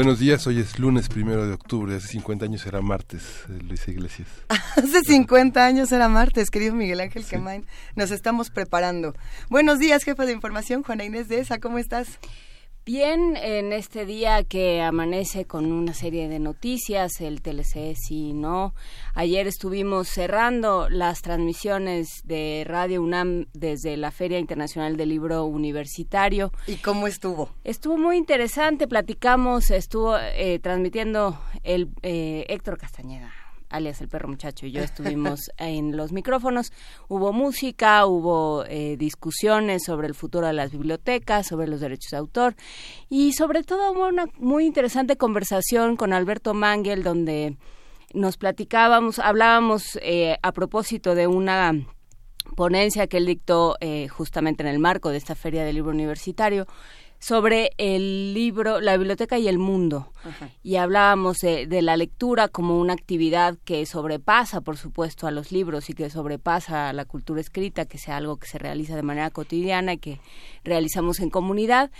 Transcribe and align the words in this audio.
Buenos 0.00 0.18
días, 0.18 0.46
hoy 0.46 0.58
es 0.60 0.78
lunes 0.78 1.10
primero 1.10 1.46
de 1.46 1.52
octubre, 1.52 1.94
hace 1.94 2.08
50 2.08 2.46
años 2.46 2.64
era 2.64 2.80
martes, 2.80 3.20
eh, 3.50 3.58
Luisa 3.62 3.90
Iglesias. 3.90 4.28
hace 4.48 5.02
50 5.04 5.62
años 5.62 5.92
era 5.92 6.08
martes, 6.08 6.50
querido 6.50 6.74
Miguel 6.74 7.00
Ángel 7.00 7.22
sí. 7.22 7.36
nos 7.96 8.10
estamos 8.10 8.48
preparando. 8.48 9.14
Buenos 9.50 9.78
días, 9.78 10.02
jefa 10.02 10.24
de 10.24 10.32
información, 10.32 10.82
Juana 10.84 11.04
Inés 11.04 11.28
de 11.28 11.40
ESA, 11.40 11.58
¿cómo 11.58 11.76
estás? 11.76 12.18
Bien, 12.92 13.36
en 13.36 13.72
este 13.72 14.04
día 14.04 14.42
que 14.42 14.82
amanece 14.82 15.44
con 15.44 15.70
una 15.70 15.94
serie 15.94 16.28
de 16.28 16.40
noticias, 16.40 17.20
el 17.20 17.40
TLC 17.40 17.94
sí 17.94 18.32
no. 18.32 18.74
Ayer 19.14 19.46
estuvimos 19.46 20.08
cerrando 20.08 20.88
las 20.88 21.22
transmisiones 21.22 22.08
de 22.24 22.64
Radio 22.66 23.00
UNAM 23.00 23.46
desde 23.52 23.96
la 23.96 24.10
Feria 24.10 24.40
Internacional 24.40 24.96
del 24.96 25.10
Libro 25.10 25.44
Universitario. 25.44 26.50
¿Y 26.66 26.78
cómo 26.78 27.06
estuvo? 27.06 27.50
Estuvo 27.62 27.96
muy 27.96 28.16
interesante, 28.16 28.88
platicamos, 28.88 29.70
estuvo 29.70 30.18
eh, 30.18 30.58
transmitiendo 30.58 31.40
el 31.62 31.90
eh, 32.02 32.44
Héctor 32.48 32.76
Castañeda 32.76 33.32
alias 33.70 34.00
el 34.00 34.08
perro 34.08 34.28
muchacho 34.28 34.66
y 34.66 34.72
yo 34.72 34.82
estuvimos 34.82 35.50
en 35.56 35.96
los 35.96 36.12
micrófonos. 36.12 36.72
Hubo 37.08 37.32
música, 37.32 38.04
hubo 38.06 38.64
eh, 38.66 38.96
discusiones 38.98 39.84
sobre 39.84 40.08
el 40.08 40.14
futuro 40.14 40.46
de 40.46 40.52
las 40.52 40.72
bibliotecas, 40.72 41.46
sobre 41.46 41.68
los 41.68 41.80
derechos 41.80 42.10
de 42.10 42.16
autor 42.18 42.54
y 43.08 43.32
sobre 43.32 43.62
todo 43.62 43.92
hubo 43.92 44.08
una 44.08 44.26
muy 44.38 44.66
interesante 44.66 45.16
conversación 45.16 45.96
con 45.96 46.12
Alberto 46.12 46.54
Mangel 46.54 47.02
donde 47.02 47.56
nos 48.12 48.36
platicábamos, 48.36 49.18
hablábamos 49.18 49.98
eh, 50.02 50.36
a 50.42 50.52
propósito 50.52 51.14
de 51.14 51.26
una 51.26 51.72
ponencia 52.56 53.06
que 53.06 53.18
él 53.18 53.26
dictó 53.26 53.76
eh, 53.80 54.08
justamente 54.08 54.62
en 54.62 54.68
el 54.68 54.78
marco 54.78 55.10
de 55.10 55.16
esta 55.16 55.34
feria 55.34 55.64
del 55.64 55.76
libro 55.76 55.92
universitario 55.92 56.66
sobre 57.20 57.72
el 57.76 58.32
libro 58.32 58.80
La 58.80 58.96
biblioteca 58.96 59.38
y 59.38 59.46
el 59.46 59.58
mundo. 59.58 60.10
Y 60.62 60.76
hablábamos 60.76 61.38
de, 61.38 61.82
la 61.82 61.96
lectura 61.96 62.48
como 62.48 62.80
una 62.80 62.94
actividad 62.94 63.58
que 63.64 63.84
sobrepasa, 63.84 64.62
por 64.62 64.78
supuesto, 64.78 65.26
a 65.26 65.30
los 65.30 65.52
libros 65.52 65.90
y 65.90 65.92
que 65.92 66.08
sobrepasa 66.08 66.88
a 66.88 66.92
la 66.94 67.04
cultura 67.04 67.42
escrita, 67.42 67.84
que 67.84 67.98
sea 67.98 68.16
algo 68.16 68.38
que 68.38 68.48
se 68.48 68.58
realiza 68.58 68.96
de 68.96 69.02
manera 69.02 69.30
cotidiana 69.30 69.92
y 69.92 69.98
que 69.98 70.20
realizamos 70.64 71.20
en 71.20 71.28
comunidad. 71.28 71.90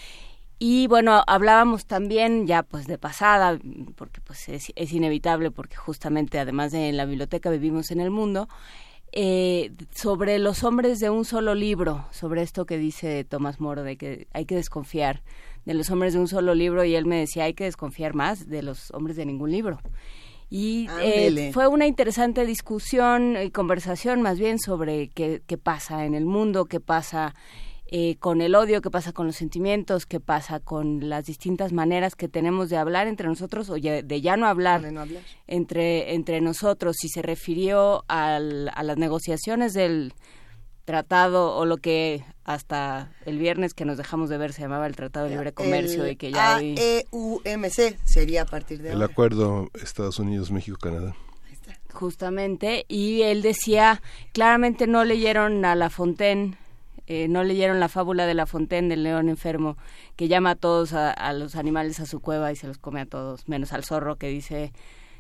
Y 0.58 0.86
bueno, 0.88 1.22
hablábamos 1.26 1.86
también 1.86 2.46
ya 2.46 2.62
pues 2.62 2.86
de 2.86 2.98
pasada, 2.98 3.58
porque 3.96 4.20
pues 4.22 4.48
es, 4.48 4.72
es 4.74 4.92
inevitable, 4.92 5.50
porque 5.50 5.76
justamente 5.76 6.38
además 6.38 6.72
de 6.72 6.88
en 6.88 6.96
la 6.96 7.04
biblioteca 7.04 7.50
vivimos 7.50 7.90
en 7.90 8.00
el 8.00 8.10
mundo, 8.10 8.48
eh, 9.12 9.72
sobre 9.92 10.38
los 10.38 10.64
hombres 10.64 11.00
de 11.00 11.10
un 11.10 11.24
solo 11.24 11.54
libro, 11.54 12.06
sobre 12.10 12.42
esto 12.42 12.66
que 12.66 12.78
dice 12.78 13.24
Tomás 13.24 13.60
Moro, 13.60 13.82
de 13.82 13.96
que 13.96 14.28
hay 14.32 14.44
que 14.44 14.54
desconfiar 14.54 15.22
de 15.64 15.74
los 15.74 15.90
hombres 15.90 16.14
de 16.14 16.20
un 16.20 16.28
solo 16.28 16.54
libro, 16.54 16.84
y 16.84 16.94
él 16.94 17.06
me 17.06 17.18
decía, 17.18 17.44
hay 17.44 17.54
que 17.54 17.64
desconfiar 17.64 18.14
más 18.14 18.48
de 18.48 18.62
los 18.62 18.90
hombres 18.92 19.16
de 19.16 19.26
ningún 19.26 19.50
libro. 19.50 19.80
Y 20.48 20.88
eh, 21.00 21.50
fue 21.52 21.68
una 21.68 21.86
interesante 21.86 22.44
discusión 22.44 23.36
y 23.40 23.50
conversación 23.50 24.20
más 24.20 24.38
bien 24.38 24.58
sobre 24.58 25.08
qué, 25.08 25.42
qué 25.46 25.58
pasa 25.58 26.04
en 26.04 26.14
el 26.14 26.26
mundo, 26.26 26.64
qué 26.64 26.80
pasa 26.80 27.34
eh, 27.92 28.14
con 28.20 28.40
el 28.40 28.54
odio, 28.54 28.82
qué 28.82 28.90
pasa 28.90 29.10
con 29.10 29.26
los 29.26 29.34
sentimientos, 29.34 30.06
qué 30.06 30.20
pasa 30.20 30.60
con 30.60 31.08
las 31.08 31.24
distintas 31.24 31.72
maneras 31.72 32.14
que 32.14 32.28
tenemos 32.28 32.70
de 32.70 32.76
hablar 32.76 33.08
entre 33.08 33.26
nosotros 33.26 33.68
o 33.68 33.74
de 33.74 34.20
ya 34.20 34.36
no 34.36 34.46
hablar, 34.46 34.82
Entre, 35.48 36.14
entre 36.14 36.40
nosotros. 36.40 36.94
Si 37.00 37.08
se 37.08 37.20
refirió 37.20 38.04
al, 38.06 38.70
a 38.76 38.84
las 38.84 38.96
negociaciones 38.96 39.74
del 39.74 40.14
tratado 40.84 41.56
o 41.56 41.66
lo 41.66 41.78
que 41.78 42.24
hasta 42.44 43.10
el 43.26 43.38
viernes 43.38 43.74
que 43.74 43.84
nos 43.84 43.96
dejamos 43.96 44.30
de 44.30 44.38
ver 44.38 44.52
se 44.52 44.62
llamaba 44.62 44.86
el 44.86 44.94
Tratado 44.94 45.26
de 45.26 45.32
Libre 45.32 45.52
Comercio 45.52 46.08
y 46.08 46.14
que 46.14 46.30
ya 46.30 46.58
AEUMC 46.58 47.98
sería 48.04 48.42
a 48.42 48.46
partir 48.46 48.82
de 48.82 48.92
el 48.92 49.02
acuerdo 49.02 49.68
Estados 49.74 50.20
Unidos 50.20 50.52
México 50.52 50.78
Canadá. 50.80 51.16
Justamente 51.92 52.84
y 52.86 53.22
él 53.22 53.42
decía 53.42 54.00
claramente 54.32 54.86
no 54.86 55.04
leyeron 55.04 55.64
a 55.64 55.74
La 55.74 55.90
Fontaine 55.90 56.56
eh, 57.12 57.26
no 57.26 57.42
leyeron 57.42 57.80
la 57.80 57.88
fábula 57.88 58.24
de 58.24 58.34
La 58.34 58.46
Fontaine 58.46 58.88
del 58.88 59.02
león 59.02 59.28
enfermo, 59.28 59.76
que 60.14 60.28
llama 60.28 60.50
a 60.50 60.54
todos 60.54 60.92
a, 60.92 61.32
los 61.32 61.56
animales 61.56 61.98
a 61.98 62.06
su 62.06 62.20
cueva 62.20 62.52
y 62.52 62.56
se 62.56 62.68
los 62.68 62.78
come 62.78 63.00
a 63.00 63.04
todos, 63.04 63.48
menos 63.48 63.72
al 63.72 63.82
zorro 63.82 64.14
que 64.14 64.28
dice, 64.28 64.72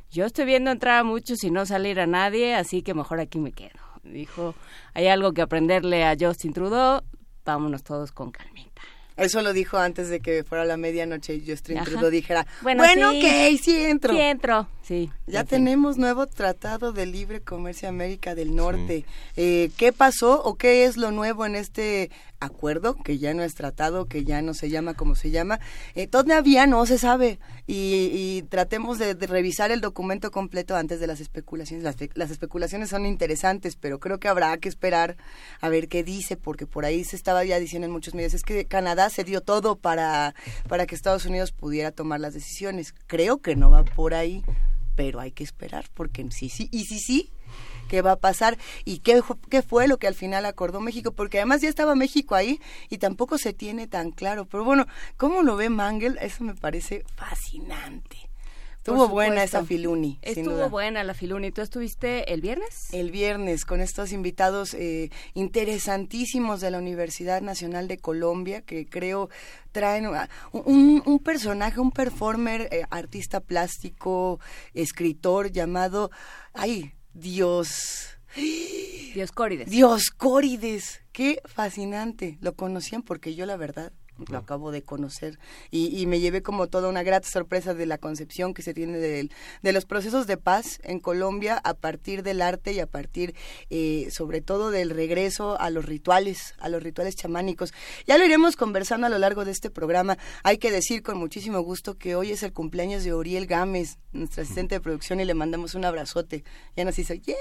yo 0.08 0.24
estoy 0.24 0.44
viendo 0.44 0.70
entrar 0.70 1.00
a 1.00 1.02
muchos 1.02 1.42
y 1.42 1.50
no 1.50 1.66
salir 1.66 1.98
a 1.98 2.06
nadie, 2.06 2.54
así 2.54 2.82
que 2.82 2.94
mejor 2.94 3.18
aquí 3.18 3.40
me 3.40 3.50
quedo. 3.50 3.80
Dijo, 4.04 4.54
hay 4.94 5.08
algo 5.08 5.32
que 5.32 5.42
aprenderle 5.42 6.04
a 6.04 6.14
Justin 6.16 6.52
Trudeau, 6.52 7.02
vámonos 7.44 7.82
todos 7.82 8.12
con 8.12 8.30
calmita. 8.30 8.82
Eso 9.16 9.42
lo 9.42 9.52
dijo 9.52 9.76
antes 9.76 10.08
de 10.10 10.20
que 10.20 10.44
fuera 10.44 10.64
la 10.64 10.76
medianoche 10.76 11.34
y 11.34 11.44
Justin 11.44 11.82
Trudeau 11.82 12.08
dijera, 12.08 12.46
bueno, 12.62 12.84
bueno 12.84 13.10
ok, 13.10 13.58
sí 13.60 13.82
entro. 13.82 14.12
Sí 14.12 14.20
entro, 14.20 14.68
sí. 14.90 15.08
Ya 15.28 15.44
tenemos 15.44 15.98
nuevo 15.98 16.26
tratado 16.26 16.92
de 16.92 17.06
libre 17.06 17.40
comercio 17.40 17.88
América 17.88 18.34
del 18.34 18.56
Norte. 18.56 19.04
Eh, 19.36 19.70
¿Qué 19.76 19.92
pasó 19.92 20.42
o 20.42 20.56
qué 20.56 20.84
es 20.84 20.96
lo 20.96 21.12
nuevo 21.12 21.46
en 21.46 21.54
este 21.54 22.10
acuerdo, 22.40 22.96
que 22.96 23.18
ya 23.18 23.32
no 23.34 23.42
es 23.42 23.54
tratado, 23.54 24.06
que 24.06 24.24
ya 24.24 24.42
no 24.42 24.54
se 24.54 24.70
llama 24.70 24.94
como 24.94 25.14
se 25.14 25.30
llama, 25.30 25.60
eh, 25.94 26.06
todavía 26.06 26.66
no 26.66 26.84
se 26.86 26.98
sabe 26.98 27.38
y, 27.66 28.42
tratemos 28.48 28.98
de, 28.98 29.14
revisar 29.14 29.70
el 29.70 29.80
documento 29.80 30.30
completo 30.30 30.74
antes 30.74 30.98
de 30.98 31.06
las 31.06 31.20
especulaciones. 31.20 31.84
Las, 31.84 31.96
las, 32.14 32.30
especulaciones 32.30 32.88
son 32.88 33.06
interesantes, 33.06 33.76
pero 33.76 34.00
creo 34.00 34.18
que 34.18 34.28
habrá 34.28 34.56
que 34.56 34.68
esperar 34.68 35.16
a 35.60 35.68
ver 35.68 35.88
qué 35.88 36.02
dice, 36.02 36.36
porque 36.36 36.66
por 36.66 36.84
ahí 36.84 37.04
se 37.04 37.14
estaba 37.14 37.44
ya 37.44 37.60
diciendo 37.60 37.86
en 37.86 37.92
muchos 37.92 38.14
medios, 38.14 38.34
es 38.34 38.42
que 38.42 38.64
Canadá 38.64 39.10
se 39.10 39.22
dio 39.22 39.42
todo 39.42 39.76
para, 39.76 40.34
para 40.68 40.86
que 40.86 40.94
Estados 40.94 41.26
Unidos 41.26 41.52
pudiera 41.52 41.92
tomar 41.92 42.18
las 42.20 42.34
decisiones. 42.34 42.94
Creo 43.06 43.38
que 43.38 43.54
no 43.54 43.70
va 43.70 43.84
por 43.84 44.14
ahí, 44.14 44.42
pero 45.00 45.18
hay 45.18 45.30
que 45.30 45.44
esperar, 45.44 45.86
porque 45.94 46.26
sí, 46.30 46.50
sí, 46.50 46.68
y 46.70 46.84
sí, 46.84 46.98
sí, 46.98 47.30
qué 47.88 48.02
va 48.02 48.12
a 48.12 48.16
pasar 48.16 48.58
y 48.84 48.98
qué, 48.98 49.22
qué 49.48 49.62
fue 49.62 49.88
lo 49.88 49.96
que 49.96 50.06
al 50.06 50.14
final 50.14 50.44
acordó 50.44 50.82
México, 50.82 51.12
porque 51.12 51.38
además 51.38 51.62
ya 51.62 51.70
estaba 51.70 51.94
México 51.94 52.34
ahí 52.34 52.60
y 52.90 52.98
tampoco 52.98 53.38
se 53.38 53.54
tiene 53.54 53.86
tan 53.86 54.10
claro. 54.10 54.44
Pero 54.44 54.62
bueno, 54.62 54.84
¿cómo 55.16 55.42
lo 55.42 55.56
ve 55.56 55.70
Mangel? 55.70 56.18
Eso 56.20 56.44
me 56.44 56.54
parece 56.54 57.02
fascinante. 57.16 58.29
Estuvo 58.90 59.08
buena 59.08 59.44
esa 59.44 59.64
Filuni. 59.64 60.18
Estuvo 60.22 60.68
buena 60.68 61.04
la 61.04 61.14
Filuni. 61.14 61.52
¿Tú 61.52 61.62
estuviste 61.62 62.32
el 62.32 62.40
viernes? 62.40 62.92
El 62.92 63.10
viernes, 63.10 63.64
con 63.64 63.80
estos 63.80 64.12
invitados 64.12 64.74
eh, 64.74 65.10
interesantísimos 65.34 66.60
de 66.60 66.72
la 66.72 66.78
Universidad 66.78 67.40
Nacional 67.40 67.86
de 67.86 67.98
Colombia, 67.98 68.62
que 68.62 68.86
creo 68.86 69.30
traen 69.72 70.08
un, 70.52 71.02
un 71.06 71.18
personaje, 71.20 71.78
un 71.78 71.92
performer, 71.92 72.68
eh, 72.72 72.82
artista 72.90 73.40
plástico, 73.40 74.40
escritor 74.74 75.52
llamado, 75.52 76.10
ay, 76.52 76.92
Dios. 77.14 78.18
Dioscórides. 79.14 79.70
Dioscórides. 79.70 81.02
Qué 81.12 81.40
fascinante. 81.44 82.38
Lo 82.40 82.54
conocían 82.54 83.02
porque 83.02 83.34
yo 83.34 83.46
la 83.46 83.56
verdad 83.56 83.92
lo 84.28 84.38
acabo 84.38 84.70
de 84.70 84.82
conocer 84.82 85.38
y, 85.70 86.06
me 86.06 86.18
llevé 86.18 86.42
como 86.42 86.66
toda 86.66 86.88
una 86.88 87.02
grata 87.02 87.28
sorpresa 87.28 87.74
de 87.74 87.86
la 87.86 87.98
concepción 87.98 88.52
que 88.54 88.62
se 88.62 88.74
tiene 88.74 88.98
de, 88.98 89.30
de 89.62 89.72
los 89.72 89.84
procesos 89.84 90.26
de 90.26 90.36
paz 90.36 90.80
en 90.82 90.98
Colombia 90.98 91.60
a 91.62 91.74
partir 91.74 92.22
del 92.22 92.42
arte 92.42 92.72
y 92.72 92.80
a 92.80 92.86
partir 92.86 93.34
eh, 93.70 94.08
sobre 94.10 94.40
todo 94.40 94.70
del 94.70 94.90
regreso 94.90 95.60
a 95.60 95.70
los 95.70 95.84
rituales, 95.84 96.54
a 96.58 96.68
los 96.68 96.82
rituales 96.82 97.16
chamánicos. 97.16 97.72
Ya 98.06 98.18
lo 98.18 98.24
iremos 98.24 98.56
conversando 98.56 99.06
a 99.06 99.10
lo 99.10 99.18
largo 99.18 99.44
de 99.44 99.52
este 99.52 99.70
programa. 99.70 100.18
Hay 100.42 100.58
que 100.58 100.70
decir 100.70 101.02
con 101.02 101.18
muchísimo 101.18 101.60
gusto 101.60 101.96
que 101.96 102.16
hoy 102.16 102.32
es 102.32 102.42
el 102.42 102.52
cumpleaños 102.52 103.04
de 103.04 103.12
Oriel 103.12 103.46
Gámez, 103.46 103.98
nuestra 104.12 104.42
asistente 104.42 104.76
de 104.76 104.80
producción, 104.80 105.20
y 105.20 105.24
le 105.24 105.34
mandamos 105.34 105.74
un 105.74 105.84
abrazote. 105.84 106.44
Ya 106.76 106.84
nos 106.84 106.98
hizo, 106.98 107.14
¡yay! 107.14 107.36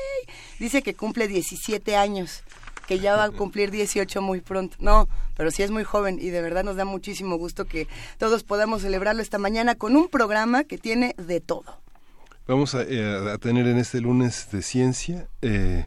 Dice 0.59 0.81
que 0.83 0.93
cumple 0.93 1.27
17 1.27 1.95
años 1.95 2.43
que 2.89 2.97
ya 2.97 3.15
va 3.15 3.25
a 3.25 3.29
cumplir 3.29 3.69
18 3.69 4.19
muy 4.19 4.41
pronto. 4.41 4.75
No, 4.79 5.07
pero 5.37 5.51
sí 5.51 5.61
es 5.61 5.69
muy 5.69 5.83
joven 5.83 6.17
y 6.19 6.31
de 6.31 6.41
verdad 6.41 6.63
nos 6.63 6.75
da 6.75 6.85
muchísimo 6.85 7.37
gusto 7.37 7.65
que 7.65 7.87
todos 8.17 8.41
podamos 8.41 8.81
celebrarlo 8.81 9.21
esta 9.21 9.37
mañana 9.37 9.75
con 9.75 9.95
un 9.95 10.07
programa 10.07 10.63
que 10.63 10.79
tiene 10.79 11.13
de 11.19 11.39
todo. 11.39 11.79
Vamos 12.47 12.73
a, 12.73 12.81
eh, 12.81 13.37
tener 13.39 13.67
en 13.67 13.77
este 13.77 14.01
lunes 14.01 14.49
de 14.51 14.63
ciencia 14.63 15.27
eh, 15.43 15.85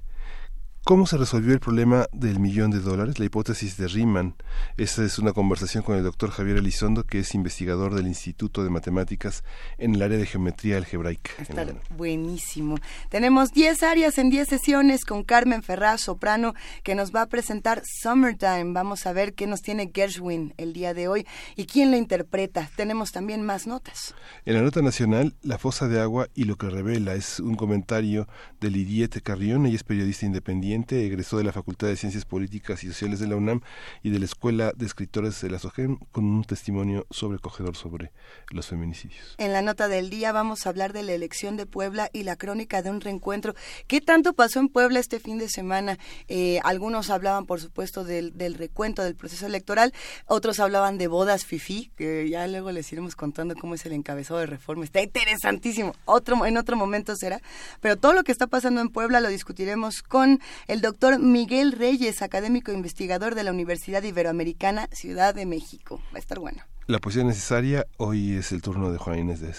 ¿Cómo 0.85 1.07
se 1.07 1.17
resolvió 1.17 1.53
el 1.53 1.61
problema 1.61 2.09
del 2.11 2.41
millón 2.41 2.73
de 2.73 2.81
dólares? 2.81 3.21
La 3.21 3.25
hipótesis 3.25 3.77
de 3.77 3.87
Riemann. 3.87 4.35
Esta 4.77 5.05
es 5.05 5.21
una 5.21 5.33
conversación 5.33 5.85
con 5.85 5.97
el 5.97 6.03
doctor 6.03 6.31
Javier 6.33 6.57
Elizondo, 6.57 7.05
que 7.05 7.21
es 7.21 7.37
investigador 7.37 7.95
del 7.95 8.09
Instituto 8.09 8.65
de 8.65 8.71
Matemáticas 8.71 9.45
en 9.79 9.95
el 9.95 10.03
área 10.03 10.19
de 10.19 10.27
geometría 10.27 10.79
algebraica. 10.79 11.31
Está 11.39 11.67
buenísimo. 11.97 12.79
Tenemos 13.11 13.53
10 13.53 13.81
áreas 13.85 14.19
en 14.19 14.29
10 14.29 14.49
sesiones 14.49 15.05
con 15.05 15.23
Carmen 15.23 15.63
Ferraz, 15.63 16.01
soprano, 16.01 16.53
que 16.83 16.97
nos 16.97 17.15
va 17.15 17.23
a 17.23 17.27
presentar 17.27 17.83
Summertime. 17.85 18.73
Vamos 18.73 19.07
a 19.07 19.13
ver 19.13 19.35
qué 19.35 19.47
nos 19.47 19.63
tiene 19.63 19.93
Gershwin 19.95 20.53
el 20.57 20.73
día 20.73 20.95
de 20.95 21.07
hoy 21.07 21.29
y 21.55 21.67
quién 21.67 21.93
lo 21.93 21.97
interpreta. 21.97 22.69
Tenemos 22.75 23.13
también 23.13 23.43
más 23.47 23.69
notas. 23.69 24.17
En 24.47 24.55
la 24.55 24.63
nota 24.63 24.83
nacional, 24.83 25.37
La 25.43 25.59
fosa 25.59 25.87
de 25.87 26.01
agua 26.01 26.27
y 26.35 26.43
lo 26.43 26.57
que 26.57 26.69
revela 26.69 27.15
es 27.15 27.39
un 27.39 27.55
comentario 27.55 28.27
de 28.61 28.71
Lidiette 28.71 29.23
Carrión, 29.23 29.65
ella 29.67 29.77
es 29.77 29.85
periodista 29.85 30.27
independiente 30.27 30.72
egresó 30.75 31.39
de 31.39 31.45
la 31.45 31.53
Facultad 31.53 31.87
de 31.87 31.97
Ciencias 31.97 32.25
Políticas 32.25 32.83
y 32.85 32.89
Sociales 32.89 33.21
de 33.21 33.27
la 33.27 33.37
UNAM 33.37 33.61
y 34.03 34.11
de 34.11 34.19
la 34.19 34.25
Escuela 34.25 34.73
de 34.75 34.87
Escritores 34.87 35.41
de 35.41 35.51
la 35.51 35.59
SOGEM 35.59 35.99
con 36.11 36.25
un 36.25 36.45
testimonio 36.45 37.07
sobrecogedor 37.11 37.77
sobre 37.77 38.13
los 38.51 38.67
feminicidios. 38.67 39.35
En 39.39 39.53
la 39.53 39.63
nota 39.63 39.89
del 39.89 40.11
día 40.11 40.33
vamos 40.33 40.67
a 40.67 40.71
hablar 40.71 40.93
de 40.93 41.03
la 41.03 41.13
elección 41.13 41.57
de 41.57 41.67
Puebla 41.67 42.09
y 42.13 42.23
la 42.23 42.37
crónica 42.37 42.83
de 42.83 42.91
un 42.91 43.01
reencuentro. 43.01 43.55
¿Qué 43.87 44.01
tanto 44.01 44.33
pasó 44.33 44.61
en 44.61 44.69
Puebla 44.69 44.99
este 45.01 45.21
fin 45.21 45.39
de 45.39 45.49
semana? 45.49 45.99
Eh, 46.29 46.61
algunos 46.65 47.11
hablaban, 47.11 47.47
por 47.47 47.61
supuesto, 47.61 48.05
del, 48.05 48.33
recuento 48.55 49.03
del 49.03 49.15
proceso 49.15 49.47
electoral, 49.47 49.93
otros 50.27 50.61
hablaban 50.61 50.99
de 50.99 51.07
bodas 51.07 51.45
FIFI, 51.45 51.93
que 51.97 52.29
ya 52.29 52.47
luego 52.47 52.73
les 52.73 52.91
iremos 52.93 53.17
contando 53.17 53.55
cómo 53.55 53.75
es 53.75 53.85
el 53.87 53.93
encabezado 53.93 54.41
de 54.41 54.47
reforma. 54.47 54.85
Está 54.85 55.03
interesantísimo. 55.03 55.95
Otro, 56.05 56.45
en 56.47 56.57
otro 56.57 56.77
momento 56.77 57.15
será. 57.17 57.41
Pero 57.81 57.97
todo 57.97 58.13
lo 58.13 58.25
que 58.25 58.33
está 58.33 58.47
pasando 58.47 58.81
en 58.81 58.89
Puebla 58.89 59.21
lo 59.21 59.29
discutiremos 59.29 60.03
con 60.03 60.41
el 60.69 60.81
doctor 60.81 61.19
Miguel 61.19 61.73
Reyes, 61.73 62.23
académico 62.23 62.73
investigador 62.73 63.35
de 63.35 63.45
la 63.45 63.51
Universidad 63.51 64.03
Iberoamericana, 64.03 64.89
Ciudad 64.93 65.35
de 65.35 65.47
México. 65.47 66.01
Va 66.13 66.17
a 66.17 66.19
estar 66.19 66.39
bueno. 66.39 66.63
La 66.87 66.99
poesía 66.99 67.25
necesaria, 67.25 67.87
hoy 67.97 68.35
es 68.35 68.53
el 68.53 68.63
turno 68.63 68.91
de 68.93 68.99
Juan 68.99 69.19
Inés 69.19 69.41
de. 69.41 69.53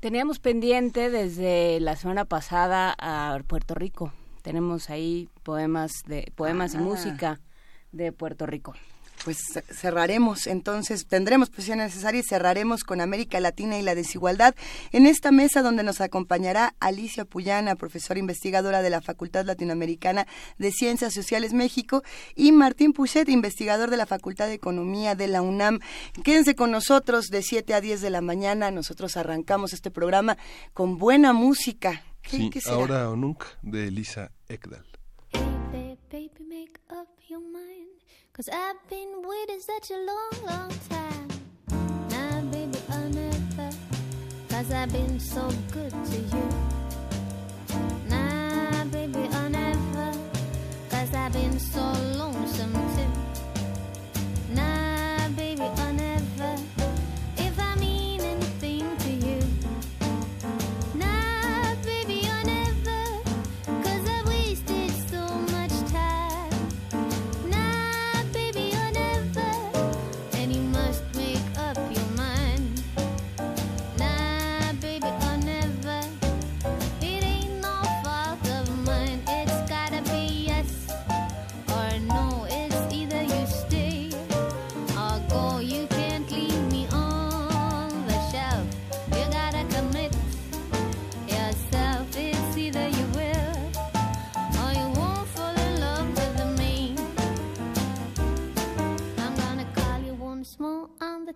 Teníamos 0.00 0.38
pendiente 0.38 1.10
desde 1.10 1.80
la 1.80 1.96
semana 1.96 2.24
pasada 2.24 2.94
a 2.98 3.38
Puerto 3.46 3.74
Rico. 3.74 4.12
Tenemos 4.42 4.90
ahí 4.90 5.28
poemas 5.42 6.02
de 6.06 6.30
poemas 6.34 6.74
y 6.74 6.76
ah. 6.76 6.80
música 6.80 7.40
de 7.92 8.12
Puerto 8.12 8.44
Rico 8.44 8.74
pues 9.24 9.38
cerraremos, 9.70 10.46
entonces 10.46 11.06
tendremos 11.06 11.48
posición 11.48 11.78
necesaria 11.78 12.20
y 12.20 12.24
cerraremos 12.24 12.84
con 12.84 13.00
América 13.00 13.40
Latina 13.40 13.78
y 13.78 13.82
la 13.82 13.94
desigualdad 13.94 14.54
en 14.92 15.06
esta 15.06 15.32
mesa 15.32 15.62
donde 15.62 15.82
nos 15.82 16.02
acompañará 16.02 16.74
Alicia 16.78 17.24
Puyana, 17.24 17.74
profesora 17.74 18.20
investigadora 18.20 18.82
de 18.82 18.90
la 18.90 19.00
Facultad 19.00 19.46
Latinoamericana 19.46 20.26
de 20.58 20.70
Ciencias 20.72 21.14
Sociales 21.14 21.54
México 21.54 22.02
y 22.34 22.52
Martín 22.52 22.92
Puchet, 22.92 23.30
investigador 23.30 23.88
de 23.88 23.96
la 23.96 24.04
Facultad 24.04 24.46
de 24.46 24.54
Economía 24.54 25.14
de 25.14 25.28
la 25.28 25.40
UNAM. 25.40 25.80
Quédense 26.22 26.54
con 26.54 26.70
nosotros 26.70 27.28
de 27.28 27.42
7 27.42 27.72
a 27.72 27.80
10 27.80 28.02
de 28.02 28.10
la 28.10 28.20
mañana, 28.20 28.70
nosotros 28.70 29.16
arrancamos 29.16 29.72
este 29.72 29.90
programa 29.90 30.36
con 30.74 30.98
buena 30.98 31.32
música. 31.32 32.02
sí, 32.26 32.50
ahora 32.66 33.08
o 33.08 33.16
nunca 33.16 33.46
de 33.62 33.88
Elisa 33.88 34.32
Ekdal. 34.48 34.84
Cause 38.36 38.48
I've 38.52 38.90
been 38.90 39.22
waiting 39.22 39.60
such 39.60 39.92
a 39.92 39.94
long, 39.94 40.32
long 40.44 40.72
time. 40.90 41.28
Now, 42.10 42.40
baby, 42.50 42.78
I'll. 42.90 43.70
Cause 44.48 44.72
I've 44.72 44.92
been 44.92 45.20
so 45.20 45.48
good 45.70 45.92
to 45.92 46.18
you. 46.18 46.48
Nah, 48.08 48.84
baby, 48.86 49.28
I'll. 49.34 50.18
Cause 50.90 51.14
I've 51.14 51.32
been 51.32 51.60
so 51.60 51.80
lonesome 51.80 52.23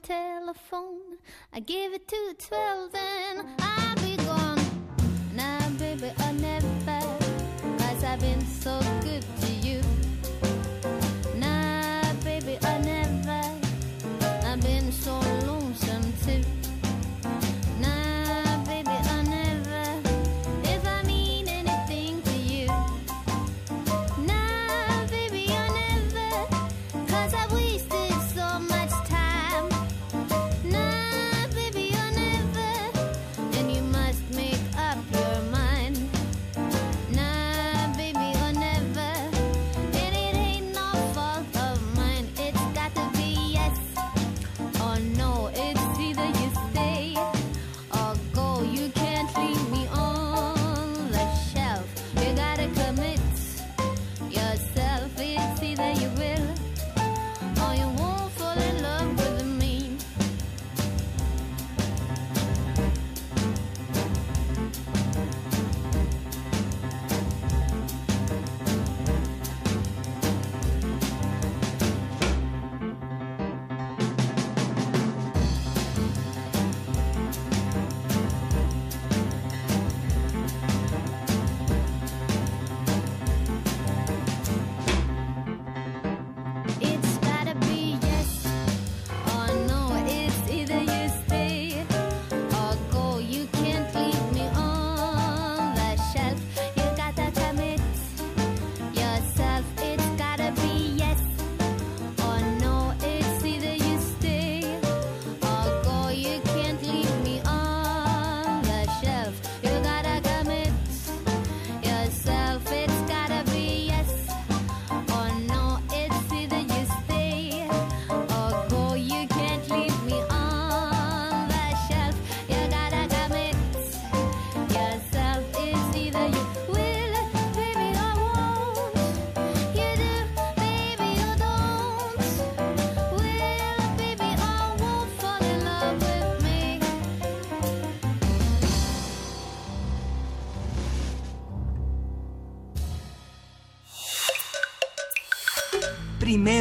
telephone. 0.03 1.19
I 1.53 1.61
give 1.61 1.93
it 1.93 2.09
to 2.09 2.35
12 2.39 2.95
and 2.95 3.49
I'll 3.59 3.95
be 3.97 4.17
gone. 4.17 4.61
Now, 5.35 5.69
baby, 5.79 6.13
I 6.19 6.33
never, 6.33 7.01
cause 7.79 8.05
I've 8.05 8.21
been 8.21 8.45
so 8.47 8.81
good 9.03 9.25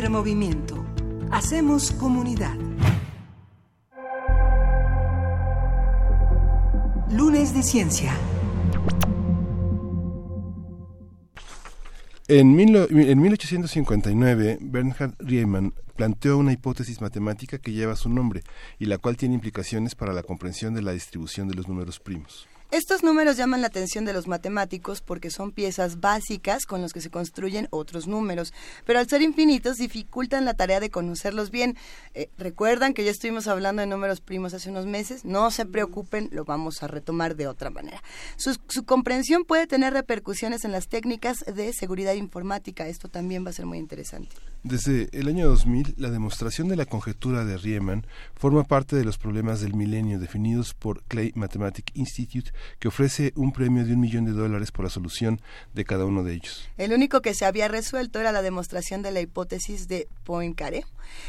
Movimiento. 0.10 0.86
Hacemos 1.32 1.92
comunidad. 1.92 2.56
Lunes 7.12 7.54
de 7.54 7.64
Ciencia. 7.64 8.14
En, 12.30 12.60
en 12.60 13.22
1859, 13.22 14.58
Bernhard 14.62 15.16
Riemann 15.20 15.74
planteó 15.96 16.38
una 16.38 16.54
hipótesis 16.54 17.02
matemática 17.02 17.58
que 17.58 17.72
lleva 17.72 17.96
su 17.96 18.10
nombre 18.10 18.44
y 18.80 18.86
la 18.86 18.98
cual 18.98 19.18
tiene 19.18 19.36
implicaciones 19.36 19.96
para 19.96 20.14
la 20.14 20.24
comprensión 20.24 20.74
de 20.74 20.82
la 20.82 20.92
distribución 20.92 21.48
de 21.48 21.56
los 21.56 21.68
números 21.68 22.00
primos. 22.00 22.48
Estos 22.70 23.02
números 23.02 23.38
llaman 23.38 23.62
la 23.62 23.68
atención 23.68 24.04
de 24.04 24.12
los 24.12 24.28
matemáticos 24.28 25.02
porque 25.02 25.32
son 25.32 25.54
piezas 25.54 26.02
básicas 26.02 26.66
con 26.66 26.82
las 26.82 26.92
que 26.92 27.00
se 27.00 27.10
construyen 27.10 27.70
otros 27.72 28.08
números, 28.08 28.54
pero 28.86 29.00
al 29.00 29.08
ser 29.08 29.22
infinitos 29.22 29.78
dificultan 29.78 30.44
la 30.44 30.54
tarea 30.54 30.82
de 30.82 30.90
conocerlos 30.90 31.50
bien. 31.50 31.78
Eh, 32.14 32.30
Recuerdan 32.38 32.94
que 32.94 33.06
ya 33.06 33.12
estuvimos 33.12 33.48
hablando 33.48 33.82
de 33.82 33.88
números 33.88 34.20
primos 34.20 34.54
hace 34.54 34.70
unos 34.70 34.86
meses, 34.86 35.24
no 35.24 35.50
se 35.50 35.66
preocupen, 35.66 36.30
lo 36.34 36.44
vamos 36.44 36.84
a 36.84 36.88
retomar 36.88 37.38
de 37.38 37.48
otra 37.48 37.70
manera. 37.70 38.04
Su, 38.36 38.58
su 38.68 38.84
comprensión 38.84 39.46
puede 39.46 39.66
tener 39.66 39.94
repercusiones 39.94 40.66
en 40.66 40.74
las 40.74 40.90
técnicas 40.90 41.46
de 41.46 41.72
seguridad 41.72 42.16
informática, 42.16 42.88
esto 42.88 43.08
también 43.08 43.46
va 43.46 43.52
a 43.52 43.54
ser 43.54 43.66
muy 43.66 43.78
interesante. 43.78 44.36
Desde 44.64 45.08
el 45.18 45.30
año 45.30 45.48
2000, 45.48 45.96
la 45.98 46.10
demostración 46.10 46.68
de 46.68 46.76
la 46.76 46.86
conjetura 46.86 47.46
de 47.46 47.58
Riemann 47.58 48.06
forma 48.36 48.66
parte 48.66 48.96
de 48.96 49.06
los 49.06 49.18
problemas 49.18 49.62
del 49.62 49.76
milenio 49.76 50.20
definidos 50.20 50.74
por 50.74 51.04
Clay 51.04 51.32
Mathematic 51.36 51.92
Institute, 51.94 52.52
que 52.80 52.88
ofrece 52.88 53.34
un 53.36 53.52
premio 53.52 53.86
de 53.86 53.94
un 53.94 54.00
millón 54.00 54.26
de 54.26 54.32
dólares 54.32 54.72
por 54.72 54.86
la 54.86 54.90
solución 54.90 55.42
de 55.74 55.86
cada 55.86 56.06
uno 56.06 56.24
de 56.24 56.34
ellos. 56.34 56.68
El 56.78 56.94
único 56.94 57.22
que 57.22 57.34
se 57.34 57.46
había 57.46 57.68
resuelto 57.68 58.20
era 58.20 58.32
la 58.32 58.42
demostración 58.42 59.02
de 59.02 59.12
la 59.12 59.22
hipótesis 59.22 59.88
de 59.88 60.08
Poincaré. 60.24 60.86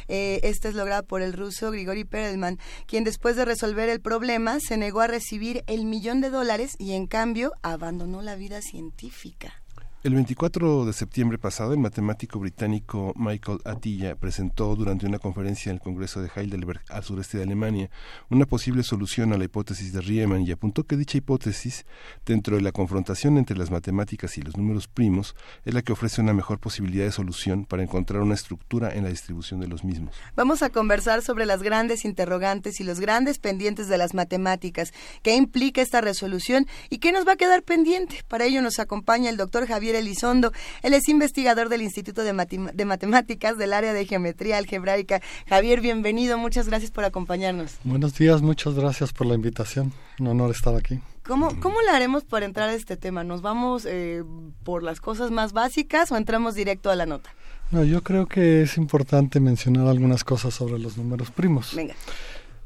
Eh, 0.08 0.40
esta 0.42 0.68
es 0.68 0.75
lograda 0.75 1.02
por 1.02 1.23
el 1.23 1.32
ruso 1.32 1.70
Grigori 1.70 2.04
Perelman, 2.04 2.58
quien 2.87 3.04
después 3.04 3.37
de 3.37 3.44
resolver 3.44 3.88
el 3.88 4.00
problema 4.00 4.58
se 4.61 4.76
negó 4.76 5.00
a 5.00 5.06
recibir 5.06 5.64
el 5.66 5.85
millón 5.85 6.20
de 6.20 6.30
dólares 6.30 6.75
y 6.78 6.92
en 6.92 7.06
cambio 7.06 7.52
abandonó 7.62 8.23
la 8.23 8.37
vida 8.37 8.61
científica. 8.62 9.57
El 10.04 10.14
24 10.14 10.84
de 10.84 10.92
septiembre 10.92 11.38
pasado, 11.38 11.72
el 11.72 11.80
matemático 11.80 12.38
británico 12.38 13.12
Michael 13.16 13.58
Atiyah 13.64 14.14
presentó 14.14 14.76
durante 14.76 15.06
una 15.06 15.18
conferencia 15.18 15.70
en 15.70 15.78
el 15.78 15.82
Congreso 15.82 16.22
de 16.22 16.30
Heidelberg 16.32 16.80
al 16.88 17.02
sureste 17.02 17.38
de 17.38 17.42
Alemania 17.42 17.90
una 18.30 18.46
posible 18.46 18.84
solución 18.84 19.32
a 19.32 19.36
la 19.36 19.46
hipótesis 19.46 19.92
de 19.92 20.00
Riemann 20.00 20.46
y 20.46 20.52
apuntó 20.52 20.84
que 20.84 20.96
dicha 20.96 21.18
hipótesis, 21.18 21.84
dentro 22.24 22.54
de 22.54 22.62
la 22.62 22.70
confrontación 22.70 23.38
entre 23.38 23.58
las 23.58 23.72
matemáticas 23.72 24.38
y 24.38 24.42
los 24.42 24.56
números 24.56 24.86
primos, 24.86 25.34
es 25.64 25.74
la 25.74 25.82
que 25.82 25.92
ofrece 25.92 26.20
una 26.20 26.32
mejor 26.32 26.60
posibilidad 26.60 27.04
de 27.04 27.10
solución 27.10 27.64
para 27.64 27.82
encontrar 27.82 28.22
una 28.22 28.34
estructura 28.34 28.94
en 28.94 29.02
la 29.02 29.10
distribución 29.10 29.58
de 29.58 29.66
los 29.66 29.82
mismos. 29.82 30.14
Vamos 30.36 30.62
a 30.62 30.70
conversar 30.70 31.22
sobre 31.22 31.44
las 31.44 31.64
grandes 31.64 32.04
interrogantes 32.04 32.78
y 32.78 32.84
los 32.84 33.00
grandes 33.00 33.40
pendientes 33.40 33.88
de 33.88 33.98
las 33.98 34.14
matemáticas, 34.14 34.92
qué 35.24 35.34
implica 35.34 35.82
esta 35.82 36.00
resolución 36.00 36.68
y 36.88 36.98
qué 36.98 37.10
nos 37.10 37.26
va 37.26 37.32
a 37.32 37.36
quedar 37.36 37.64
pendiente. 37.64 38.22
Para 38.28 38.44
ello 38.44 38.62
nos 38.62 38.78
acompaña 38.78 39.28
el 39.28 39.36
doctor 39.36 39.66
Javier 39.66 39.88
Elizondo. 39.97 40.52
Él 40.83 40.95
es 40.95 41.09
investigador 41.09 41.68
del 41.68 41.83
Instituto 41.83 42.23
de, 42.23 42.33
Matem 42.33 42.66
de, 42.66 42.85
Matemáticas 42.85 43.59
del 43.59 43.73
área 43.73 43.92
de 43.92 44.04
geometría 44.07 44.59
algebraica. 44.59 45.21
Javier, 45.49 45.80
bienvenido. 45.80 46.38
Muchas 46.38 46.68
gracias 46.68 46.90
por 46.90 47.04
acompañarnos. 47.04 47.76
Buenos 47.85 48.16
días, 48.16 48.42
muchas 48.42 48.75
gracias 48.75 49.12
por 49.12 49.26
la 49.26 49.35
invitación. 49.35 49.92
Un 50.18 50.28
honor 50.28 50.50
estar 50.50 50.75
aquí. 50.75 51.00
¿Cómo, 51.26 51.61
cómo 51.61 51.80
le 51.83 51.90
haremos 51.90 52.25
para 52.25 52.47
entrar 52.47 52.71
a 52.71 52.75
este 52.75 52.97
tema? 52.97 53.23
¿Nos 53.23 53.42
vamos 53.42 53.85
eh, 53.87 54.25
por 54.64 54.83
las 54.83 55.00
cosas 55.00 55.30
más 55.30 55.52
básicas 55.52 56.11
o 56.11 56.16
entramos 56.16 56.54
directo 56.54 56.90
a 56.90 56.97
la 56.97 57.04
nota? 57.04 57.30
No, 57.71 57.85
yo 57.85 58.02
creo 58.02 58.26
que 58.26 58.62
es 58.62 58.78
importante 58.78 59.38
mencionar 59.38 59.88
algunas 59.88 60.25
cosas 60.25 60.54
sobre 60.54 60.78
los 60.78 60.97
números 60.97 61.30
primos. 61.30 61.75
Venga. 61.75 61.95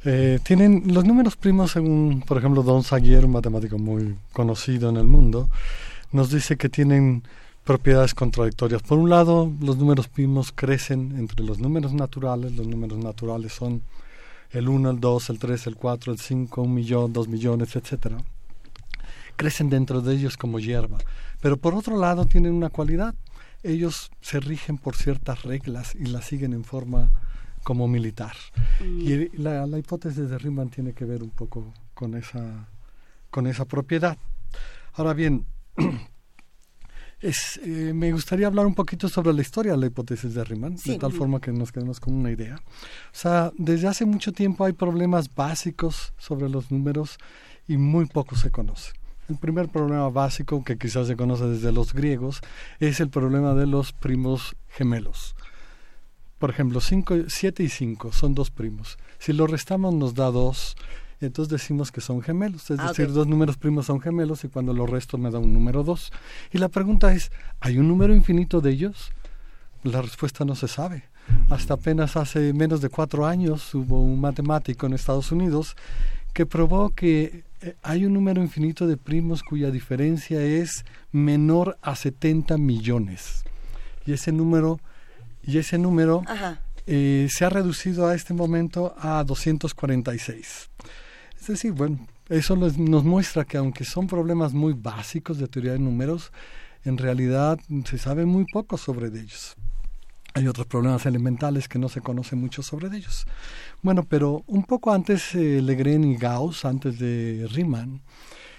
Eh, 0.05 0.39
tienen 0.43 0.85
los 0.87 1.05
números 1.05 1.37
primos, 1.37 1.73
según, 1.73 2.23
por 2.27 2.39
ejemplo, 2.39 2.63
Don 2.63 2.83
Zagier, 2.83 3.25
un 3.25 3.33
matemático 3.33 3.79
muy 3.79 4.17
conocido 4.33 4.91
en 4.91 4.97
el 4.97 5.07
mundo, 5.07 5.49
nos 6.13 6.31
dice 6.31 6.57
que 6.57 6.69
tienen 6.69 7.23
propiedades 7.65 8.15
contradictorias. 8.15 8.83
Por 8.83 8.99
un 8.99 9.11
lado, 9.11 9.53
los 9.61 9.77
números 9.77 10.09
primos 10.09 10.53
crecen 10.53 11.17
entre 11.19 11.45
los 11.45 11.59
números 11.59 11.93
naturales. 11.93 12.53
Los 12.53 12.67
números 12.67 12.99
naturales 12.99 13.53
son 13.53 13.83
el 14.51 14.69
1, 14.69 14.91
el 14.91 15.01
2, 15.01 15.31
el 15.31 15.39
3, 15.39 15.67
el 15.69 15.77
4, 15.77 16.13
el 16.13 16.19
5, 16.19 16.63
un 16.63 16.75
millón, 16.75 17.13
dos 17.13 17.29
millones, 17.29 17.75
etcétera. 17.77 18.19
Crecen 19.37 19.71
dentro 19.71 20.01
de 20.01 20.15
ellos 20.15 20.37
como 20.37 20.59
hierba. 20.59 20.99
Pero 21.41 21.57
por 21.57 21.75
otro 21.75 21.99
lado, 21.99 22.27
tienen 22.27 22.53
una 22.53 22.69
cualidad. 22.69 23.15
Ellos 23.63 24.11
se 24.21 24.41
rigen 24.41 24.77
por 24.77 24.97
ciertas 24.97 25.43
reglas 25.43 25.95
y 25.95 26.07
las 26.07 26.27
siguen 26.27 26.53
en 26.53 26.65
forma 26.65 27.11
como 27.63 27.87
militar. 27.87 28.35
Mm. 28.81 29.01
Y 29.01 29.29
la, 29.39 29.67
la 29.67 29.79
hipótesis 29.79 30.29
de 30.29 30.37
Riemann 30.39 30.69
tiene 30.69 30.93
que 30.93 31.05
ver 31.05 31.23
un 31.23 31.31
poco 31.31 31.73
con 31.95 32.17
esa, 32.17 32.69
con 33.31 33.47
esa 33.47 33.65
propiedad. 33.65 34.19
Ahora 34.95 35.15
bien, 35.15 35.47
es, 37.21 37.61
eh, 37.63 37.93
me 37.95 38.13
gustaría 38.13 38.47
hablar 38.47 38.67
un 38.67 38.75
poquito 38.75 39.09
sobre 39.09 39.33
la 39.33 39.43
historia 39.43 39.73
de 39.73 39.79
la 39.79 39.87
hipótesis 39.87 40.35
de 40.35 40.45
Riemann, 40.45 40.77
sí. 40.79 40.93
de 40.93 40.99
tal 40.99 41.13
forma 41.13 41.41
que 41.41 41.53
nos 41.53 41.73
quedemos 41.73 42.01
con 42.01 42.15
una 42.15 42.31
idea. 42.31 42.57
O 42.57 43.17
sea, 43.17 43.53
desde 43.57 43.89
hace 43.89 44.05
mucho 44.05 44.33
tiempo 44.33 44.65
hay 44.65 44.73
problemas 44.73 45.33
básicos 45.35 46.13
sobre 46.19 46.49
los 46.49 46.71
números 46.71 47.19
y 47.69 47.77
muy 47.77 48.07
poco 48.07 48.37
se 48.37 48.51
conoce. 48.51 48.93
El 49.29 49.39
primer 49.39 49.69
problema 49.69 50.09
básico, 50.09 50.65
que 50.65 50.77
quizás 50.77 51.07
se 51.07 51.17
conoce 51.17 51.47
desde 51.47 51.73
los 51.73 51.95
griegos, 51.95 52.41
es 52.81 53.01
el 53.01 53.09
problema 53.09 53.55
de 53.55 53.67
los 53.67 53.93
primos 53.93 54.57
gemelos. 54.69 55.37
Por 56.39 56.51
ejemplo, 56.51 56.81
7 56.81 57.63
y 57.63 57.69
5 57.69 58.13
son 58.13 58.35
dos 58.35 58.51
primos. 58.51 58.99
Si 59.21 59.33
lo 59.33 59.47
restamos 59.47 59.95
nos 59.95 60.15
da 60.15 60.33
2 60.33 60.75
entonces 61.27 61.51
decimos 61.51 61.93
que 61.93 62.01
son 62.01 62.23
gemelos, 62.23 62.71
es 62.71 62.79
ah, 62.81 62.89
decir, 62.89 63.05
okay. 63.05 63.15
dos 63.15 63.27
números 63.27 63.57
primos 63.57 63.87
son 63.87 64.01
gemelos 64.01 64.45
y 64.45 64.49
cuando 64.49 64.73
lo 64.73 64.87
resto 64.87 65.19
me 65.19 65.31
da 65.31 65.39
un 65.39 65.53
número 65.53 65.85
dos. 65.85 66.13
Y 66.53 66.59
la 66.59 66.69
pregunta 66.69 67.13
es, 67.13 67.31
¿hay 67.61 67.79
un 67.79 67.89
número 67.89 68.15
infinito 68.15 68.61
de 68.61 68.71
ellos? 68.71 69.13
La 69.83 70.03
respuesta 70.03 70.45
no 70.45 70.55
se 70.55 70.69
sabe. 70.69 71.05
Hasta 71.51 71.75
apenas 71.75 72.17
hace 72.17 72.53
menos 72.53 72.81
de 72.81 72.89
cuatro 72.89 73.27
años 73.27 73.75
hubo 73.75 74.03
un 74.03 74.21
matemático 74.21 74.87
en 74.87 74.93
Estados 74.95 75.31
Unidos 75.33 75.77
que 76.33 76.47
probó 76.47 76.91
que 76.91 77.45
eh, 77.61 77.77
hay 77.83 78.05
un 78.05 78.15
número 78.15 78.43
infinito 78.43 78.87
de 78.87 78.97
primos 78.97 79.43
cuya 79.43 79.71
diferencia 79.71 80.43
es 80.43 80.85
menor 81.13 81.79
a 81.83 81.95
70 81.95 82.59
millones. 82.59 83.45
Y 84.07 84.13
ese 84.13 84.33
número, 84.33 84.81
y 85.45 85.59
ese 85.59 85.79
número 85.79 86.25
eh, 86.87 87.29
se 87.31 87.45
ha 87.45 87.51
reducido 87.51 88.09
a 88.09 88.15
este 88.15 88.35
momento 88.35 88.95
a 88.99 89.23
246. 89.25 90.71
Es 91.43 91.49
decir, 91.49 91.73
bueno, 91.73 91.99
eso 92.29 92.55
nos, 92.55 92.79
muestra 92.79 93.45
que 93.45 93.57
aunque 93.57 93.85
son 93.85 94.07
problemas 94.07 94.53
muy 94.53 94.75
básicos 94.75 95.39
de 95.39 95.49
teoría 95.49 95.73
de 95.73 95.81
números, 95.81 96.31
en 96.85 96.97
realidad 96.99 97.59
se 97.85 97.99
sabe 97.99 98.27
muy 98.27 98.45
poco 98.45 98.79
sobre 98.79 99.09
ellos. 99.09 99.57
Hay 100.35 100.47
otros 100.47 100.69
problemas 100.69 101.05
elementales 101.05 101.67
que 101.67 101.81
no 101.81 101.89
se 101.89 102.01
conoce 102.01 102.37
mucho 102.37 102.63
sobre 102.63 102.97
ellos. 102.97 103.27
Bueno, 103.83 104.05
pero 104.05 104.45
un 104.47 104.63
poco 104.63 104.93
antes, 104.93 105.35
eh, 105.35 105.61
Legren 105.61 106.05
y 106.05 106.15
Gauss, 106.15 106.65
antes 106.65 107.01
de 107.01 107.49
Riemann, 107.51 108.03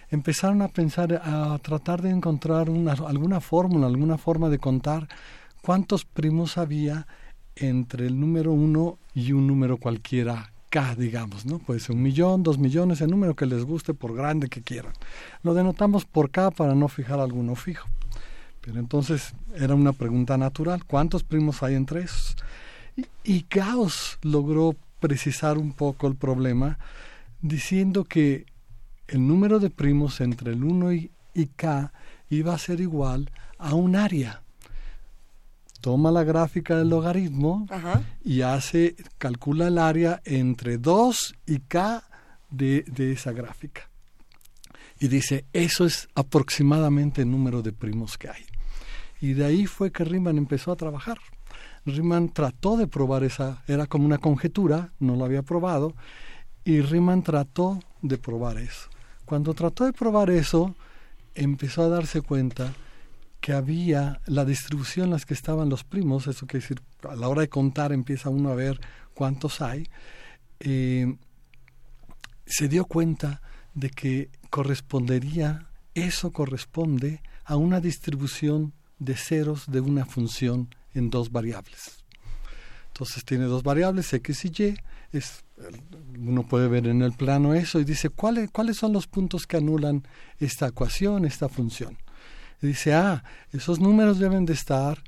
empezaron 0.09 0.61
a 0.61 0.67
pensar, 0.67 1.21
a 1.23 1.57
tratar 1.59 2.01
de 2.01 2.09
encontrar 2.09 2.69
una, 2.69 2.91
alguna 2.91 3.39
fórmula, 3.39 3.87
alguna 3.87 4.17
forma 4.17 4.49
de 4.49 4.59
contar 4.59 5.07
cuántos 5.61 6.03
primos 6.03 6.57
había 6.57 7.07
entre 7.55 8.07
el 8.07 8.19
número 8.19 8.51
uno 8.51 8.99
y 9.13 9.31
un 9.31 9.47
número 9.47 9.77
cualquiera 9.77 10.52
K, 10.73 10.95
digamos, 10.95 11.45
¿no? 11.45 11.59
Puede 11.59 11.79
ser 11.79 11.95
un 11.95 12.01
millón, 12.01 12.41
dos 12.41 12.57
millones, 12.57 12.99
el 13.01 13.11
número 13.11 13.35
que 13.35 13.45
les 13.45 13.63
guste, 13.63 13.93
por 13.93 14.15
grande 14.15 14.49
que 14.49 14.63
quieran. 14.63 14.93
Lo 15.43 15.53
denotamos 15.53 16.05
por 16.05 16.31
K 16.31 16.49
para 16.49 16.73
no 16.73 16.87
fijar 16.87 17.19
alguno 17.19 17.55
fijo. 17.55 17.87
Pero 18.59 18.79
entonces 18.79 19.35
era 19.55 19.75
una 19.75 19.93
pregunta 19.93 20.35
natural, 20.35 20.83
¿cuántos 20.83 21.21
primos 21.23 21.61
hay 21.61 21.75
entre 21.75 22.01
esos? 22.01 22.35
Y, 22.97 23.05
y 23.23 23.45
Gauss 23.47 24.17
logró 24.23 24.75
precisar 24.99 25.59
un 25.59 25.73
poco 25.73 26.07
el 26.07 26.15
problema 26.15 26.79
diciendo 27.39 28.03
que 28.03 28.47
el 29.07 29.27
número 29.27 29.59
de 29.59 29.69
primos 29.69 30.21
entre 30.21 30.53
el 30.53 30.63
1 30.63 30.93
y, 30.93 31.11
y 31.35 31.45
K 31.47 31.93
iba 32.31 32.55
a 32.55 32.57
ser 32.57 32.81
igual 32.81 33.29
a 33.59 33.75
un 33.75 33.95
área 33.95 34.41
toma 35.83 36.11
la 36.11 36.23
gráfica 36.23 36.77
del 36.77 36.87
logaritmo 36.87 37.67
Ajá. 37.69 38.03
y 38.23 38.39
hace, 38.39 38.95
calcula 39.17 39.67
el 39.67 39.77
área 39.77 40.21
entre 40.23 40.77
2 40.77 41.35
y 41.45 41.59
k 41.59 42.01
de, 42.49 42.85
de, 42.87 43.11
esa 43.11 43.33
gráfica. 43.33 43.89
Y 44.97 45.09
dice, 45.09 45.43
eso 45.51 45.85
es 45.85 46.07
aproximadamente 46.15 47.23
el 47.23 47.31
número 47.31 47.61
de 47.61 47.73
primos 47.73 48.17
que 48.17 48.29
hay. 48.29 48.45
Y 49.19 49.33
de 49.33 49.43
ahí 49.43 49.65
fue 49.65 49.91
que 49.91 50.05
Riemann 50.05 50.37
empezó 50.37 50.71
a 50.71 50.77
trabajar. 50.77 51.17
Riemann 51.85 52.29
trató 52.29 52.77
de 52.77 52.87
probar 52.87 53.25
esa, 53.25 53.61
era 53.67 53.85
como 53.85 54.05
una 54.05 54.19
conjetura, 54.19 54.93
no 54.99 55.17
lo 55.17 55.25
había 55.25 55.41
probado, 55.41 55.95
y 56.63 56.79
Riemann 56.79 57.23
trató 57.23 57.79
de 58.01 58.17
probar 58.17 58.57
eso. 58.57 58.87
Cuando 59.25 59.53
trató 59.53 59.83
de 59.83 59.91
probar 59.91 60.29
eso, 60.29 60.75
empezó 61.35 61.83
a 61.83 61.89
darse 61.89 62.21
cuenta 62.21 62.73
que 63.43 63.51
había 63.51 64.21
la 64.25 64.45
distribución 64.45 65.07
en 65.07 65.11
las 65.11 65.25
que 65.25 65.33
estaban 65.33 65.67
los 65.67 65.83
primos, 65.83 66.27
eso 66.27 66.47
quiere 66.47 66.61
decir, 66.61 66.81
a 67.09 67.13
la 67.17 67.27
hora 67.27 67.41
de 67.41 67.49
contar 67.49 67.91
empieza 67.91 68.29
uno 68.29 68.49
a 68.49 68.55
ver 68.55 68.79
cuántos 69.13 69.59
hay, 69.59 69.89
eh, 70.61 71.17
se 72.45 72.69
dio 72.69 72.85
cuenta 72.85 73.41
de 73.73 73.89
que 73.89 74.29
correspondería, 74.49 75.67
eso 75.93 76.31
corresponde 76.31 77.21
a 77.43 77.57
una 77.57 77.81
distribución 77.81 78.71
de 78.97 79.17
ceros 79.17 79.69
de 79.69 79.81
una 79.81 80.05
función 80.05 80.73
en 80.93 81.09
dos 81.09 81.29
variables. 81.29 82.05
Entonces 82.87 83.25
tiene 83.25 83.43
dos 83.43 83.61
variables, 83.61 84.13
x 84.13 84.45
y 84.45 84.63
y, 84.63 84.75
es, 85.11 85.43
uno 86.17 86.43
puede 86.47 86.69
ver 86.69 86.87
en 86.87 87.01
el 87.01 87.11
plano 87.11 87.53
eso 87.55 87.81
y 87.81 87.83
dice, 87.83 88.07
¿cuáles, 88.07 88.51
¿cuáles 88.51 88.77
son 88.77 88.93
los 88.93 89.07
puntos 89.07 89.45
que 89.45 89.57
anulan 89.57 90.07
esta 90.39 90.67
ecuación, 90.67 91.25
esta 91.25 91.49
función? 91.49 91.97
Y 92.63 92.67
dice, 92.67 92.93
ah, 92.93 93.23
esos 93.51 93.79
números 93.79 94.19
deben 94.19 94.45
de 94.45 94.53
estar 94.53 95.03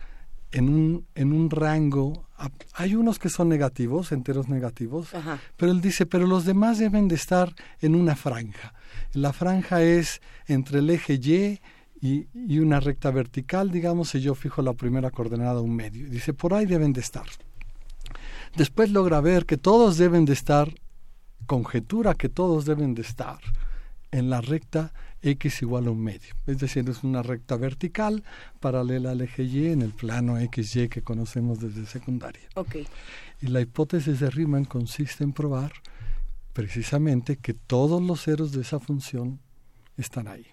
en 0.52 0.70
un, 0.70 1.06
en 1.16 1.34
un 1.34 1.50
rango, 1.50 2.28
hay 2.74 2.96
unos 2.96 3.20
que 3.20 3.30
son 3.30 3.50
negativos, 3.50 4.12
enteros 4.12 4.50
negativos, 4.50 5.10
pero 5.58 5.72
él 5.72 5.82
dice, 5.82 6.06
pero 6.06 6.28
los 6.28 6.46
demás 6.46 6.80
deben 6.80 7.08
de 7.08 7.16
estar 7.16 7.54
en 7.82 7.96
una 7.96 8.16
franja. 8.16 8.74
La 9.14 9.34
franja 9.34 9.82
es 9.82 10.22
entre 10.48 10.80
el 10.80 10.90
eje 10.90 11.14
Y 11.14 11.60
y, 12.02 12.28
y 12.34 12.60
una 12.60 12.80
recta 12.80 13.10
vertical, 13.10 13.72
digamos, 13.72 14.14
y 14.16 14.22
yo 14.22 14.36
fijo 14.36 14.62
la 14.62 14.74
primera 14.74 15.12
coordenada 15.12 15.62
un 15.62 15.76
medio. 15.76 16.10
Dice, 16.10 16.34
por 16.34 16.54
ahí 16.54 16.66
deben 16.66 16.94
de 16.94 17.02
estar. 17.02 17.26
Después 18.56 18.92
logra 18.92 19.22
ver 19.22 19.46
que 19.46 19.58
todos 19.58 19.98
deben 19.98 20.26
de 20.26 20.34
estar, 20.34 20.74
conjetura 21.46 22.14
que 22.14 22.30
todos 22.30 22.66
deben 22.66 22.96
de 22.96 23.02
estar 23.02 23.40
en 24.12 24.30
la 24.30 24.42
recta 24.42 24.94
x 25.26 25.62
igual 25.62 25.88
a 25.88 25.92
un 25.92 26.04
medio. 26.04 26.36
Es 26.46 26.60
decir, 26.60 26.88
es 26.90 27.04
una 27.04 27.24
recta 27.24 27.58
vertical 27.58 28.24
paralela 28.60 29.12
al 29.12 29.22
eje 29.22 29.44
y 29.44 29.68
en 29.68 29.82
el 29.82 29.92
plano 29.92 30.36
xy 30.38 30.88
que 30.88 31.02
conocemos 31.02 31.60
desde 31.60 31.86
secundaria. 31.86 32.48
Okay. 32.56 32.88
Y 33.42 33.48
la 33.48 33.62
hipótesis 33.62 34.20
de 34.20 34.30
Riemann 34.30 34.66
consiste 34.66 35.24
en 35.24 35.34
probar 35.34 35.74
precisamente 36.54 37.38
que 37.38 37.54
todos 37.54 38.02
los 38.02 38.24
ceros 38.24 38.52
de 38.52 38.62
esa 38.62 38.80
función 38.80 39.40
están 39.98 40.28
ahí. 40.28 40.46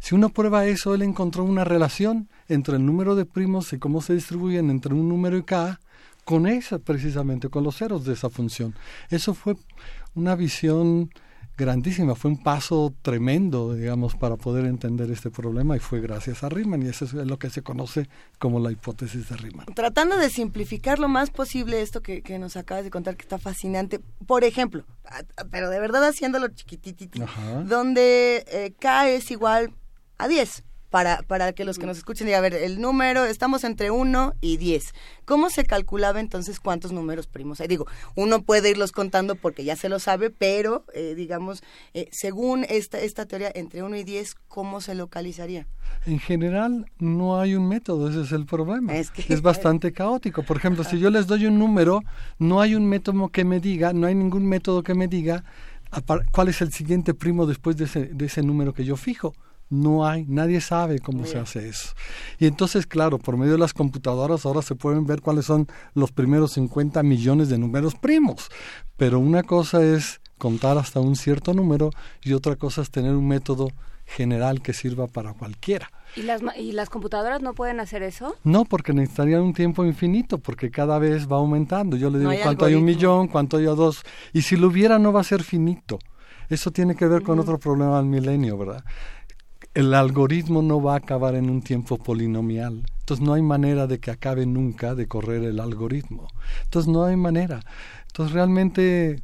Si 0.00 0.14
uno 0.14 0.30
prueba 0.30 0.66
eso, 0.66 0.94
él 0.94 1.02
encontró 1.02 1.44
una 1.44 1.64
relación 1.64 2.28
entre 2.48 2.76
el 2.76 2.84
número 2.84 3.14
de 3.14 3.24
primos 3.24 3.72
y 3.72 3.78
cómo 3.78 4.02
se 4.02 4.14
distribuyen 4.14 4.68
entre 4.68 4.92
un 4.94 5.08
número 5.08 5.36
y 5.38 5.44
k 5.44 5.80
con 6.24 6.46
esa 6.46 6.78
precisamente, 6.78 7.48
con 7.48 7.64
los 7.64 7.76
ceros 7.76 8.04
de 8.04 8.14
esa 8.14 8.28
función. 8.28 8.74
Eso 9.10 9.34
fue 9.34 9.54
una 10.14 10.34
visión 10.34 11.10
grandísima, 11.62 12.14
fue 12.14 12.30
un 12.30 12.42
paso 12.42 12.94
tremendo, 13.02 13.74
digamos, 13.74 14.14
para 14.14 14.36
poder 14.36 14.66
entender 14.66 15.10
este 15.10 15.30
problema 15.30 15.76
y 15.76 15.78
fue 15.78 16.00
gracias 16.00 16.42
a 16.44 16.48
Riemann 16.48 16.82
y 16.82 16.88
eso 16.88 17.04
es 17.04 17.12
lo 17.14 17.38
que 17.38 17.50
se 17.50 17.62
conoce 17.62 18.08
como 18.38 18.60
la 18.60 18.70
hipótesis 18.70 19.28
de 19.28 19.36
Riemann. 19.36 19.66
Tratando 19.74 20.16
de 20.16 20.28
simplificar 20.28 20.98
lo 20.98 21.08
más 21.08 21.30
posible 21.30 21.82
esto 21.82 22.02
que, 22.02 22.22
que 22.22 22.38
nos 22.38 22.56
acabas 22.56 22.84
de 22.84 22.90
contar, 22.90 23.16
que 23.16 23.22
está 23.22 23.38
fascinante, 23.38 24.00
por 24.26 24.44
ejemplo, 24.44 24.84
pero 25.50 25.70
de 25.70 25.80
verdad 25.80 26.04
haciéndolo 26.04 26.48
chiquititito, 26.48 27.24
donde 27.64 28.44
eh, 28.48 28.74
K 28.78 29.08
es 29.08 29.30
igual 29.30 29.72
a 30.18 30.28
10 30.28 30.64
para, 30.92 31.22
para 31.22 31.54
que 31.54 31.64
los 31.64 31.78
que 31.78 31.86
nos 31.86 31.96
escuchen 31.96 32.26
digan, 32.26 32.40
a 32.40 32.42
ver, 32.42 32.54
el 32.54 32.78
número, 32.78 33.24
estamos 33.24 33.64
entre 33.64 33.90
1 33.90 34.34
y 34.42 34.58
10. 34.58 34.92
¿Cómo 35.24 35.48
se 35.48 35.64
calculaba 35.64 36.20
entonces 36.20 36.60
cuántos 36.60 36.92
números 36.92 37.26
primos 37.26 37.62
hay? 37.62 37.66
Digo, 37.66 37.86
uno 38.14 38.42
puede 38.42 38.68
irlos 38.68 38.92
contando 38.92 39.34
porque 39.34 39.64
ya 39.64 39.74
se 39.74 39.88
lo 39.88 39.98
sabe, 39.98 40.28
pero 40.28 40.84
eh, 40.92 41.14
digamos, 41.16 41.62
eh, 41.94 42.08
según 42.12 42.66
esta, 42.68 43.00
esta 43.00 43.24
teoría, 43.24 43.50
entre 43.54 43.82
1 43.82 43.96
y 43.96 44.04
10, 44.04 44.34
¿cómo 44.48 44.82
se 44.82 44.94
localizaría? 44.94 45.66
En 46.04 46.18
general, 46.18 46.84
no 46.98 47.40
hay 47.40 47.54
un 47.54 47.66
método, 47.66 48.10
ese 48.10 48.20
es 48.20 48.32
el 48.32 48.44
problema. 48.44 48.94
Es, 48.94 49.10
es 49.16 49.40
bastante 49.40 49.92
caótico. 49.92 50.42
Por 50.42 50.58
ejemplo, 50.58 50.84
si 50.84 50.98
yo 50.98 51.08
les 51.08 51.26
doy 51.26 51.46
un 51.46 51.58
número, 51.58 52.02
no 52.38 52.60
hay 52.60 52.74
un 52.74 52.86
método 52.86 53.30
que 53.30 53.46
me 53.46 53.60
diga, 53.60 53.94
no 53.94 54.08
hay 54.08 54.14
ningún 54.14 54.44
método 54.44 54.82
que 54.82 54.92
me 54.92 55.08
diga 55.08 55.42
cuál 56.32 56.48
es 56.48 56.60
el 56.60 56.70
siguiente 56.70 57.14
primo 57.14 57.46
después 57.46 57.78
de 57.78 57.84
ese, 57.84 58.06
de 58.12 58.26
ese 58.26 58.42
número 58.42 58.74
que 58.74 58.84
yo 58.84 58.96
fijo 58.96 59.32
no 59.72 60.06
hay, 60.06 60.26
nadie 60.28 60.60
sabe 60.60 60.98
cómo 60.98 61.24
se 61.24 61.38
hace 61.38 61.68
eso. 61.68 61.94
Y 62.38 62.46
entonces, 62.46 62.86
claro, 62.86 63.18
por 63.18 63.36
medio 63.36 63.52
de 63.52 63.58
las 63.58 63.72
computadoras 63.72 64.44
ahora 64.44 64.62
se 64.62 64.74
pueden 64.74 65.06
ver 65.06 65.22
cuáles 65.22 65.46
son 65.46 65.66
los 65.94 66.12
primeros 66.12 66.52
50 66.52 67.02
millones 67.02 67.48
de 67.48 67.58
números 67.58 67.94
primos. 67.94 68.50
Pero 68.96 69.18
una 69.18 69.42
cosa 69.42 69.82
es 69.82 70.20
contar 70.36 70.76
hasta 70.76 71.00
un 71.00 71.16
cierto 71.16 71.54
número 71.54 71.90
y 72.22 72.34
otra 72.34 72.56
cosa 72.56 72.82
es 72.82 72.90
tener 72.90 73.14
un 73.14 73.26
método 73.26 73.68
general 74.04 74.60
que 74.60 74.74
sirva 74.74 75.06
para 75.06 75.32
cualquiera. 75.32 75.90
¿Y 76.16 76.22
las, 76.22 76.42
¿Y 76.58 76.72
las 76.72 76.90
computadoras 76.90 77.40
no 77.40 77.54
pueden 77.54 77.80
hacer 77.80 78.02
eso? 78.02 78.36
No, 78.44 78.66
porque 78.66 78.92
necesitarían 78.92 79.40
un 79.40 79.54
tiempo 79.54 79.84
infinito, 79.84 80.38
porque 80.38 80.70
cada 80.70 80.98
vez 80.98 81.26
va 81.26 81.36
aumentando. 81.36 81.96
Yo 81.96 82.10
le 82.10 82.18
digo 82.18 82.32
cuánto 82.42 82.66
hay 82.66 82.74
un 82.74 82.84
millón, 82.84 83.28
cuánto 83.28 83.56
hay 83.56 83.66
a 83.66 83.70
dos. 83.70 84.02
Y 84.34 84.42
si 84.42 84.56
lo 84.56 84.66
hubiera, 84.66 84.98
no 84.98 85.12
va 85.12 85.22
a 85.22 85.24
ser 85.24 85.42
finito. 85.42 85.98
Eso 86.50 86.70
tiene 86.70 86.94
que 86.94 87.06
ver 87.06 87.22
con 87.22 87.38
otro 87.38 87.58
problema 87.58 87.96
del 87.96 88.06
milenio, 88.06 88.58
¿verdad? 88.58 88.84
El 89.74 89.94
algoritmo 89.94 90.60
no 90.60 90.82
va 90.82 90.94
a 90.94 90.98
acabar 90.98 91.34
en 91.34 91.48
un 91.48 91.62
tiempo 91.62 91.96
polinomial. 91.96 92.84
Entonces 93.00 93.24
no 93.24 93.34
hay 93.34 93.42
manera 93.42 93.86
de 93.86 93.98
que 93.98 94.10
acabe 94.10 94.46
nunca 94.46 94.94
de 94.94 95.06
correr 95.06 95.42
el 95.44 95.60
algoritmo. 95.60 96.28
Entonces 96.64 96.92
no 96.92 97.04
hay 97.04 97.16
manera. 97.16 97.60
Entonces 98.06 98.34
realmente 98.34 99.22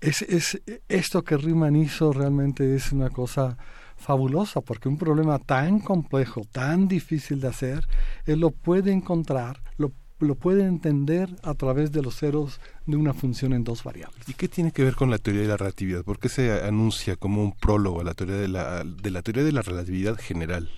es, 0.00 0.22
es, 0.22 0.62
esto 0.88 1.22
que 1.22 1.36
Riemann 1.36 1.76
hizo 1.76 2.12
realmente 2.12 2.74
es 2.74 2.92
una 2.92 3.10
cosa 3.10 3.58
fabulosa 3.96 4.60
porque 4.60 4.88
un 4.88 4.98
problema 4.98 5.38
tan 5.38 5.80
complejo, 5.80 6.42
tan 6.50 6.88
difícil 6.88 7.40
de 7.40 7.48
hacer, 7.48 7.86
él 8.24 8.40
lo 8.40 8.50
puede 8.50 8.92
encontrar, 8.92 9.62
lo 9.76 9.92
lo 10.18 10.34
puede 10.34 10.64
entender 10.64 11.28
a 11.42 11.54
través 11.54 11.92
de 11.92 12.02
los 12.02 12.16
ceros 12.16 12.60
de 12.86 12.96
una 12.96 13.12
función 13.12 13.52
en 13.52 13.64
dos 13.64 13.84
variables. 13.84 14.28
¿Y 14.28 14.34
qué 14.34 14.48
tiene 14.48 14.72
que 14.72 14.82
ver 14.82 14.94
con 14.94 15.10
la 15.10 15.18
teoría 15.18 15.42
de 15.42 15.48
la 15.48 15.56
relatividad? 15.56 16.04
¿Por 16.04 16.18
qué 16.18 16.28
se 16.28 16.64
anuncia 16.64 17.16
como 17.16 17.42
un 17.42 17.52
prólogo 17.52 18.00
a 18.00 18.04
la 18.04 18.14
teoría 18.14 18.36
de 18.36 18.48
la, 18.48 18.84
de 18.84 19.10
la, 19.10 19.22
teoría 19.22 19.44
de 19.44 19.52
la 19.52 19.62
relatividad 19.62 20.16
general? 20.16 20.70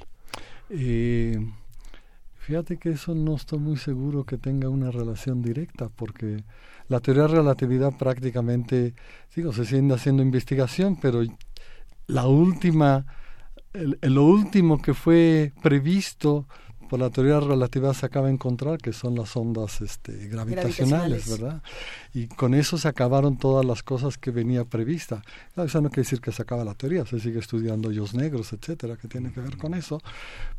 Eh, 0.70 1.38
fíjate 2.38 2.79
que 2.79 2.90
eso 2.90 3.14
no 3.14 3.37
estoy 3.37 3.61
muy 3.61 3.77
seguro 3.77 4.24
que 4.24 4.38
tenga 4.38 4.68
una 4.68 4.90
relación 4.90 5.40
directa, 5.40 5.88
porque 5.88 6.42
la 6.88 7.01
teoría 7.01 7.24
de 7.24 7.29
la 7.29 7.35
relatividad 7.37 7.96
prácticamente, 7.96 8.94
digo, 9.37 9.53
se 9.53 9.64
sigue 9.64 9.92
haciendo 9.92 10.22
investigación, 10.22 10.98
pero 11.01 11.22
la 12.09 12.27
última, 12.27 13.07
lo 13.72 14.24
último 14.24 14.83
que 14.83 14.94
fue 14.94 15.53
previsto 15.62 16.48
por 16.88 16.98
la 16.98 17.11
teoría 17.11 17.40
relativa 17.40 17.92
se 17.94 18.07
acaba 18.07 18.27
de 18.27 18.33
encontrar 18.33 18.79
que 18.79 18.92
son 18.92 19.14
las 19.14 19.37
ondas 19.37 19.81
este, 19.81 20.29
gravitacionales, 20.29 21.31
¿verdad? 21.31 21.62
Y 22.14 22.27
con 22.29 22.55
eso 22.55 22.79
se 22.79 22.88
acabaron 22.88 23.37
todas 23.37 23.64
las 23.64 23.83
cosas 23.83 24.18
que 24.18 24.31
venía 24.31 24.64
prevista. 24.64 25.22
Eso 25.57 25.81
no 25.81 25.90
quiere 25.90 26.03
decir 26.03 26.20
que 26.20 26.33
se 26.33 26.42
acaba 26.42 26.64
la 26.64 26.74
teoría, 26.74 27.05
se 27.07 27.20
sigue 27.20 27.38
estudiando 27.38 27.88
hoyos 27.88 28.14
negros, 28.14 28.53
etcétera, 28.53 28.96
que 28.96 29.09
tiene 29.09 29.33
que 29.33 29.40
ver 29.40 29.57
con 29.57 29.74
eso, 29.74 30.01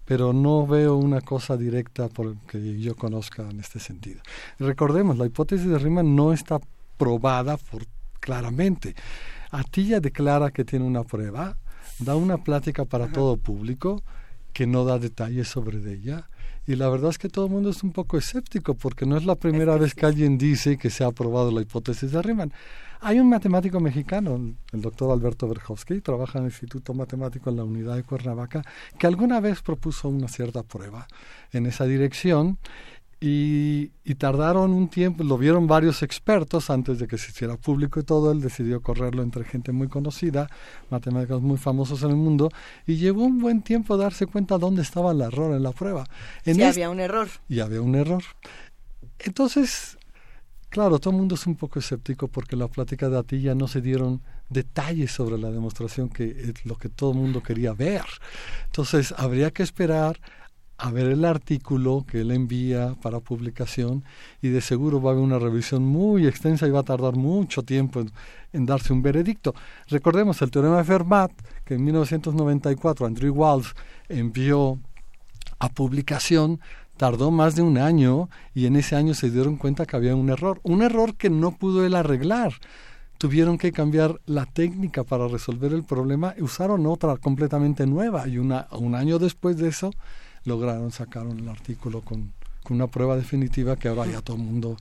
pero 0.06 0.32
no 0.34 0.66
veo 0.66 0.96
una 0.96 1.22
cosa 1.22 1.58
directa 1.58 2.08
por 2.08 2.38
que 2.48 2.80
yo 2.80 2.96
conozca 2.96 3.50
en 3.50 3.60
este 3.60 3.80
sentido. 3.80 4.22
recordemos, 4.60 5.18
la 5.18 5.26
hipótesis 5.26 5.68
de 5.68 5.78
Riemann 5.80 6.16
no 6.16 6.34
está 6.34 6.60
probada 6.98 7.58
por, 7.58 7.86
claramente. 8.20 8.96
Atilla 9.52 10.00
declara 10.00 10.52
que 10.52 10.64
tiene 10.64 10.86
una 10.86 11.04
prueba, 11.04 11.58
da 12.00 12.16
una 12.16 12.38
plática 12.38 12.86
para 12.86 13.08
todo 13.08 13.38
público, 13.38 14.04
que 14.54 14.68
no 14.68 14.86
da 14.86 15.00
detalles 15.00 15.48
sobre 15.48 15.78
ella. 15.92 16.30
Y 16.68 16.76
la 16.76 16.88
verdad 16.90 17.10
es 17.10 17.18
que 17.18 17.30
todo 17.30 17.46
el 17.46 17.52
mundo 17.52 17.72
es 17.72 17.82
un 17.82 17.92
poco 17.92 18.18
escéptico 18.18 18.76
porque 18.76 19.06
no 19.06 19.18
es 19.18 19.26
la 19.26 19.36
primera 19.36 19.76
vez 19.76 19.96
que 19.96 20.06
alguien 20.06 20.38
dice 20.38 20.78
que 20.78 20.90
se 20.90 21.04
ha 21.04 21.08
aprobado 21.08 21.52
la 21.52 21.62
hipótesis 21.62 22.12
de 22.12 22.22
Riemann. 22.22 22.54
Hay 23.02 23.20
un 23.20 23.30
matemático 23.30 23.80
mexicano, 23.80 24.36
el 24.74 24.82
doctor 24.82 25.12
Alberto 25.12 25.48
Berjowski, 25.48 26.02
trabaja 26.02 26.38
en 26.38 26.46
el 26.46 26.52
Instituto 26.52 26.94
Matemático 26.94 27.50
en 27.50 27.56
la 27.56 27.64
Unidad 27.64 27.96
de 27.96 28.04
Cuernavaca, 28.04 28.62
que 28.98 29.08
alguna 29.08 29.40
vez 29.40 29.62
propuso 29.62 30.10
una 30.10 30.28
cierta 30.28 30.64
prueba 30.64 31.08
en 31.54 31.66
esa 31.66 31.86
dirección 31.86 32.58
y, 33.22 33.88
tardaron 34.16 34.72
un 34.72 34.90
tiempo, 34.90 35.24
lo 35.24 35.38
vieron 35.38 35.68
varios 35.68 36.04
expertos 36.04 36.70
antes 36.70 37.00
de 37.00 37.08
que 37.08 37.18
se 37.18 37.32
hiciera 37.32 37.58
público 37.58 38.00
y 38.00 38.04
todo, 38.04 38.32
él 38.32 38.42
decidió 38.42 38.82
correrlo 38.82 39.24
entre 39.24 39.44
gente 39.44 39.72
muy 39.72 39.88
conocida, 39.88 40.50
matemáticos 40.90 41.42
muy 41.42 41.58
famosos 41.58 42.04
en 42.04 42.12
el 42.12 42.16
mundo, 42.16 42.50
y 42.88 42.96
llevó 42.96 43.24
un 43.24 43.40
buen 43.40 43.62
tiempo 43.62 43.98
darse 43.98 44.26
cuenta 44.26 44.58
dónde 44.58 44.82
estaba 44.82 45.12
el 45.12 45.22
error 45.22 45.54
en 45.54 45.64
la 45.64 45.72
prueba. 45.72 46.06
En 46.46 46.56
sí, 46.56 46.64
había 46.64 46.90
un 46.90 47.00
error. 47.00 47.28
Y 47.50 47.60
había 47.60 47.82
un 47.82 47.96
error. 47.96 48.24
Entonces, 49.20 49.98
claro, 50.70 51.00
todo 51.00 51.12
el 51.12 51.18
mundo 51.18 51.36
es 51.36 51.46
un 51.46 51.56
poco 51.56 51.80
escéptico 51.80 52.30
porque 52.30 52.56
la 52.56 52.68
plática 52.68 53.10
de 53.10 53.20
Atilla 53.20 53.54
no 53.54 53.68
se 53.68 53.82
dieron 53.82 54.22
detalles 54.50 55.12
sobre 55.12 55.38
la 55.38 55.52
demostración 55.52 56.10
que 56.10 56.30
es 56.30 56.66
lo 56.66 56.76
que 56.76 56.90
todo 56.90 57.12
el 57.12 57.18
mundo 57.18 57.44
quería 57.44 57.74
ver. 57.74 58.06
Entonces, 58.66 59.14
habría 59.18 59.52
que 59.52 59.64
esperar 59.64 60.20
a 60.80 60.92
ver 60.92 61.08
el 61.08 61.26
artículo 61.26 62.06
que 62.10 62.22
él 62.22 62.32
envía 62.32 62.96
para 63.02 63.20
publicación 63.20 64.06
y 64.42 64.48
de 64.48 64.62
seguro 64.62 65.02
va 65.02 65.12
a 65.12 65.14
haber 65.14 65.26
una 65.26 65.38
revisión 65.38 65.84
muy 65.84 66.26
extensa 66.26 66.68
y 66.68 66.72
va 66.72 66.80
a 66.80 66.84
tardar 66.84 67.18
mucho 67.18 67.64
tiempo 67.64 68.02
en, 68.54 68.66
darse 68.66 68.94
un 68.94 69.02
veredicto. 69.02 69.54
Recordemos 69.90 70.42
el 70.42 70.52
teorema 70.52 70.78
de 70.78 70.86
Fermat, 70.86 71.32
que 71.66 71.74
en 71.74 71.84
1994 71.84 73.06
Andrew 73.06 73.34
Walsh 73.34 73.72
envió 74.08 74.80
a 75.60 75.68
publicación 75.68 76.62
tardó 76.96 77.30
más 77.30 77.56
de 77.56 77.62
un 77.62 77.78
año 77.78 78.30
y 78.54 78.66
en 78.66 78.76
ese 78.76 78.96
año 78.96 79.14
se 79.14 79.30
dieron 79.30 79.58
cuenta 79.58 79.86
que 79.86 79.96
había 79.96 80.16
un 80.16 80.30
error, 80.30 80.60
un 80.64 80.82
error 80.82 81.16
que 81.16 81.30
no 81.30 81.52
pudo 81.52 81.86
él 81.86 81.96
arreglar. 81.96 82.54
Tuvieron 83.18 83.58
que 83.58 83.74
cambiar 83.74 84.20
la 84.26 84.46
técnica 84.46 85.04
para 85.04 85.28
resolver 85.28 85.74
el 85.74 85.84
problema 85.84 86.34
y 86.38 86.42
usaron 86.42 86.86
otra 86.86 87.18
completamente 87.18 87.86
nueva 87.86 88.28
y 88.30 88.38
una, 88.38 88.68
un 88.72 88.96
año 88.96 89.20
después 89.20 89.58
de 89.58 89.70
eso 89.70 89.92
lograron 90.46 90.92
sacar 90.92 91.26
el 91.26 91.48
artículo 91.48 92.02
con, 92.02 92.34
con 92.64 92.76
una 92.76 92.88
prueba 92.88 93.16
definitiva 93.16 93.76
que 93.76 93.88
ahora 93.88 94.06
ya 94.06 94.22
todo 94.22 94.38
el 94.38 94.44
mundo 94.44 94.78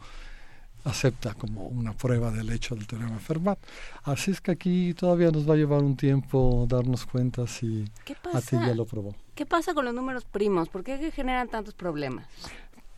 acepta 0.85 1.35
como 1.35 1.67
una 1.67 1.93
prueba 1.93 2.31
del 2.31 2.51
hecho 2.51 2.75
del 2.75 2.87
teorema 2.87 3.15
de 3.15 3.21
Fermat. 3.21 3.59
Así 4.05 4.31
es 4.31 4.41
que 4.41 4.53
aquí 4.53 4.95
todavía 4.95 5.31
nos 5.31 5.49
va 5.49 5.55
a 5.55 5.57
llevar 5.57 5.83
un 5.83 5.97
tiempo 5.97 6.67
darnos 6.69 7.07
cuenta 7.07 7.47
si 7.47 7.85
a 8.33 8.41
ti 8.41 8.57
ya 8.57 8.75
lo 8.75 8.85
probó. 8.85 9.15
¿Qué 9.35 9.47
pasa 9.47 9.75
con 9.75 9.85
los 9.85 9.95
números 9.95 10.25
primos? 10.25 10.69
¿Por 10.69 10.83
qué 10.85 11.11
generan 11.11 11.49
tantos 11.49 11.75
problemas? 11.75 12.27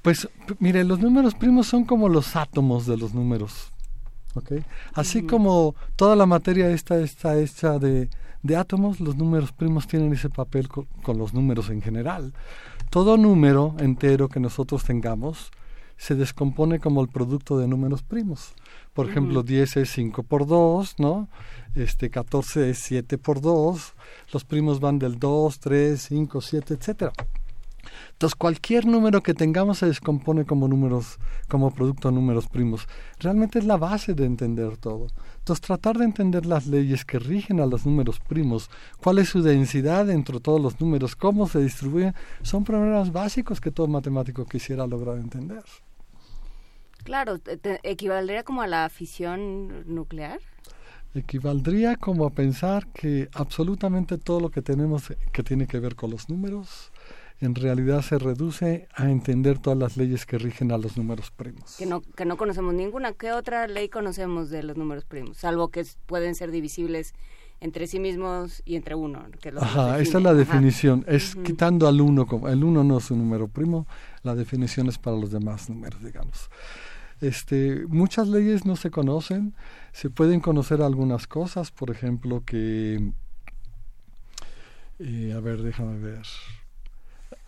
Pues 0.03 0.29
mire, 0.59 0.85
los 0.85 0.99
números 0.99 1.35
primos 1.35 1.67
son 1.67 1.85
como 1.85 2.09
los 2.09 2.37
átomos 2.37 2.87
de 2.87 2.97
los 2.97 3.13
números. 3.13 3.71
¿okay? 4.35 4.65
Así 4.95 5.23
como 5.23 5.75
toda 5.97 6.17
la 6.17 6.27
materia 6.27 6.71
esta 6.71 6.99
está 7.01 7.39
hecha 7.39 7.79
de, 7.79 8.09
de, 8.43 8.57
átomos, 8.57 9.01
los 9.01 9.17
números 9.17 9.53
primos 9.53 9.87
tienen 9.87 10.13
ese 10.13 10.31
papel 10.31 10.69
con 10.69 11.19
los 11.19 11.35
números 11.35 11.71
en 11.71 11.83
general. 11.83 12.33
Todo 12.91 13.17
número 13.17 13.75
entero 13.79 14.29
que 14.29 14.41
nosotros 14.41 14.85
tengamos 14.85 15.51
se 16.01 16.15
descompone 16.15 16.81
como 16.81 17.03
el 17.03 17.09
producto 17.09 17.59
de 17.59 17.69
números 17.69 18.03
primos. 18.03 18.55
Por 18.95 19.11
ejemplo, 19.11 19.43
10 19.43 19.77
es 19.77 19.91
5 19.91 20.23
por 20.23 20.47
2, 20.47 20.95
¿no? 20.99 21.29
Este 21.75 22.09
14 22.09 22.71
es 22.71 22.79
7 22.79 23.19
por 23.19 23.43
2. 23.43 23.95
Los 24.33 24.45
primos 24.45 24.81
van 24.81 24.99
del 24.99 25.19
2, 25.19 25.61
3, 25.61 26.01
5, 26.01 26.41
7, 26.41 26.75
etcétera. 26.75 27.13
Entonces, 28.13 28.35
cualquier 28.35 28.87
número 28.87 29.23
que 29.23 29.35
tengamos 29.35 29.79
se 29.79 29.87
descompone 29.87 30.47
como 30.47 30.69
números, 30.69 31.19
como 31.49 31.71
producto 31.71 32.09
de 32.09 32.15
números 32.15 32.49
primos. 32.49 32.89
Realmente 33.19 33.59
es 33.59 33.67
la 33.67 33.77
base 33.77 34.15
de 34.15 34.25
entender 34.25 34.79
todo. 34.79 35.07
Entonces, 35.41 35.63
tratar 35.63 35.99
de 35.99 36.05
entender 36.05 36.47
las 36.47 36.67
leyes 36.67 37.05
que 37.05 37.19
rigen 37.19 37.61
a 37.61 37.67
los 37.67 37.87
números 37.87 38.21
primos, 38.21 38.71
cuál 39.03 39.19
es 39.19 39.31
su 39.31 39.43
densidad 39.43 40.07
dentro 40.07 40.39
de 40.39 40.43
todos 40.43 40.61
los 40.61 40.81
números, 40.81 41.17
cómo 41.17 41.49
se 41.49 41.61
distribuyen, 41.61 42.15
son 42.43 42.63
problemas 42.63 43.11
básicos 43.11 43.61
que 43.61 43.71
todo 43.71 43.89
matemático 43.89 44.45
quisiera 44.45 44.87
lograr 44.87 45.17
entender. 45.17 45.65
Claro, 47.05 47.41
¿equivaldría 47.83 48.43
como 48.45 48.61
a 48.63 48.67
la 48.67 48.89
fisión 48.91 49.93
nuclear? 49.93 50.41
Equivaldría 51.15 51.97
como 51.97 52.27
a 52.27 52.31
pensar 52.31 52.87
que 52.89 53.29
absolutamente 53.33 54.19
todo 54.19 54.41
lo 54.41 54.51
que 54.51 54.63
tenemos 54.63 55.13
que 55.33 55.43
tiene 55.43 55.67
que 55.67 55.81
ver 55.81 55.97
con 55.97 56.11
los 56.11 56.29
números, 56.29 56.90
en 57.41 57.55
realidad 57.55 58.03
se 58.03 58.19
reduce 58.19 58.87
a 58.95 59.11
entender 59.11 59.59
todas 59.59 59.79
las 59.79 59.97
leyes 59.97 60.27
que 60.27 60.39
rigen 60.39 60.73
a 60.73 60.79
los 60.79 60.97
números 60.97 61.31
primos. 61.31 61.77
Que 61.79 61.87
no, 61.87 62.03
que 62.03 62.27
no 62.27 62.37
conocemos 62.37 62.75
ninguna. 62.75 63.13
¿Qué 63.13 63.33
otra 63.33 63.67
ley 63.67 63.89
conocemos 63.89 64.51
de 64.51 64.63
los 64.63 64.77
números 64.77 65.05
primos? 65.05 65.39
Salvo 65.39 65.69
que 65.69 65.87
pueden 66.07 66.35
ser 66.35 66.51
divisibles 66.51 67.15
entre 67.61 67.87
sí 67.87 67.99
mismos 67.99 68.63
y 68.65 68.77
entre 68.77 68.95
uno. 68.95 69.25
Ajá, 69.59 70.01
esa 70.01 70.19
es 70.19 70.25
la 70.25 70.35
definición. 70.35 71.05
Es 71.07 71.35
quitando 71.37 71.89
al 71.89 72.01
uno, 72.01 72.27
como 72.27 72.49
el 72.49 72.63
uno 72.63 72.85
no 72.85 72.99
es 72.99 73.11
un 73.11 73.19
número 73.19 73.49
primo, 73.49 73.87
la 74.23 74.35
definición 74.35 74.89
es 74.89 74.99
para 74.99 75.17
los 75.17 75.31
demás 75.31 75.69
números, 75.69 76.03
digamos. 76.03 76.51
Este, 77.21 77.87
muchas 77.87 78.29
leyes 78.29 78.65
no 78.65 78.77
se 78.77 78.91
conocen, 78.91 79.55
se 79.93 80.09
pueden 80.09 80.41
conocer 80.41 80.81
algunas 80.81 81.27
cosas, 81.27 81.71
por 81.71 81.91
ejemplo, 81.91 82.45
que... 82.45 83.13
Eh, 84.99 85.33
a 85.35 85.41
ver, 85.41 85.63
déjame 85.63 85.99
ver. 85.99 86.27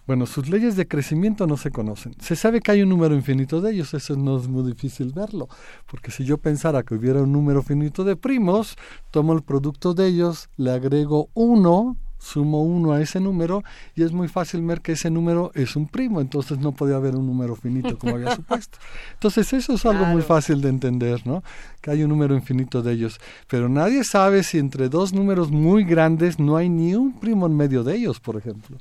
Bueno, 0.04 0.26
sus 0.26 0.48
leyes 0.48 0.74
de 0.74 0.88
crecimiento 0.88 1.46
no 1.46 1.56
se 1.56 1.70
conocen. 1.70 2.14
Se 2.20 2.34
sabe 2.34 2.60
que 2.60 2.72
hay 2.72 2.82
un 2.82 2.88
número 2.88 3.14
infinito 3.14 3.60
de 3.60 3.72
ellos, 3.72 3.94
eso 3.94 4.16
no 4.16 4.36
es 4.36 4.48
muy 4.48 4.68
difícil 4.68 5.12
verlo, 5.12 5.48
porque 5.88 6.10
si 6.10 6.24
yo 6.24 6.38
pensara 6.38 6.82
que 6.82 6.94
hubiera 6.94 7.22
un 7.22 7.30
número 7.30 7.62
finito 7.62 8.02
de 8.02 8.16
primos, 8.16 8.76
tomo 9.12 9.32
el 9.32 9.42
producto 9.42 9.94
de 9.94 10.08
ellos, 10.08 10.48
le 10.56 10.72
agrego 10.72 11.28
uno, 11.34 11.96
sumo 12.18 12.62
uno 12.62 12.92
a 12.92 13.00
ese 13.00 13.20
número 13.20 13.62
y 13.94 14.02
es 14.02 14.12
muy 14.12 14.28
fácil 14.28 14.62
ver 14.62 14.80
que 14.80 14.92
ese 14.92 15.10
número 15.10 15.50
es 15.54 15.76
un 15.76 15.86
primo, 15.86 16.20
entonces 16.20 16.58
no 16.58 16.72
podía 16.72 16.96
haber 16.96 17.14
un 17.14 17.26
número 17.26 17.54
finito 17.54 17.96
como 17.96 18.16
había 18.16 18.34
supuesto. 18.36 18.78
Entonces 19.14 19.52
eso 19.52 19.74
es 19.74 19.86
algo 19.86 20.04
muy 20.06 20.22
fácil 20.22 20.60
de 20.60 20.68
entender, 20.68 21.24
¿no? 21.26 21.44
Que 21.80 21.92
hay 21.92 22.02
un 22.02 22.10
número 22.10 22.34
infinito 22.34 22.82
de 22.82 22.92
ellos, 22.92 23.20
pero 23.48 23.68
nadie 23.68 24.02
sabe 24.02 24.42
si 24.42 24.58
entre 24.58 24.88
dos 24.88 25.12
números 25.12 25.52
muy 25.52 25.84
grandes 25.84 26.40
no 26.40 26.56
hay 26.56 26.68
ni 26.68 26.94
un 26.94 27.18
primo 27.20 27.46
en 27.46 27.56
medio 27.56 27.84
de 27.84 27.96
ellos, 27.96 28.18
por 28.18 28.36
ejemplo. 28.36 28.78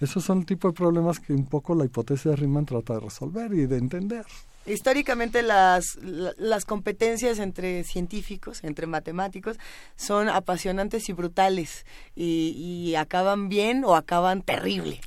Esos 0.00 0.24
son 0.24 0.38
el 0.38 0.46
tipo 0.46 0.68
de 0.68 0.74
problemas 0.74 1.20
que 1.20 1.32
un 1.34 1.46
poco 1.46 1.74
la 1.74 1.84
hipótesis 1.84 2.24
de 2.24 2.36
Riemann 2.36 2.64
trata 2.64 2.94
de 2.94 3.00
resolver 3.00 3.52
y 3.52 3.66
de 3.66 3.76
entender 3.76 4.24
históricamente 4.66 5.42
las, 5.42 5.96
las 6.00 6.64
competencias 6.64 7.38
entre 7.38 7.84
científicos, 7.84 8.62
entre 8.62 8.86
matemáticos, 8.86 9.58
son 9.96 10.28
apasionantes 10.28 11.08
y 11.08 11.12
brutales 11.12 11.86
y, 12.14 12.94
acaban 12.96 13.48
bien 13.48 13.84
o 13.84 13.94
acaban 13.94 14.42
terrible. 14.42 15.00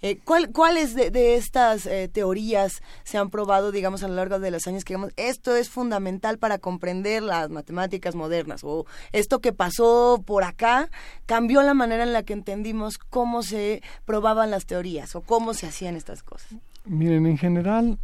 Eh, 0.00 0.18
¿Cuáles 0.52 0.94
de, 0.94 1.36
estas 1.36 1.86
eh, 1.86 2.08
teorías 2.10 2.82
se 3.04 3.18
han 3.18 3.30
probado, 3.30 3.72
digamos, 3.72 4.02
a 4.02 4.08
lo 4.08 4.14
largo 4.14 4.38
de 4.38 4.50
los 4.50 4.66
años 4.66 4.84
que 4.84 4.94
digamos, 4.94 5.12
esto 5.16 5.54
es 5.54 5.68
fundamental 5.68 6.38
para 6.38 6.58
comprender 6.58 7.22
las 7.22 7.50
matemáticas 7.50 8.14
modernas 8.14 8.62
o 8.64 8.86
esto 9.12 9.40
que 9.40 9.52
pasó 9.52 10.22
por 10.24 10.44
acá 10.44 10.88
cambió 11.26 11.62
la 11.62 11.74
manera 11.74 12.04
en 12.04 12.12
la 12.12 12.22
que 12.22 12.32
entendimos 12.32 12.98
cómo 12.98 13.42
se 13.42 13.82
probaban 14.04 14.50
las 14.50 14.66
teorías 14.66 15.14
o 15.16 15.20
cómo 15.20 15.54
se 15.54 15.66
hacían 15.66 15.96
estas 15.96 16.22
cosas? 16.22 16.54
Miren, 16.84 17.26
en 17.26 17.36
general, 17.36 17.98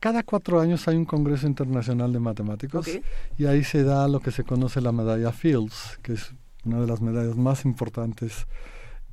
cada 0.00 0.22
cuatro 0.22 0.60
años 0.60 0.88
hay 0.88 0.96
un 0.96 1.04
Congreso 1.04 1.46
Internacional 1.46 2.10
de 2.12 2.20
Matemáticos 2.20 2.88
y 3.36 3.44
ahí 3.44 3.62
se 3.62 3.84
da 3.84 4.08
lo 4.08 4.20
que 4.20 4.30
se 4.30 4.44
conoce 4.44 4.80
la 4.80 4.92
medalla 4.92 5.30
Fields, 5.30 5.98
que 6.02 6.14
es 6.14 6.32
una 6.64 6.80
de 6.80 6.86
las 6.86 7.02
medallas 7.02 7.36
más 7.36 7.66
importantes 7.66 8.46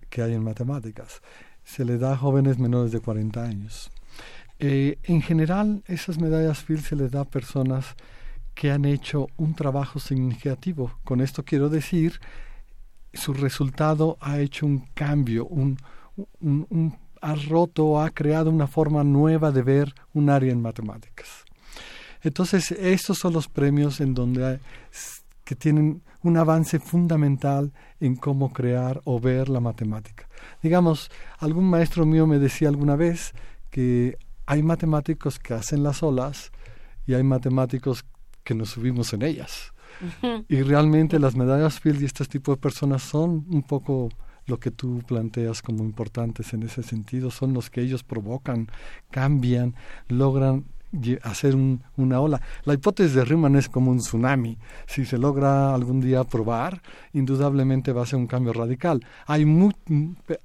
que 0.09 0.21
hay 0.21 0.33
en 0.33 0.43
matemáticas. 0.43 1.21
Se 1.65 1.83
le 1.83 1.97
da 1.97 2.13
a 2.13 2.17
jóvenes 2.17 2.57
menores 2.57 2.93
de 2.93 3.01
40 3.01 3.43
años. 3.43 3.91
Eh, 4.59 4.97
en 5.03 5.21
general, 5.21 5.83
esas 5.87 6.19
medallas 6.19 6.63
Fields 6.63 6.87
se 6.87 6.95
les 6.95 7.11
da 7.11 7.21
a 7.21 7.25
personas 7.25 7.95
que 8.55 8.71
han 8.71 8.85
hecho 8.85 9.27
un 9.35 9.55
trabajo 9.55 9.99
significativo. 9.99 10.93
Con 11.03 11.19
esto 11.19 11.43
quiero 11.43 11.67
decir, 11.67 12.21
su 13.13 13.33
resultado 13.33 14.17
ha 14.21 14.39
hecho 14.39 14.65
un 14.65 14.87
cambio, 14.93 15.45
un, 15.45 15.77
un, 16.39 16.65
un 16.69 16.97
ha 17.21 17.35
roto, 17.35 18.01
ha 18.01 18.09
creado 18.09 18.49
una 18.49 18.67
forma 18.67 19.03
nueva 19.03 19.51
de 19.51 19.61
ver 19.61 19.93
un 20.13 20.29
área 20.29 20.51
en 20.51 20.61
matemáticas. 20.61 21.45
Entonces, 22.21 22.71
estos 22.71 23.17
son 23.17 23.33
los 23.33 23.47
premios 23.47 23.99
en 24.01 24.13
donde 24.13 24.59
que 25.43 25.55
tienen 25.55 26.01
un 26.23 26.37
avance 26.37 26.79
fundamental 26.79 27.71
en 28.01 28.17
cómo 28.17 28.51
crear 28.51 28.99
o 29.05 29.19
ver 29.19 29.47
la 29.47 29.61
matemática. 29.61 30.27
Digamos, 30.61 31.09
algún 31.39 31.69
maestro 31.69 32.05
mío 32.05 32.27
me 32.27 32.37
decía 32.37 32.67
alguna 32.67 32.97
vez 32.97 33.33
que 33.69 34.17
hay 34.45 34.61
matemáticos 34.61 35.39
que 35.39 35.53
hacen 35.53 35.83
las 35.83 36.03
olas 36.03 36.51
y 37.05 37.13
hay 37.13 37.23
matemáticos 37.23 38.03
que 38.43 38.55
nos 38.55 38.71
subimos 38.71 39.13
en 39.13 39.21
ellas. 39.21 39.73
Y 40.47 40.61
realmente 40.61 41.17
las 41.17 41.35
medallas 41.35 41.79
Field 41.79 42.01
y 42.01 42.05
este 42.05 42.25
tipo 42.25 42.51
de 42.51 42.57
personas 42.57 43.03
son 43.03 43.45
un 43.49 43.63
poco 43.63 44.09
lo 44.47 44.59
que 44.59 44.71
tú 44.71 45.03
planteas 45.05 45.61
como 45.61 45.83
importantes 45.83 46.53
en 46.53 46.63
ese 46.63 46.83
sentido, 46.83 47.31
son 47.31 47.53
los 47.53 47.69
que 47.69 47.81
ellos 47.81 48.03
provocan, 48.03 48.67
cambian, 49.11 49.75
logran 50.07 50.65
hacer 51.23 51.55
una 51.97 52.19
ola. 52.19 52.41
La 52.63 52.73
hipótesis 52.73 53.13
de 53.13 53.25
Riemann 53.25 53.55
es 53.55 53.69
como 53.69 53.91
un 53.91 53.97
tsunami. 53.97 54.57
Si 54.87 55.05
se 55.05 55.17
logra 55.17 55.73
algún 55.73 55.99
día 55.99 56.23
probar, 56.23 56.81
indudablemente 57.13 57.91
va 57.91 58.03
a 58.03 58.05
ser 58.05 58.19
un 58.19 58.27
cambio 58.27 58.53
radical. 58.53 59.05
Hay 59.25 59.45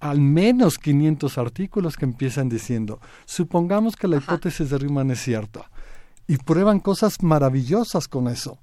al 0.00 0.20
menos 0.20 0.78
500 0.78 1.38
artículos 1.38 1.96
que 1.96 2.04
empiezan 2.04 2.48
diciendo, 2.48 3.00
supongamos 3.24 3.96
que 3.96 4.08
la 4.08 4.16
hipótesis 4.16 4.70
de 4.70 4.78
Riemann 4.78 5.10
es 5.10 5.20
cierta. 5.20 5.70
Y 6.26 6.36
prueban 6.38 6.80
cosas 6.80 7.22
maravillosas 7.22 8.08
con 8.08 8.28
eso. 8.28 8.58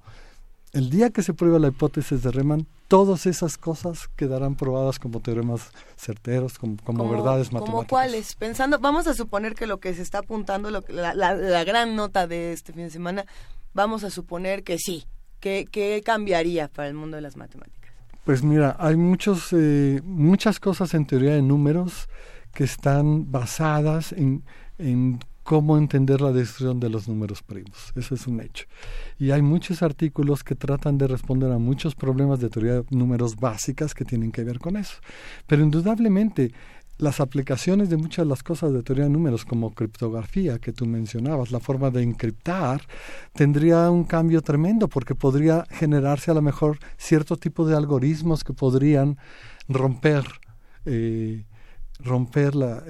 El 0.71 0.89
día 0.89 1.09
que 1.09 1.23
se 1.23 1.33
pruebe 1.33 1.59
la 1.59 1.69
hipótesis 1.69 2.21
de 2.21 2.31
Riemann, 2.31 2.67
todas 2.87 3.25
esas 3.25 3.57
cosas 3.57 4.07
quedarán 4.15 4.55
probadas 4.55 4.99
como 4.99 5.19
teoremas 5.19 5.71
certeros, 5.97 6.59
como, 6.59 6.75
verdades 7.09 7.51
matemáticas. 7.51 7.65
¿Como 7.65 7.87
cuáles? 7.87 8.35
Pensando, 8.35 8.77
vamos 8.79 9.07
a 9.07 9.15
suponer 9.15 9.55
que 9.55 9.65
lo 9.65 9.79
que 9.79 9.95
se 9.95 10.03
está 10.03 10.19
apuntando, 10.19 10.69
lo, 10.69 10.83
la, 10.89 11.13
la, 11.15 11.63
gran 11.63 11.95
nota 11.95 12.27
de 12.27 12.53
este 12.53 12.71
fin 12.71 12.83
de 12.83 12.89
semana, 12.91 13.25
vamos 13.73 14.03
a 14.03 14.11
suponer 14.11 14.63
que 14.63 14.77
sí. 14.77 15.05
¿Qué, 15.39 15.65
qué 15.71 16.01
cambiaría 16.05 16.67
para 16.67 16.87
el 16.87 16.93
mundo 16.93 17.15
de 17.15 17.21
las 17.21 17.37
matemáticas? 17.37 17.93
Pues 18.25 18.43
mira, 18.43 18.75
hay 18.77 18.95
muchos, 18.95 19.53
eh, 19.53 20.01
muchas 20.03 20.59
cosas 20.59 20.93
en 20.93 21.07
teoría 21.07 21.33
de 21.33 21.41
números 21.41 22.09
que 22.53 22.63
están 22.63 23.31
basadas 23.31 24.11
en, 24.11 24.43
en 24.77 25.19
cómo 25.49 25.79
entender 25.79 26.21
la 26.21 26.31
destrucción 26.31 26.79
de 26.79 26.89
los 26.89 27.07
números 27.07 27.41
primos. 27.41 27.91
Eso 27.95 28.13
es 28.13 28.27
un 28.27 28.39
hecho. 28.39 28.65
Y 29.17 29.31
hay 29.31 29.41
muchos 29.41 29.81
artículos 29.81 30.43
que 30.43 30.53
tratan 30.53 30.99
de 30.99 31.07
responder 31.07 31.51
a 31.51 31.57
muchos 31.57 31.95
problemas 31.95 32.39
de 32.39 32.51
teoría 32.51 32.73
de 32.73 32.85
números 32.91 33.35
básicas 33.35 33.95
que 33.95 34.05
tienen 34.05 34.31
que 34.31 34.43
ver 34.43 34.59
con 34.59 34.77
eso. 34.77 34.97
Pero 35.47 35.63
indudablemente 35.63 36.51
las 36.99 37.19
aplicaciones 37.19 37.89
de 37.89 37.97
muchas 37.97 38.27
de 38.27 38.29
las 38.29 38.43
cosas 38.43 38.73
de 38.73 38.83
teoría 38.83 39.05
de 39.05 39.09
números, 39.09 39.43
como 39.43 39.73
criptografía 39.73 40.59
que 40.59 40.71
tú 40.71 40.85
mencionabas, 40.85 41.49
la 41.49 41.59
forma 41.59 41.89
de 41.89 42.03
encriptar, 42.03 42.83
tendría 43.33 43.89
un 43.89 44.03
cambio 44.03 44.43
tremendo 44.43 44.87
porque 44.87 45.15
podría 45.15 45.65
generarse 45.71 46.29
a 46.29 46.35
lo 46.35 46.43
mejor 46.43 46.77
cierto 46.97 47.37
tipo 47.37 47.65
de 47.65 47.75
algoritmos 47.75 48.43
que 48.43 48.53
podrían 48.53 49.17
romper, 49.67 50.25
eh, 50.85 51.43
romper 51.97 52.53
la, 52.53 52.83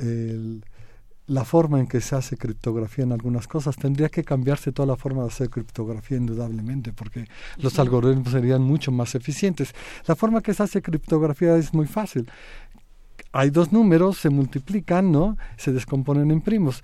la 1.30 1.46
forma 1.46 1.80
en 1.80 1.88
que 1.88 2.02
se 2.02 2.16
hace 2.16 2.38
criptografía 2.38 3.04
en 3.04 3.12
algunas 3.12 3.48
cosas. 3.48 3.76
Tendría 3.76 4.10
que 4.10 4.24
cambiarse 4.24 4.72
toda 4.72 4.88
la 4.88 4.96
forma 4.96 5.22
de 5.22 5.30
hacer 5.30 5.50
criptografía 5.50 6.18
indudablemente 6.18 6.92
porque 6.92 7.28
los 7.58 7.80
algoritmos 7.80 8.32
serían 8.32 8.62
mucho 8.62 8.92
más 8.92 9.16
eficientes. 9.16 9.74
La 10.08 10.16
forma 10.16 10.42
que 10.42 10.54
se 10.54 10.64
hace 10.64 10.82
criptografía 10.82 11.56
es 11.56 11.74
muy 11.74 11.88
fácil 11.88 12.30
hay 13.32 13.50
dos 13.50 13.72
números, 13.72 14.18
se 14.18 14.30
multiplican, 14.30 15.12
¿no? 15.12 15.38
Se 15.58 15.72
descomponen 15.72 16.32
en 16.32 16.42
primos. 16.42 16.82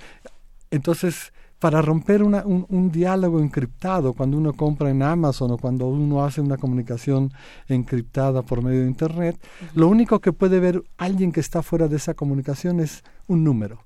Entonces, 0.69 1.33
para 1.59 1.81
romper 1.81 2.21
una, 2.21 2.43
un, 2.45 2.91
diálogo 2.91 3.39
encriptado, 3.39 4.13
cuando 4.13 4.37
uno 4.37 4.53
compra 4.53 4.89
en 4.89 5.01
Amazon 5.01 5.51
o 5.51 5.57
cuando 5.57 5.87
uno 5.87 6.23
hace 6.23 6.41
una 6.41 6.57
comunicación 6.57 7.31
encriptada 7.67 8.41
por 8.43 8.61
medio 8.61 8.81
de 8.81 8.87
Internet, 8.87 9.37
lo 9.73 9.87
único 9.87 10.19
que 10.19 10.33
puede 10.33 10.59
ver 10.59 10.83
alguien 10.97 11.31
que 11.31 11.39
está 11.39 11.63
fuera 11.63 11.87
de 11.87 11.95
esa 11.95 12.13
comunicación 12.13 12.79
es 12.79 13.03
un 13.27 13.43
número. 13.43 13.79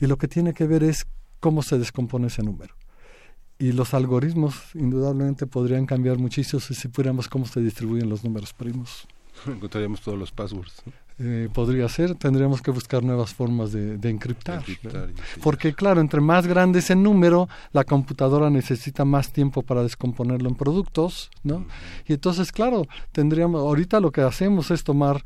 Y 0.00 0.06
lo 0.06 0.16
que 0.16 0.28
tiene 0.28 0.54
que 0.54 0.66
ver 0.66 0.82
es 0.82 1.06
cómo 1.40 1.62
se 1.62 1.78
descompone 1.78 2.28
ese 2.28 2.42
número. 2.42 2.74
Y 3.58 3.72
los 3.72 3.94
algoritmos 3.94 4.74
indudablemente 4.74 5.46
podrían 5.46 5.86
cambiar 5.86 6.18
muchísimo 6.18 6.60
si 6.60 6.74
supiéramos 6.74 7.28
cómo 7.28 7.46
se 7.46 7.60
distribuyen 7.60 8.08
los 8.08 8.24
números 8.24 8.52
primos. 8.52 9.06
Encontraríamos 9.46 10.00
todos 10.00 10.18
los 10.18 10.32
passwords. 10.32 10.82
Eh, 11.20 11.48
podría 11.52 11.88
ser, 11.88 12.16
tendríamos 12.16 12.60
que 12.60 12.72
buscar 12.72 13.04
nuevas 13.04 13.32
formas 13.32 13.70
de, 13.70 14.08
encriptar. 14.08 14.64
Porque 15.44 15.72
claro, 15.72 16.00
entre 16.00 16.20
más 16.20 16.44
grande 16.48 16.80
es 16.80 16.90
el 16.90 17.04
número, 17.04 17.48
la 17.72 17.84
computadora 17.84 18.50
necesita 18.50 19.04
más 19.04 19.32
tiempo 19.32 19.62
para 19.62 19.84
descomponerlo 19.84 20.48
en 20.48 20.56
productos, 20.56 21.30
¿no? 21.44 21.66
Y 22.08 22.14
entonces, 22.14 22.50
claro, 22.50 22.88
tendríamos, 23.12 23.60
ahorita 23.60 24.00
lo 24.00 24.10
que 24.10 24.22
hacemos 24.22 24.72
es 24.72 24.82
tomar, 24.82 25.22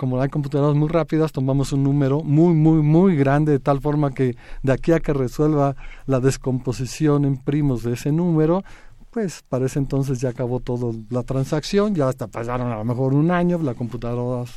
como 0.00 0.18
hay 0.18 0.30
computadoras 0.30 0.74
muy 0.74 0.88
rápidas, 0.88 1.30
tomamos 1.30 1.74
un 1.74 1.82
número 1.82 2.22
muy, 2.22 2.54
muy, 2.54 2.80
muy 2.80 3.16
grande, 3.16 3.52
de 3.52 3.58
tal 3.58 3.82
forma 3.82 4.14
que 4.14 4.34
de 4.62 4.72
aquí 4.72 4.92
a 4.92 5.00
que 5.00 5.12
resuelva 5.12 5.76
la 6.06 6.20
descomposición 6.20 7.26
en 7.26 7.36
primos 7.36 7.82
de 7.82 7.92
ese 7.92 8.10
número, 8.10 8.62
pues 9.10 9.44
para 9.46 9.66
ese 9.66 9.78
entonces 9.78 10.18
ya 10.18 10.30
acabó 10.30 10.60
toda 10.60 10.94
la 11.10 11.22
transacción, 11.22 11.94
ya 11.94 12.08
hasta 12.08 12.28
pasaron 12.28 12.72
a 12.72 12.78
lo 12.78 12.84
mejor 12.86 13.12
un 13.12 13.30
año, 13.30 13.58
la 13.58 13.74
computadora 13.74 14.50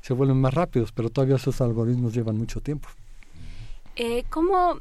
se 0.00 0.14
vuelven 0.14 0.40
más 0.40 0.54
rápidos, 0.54 0.92
pero 0.92 1.10
todavía 1.10 1.36
esos 1.36 1.60
algoritmos 1.60 2.14
llevan 2.14 2.38
mucho 2.38 2.62
tiempo. 2.62 2.88
Eh, 3.96 4.24
¿cómo, 4.30 4.78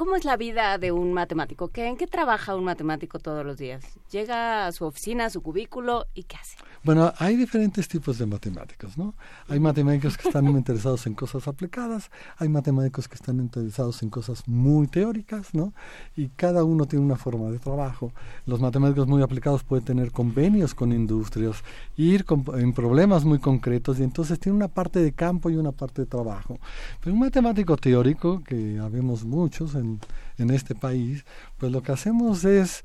¿Cómo 0.00 0.16
es 0.16 0.24
la 0.24 0.38
vida 0.38 0.78
de 0.78 0.92
un 0.92 1.12
matemático? 1.12 1.68
¿Qué, 1.68 1.86
¿En 1.86 1.98
qué 1.98 2.06
trabaja 2.06 2.56
un 2.56 2.64
matemático 2.64 3.18
todos 3.18 3.44
los 3.44 3.58
días? 3.58 3.84
¿Llega 4.10 4.66
a 4.66 4.72
su 4.72 4.86
oficina, 4.86 5.26
a 5.26 5.30
su 5.30 5.42
cubículo 5.42 6.06
y 6.14 6.22
qué 6.22 6.36
hace? 6.36 6.56
Bueno, 6.82 7.12
hay 7.18 7.36
diferentes 7.36 7.86
tipos 7.86 8.16
de 8.16 8.24
matemáticos, 8.24 8.96
¿no? 8.96 9.12
Hay 9.48 9.60
matemáticos 9.60 10.16
que 10.16 10.28
están 10.28 10.46
interesados 10.46 11.06
en 11.06 11.12
cosas 11.12 11.46
aplicadas, 11.46 12.10
hay 12.38 12.48
matemáticos 12.48 13.06
que 13.06 13.16
están 13.16 13.40
interesados 13.40 14.02
en 14.02 14.08
cosas 14.08 14.48
muy 14.48 14.86
teóricas, 14.86 15.52
¿no? 15.52 15.74
Y 16.16 16.28
cada 16.28 16.64
uno 16.64 16.86
tiene 16.86 17.04
una 17.04 17.16
forma 17.16 17.50
de 17.50 17.58
trabajo. 17.58 18.14
Los 18.46 18.58
matemáticos 18.62 19.06
muy 19.06 19.20
aplicados 19.20 19.64
pueden 19.64 19.84
tener 19.84 20.12
convenios 20.12 20.74
con 20.74 20.92
industrias, 20.92 21.62
ir 21.98 22.24
en 22.54 22.72
problemas 22.72 23.26
muy 23.26 23.38
concretos 23.38 24.00
y 24.00 24.04
entonces 24.04 24.40
tiene 24.40 24.56
una 24.56 24.68
parte 24.68 25.00
de 25.00 25.12
campo 25.12 25.50
y 25.50 25.56
una 25.56 25.72
parte 25.72 26.00
de 26.00 26.06
trabajo. 26.06 26.58
Pero 27.00 27.12
un 27.12 27.20
matemático 27.20 27.76
teórico, 27.76 28.42
que 28.42 28.78
habemos 28.78 29.24
muchos 29.24 29.74
en, 29.74 29.89
en 30.38 30.50
este 30.50 30.74
país, 30.74 31.24
pues 31.58 31.72
lo 31.72 31.82
que 31.82 31.92
hacemos 31.92 32.44
es 32.44 32.84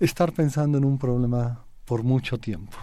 estar 0.00 0.32
pensando 0.32 0.78
en 0.78 0.84
un 0.84 0.98
problema 0.98 1.64
por 1.84 2.02
mucho 2.02 2.38
tiempo 2.38 2.76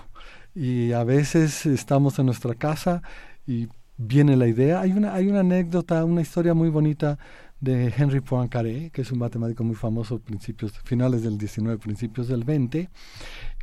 y 0.54 0.92
a 0.92 1.04
veces 1.04 1.66
estamos 1.66 2.20
en 2.20 2.26
nuestra 2.26 2.56
casa 2.56 3.02
y 3.48 3.68
viene 3.98 4.36
la 4.36 4.48
idea. 4.48 4.82
Hay 4.82 4.92
una, 4.92 5.14
hay 5.14 5.28
una 5.28 5.42
anécdota, 5.42 6.04
una 6.04 6.22
historia 6.22 6.54
muy 6.54 6.70
bonita 6.70 7.18
de 7.60 7.94
Henry 7.96 8.22
Poincaré, 8.22 8.90
que 8.90 9.02
es 9.02 9.12
un 9.12 9.20
matemático 9.20 9.64
muy 9.64 9.76
famoso, 9.76 10.20
principios, 10.20 10.74
finales 10.84 11.24
del 11.24 11.38
19, 11.38 11.78
principios 11.78 12.28
del 12.28 12.44
20, 12.44 12.90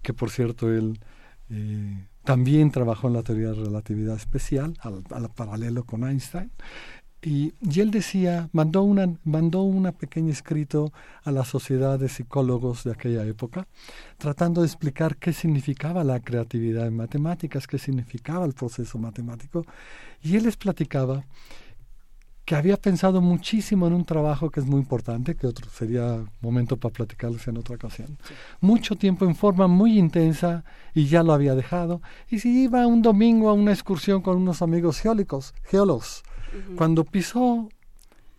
que 0.02 0.14
por 0.14 0.30
cierto 0.30 0.72
él 0.72 0.98
eh, 1.50 2.06
también 2.24 2.70
trabajó 2.70 3.08
en 3.08 3.14
la 3.14 3.22
teoría 3.22 3.48
de 3.48 3.64
relatividad 3.64 4.16
especial, 4.16 4.78
al, 4.80 5.02
al 5.10 5.28
paralelo 5.30 5.84
con 5.84 6.04
Einstein, 6.04 6.50
y, 7.20 7.52
él 7.80 7.90
decía, 7.90 8.48
mandó 8.52 8.82
una, 8.82 9.12
mandó 9.24 9.62
una 9.62 9.90
pequeño 9.92 10.30
escrito 10.30 10.92
a 11.24 11.32
la 11.32 11.44
sociedad 11.44 11.98
de 11.98 12.08
psicólogos 12.08 12.84
de 12.84 12.92
aquella 12.92 13.24
época, 13.24 13.66
tratando 14.18 14.60
de 14.60 14.68
explicar 14.68 15.16
qué 15.16 15.32
significaba 15.32 16.04
la 16.04 16.20
creatividad 16.20 16.86
en 16.86 16.96
matemáticas, 16.96 17.66
qué 17.66 17.78
significaba 17.78 18.46
el 18.46 18.52
proceso 18.52 18.98
matemático. 18.98 19.64
Y 20.22 20.36
él 20.36 20.44
les 20.44 20.56
platicaba 20.56 21.24
que 22.44 22.54
había 22.54 22.76
pensado 22.76 23.20
muchísimo 23.20 23.88
en 23.88 23.92
un 23.92 24.04
trabajo 24.04 24.48
que 24.50 24.60
es 24.60 24.66
muy 24.66 24.80
importante, 24.80 25.34
que 25.34 25.46
otro 25.46 25.68
sería 25.70 26.24
momento 26.40 26.76
para 26.76 26.94
platicarles 26.94 27.46
en 27.48 27.58
otra 27.58 27.74
ocasión. 27.74 28.16
Mucho 28.60 28.94
tiempo 28.94 29.24
en 29.26 29.34
forma 29.34 29.66
muy 29.66 29.98
intensa 29.98 30.64
y 30.94 31.06
ya 31.06 31.22
lo 31.22 31.32
había 31.34 31.54
dejado. 31.54 32.00
Y 32.30 32.38
si 32.38 32.62
iba 32.62 32.86
un 32.86 33.02
domingo 33.02 33.50
a 33.50 33.52
una 33.52 33.72
excursión 33.72 34.22
con 34.22 34.36
unos 34.36 34.62
amigos 34.62 35.00
geólogos, 35.00 35.52
geólogos 35.64 36.22
cuando 36.76 37.04
pisó 37.04 37.68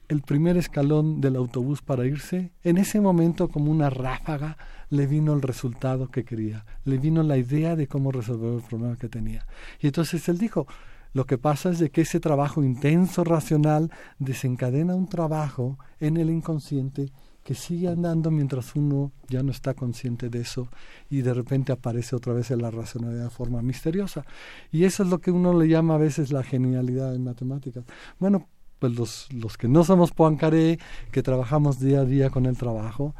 el 0.07 0.21
primer 0.21 0.57
escalón 0.57 1.21
del 1.21 1.35
autobús 1.35 1.81
para 1.81 2.05
irse, 2.05 2.51
en 2.63 2.77
ese 2.77 2.99
momento 2.99 3.47
como 3.47 3.71
una 3.71 3.89
ráfaga 3.89 4.57
le 4.89 5.05
vino 5.05 5.33
el 5.33 5.41
resultado 5.41 6.09
que 6.09 6.25
quería, 6.25 6.65
le 6.83 6.97
vino 6.97 7.21
la 7.21 7.37
idea 7.37 7.75
de 7.75 7.87
cómo 7.87 8.11
resolver 8.11 8.55
el 8.55 8.63
problema 8.63 8.97
que 8.97 9.07
tenía. 9.07 9.45
Y 9.79 9.87
entonces 9.87 10.27
él 10.27 10.39
dijo, 10.39 10.65
lo 11.13 11.25
que 11.25 11.37
pasa 11.37 11.69
es 11.69 11.79
de 11.79 11.91
que 11.91 12.01
ese 12.01 12.19
trabajo 12.19 12.63
intenso, 12.63 13.23
racional, 13.23 13.91
desencadena 14.17 14.95
un 14.95 15.07
trabajo 15.07 15.77
en 15.99 16.17
el 16.17 16.29
inconsciente 16.29 17.11
que 17.49 17.55
sigue 17.55 17.87
andando 17.87 18.29
mientras 18.29 18.75
uno 18.75 19.11
ya 19.27 19.41
no 19.41 19.49
está 19.49 19.73
consciente 19.73 20.29
de 20.29 20.41
eso 20.41 20.67
y 21.09 21.21
de 21.23 21.33
repente 21.33 21.71
aparece 21.71 22.15
otra 22.15 22.31
vez 22.31 22.51
en 22.51 22.61
la 22.61 22.69
racionalidad 22.69 23.23
de 23.23 23.29
forma 23.31 23.63
misteriosa. 23.63 24.23
Y 24.71 24.83
eso 24.83 25.01
es 25.01 25.09
lo 25.09 25.17
que 25.17 25.31
uno 25.31 25.59
le 25.59 25.67
llama 25.67 25.95
a 25.95 25.97
veces 25.97 26.31
la 26.31 26.43
genialidad 26.43 27.15
en 27.15 27.23
matemáticas. 27.23 27.85
Bueno, 28.19 28.47
pues 28.77 28.93
los, 28.93 29.33
los 29.33 29.57
que 29.57 29.67
no 29.67 29.83
somos 29.83 30.11
Poincaré, 30.11 30.77
que 31.11 31.23
trabajamos 31.23 31.79
día 31.79 32.01
a 32.01 32.05
día 32.05 32.29
con 32.29 32.45
el 32.45 32.55
trabajo, 32.55 33.15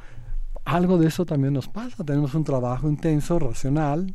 algo 0.63 0.99
de 0.99 1.07
eso 1.07 1.25
también 1.25 1.55
nos 1.55 1.67
pasa. 1.67 2.03
Tenemos 2.03 2.35
un 2.35 2.43
trabajo 2.43 2.87
intenso, 2.87 3.39
racional, 3.39 4.13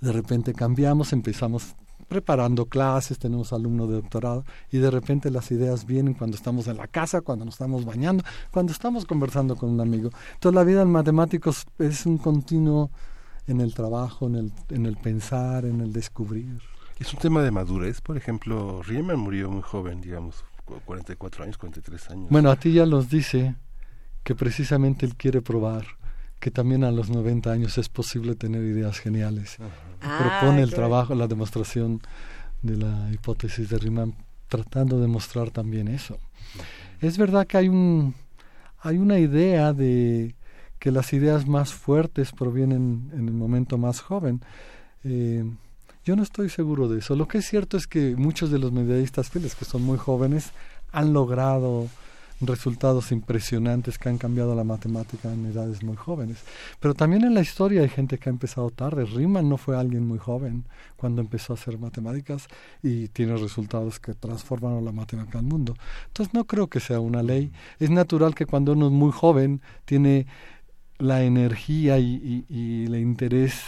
de 0.00 0.12
repente 0.12 0.54
cambiamos, 0.54 1.12
empezamos 1.12 1.74
preparando 2.08 2.66
clases, 2.66 3.18
tenemos 3.18 3.52
alumnos 3.52 3.88
de 3.88 3.94
doctorado 3.96 4.44
y 4.70 4.78
de 4.78 4.90
repente 4.90 5.30
las 5.30 5.50
ideas 5.50 5.86
vienen 5.86 6.14
cuando 6.14 6.36
estamos 6.36 6.66
en 6.68 6.76
la 6.76 6.86
casa, 6.86 7.20
cuando 7.20 7.44
nos 7.44 7.54
estamos 7.54 7.84
bañando, 7.84 8.24
cuando 8.50 8.72
estamos 8.72 9.04
conversando 9.04 9.56
con 9.56 9.70
un 9.70 9.80
amigo. 9.80 10.10
Entonces 10.34 10.54
la 10.54 10.64
vida 10.64 10.82
en 10.82 10.90
matemáticos 10.90 11.66
es 11.78 12.06
un 12.06 12.18
continuo 12.18 12.90
en 13.46 13.60
el 13.60 13.74
trabajo, 13.74 14.26
en 14.26 14.36
el, 14.36 14.52
en 14.70 14.86
el 14.86 14.96
pensar, 14.96 15.64
en 15.64 15.80
el 15.80 15.92
descubrir. 15.92 16.60
Es 16.98 17.12
un 17.12 17.20
tema 17.20 17.42
de 17.42 17.50
madurez, 17.50 18.00
por 18.00 18.16
ejemplo, 18.16 18.82
Riemann 18.82 19.18
murió 19.18 19.50
muy 19.50 19.62
joven, 19.62 20.00
digamos, 20.00 20.44
44 20.84 21.44
años, 21.44 21.58
43 21.58 22.10
años. 22.10 22.30
Bueno, 22.30 22.50
a 22.50 22.56
ti 22.56 22.72
ya 22.72 22.86
nos 22.86 23.08
dice 23.08 23.54
que 24.24 24.34
precisamente 24.34 25.06
él 25.06 25.14
quiere 25.14 25.42
probar 25.42 25.84
que 26.40 26.50
también 26.50 26.84
a 26.84 26.90
los 26.90 27.10
90 27.10 27.50
años 27.50 27.78
es 27.78 27.88
posible 27.88 28.34
tener 28.34 28.62
ideas 28.62 28.98
geniales. 28.98 29.56
Ah, 30.02 30.40
Propone 30.40 30.62
el 30.62 30.72
trabajo, 30.72 31.14
la 31.14 31.26
demostración 31.26 32.00
de 32.62 32.76
la 32.76 33.10
hipótesis 33.12 33.68
de 33.68 33.78
Riemann, 33.78 34.14
tratando 34.48 35.00
de 35.00 35.06
mostrar 35.06 35.50
también 35.50 35.88
eso. 35.88 36.18
Es 37.00 37.18
verdad 37.18 37.46
que 37.46 37.56
hay, 37.56 37.68
un, 37.68 38.14
hay 38.80 38.98
una 38.98 39.18
idea 39.18 39.72
de 39.72 40.34
que 40.78 40.90
las 40.90 41.12
ideas 41.12 41.46
más 41.46 41.72
fuertes 41.72 42.32
provienen 42.32 43.10
en 43.12 43.28
el 43.28 43.34
momento 43.34 43.78
más 43.78 44.00
joven. 44.00 44.42
Eh, 45.04 45.44
yo 46.04 46.16
no 46.16 46.22
estoy 46.22 46.48
seguro 46.48 46.88
de 46.88 47.00
eso. 47.00 47.16
Lo 47.16 47.26
que 47.26 47.38
es 47.38 47.46
cierto 47.46 47.76
es 47.76 47.86
que 47.86 48.14
muchos 48.16 48.50
de 48.50 48.58
los 48.58 48.72
mediadistas 48.72 49.30
fieles, 49.30 49.54
que 49.54 49.64
son 49.64 49.82
muy 49.82 49.98
jóvenes, 49.98 50.52
han 50.92 51.12
logrado 51.12 51.88
resultados 52.40 53.12
impresionantes 53.12 53.98
que 53.98 54.08
han 54.08 54.18
cambiado 54.18 54.54
la 54.54 54.64
matemática 54.64 55.32
en 55.32 55.46
edades 55.46 55.82
muy 55.82 55.96
jóvenes. 55.96 56.38
Pero 56.80 56.94
también 56.94 57.24
en 57.24 57.34
la 57.34 57.40
historia 57.40 57.82
hay 57.82 57.88
gente 57.88 58.18
que 58.18 58.28
ha 58.28 58.32
empezado 58.32 58.70
tarde. 58.70 59.04
Riemann 59.04 59.48
no 59.48 59.56
fue 59.56 59.76
alguien 59.76 60.06
muy 60.06 60.18
joven 60.18 60.64
cuando 60.96 61.22
empezó 61.22 61.52
a 61.52 61.56
hacer 61.56 61.78
matemáticas 61.78 62.48
y 62.82 63.08
tiene 63.08 63.36
resultados 63.36 63.98
que 64.00 64.14
transformaron 64.14 64.84
la 64.84 64.92
matemática 64.92 65.38
al 65.38 65.44
mundo. 65.44 65.74
Entonces 66.08 66.34
no 66.34 66.44
creo 66.44 66.68
que 66.68 66.80
sea 66.80 67.00
una 67.00 67.22
ley. 67.22 67.52
Es 67.78 67.90
natural 67.90 68.34
que 68.34 68.46
cuando 68.46 68.72
uno 68.72 68.86
es 68.86 68.92
muy 68.92 69.12
joven 69.12 69.62
tiene 69.84 70.26
la 70.98 71.22
energía 71.22 71.98
y, 71.98 72.46
y 72.48 72.86
el 72.86 72.96
interés 72.96 73.62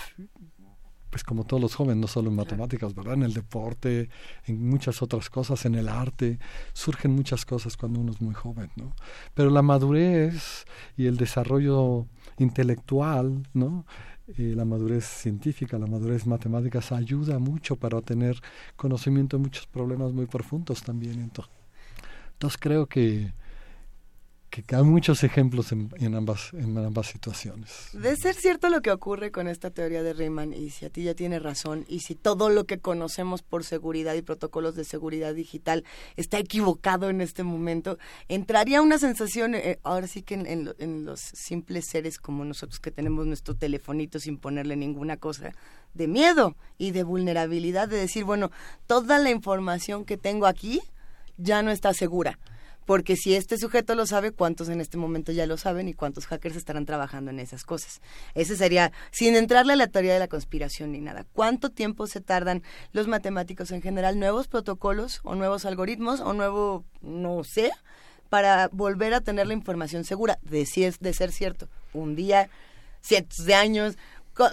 pues 1.19 1.25
como 1.25 1.43
todos 1.43 1.61
los 1.61 1.75
jóvenes, 1.75 2.01
no 2.01 2.07
solo 2.07 2.31
en 2.31 2.37
matemáticas, 2.37 2.95
¿verdad? 2.95 3.15
En 3.15 3.25
el 3.25 3.35
deporte, 3.35 4.09
en 4.47 4.69
muchas 4.69 5.03
otras 5.03 5.29
cosas, 5.29 5.65
en 5.65 5.75
el 5.75 5.89
arte, 5.89 6.39
surgen 6.73 7.11
muchas 7.11 7.45
cosas 7.45 7.77
cuando 7.77 7.99
uno 7.99 8.13
es 8.13 8.21
muy 8.21 8.35
joven, 8.35 8.71
¿no? 8.77 8.95
Pero 9.35 9.51
la 9.51 9.63
madurez 9.63 10.65
y 10.97 11.07
el 11.07 11.17
desarrollo 11.17 12.07
intelectual, 12.39 13.43
¿no? 13.53 13.85
Eh, 14.29 14.53
la 14.55 14.65
madurez 14.65 15.07
científica, 15.07 15.77
la 15.77 15.89
madurez 15.89 16.25
matemática 16.25 16.81
ayuda 16.91 17.41
mucho 17.41 17.75
para 17.75 18.01
tener 18.01 18.41
conocimiento 18.77 19.39
de 19.39 19.43
muchos 19.43 19.67
problemas 19.67 20.13
muy 20.13 20.27
profundos 20.27 20.85
también. 20.85 21.19
Entonces, 21.19 21.53
entonces 22.35 22.61
creo 22.63 22.87
que 22.87 23.33
que 24.51 24.65
hay 24.75 24.83
muchos 24.83 25.25
ejemplos 25.25 25.73
en, 25.73 26.15
ambas, 26.15 26.53
en 26.55 26.77
ambas 26.79 27.09
situaciones. 27.09 27.91
De 27.93 28.17
ser 28.17 28.35
cierto 28.35 28.71
lo 28.71 28.81
que 28.81 28.91
ocurre 28.91 29.31
con 29.31 29.47
esta 29.47 29.71
teoría 29.71 30.03
de 30.03 30.15
Riemann, 30.15 30.53
y 30.53 30.71
si 30.71 30.87
a 30.87 30.91
ti 30.91 31.03
ya 31.03 31.15
tiene 31.15 31.39
razón, 31.39 31.85
y 31.89 32.01
si 32.01 32.15
todo 32.15 32.49
lo 32.49 32.65
que 32.65 32.79
conocemos 32.79 33.43
por 33.43 33.65
seguridad 33.65 34.15
y 34.15 34.23
protocolos 34.23 34.75
de 34.75 34.85
seguridad 34.85 35.35
digital 35.35 35.85
está 36.17 36.39
equivocado 36.39 37.11
en 37.11 37.21
este 37.21 37.43
momento, 37.43 37.99
entraría 38.29 38.81
una 38.81 38.99
sensación, 38.99 39.55
eh, 39.55 39.79
ahora 39.83 40.07
sí 40.07 40.23
que 40.23 40.35
en, 40.35 40.73
en, 40.79 41.05
los 41.05 41.21
simples 41.21 41.87
seres 41.87 42.19
como 42.19 42.45
nosotros 42.45 42.81
que 42.81 42.91
tenemos 42.91 43.27
nuestro 43.27 43.55
telefonito 43.55 44.19
sin 44.19 44.39
ponerle 44.39 44.77
ninguna 44.77 45.19
cosa, 45.19 45.53
de 45.95 46.09
miedo 46.09 46.57
y 46.79 46.93
de 46.93 47.03
vulnerabilidad, 47.03 47.89
de 47.89 47.97
decir, 47.97 48.25
bueno, 48.25 48.51
toda 48.87 49.19
la 49.19 49.31
información 49.31 50.05
que 50.05 50.17
tengo 50.17 50.47
aquí 50.47 50.81
ya 51.37 51.63
no 51.63 51.71
está 51.71 51.93
segura 51.93 52.39
porque 52.89 53.17
si 53.17 53.35
este 53.35 53.59
sujeto 53.59 53.95
lo 53.95 54.07
sabe, 54.07 54.31
¿cuántos 54.31 54.71
en 54.71 54.81
este 54.81 54.97
momento 54.97 55.31
ya 55.31 55.45
lo 55.45 55.59
saben 55.59 55.89
y 55.89 55.93
cuántos 55.93 56.25
hackers 56.25 56.57
estarán 56.57 56.87
trabajando 56.87 57.31
en 57.31 57.39
esas 57.39 57.65
cosas? 57.65 58.01
Ese 58.35 58.57
sería, 58.57 58.93
sin 59.11 59.37
entrarle 59.37 59.75
a 59.75 59.77
la 59.77 59.89
teoría 59.89 60.15
de 60.15 60.19
la 60.19 60.27
conspiración 60.27 60.93
ni 60.93 61.01
nada, 61.03 61.27
¿cuánto 61.35 61.69
tiempo 61.69 62.07
se 62.07 62.23
tardan 62.23 62.63
los 62.93 63.07
matemáticos 63.07 63.73
en 63.73 63.83
general, 63.83 64.19
nuevos 64.19 64.49
protocolos 64.49 65.21
o 65.25 65.35
nuevos 65.35 65.67
algoritmos 65.67 66.21
o 66.21 66.33
nuevo, 66.33 66.83
no 67.03 67.45
sé, 67.45 67.73
para 68.31 68.69
volver 68.73 69.13
a 69.13 69.21
tener 69.21 69.47
la 69.47 69.53
información 69.53 70.05
segura 70.05 70.39
de 70.41 70.65
si 70.65 70.85
es 70.85 70.99
de 70.99 71.13
ser 71.13 71.31
cierto? 71.31 71.69
Un 71.93 72.17
día, 72.17 72.49
cientos 73.03 73.45
de 73.45 73.53
años, 73.53 73.99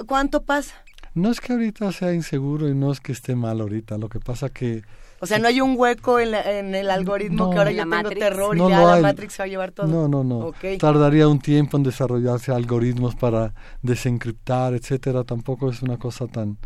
¿cuánto 0.08 0.44
pasa? 0.44 0.76
No 1.14 1.32
es 1.32 1.40
que 1.40 1.54
ahorita 1.54 1.90
sea 1.94 2.14
inseguro 2.14 2.68
y 2.68 2.76
no 2.76 2.92
es 2.92 3.00
que 3.00 3.14
esté 3.14 3.34
mal 3.34 3.62
ahorita, 3.62 3.98
lo 3.98 4.10
que 4.10 4.20
pasa 4.20 4.50
que 4.50 4.84
o 5.20 5.26
sea, 5.26 5.40
no 5.40 5.48
hay 5.48 5.62
un 5.62 5.76
hueco 5.78 6.20
en, 6.20 6.76
el 6.76 6.90
algoritmo 6.90 7.50
que 7.50 7.58
ahora 7.58 7.72
yo 7.72 7.84
tengo 7.90 8.10
terror 8.10 8.58
y 8.58 8.60
ya 8.60 8.82
la 8.82 9.02
Matrix 9.02 9.40
va 9.40 9.46
a 9.46 9.48
llevar 9.48 9.72
todo. 9.72 9.88
No, 9.88 10.08
no, 10.08 10.24
no. 10.24 10.52
Tardaría 10.78 11.28
un 11.28 11.40
tiempo 11.40 11.78
en 11.78 11.84
desarrollarse 11.84 12.52
algoritmos 12.52 13.16
para 13.16 13.54
desencriptar, 13.82 14.74
etcétera. 14.74 15.24
Tampoco 15.24 15.70
es 15.70 15.82
una 15.82 15.98
cosa 15.98 16.28
tan 16.28 16.58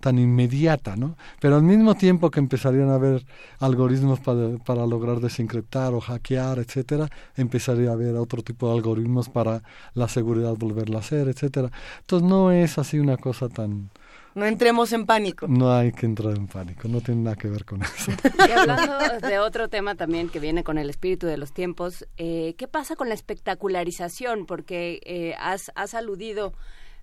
tan 0.00 0.18
inmediata, 0.18 0.96
¿no? 0.96 1.16
Pero 1.40 1.56
al 1.56 1.62
mismo 1.62 1.94
tiempo 1.94 2.30
que 2.30 2.40
empezarían 2.40 2.88
a 2.88 2.94
haber 2.94 3.24
algoritmos 3.58 4.18
para, 4.18 4.56
para 4.64 4.86
lograr 4.86 5.20
desencriptar 5.20 5.92
o 5.92 6.00
hackear, 6.00 6.58
etcétera, 6.58 7.08
empezaría 7.36 7.90
a 7.90 7.92
haber 7.92 8.16
otro 8.16 8.42
tipo 8.42 8.68
de 8.68 8.76
algoritmos 8.76 9.28
para 9.28 9.62
la 9.92 10.08
seguridad 10.08 10.54
volverla 10.56 10.96
a 10.96 11.00
hacer, 11.00 11.28
etcétera. 11.28 11.70
Entonces 12.00 12.26
no 12.26 12.50
es 12.50 12.78
así 12.78 12.98
una 12.98 13.18
cosa 13.18 13.50
tan 13.50 13.90
no 14.34 14.46
entremos 14.46 14.92
en 14.92 15.06
pánico. 15.06 15.46
No 15.48 15.72
hay 15.72 15.92
que 15.92 16.06
entrar 16.06 16.36
en 16.36 16.46
pánico, 16.46 16.88
no 16.88 17.00
tiene 17.00 17.22
nada 17.22 17.36
que 17.36 17.48
ver 17.48 17.64
con 17.64 17.82
eso. 17.82 18.12
Y 18.48 18.52
hablando 18.52 19.26
de 19.26 19.38
otro 19.38 19.68
tema 19.68 19.94
también 19.94 20.28
que 20.28 20.40
viene 20.40 20.64
con 20.64 20.78
el 20.78 20.90
espíritu 20.90 21.26
de 21.26 21.36
los 21.36 21.52
tiempos, 21.52 22.06
eh, 22.16 22.54
¿qué 22.56 22.68
pasa 22.68 22.96
con 22.96 23.08
la 23.08 23.14
espectacularización? 23.14 24.46
Porque 24.46 25.00
eh, 25.04 25.34
has, 25.38 25.70
has 25.74 25.94
aludido 25.94 26.54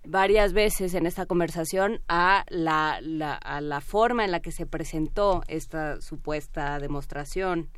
varias 0.06 0.54
veces 0.54 0.94
en 0.94 1.06
esta 1.06 1.26
conversación 1.26 2.02
a 2.08 2.46
la, 2.50 3.00
la, 3.02 3.34
a 3.36 3.62
la 3.62 3.82
forma 3.82 4.24
en 4.24 4.32
la 4.32 4.40
que 4.40 4.52
se 4.52 4.66
presentó 4.66 5.44
esta 5.48 6.00
supuesta 6.02 6.80
demostración 6.80 7.70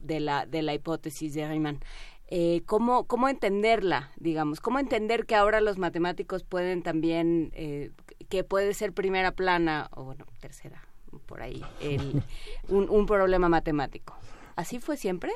de 0.00 0.20
la, 0.20 0.46
de 0.46 0.62
la 0.62 0.74
hipótesis 0.74 1.34
de 1.34 1.48
Riemann. 1.48 1.80
Eh, 2.28 2.62
¿cómo, 2.64 3.04
¿Cómo 3.06 3.28
entenderla, 3.28 4.10
digamos? 4.16 4.60
¿Cómo 4.60 4.78
entender 4.78 5.26
que 5.26 5.34
ahora 5.34 5.60
los 5.60 5.76
matemáticos 5.78 6.42
pueden 6.42 6.82
también 6.82 7.50
eh, 7.54 7.90
que 8.28 8.44
puede 8.44 8.74
ser 8.74 8.92
primera 8.92 9.32
plana 9.32 9.88
o 9.92 10.04
bueno, 10.04 10.26
tercera, 10.40 10.82
por 11.26 11.42
ahí, 11.42 11.62
el, 11.80 12.22
un, 12.68 13.06
problema 13.06 13.48
matemático. 13.48 14.14
¿Así 14.56 14.78
fue 14.78 14.96
siempre? 14.96 15.32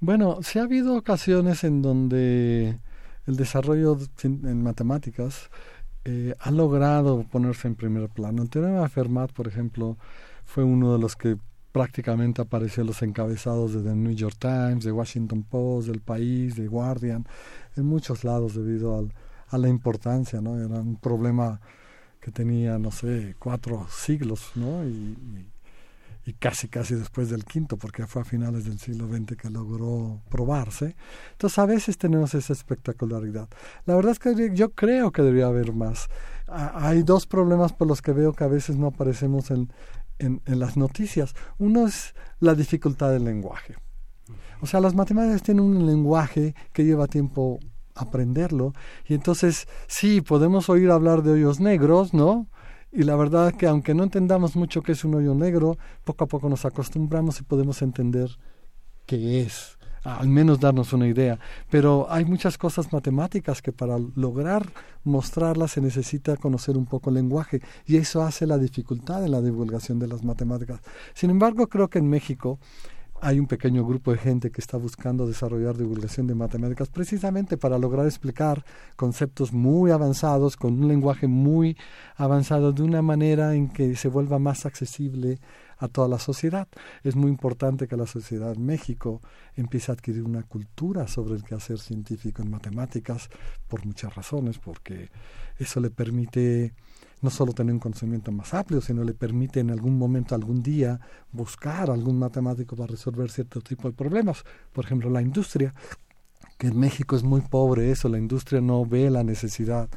Bueno, 0.00 0.38
sí 0.42 0.58
ha 0.58 0.62
habido 0.62 0.96
ocasiones 0.96 1.64
en 1.64 1.82
donde 1.82 2.78
el 3.26 3.36
desarrollo 3.36 3.98
en 4.22 4.62
matemáticas 4.62 5.50
eh, 6.04 6.34
ha 6.38 6.50
logrado 6.50 7.24
ponerse 7.24 7.68
en 7.68 7.74
primer 7.74 8.08
plano. 8.08 8.42
El 8.42 8.50
teorema 8.50 8.82
de 8.82 8.88
Fermat, 8.88 9.32
por 9.32 9.46
ejemplo, 9.46 9.96
fue 10.44 10.64
uno 10.64 10.94
de 10.94 10.98
los 10.98 11.16
que 11.16 11.36
prácticamente 11.72 12.42
apareció 12.42 12.82
en 12.82 12.88
los 12.88 13.02
encabezados 13.02 13.72
de 13.74 13.82
The 13.82 13.94
New 13.94 14.14
York 14.14 14.36
Times, 14.38 14.84
de 14.84 14.92
Washington 14.92 15.42
Post, 15.44 15.88
del 15.88 16.00
País, 16.00 16.56
de 16.56 16.66
Guardian, 16.66 17.26
en 17.76 17.84
muchos 17.84 18.24
lados 18.24 18.54
debido 18.54 18.98
al, 18.98 19.12
a 19.48 19.58
la 19.58 19.68
importancia, 19.68 20.40
¿no? 20.40 20.58
Era 20.58 20.80
un 20.80 20.96
problema 20.96 21.60
que 22.20 22.30
tenía, 22.30 22.78
no 22.78 22.90
sé, 22.90 23.34
cuatro 23.38 23.86
siglos, 23.90 24.52
¿no? 24.54 24.84
Y, 24.84 25.48
casi, 26.38 26.68
casi 26.68 26.94
después 26.94 27.28
del 27.28 27.44
quinto, 27.44 27.76
porque 27.76 28.06
fue 28.06 28.22
a 28.22 28.24
finales 28.24 28.64
del 28.64 28.78
siglo 28.78 29.08
XX 29.08 29.36
que 29.36 29.50
logró 29.50 30.20
probarse. 30.30 30.94
Entonces, 31.32 31.58
a 31.58 31.66
veces 31.66 31.98
tenemos 31.98 32.34
esa 32.34 32.52
espectacularidad. 32.52 33.48
La 33.84 33.96
verdad 33.96 34.12
es 34.12 34.20
que 34.20 34.54
yo 34.54 34.70
creo 34.70 35.10
que 35.10 35.22
debería 35.22 35.46
haber 35.46 35.72
más. 35.72 36.08
hay 36.46 37.02
dos 37.02 37.26
problemas 37.26 37.72
por 37.72 37.88
los 37.88 38.00
que 38.00 38.12
veo 38.12 38.32
que 38.32 38.44
a 38.44 38.48
veces 38.48 38.76
no 38.76 38.86
aparecemos 38.86 39.50
en, 39.50 39.72
en 40.20 40.40
las 40.46 40.76
noticias. 40.76 41.34
Uno 41.58 41.88
es 41.88 42.14
la 42.38 42.54
dificultad 42.54 43.10
del 43.10 43.24
lenguaje. 43.24 43.74
O 44.60 44.66
sea, 44.66 44.80
las 44.80 44.94
matemáticas 44.94 45.42
tienen 45.42 45.64
un 45.64 45.86
lenguaje 45.86 46.54
que 46.72 46.84
lleva 46.84 47.06
tiempo 47.06 47.58
aprenderlo. 48.00 48.72
Y 49.06 49.14
entonces, 49.14 49.68
sí, 49.86 50.20
podemos 50.20 50.68
oír 50.68 50.90
hablar 50.90 51.22
de 51.22 51.32
hoyos 51.32 51.60
negros, 51.60 52.14
¿no? 52.14 52.46
Y 52.92 53.04
la 53.04 53.14
verdad 53.14 53.54
que 53.54 53.66
aunque 53.66 53.94
no 53.94 54.02
entendamos 54.02 54.56
mucho 54.56 54.82
qué 54.82 54.92
es 54.92 55.04
un 55.04 55.14
hoyo 55.14 55.34
negro, 55.34 55.78
poco 56.04 56.24
a 56.24 56.26
poco 56.26 56.48
nos 56.48 56.64
acostumbramos 56.64 57.40
y 57.40 57.44
podemos 57.44 57.82
entender 57.82 58.30
qué 59.06 59.42
es, 59.42 59.78
al 60.02 60.28
menos 60.28 60.58
darnos 60.58 60.92
una 60.92 61.06
idea. 61.06 61.38
Pero 61.70 62.06
hay 62.10 62.24
muchas 62.24 62.58
cosas 62.58 62.92
matemáticas 62.92 63.62
que 63.62 63.70
para 63.70 63.96
lograr 64.16 64.66
mostrarlas 65.04 65.72
se 65.72 65.80
necesita 65.80 66.36
conocer 66.36 66.76
un 66.76 66.86
poco 66.86 67.10
el 67.10 67.14
lenguaje 67.14 67.60
y 67.86 67.96
eso 67.96 68.22
hace 68.22 68.44
la 68.44 68.58
dificultad 68.58 69.24
en 69.24 69.30
la 69.30 69.40
divulgación 69.40 70.00
de 70.00 70.08
las 70.08 70.24
matemáticas. 70.24 70.80
Sin 71.14 71.30
embargo, 71.30 71.68
creo 71.68 71.88
que 71.88 72.00
en 72.00 72.08
México 72.08 72.58
hay 73.22 73.38
un 73.38 73.46
pequeño 73.46 73.84
grupo 73.84 74.12
de 74.12 74.18
gente 74.18 74.50
que 74.50 74.60
está 74.60 74.78
buscando 74.78 75.26
desarrollar 75.26 75.76
divulgación 75.76 76.26
de 76.26 76.34
matemáticas 76.34 76.88
precisamente 76.88 77.56
para 77.56 77.78
lograr 77.78 78.06
explicar 78.06 78.64
conceptos 78.96 79.52
muy 79.52 79.90
avanzados 79.90 80.56
con 80.56 80.82
un 80.82 80.88
lenguaje 80.88 81.26
muy 81.26 81.76
avanzado 82.16 82.72
de 82.72 82.82
una 82.82 83.02
manera 83.02 83.54
en 83.54 83.68
que 83.68 83.94
se 83.96 84.08
vuelva 84.08 84.38
más 84.38 84.64
accesible 84.64 85.38
a 85.76 85.88
toda 85.88 86.08
la 86.08 86.18
sociedad. 86.18 86.68
Es 87.02 87.16
muy 87.16 87.30
importante 87.30 87.88
que 87.88 87.96
la 87.96 88.06
sociedad 88.06 88.52
en 88.52 88.64
México 88.64 89.20
empiece 89.54 89.90
a 89.90 89.94
adquirir 89.94 90.22
una 90.22 90.42
cultura 90.42 91.06
sobre 91.06 91.34
el 91.34 91.44
quehacer 91.44 91.78
científico 91.78 92.42
en 92.42 92.50
matemáticas 92.50 93.28
por 93.68 93.84
muchas 93.84 94.14
razones, 94.14 94.58
porque 94.58 95.10
eso 95.58 95.80
le 95.80 95.90
permite 95.90 96.74
no 97.22 97.30
solo 97.30 97.52
tener 97.52 97.74
un 97.74 97.80
conocimiento 97.80 98.32
más 98.32 98.54
amplio, 98.54 98.80
sino 98.80 99.04
le 99.04 99.14
permite 99.14 99.60
en 99.60 99.70
algún 99.70 99.98
momento, 99.98 100.34
algún 100.34 100.62
día, 100.62 101.00
buscar 101.32 101.90
algún 101.90 102.18
matemático 102.18 102.76
para 102.76 102.88
resolver 102.88 103.30
cierto 103.30 103.60
tipo 103.60 103.88
de 103.88 103.94
problemas. 103.94 104.44
Por 104.72 104.84
ejemplo, 104.84 105.10
la 105.10 105.20
industria, 105.20 105.74
que 106.56 106.68
en 106.68 106.78
México 106.78 107.16
es 107.16 107.22
muy 107.22 107.42
pobre 107.42 107.90
eso, 107.90 108.08
la 108.08 108.18
industria 108.18 108.60
no 108.60 108.84
ve 108.86 109.10
la 109.10 109.22
necesidad 109.22 109.88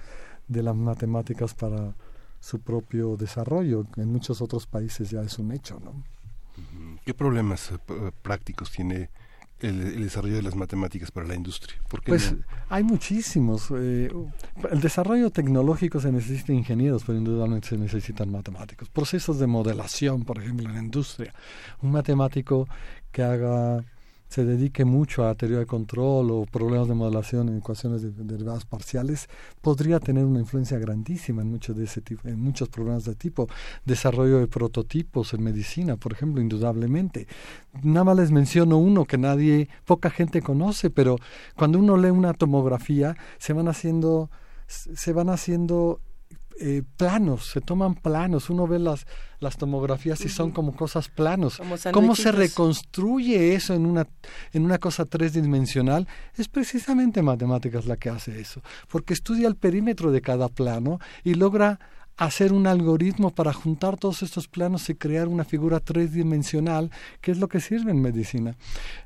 de 0.47 0.63
las 0.63 0.75
matemáticas 0.75 1.53
para 1.53 1.95
su 2.39 2.59
propio 2.59 3.15
desarrollo. 3.15 3.85
En 3.95 4.11
muchos 4.11 4.41
otros 4.41 4.67
países 4.67 5.09
ya 5.09 5.21
es 5.21 5.39
un 5.39 5.51
hecho, 5.51 5.79
¿no? 5.79 6.03
¿Qué 7.05 7.13
problemas 7.13 7.71
eh, 7.71 8.11
prácticos 8.21 8.71
tiene 8.71 9.09
el, 9.63 10.03
desarrollo 10.03 10.35
de 10.35 10.43
las 10.43 10.55
matemáticas 10.55 11.11
para 11.11 11.27
la 11.27 11.35
industria? 11.35 11.79
pues 12.05 12.35
hay 12.69 12.83
muchísimos. 12.83 13.69
Eh, 13.75 14.11
el 14.71 14.81
desarrollo 14.81 15.29
tecnológico 15.29 15.99
se 15.99 16.11
necesita 16.11 16.53
ingenieros, 16.53 17.03
pero 17.05 17.17
indudablemente 17.17 17.69
se 17.69 17.77
necesitan 17.77 18.31
matemáticos. 18.31 18.89
Procesos 18.89 19.39
de 19.39 19.47
modelación, 19.47 20.23
por 20.23 20.39
ejemplo, 20.39 20.67
en 20.67 20.75
la 20.75 20.81
industria. 20.81 21.33
Un 21.81 21.91
matemático 21.91 22.67
que 23.11 23.23
haga 23.23 23.83
se 24.33 24.43
dedique 24.43 24.83
mucho 24.83 25.27
a 25.27 25.35
teoría 25.35 25.59
de 25.59 25.67
control 25.67 26.31
o 26.31 26.45
problemas 26.47 26.87
de 26.87 26.95
modelación 26.95 27.49
en 27.49 27.57
ecuaciones 27.57 28.01
de, 28.01 28.09
derivadas 28.09 28.65
parciales, 28.65 29.29
podría 29.61 29.99
tener 29.99 30.25
una 30.25 30.39
influencia 30.39 30.79
grandísima 30.79 31.43
en 31.43 31.51
muchos 31.51 31.77
de 31.77 31.83
ese 31.83 32.01
tipo, 32.01 32.27
en 32.27 32.41
muchos 32.41 32.67
problemas 32.67 33.05
de 33.05 33.13
tipo. 33.13 33.47
Desarrollo 33.85 34.39
de 34.39 34.47
prototipos 34.47 35.35
en 35.35 35.43
medicina, 35.43 35.97
por 35.97 36.13
ejemplo, 36.13 36.41
indudablemente. 36.41 37.27
Nada 37.83 38.05
más 38.05 38.17
les 38.17 38.31
menciono 38.31 38.79
uno 38.79 39.05
que 39.05 39.19
nadie, 39.19 39.69
poca 39.85 40.09
gente 40.09 40.41
conoce, 40.41 40.89
pero 40.89 41.17
cuando 41.55 41.77
uno 41.77 41.95
lee 41.95 42.09
una 42.09 42.33
tomografía, 42.33 43.15
se 43.37 43.53
van 43.53 43.67
haciendo, 43.67 44.31
se 44.65 45.13
van 45.13 45.29
haciendo 45.29 46.01
eh, 46.59 46.83
planos, 46.97 47.47
se 47.47 47.61
toman 47.61 47.95
planos, 47.95 48.49
uno 48.49 48.67
ve 48.67 48.79
las, 48.79 49.05
las 49.39 49.57
tomografías 49.57 50.21
y 50.21 50.29
son 50.29 50.51
como 50.51 50.75
cosas 50.75 51.09
planos. 51.09 51.61
¿Cómo 51.91 52.15
se 52.15 52.31
reconstruye 52.31 53.55
eso 53.55 53.73
en 53.73 53.85
una, 53.85 54.07
en 54.51 54.65
una 54.65 54.77
cosa 54.77 55.05
tridimensional? 55.05 56.07
Es 56.35 56.47
precisamente 56.47 57.21
matemáticas 57.21 57.85
la 57.85 57.97
que 57.97 58.09
hace 58.09 58.39
eso, 58.39 58.61
porque 58.87 59.13
estudia 59.13 59.47
el 59.47 59.55
perímetro 59.55 60.11
de 60.11 60.21
cada 60.21 60.49
plano 60.49 60.99
y 61.23 61.33
logra 61.35 61.79
hacer 62.17 62.53
un 62.53 62.67
algoritmo 62.67 63.31
para 63.31 63.53
juntar 63.53 63.97
todos 63.97 64.21
estos 64.21 64.47
planos 64.47 64.89
y 64.89 64.95
crear 64.95 65.27
una 65.27 65.43
figura 65.43 65.79
tridimensional, 65.79 66.91
que 67.21 67.31
es 67.31 67.39
lo 67.39 67.47
que 67.47 67.59
sirve 67.59 67.91
en 67.91 68.01
medicina. 68.01 68.55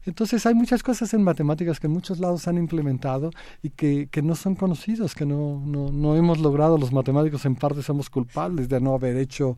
Entonces 0.05 0.45
hay 0.45 0.53
muchas 0.53 0.83
cosas 0.83 1.13
en 1.13 1.23
matemáticas 1.23 1.79
que 1.79 1.87
en 1.87 1.93
muchos 1.93 2.19
lados 2.19 2.47
han 2.47 2.57
implementado 2.57 3.31
y 3.63 3.69
que, 3.69 4.07
que 4.11 4.21
no 4.21 4.35
son 4.35 4.55
conocidos, 4.55 5.15
que 5.15 5.25
no, 5.25 5.61
no, 5.65 5.91
no 5.91 6.15
hemos 6.15 6.39
logrado, 6.39 6.77
los 6.77 6.91
matemáticos 6.91 7.45
en 7.45 7.55
parte 7.55 7.81
somos 7.81 8.09
culpables 8.09 8.67
de 8.69 8.81
no 8.81 8.93
haber 8.93 9.17
hecho 9.17 9.57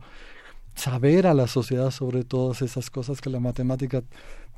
saber 0.74 1.26
a 1.26 1.34
la 1.34 1.48
sociedad 1.48 1.90
sobre 1.90 2.24
todas 2.24 2.62
esas 2.62 2.88
cosas 2.90 3.20
que 3.20 3.30
la 3.30 3.40
matemática 3.40 4.02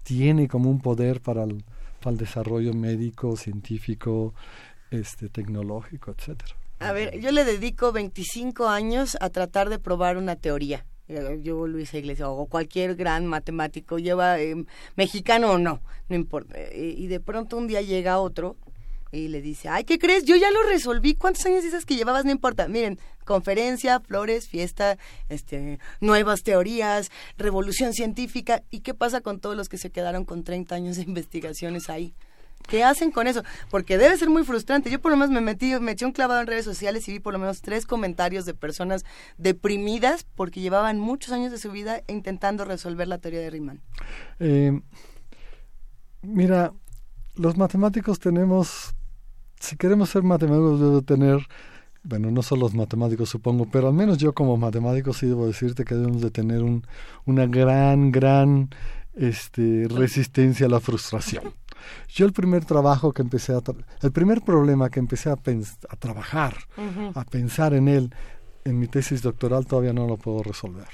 tiene 0.04 0.48
como 0.48 0.70
un 0.70 0.80
poder 0.80 1.20
para 1.20 1.44
el, 1.44 1.64
para 2.00 2.12
el 2.12 2.18
desarrollo 2.18 2.74
médico, 2.74 3.36
científico, 3.36 4.34
este, 4.90 5.28
tecnológico, 5.28 6.10
etcétera. 6.10 6.61
A 6.82 6.92
ver, 6.92 7.20
yo 7.20 7.30
le 7.30 7.44
dedico 7.44 7.92
25 7.92 8.68
años 8.68 9.16
a 9.20 9.30
tratar 9.30 9.68
de 9.68 9.78
probar 9.78 10.16
una 10.16 10.36
teoría. 10.36 10.84
Eh, 11.08 11.40
yo, 11.42 11.66
Luis 11.66 11.94
Iglesias, 11.94 12.28
o 12.30 12.46
cualquier 12.46 12.96
gran 12.96 13.26
matemático, 13.26 13.98
lleva 13.98 14.40
eh, 14.40 14.64
mexicano 14.96 15.52
o 15.52 15.58
no, 15.58 15.80
no 16.08 16.16
importa. 16.16 16.54
Eh, 16.58 16.94
y 16.96 17.06
de 17.06 17.20
pronto 17.20 17.56
un 17.56 17.68
día 17.68 17.82
llega 17.82 18.18
otro 18.18 18.56
y 19.12 19.28
le 19.28 19.42
dice, 19.42 19.68
ay, 19.68 19.84
¿qué 19.84 19.98
crees? 19.98 20.24
Yo 20.24 20.36
ya 20.36 20.50
lo 20.50 20.62
resolví. 20.62 21.14
¿Cuántos 21.14 21.44
años 21.46 21.62
dices 21.62 21.84
que 21.84 21.96
llevabas? 21.96 22.24
No 22.24 22.30
importa. 22.30 22.66
Miren, 22.66 22.98
conferencia, 23.24 24.00
flores, 24.00 24.48
fiesta, 24.48 24.96
este, 25.28 25.78
nuevas 26.00 26.42
teorías, 26.42 27.10
revolución 27.36 27.92
científica. 27.92 28.62
¿Y 28.70 28.80
qué 28.80 28.94
pasa 28.94 29.20
con 29.20 29.38
todos 29.38 29.56
los 29.56 29.68
que 29.68 29.78
se 29.78 29.90
quedaron 29.90 30.24
con 30.24 30.44
30 30.44 30.74
años 30.74 30.96
de 30.96 31.02
investigaciones 31.02 31.90
ahí? 31.90 32.14
¿Qué 32.68 32.84
hacen 32.84 33.10
con 33.10 33.26
eso? 33.26 33.42
Porque 33.70 33.98
debe 33.98 34.16
ser 34.16 34.30
muy 34.30 34.44
frustrante. 34.44 34.90
Yo 34.90 35.00
por 35.00 35.10
lo 35.10 35.16
menos 35.16 35.30
me 35.30 35.40
metí, 35.40 35.78
me 35.80 35.92
eché 35.92 36.06
un 36.06 36.12
clavado 36.12 36.40
en 36.40 36.46
redes 36.46 36.64
sociales 36.64 37.08
y 37.08 37.12
vi 37.12 37.20
por 37.20 37.32
lo 37.32 37.38
menos 37.38 37.60
tres 37.60 37.86
comentarios 37.86 38.44
de 38.44 38.54
personas 38.54 39.04
deprimidas 39.38 40.24
porque 40.34 40.60
llevaban 40.60 40.98
muchos 40.98 41.32
años 41.32 41.52
de 41.52 41.58
su 41.58 41.70
vida 41.70 42.02
intentando 42.08 42.64
resolver 42.64 43.08
la 43.08 43.18
teoría 43.18 43.40
de 43.40 43.50
Riemann. 43.50 43.80
Eh, 44.38 44.80
mira, 46.22 46.72
los 47.34 47.56
matemáticos 47.56 48.18
tenemos, 48.18 48.94
si 49.58 49.76
queremos 49.76 50.10
ser 50.10 50.22
matemáticos 50.22 50.80
debo 50.80 51.02
tener, 51.02 51.46
bueno, 52.02 52.30
no 52.30 52.42
solo 52.42 52.62
los 52.62 52.74
matemáticos 52.74 53.28
supongo, 53.28 53.66
pero 53.70 53.88
al 53.88 53.94
menos 53.94 54.18
yo 54.18 54.32
como 54.32 54.56
matemático 54.56 55.12
sí 55.12 55.26
debo 55.26 55.46
decirte 55.46 55.84
que 55.84 55.94
debemos 55.94 56.22
de 56.22 56.30
tener 56.30 56.62
un, 56.62 56.86
una 57.24 57.46
gran, 57.46 58.12
gran 58.12 58.70
este, 59.14 59.86
resistencia 59.88 60.66
a 60.66 60.70
la 60.70 60.80
frustración. 60.80 61.54
Yo 62.08 62.26
el 62.26 62.32
primer 62.32 62.64
trabajo 62.64 63.12
que 63.12 63.22
empecé 63.22 63.52
a... 63.54 63.60
el 64.02 64.12
primer 64.12 64.42
problema 64.42 64.90
que 64.90 65.00
empecé 65.00 65.30
a, 65.30 65.34
a 65.34 65.96
trabajar, 65.96 66.56
a 67.14 67.24
pensar 67.24 67.74
en 67.74 67.88
él, 67.88 68.14
en 68.64 68.78
mi 68.78 68.88
tesis 68.88 69.22
doctoral 69.22 69.66
todavía 69.66 69.92
no 69.92 70.06
lo 70.06 70.16
puedo 70.16 70.42
resolver. 70.42 70.88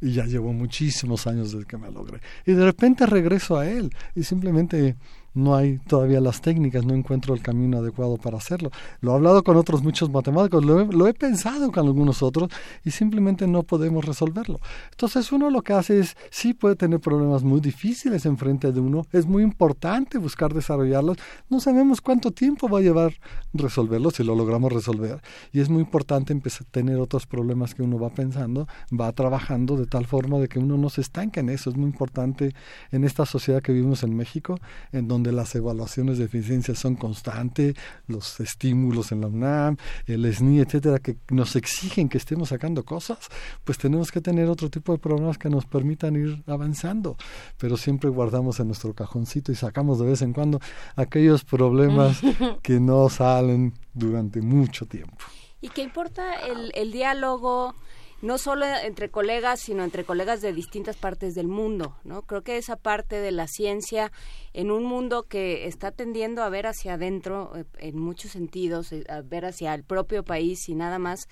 Y 0.00 0.12
ya 0.12 0.24
llevo 0.24 0.52
muchísimos 0.52 1.26
años 1.26 1.52
desde 1.52 1.66
que 1.66 1.76
me 1.76 1.90
logré. 1.90 2.20
Y 2.46 2.52
de 2.52 2.64
repente 2.64 3.04
regreso 3.06 3.58
a 3.58 3.68
él 3.68 3.94
y 4.14 4.22
simplemente 4.24 4.96
no 5.34 5.54
hay 5.54 5.78
todavía 5.78 6.20
las 6.20 6.40
técnicas, 6.40 6.84
no 6.84 6.94
encuentro 6.94 7.34
el 7.34 7.42
camino 7.42 7.78
adecuado 7.78 8.16
para 8.16 8.38
hacerlo. 8.38 8.70
Lo 9.00 9.12
he 9.12 9.14
hablado 9.14 9.42
con 9.44 9.56
otros 9.56 9.82
muchos 9.82 10.10
matemáticos, 10.10 10.64
lo 10.64 11.06
he, 11.06 11.14
pensado 11.14 11.70
con 11.70 11.86
algunos 11.86 12.22
otros 12.22 12.50
y 12.84 12.90
simplemente 12.90 13.46
no 13.46 13.62
podemos 13.62 14.04
resolverlo. 14.04 14.60
Entonces 14.90 15.30
uno 15.32 15.50
lo 15.50 15.62
que 15.62 15.72
hace 15.72 16.00
es, 16.00 16.16
sí 16.30 16.54
puede 16.54 16.76
tener 16.76 17.00
problemas 17.00 17.42
muy 17.42 17.60
difíciles 17.60 18.24
enfrente 18.26 18.72
de 18.72 18.80
uno, 18.80 19.06
es 19.12 19.26
muy 19.26 19.42
importante 19.42 20.18
buscar 20.18 20.54
desarrollarlos, 20.54 21.18
no 21.48 21.60
sabemos 21.60 22.00
cuánto 22.00 22.30
tiempo 22.30 22.68
va 22.68 22.78
a 22.78 22.82
llevar 22.82 23.12
resolverlos 23.52 24.14
si 24.14 24.24
lo 24.24 24.34
logramos 24.34 24.72
resolver 24.72 25.20
y 25.52 25.60
es 25.60 25.68
muy 25.68 25.82
importante 25.82 26.32
empezar 26.32 26.66
a 26.66 26.70
tener 26.70 26.96
otros 26.98 27.26
problemas 27.26 27.74
que 27.74 27.82
uno 27.82 27.98
va 27.98 28.10
pensando, 28.10 28.66
va 28.98 29.12
trabajando 29.12 29.76
de 29.76 29.86
tal 29.86 30.06
forma 30.06 30.38
de 30.38 30.48
que 30.48 30.58
uno 30.58 30.76
no 30.76 30.88
se 30.88 31.02
estanque 31.02 31.40
en 31.40 31.50
eso, 31.50 31.70
es 31.70 31.76
muy 31.76 31.86
importante 31.86 32.54
en 32.90 33.04
esta 33.04 33.26
sociedad 33.26 33.62
que 33.62 33.72
vivimos 33.72 34.02
en 34.02 34.16
México, 34.16 34.58
en 34.92 35.08
donde 35.08 35.19
donde 35.20 35.32
las 35.32 35.54
evaluaciones 35.54 36.16
de 36.16 36.24
eficiencia 36.24 36.74
son 36.74 36.96
constantes, 36.96 37.74
los 38.06 38.40
estímulos 38.40 39.12
en 39.12 39.20
la 39.20 39.26
UNAM, 39.26 39.76
el 40.06 40.32
SNI, 40.32 40.60
etcétera, 40.60 40.98
que 40.98 41.18
nos 41.28 41.56
exigen 41.56 42.08
que 42.08 42.16
estemos 42.16 42.48
sacando 42.48 42.84
cosas, 42.84 43.28
pues 43.64 43.76
tenemos 43.76 44.10
que 44.10 44.22
tener 44.22 44.48
otro 44.48 44.70
tipo 44.70 44.92
de 44.92 44.98
programas 44.98 45.36
que 45.36 45.50
nos 45.50 45.66
permitan 45.66 46.16
ir 46.16 46.42
avanzando, 46.46 47.18
pero 47.58 47.76
siempre 47.76 48.08
guardamos 48.08 48.60
en 48.60 48.68
nuestro 48.68 48.94
cajoncito 48.94 49.52
y 49.52 49.56
sacamos 49.56 49.98
de 49.98 50.06
vez 50.06 50.22
en 50.22 50.32
cuando 50.32 50.58
aquellos 50.96 51.44
problemas 51.44 52.20
que 52.62 52.80
no 52.80 53.10
salen 53.10 53.74
durante 53.92 54.40
mucho 54.40 54.86
tiempo. 54.86 55.18
¿Y 55.60 55.68
qué 55.68 55.82
importa 55.82 56.36
el, 56.46 56.72
el 56.74 56.92
diálogo? 56.92 57.74
No 58.22 58.36
solo 58.38 58.66
entre 58.66 59.10
colegas, 59.10 59.60
sino 59.60 59.82
entre 59.82 60.04
colegas 60.04 60.42
de 60.42 60.52
distintas 60.52 60.96
partes 60.96 61.34
del 61.34 61.48
mundo, 61.48 61.96
¿no? 62.04 62.22
Creo 62.22 62.42
que 62.42 62.58
esa 62.58 62.76
parte 62.76 63.16
de 63.16 63.32
la 63.32 63.46
ciencia 63.46 64.12
en 64.52 64.70
un 64.70 64.84
mundo 64.84 65.24
que 65.24 65.66
está 65.66 65.90
tendiendo 65.90 66.42
a 66.42 66.50
ver 66.50 66.66
hacia 66.66 66.94
adentro 66.94 67.52
eh, 67.56 67.64
en 67.78 67.98
muchos 67.98 68.32
sentidos, 68.32 68.92
eh, 68.92 69.04
a 69.08 69.22
ver 69.22 69.46
hacia 69.46 69.74
el 69.74 69.84
propio 69.84 70.22
país 70.22 70.68
y 70.68 70.74
nada 70.74 70.98
más, 70.98 71.28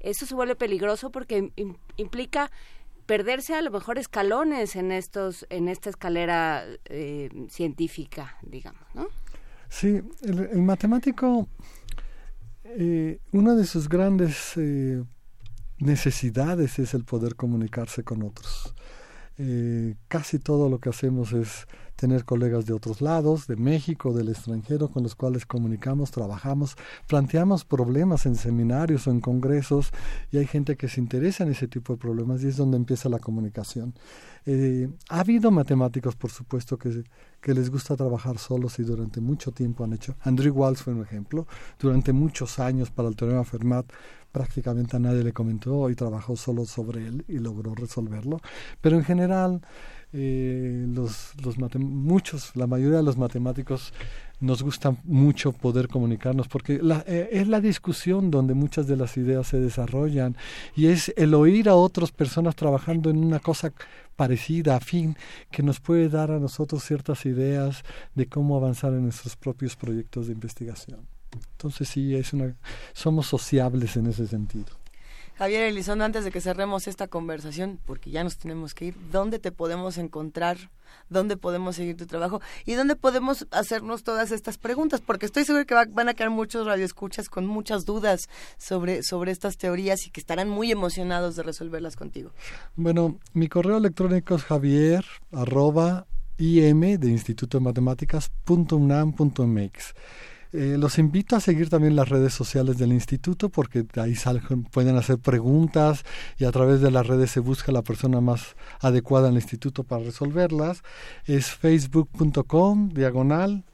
eso 0.00 0.26
se 0.26 0.34
vuelve 0.34 0.56
peligroso 0.56 1.10
porque 1.10 1.52
implica 1.96 2.50
perderse 3.06 3.54
a 3.54 3.62
lo 3.62 3.70
mejor 3.70 3.98
escalones 3.98 4.76
en 4.76 4.92
estos 4.92 5.46
en 5.48 5.68
esta 5.68 5.90
escalera 5.90 6.64
eh, 6.86 7.30
científica, 7.48 8.36
digamos, 8.42 8.82
¿no? 8.94 9.08
Sí, 9.68 10.00
el, 10.22 10.62
matemático, 10.62 11.48
una 13.32 13.54
de 13.54 13.64
sus 13.64 13.88
grandes 13.88 14.54
necesidades 15.78 16.78
es 16.78 16.94
el 16.94 17.04
poder 17.04 17.36
comunicarse 17.36 18.02
con 18.02 18.22
otros. 18.22 18.74
Eh, 19.38 19.96
casi 20.08 20.38
todo 20.38 20.70
lo 20.70 20.78
que 20.78 20.88
hacemos 20.88 21.32
es 21.32 21.66
tener 21.94 22.24
colegas 22.24 22.66
de 22.66 22.74
otros 22.74 23.00
lados, 23.00 23.46
de 23.46 23.56
México, 23.56 24.12
del 24.12 24.28
extranjero, 24.28 24.88
con 24.88 25.02
los 25.02 25.14
cuales 25.14 25.46
comunicamos, 25.46 26.10
trabajamos, 26.10 26.76
planteamos 27.06 27.64
problemas 27.64 28.26
en 28.26 28.36
seminarios 28.36 29.06
o 29.06 29.10
en 29.10 29.20
congresos 29.20 29.90
y 30.30 30.36
hay 30.38 30.46
gente 30.46 30.76
que 30.76 30.88
se 30.88 31.00
interesa 31.00 31.44
en 31.44 31.50
ese 31.50 31.68
tipo 31.68 31.94
de 31.94 31.98
problemas 31.98 32.42
y 32.42 32.48
es 32.48 32.56
donde 32.56 32.76
empieza 32.76 33.08
la 33.08 33.18
comunicación. 33.18 33.94
Eh, 34.44 34.88
ha 35.08 35.20
habido 35.20 35.50
matemáticos, 35.50 36.16
por 36.16 36.30
supuesto, 36.30 36.78
que, 36.78 37.02
que 37.40 37.54
les 37.54 37.70
gusta 37.70 37.96
trabajar 37.96 38.38
solos 38.38 38.78
y 38.78 38.82
durante 38.82 39.20
mucho 39.20 39.50
tiempo 39.50 39.82
han 39.82 39.94
hecho. 39.94 40.14
Andrew 40.20 40.54
Walsh 40.54 40.78
fue 40.78 40.92
un 40.92 41.02
ejemplo. 41.02 41.46
Durante 41.78 42.12
muchos 42.12 42.58
años 42.58 42.90
para 42.90 43.08
el 43.08 43.16
teorema 43.16 43.44
Fermat 43.44 43.86
prácticamente 44.36 44.94
a 44.96 44.98
nadie 44.98 45.24
le 45.24 45.32
comentó 45.32 45.88
y 45.88 45.94
trabajó 45.94 46.36
solo 46.36 46.66
sobre 46.66 47.06
él 47.06 47.24
y 47.26 47.38
logró 47.38 47.74
resolverlo. 47.74 48.38
Pero 48.82 48.98
en 48.98 49.02
general, 49.02 49.62
eh, 50.12 50.84
los, 50.92 51.32
los 51.42 51.56
muchos, 51.78 52.54
la 52.54 52.66
mayoría 52.66 52.98
de 52.98 53.02
los 53.02 53.16
matemáticos 53.16 53.94
nos 54.40 54.62
gusta 54.62 54.94
mucho 55.04 55.52
poder 55.52 55.88
comunicarnos 55.88 56.48
porque 56.48 56.78
la, 56.82 57.02
eh, 57.06 57.30
es 57.32 57.48
la 57.48 57.62
discusión 57.62 58.30
donde 58.30 58.52
muchas 58.52 58.86
de 58.86 58.98
las 58.98 59.16
ideas 59.16 59.46
se 59.46 59.58
desarrollan 59.58 60.36
y 60.74 60.88
es 60.88 61.14
el 61.16 61.32
oír 61.32 61.70
a 61.70 61.74
otras 61.74 62.12
personas 62.12 62.56
trabajando 62.56 63.08
en 63.08 63.24
una 63.24 63.40
cosa 63.40 63.72
parecida, 64.16 64.76
afín, 64.76 65.16
que 65.50 65.62
nos 65.62 65.80
puede 65.80 66.10
dar 66.10 66.30
a 66.30 66.38
nosotros 66.38 66.84
ciertas 66.84 67.24
ideas 67.24 67.84
de 68.14 68.26
cómo 68.26 68.54
avanzar 68.54 68.92
en 68.92 69.04
nuestros 69.04 69.34
propios 69.34 69.76
proyectos 69.76 70.26
de 70.26 70.34
investigación. 70.34 71.15
Entonces 71.52 71.88
sí, 71.88 72.14
es 72.14 72.32
una, 72.32 72.54
somos 72.92 73.26
sociables 73.26 73.96
en 73.96 74.06
ese 74.06 74.26
sentido. 74.26 74.66
Javier 75.38 75.64
Elizondo, 75.64 76.02
antes 76.02 76.24
de 76.24 76.30
que 76.30 76.40
cerremos 76.40 76.86
esta 76.88 77.08
conversación, 77.08 77.78
porque 77.84 78.10
ya 78.10 78.24
nos 78.24 78.38
tenemos 78.38 78.72
que 78.72 78.86
ir, 78.86 78.96
¿dónde 79.12 79.38
te 79.38 79.52
podemos 79.52 79.98
encontrar? 79.98 80.56
¿Dónde 81.10 81.36
podemos 81.36 81.76
seguir 81.76 81.94
tu 81.94 82.06
trabajo? 82.06 82.40
¿Y 82.64 82.72
dónde 82.72 82.96
podemos 82.96 83.46
hacernos 83.50 84.02
todas 84.02 84.30
estas 84.30 84.56
preguntas? 84.56 85.02
Porque 85.02 85.26
estoy 85.26 85.44
seguro 85.44 85.66
que 85.66 85.74
van 85.74 86.08
a 86.08 86.14
quedar 86.14 86.30
muchos 86.30 86.66
radioescuchas 86.66 87.28
con 87.28 87.46
muchas 87.46 87.84
dudas 87.84 88.30
sobre, 88.56 89.02
sobre 89.02 89.30
estas 89.30 89.58
teorías 89.58 90.06
y 90.06 90.10
que 90.10 90.20
estarán 90.20 90.48
muy 90.48 90.72
emocionados 90.72 91.36
de 91.36 91.42
resolverlas 91.42 91.96
contigo. 91.96 92.30
Bueno, 92.74 93.18
mi 93.34 93.48
correo 93.48 93.76
electrónico 93.76 94.36
es 94.36 94.42
javier 94.42 95.04
arroba 95.32 96.06
im 96.38 96.80
de 96.80 97.08
Instituto 97.08 97.58
de 97.58 97.64
Matemáticas 97.64 98.30
punto 98.44 98.76
unam 98.76 99.12
punto 99.12 99.46
mx. 99.46 99.94
Eh, 100.52 100.76
los 100.78 100.98
invito 100.98 101.36
a 101.36 101.40
seguir 101.40 101.68
también 101.68 101.96
las 101.96 102.08
redes 102.08 102.32
sociales 102.32 102.78
del 102.78 102.92
instituto 102.92 103.48
porque 103.48 103.84
ahí 103.96 104.14
pueden 104.70 104.96
hacer 104.96 105.18
preguntas 105.18 106.04
y 106.38 106.44
a 106.44 106.52
través 106.52 106.80
de 106.80 106.90
las 106.90 107.06
redes 107.06 107.30
se 107.30 107.40
busca 107.40 107.72
la 107.72 107.82
persona 107.82 108.20
más 108.20 108.56
adecuada 108.80 109.28
en 109.28 109.34
el 109.34 109.42
instituto 109.42 109.84
para 109.84 110.04
resolverlas. 110.04 110.82
Es 111.24 111.50
facebook.com 111.50 112.90
diagonal 112.90 113.64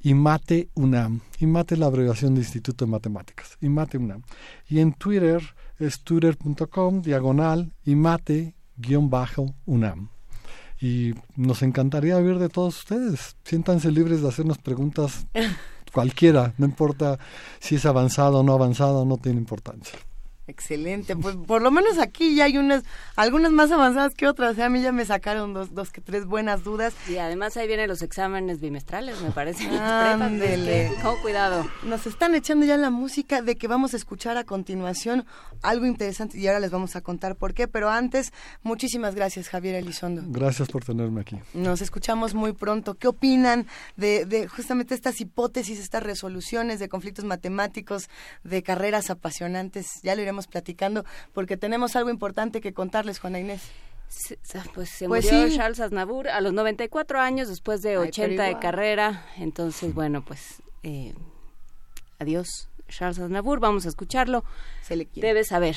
IMATE 0.00 0.68
UNAM. 0.74 1.20
IMATE 1.40 1.74
es 1.74 1.80
la 1.80 1.86
abreviación 1.86 2.34
de 2.34 2.40
Instituto 2.40 2.84
de 2.84 2.90
Matemáticas. 2.90 3.56
IMATE 3.60 3.98
UNAM. 3.98 4.22
Y 4.68 4.78
en 4.80 4.92
Twitter 4.92 5.42
es 5.78 6.00
twitter.com 6.00 7.02
diagonal 7.02 7.72
IMATE-UNAM. 7.84 8.54
Y 10.80 11.14
nos 11.34 11.62
encantaría 11.62 12.16
oír 12.18 12.38
de 12.38 12.48
todos 12.48 12.78
ustedes. 12.78 13.36
Siéntanse 13.44 13.90
libres 13.90 14.22
de 14.22 14.28
hacernos 14.28 14.58
preguntas 14.58 15.26
cualquiera, 15.92 16.54
no 16.58 16.66
importa 16.66 17.18
si 17.58 17.76
es 17.76 17.86
avanzado 17.86 18.40
o 18.40 18.42
no 18.42 18.52
avanzado, 18.52 19.04
no 19.04 19.18
tiene 19.18 19.38
importancia. 19.38 19.98
Excelente, 20.48 21.16
pues 21.16 21.34
por 21.34 21.60
lo 21.60 21.72
menos 21.72 21.98
aquí 21.98 22.36
ya 22.36 22.44
hay 22.44 22.56
unas, 22.56 22.84
algunas 23.16 23.50
más 23.50 23.72
avanzadas 23.72 24.14
que 24.14 24.28
otras, 24.28 24.52
o 24.52 24.54
sea, 24.54 24.66
a 24.66 24.68
mí 24.68 24.80
ya 24.80 24.92
me 24.92 25.04
sacaron 25.04 25.52
dos, 25.52 25.74
dos 25.74 25.90
que 25.90 26.00
tres 26.00 26.24
buenas 26.24 26.62
dudas. 26.62 26.94
Y 27.08 27.16
además 27.16 27.56
ahí 27.56 27.66
vienen 27.66 27.88
los 27.88 28.00
exámenes 28.00 28.60
bimestrales, 28.60 29.20
me 29.22 29.32
parece. 29.32 29.66
Ándele. 29.66 30.92
Oh, 31.04 31.16
cuidado. 31.20 31.68
Nos 31.82 32.06
están 32.06 32.36
echando 32.36 32.64
ya 32.64 32.76
la 32.76 32.90
música 32.90 33.42
de 33.42 33.56
que 33.56 33.66
vamos 33.66 33.94
a 33.94 33.96
escuchar 33.96 34.36
a 34.36 34.44
continuación 34.44 35.26
algo 35.62 35.84
interesante 35.84 36.38
y 36.38 36.46
ahora 36.46 36.60
les 36.60 36.70
vamos 36.70 36.94
a 36.94 37.00
contar 37.00 37.34
por 37.34 37.52
qué, 37.52 37.66
pero 37.66 37.90
antes, 37.90 38.32
muchísimas 38.62 39.16
gracias 39.16 39.48
Javier 39.48 39.74
Elizondo. 39.74 40.22
Gracias 40.26 40.68
por 40.68 40.84
tenerme 40.84 41.22
aquí. 41.22 41.38
Nos 41.54 41.80
escuchamos 41.82 42.34
muy 42.34 42.52
pronto. 42.52 42.94
¿Qué 42.94 43.08
opinan 43.08 43.66
de, 43.96 44.24
de 44.26 44.46
justamente 44.46 44.94
estas 44.94 45.20
hipótesis, 45.20 45.80
estas 45.80 46.04
resoluciones 46.04 46.78
de 46.78 46.88
conflictos 46.88 47.24
matemáticos, 47.24 48.08
de 48.44 48.62
carreras 48.62 49.10
apasionantes? 49.10 50.00
Ya 50.02 50.14
lo 50.14 50.22
iremos 50.22 50.35
platicando 50.46 51.04
porque 51.32 51.56
tenemos 51.56 51.96
algo 51.96 52.10
importante 52.10 52.60
que 52.60 52.74
contarles, 52.74 53.18
Juana 53.18 53.40
Inés. 53.40 53.62
Pues 54.74 54.90
se 54.90 55.08
Pues 55.08 55.24
murió 55.24 55.48
sí. 55.48 55.56
Charles 55.56 55.80
Aznavour 55.80 56.28
a 56.28 56.40
los 56.40 56.52
94 56.52 57.20
años 57.20 57.48
después 57.48 57.82
de 57.82 57.90
Ay, 57.90 58.08
80 58.08 58.36
pero 58.36 58.54
de 58.54 58.60
carrera. 58.60 59.24
Entonces, 59.38 59.94
bueno, 59.94 60.22
pues 60.24 60.62
eh, 60.82 61.14
adiós, 62.18 62.68
Charles 62.88 63.18
Aznavour. 63.18 63.58
Vamos 63.58 63.86
a 63.86 63.88
escucharlo. 63.88 64.44
Se 64.82 64.94
le 64.96 65.06
quiere. 65.06 65.28
Debes 65.28 65.48
saber. 65.48 65.76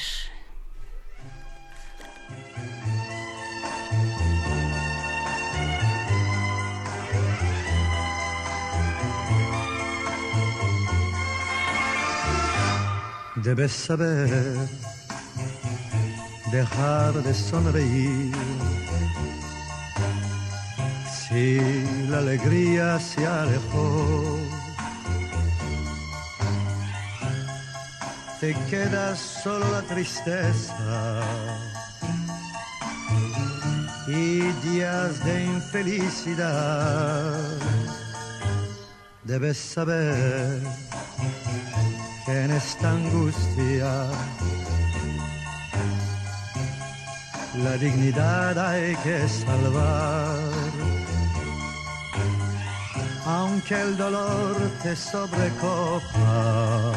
Debes 13.44 13.72
saber 13.72 14.58
dejar 16.52 17.14
de 17.14 17.34
sonreír 17.34 18.36
si 21.08 21.60
la 22.10 22.18
alegría 22.18 23.00
se 23.00 23.26
alejó. 23.26 24.38
Te 28.42 28.54
queda 28.70 29.16
solo 29.16 29.72
la 29.72 29.84
tristeza 29.84 31.22
y 34.08 34.42
días 34.68 35.24
de 35.24 35.46
infelicidad. 35.46 37.34
Debes 39.24 39.58
saber 39.58 40.62
que 42.30 42.44
en 42.44 42.52
esta 42.52 42.92
angustia 42.92 43.92
la 47.64 47.74
dignidad 47.78 48.54
hay 48.70 48.96
que 48.98 49.28
salvar. 49.28 50.38
Aunque 53.26 53.82
el 53.82 53.98
dolor 53.98 54.56
te 54.84 54.96
sobrecopa, 54.96 56.94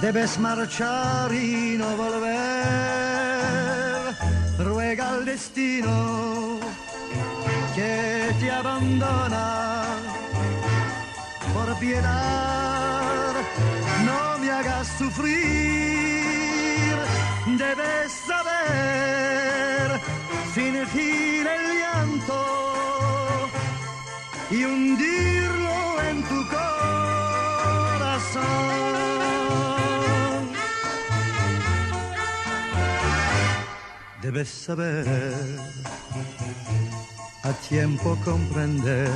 debes 0.00 0.38
marchar 0.38 1.32
y 1.34 1.76
no 1.76 1.94
volver. 1.96 3.20
Ruega 4.58 5.10
al 5.10 5.24
destino 5.26 6.58
que 7.74 8.34
te 8.40 8.50
abandona 8.50 9.89
piedad, 11.80 13.34
no 14.04 14.38
me 14.38 14.50
hagas 14.50 14.86
sufrir. 14.98 15.40
Debes 17.58 18.12
saber 18.28 20.00
fingir 20.54 21.46
el 21.46 21.78
llanto 21.80 22.40
y 24.50 24.64
hundirlo 24.64 26.02
en 26.08 26.22
tu 26.30 26.46
corazón. 26.48 26.70
Debes 34.20 34.48
saber 34.48 35.06
a 37.42 37.52
tiempo 37.68 38.18
comprender 38.22 39.10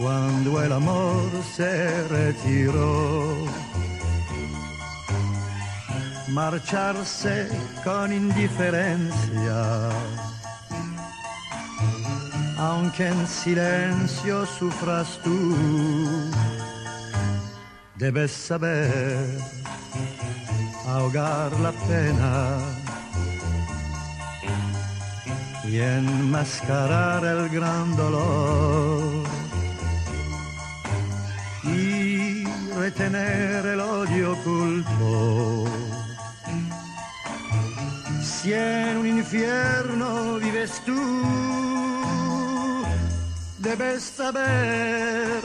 cuando 0.00 0.62
el 0.62 0.72
amor 0.72 1.30
se 1.54 2.08
retiró. 2.08 3.34
Marcharse 6.28 7.48
con 7.84 8.12
indiferencia, 8.12 9.90
aunque 12.56 13.08
en 13.08 13.26
silencio 13.26 14.46
sufras 14.46 15.18
tú, 15.22 15.54
debes 17.96 18.30
saber 18.30 19.38
ahogar 20.86 21.52
la 21.60 21.72
pena. 21.72 22.58
Y 25.68 25.78
enmascarar 25.78 27.24
el 27.24 27.48
gran 27.48 27.96
dolor 27.96 29.39
y 32.90 32.92
retener 32.92 33.66
el 33.66 33.80
odio 33.80 34.32
oculto. 34.32 35.64
Si 38.22 38.52
en 38.52 38.96
un 38.98 39.06
infierno 39.06 40.38
vives 40.38 40.82
tú, 40.84 41.22
debes 43.58 44.02
saber 44.02 45.40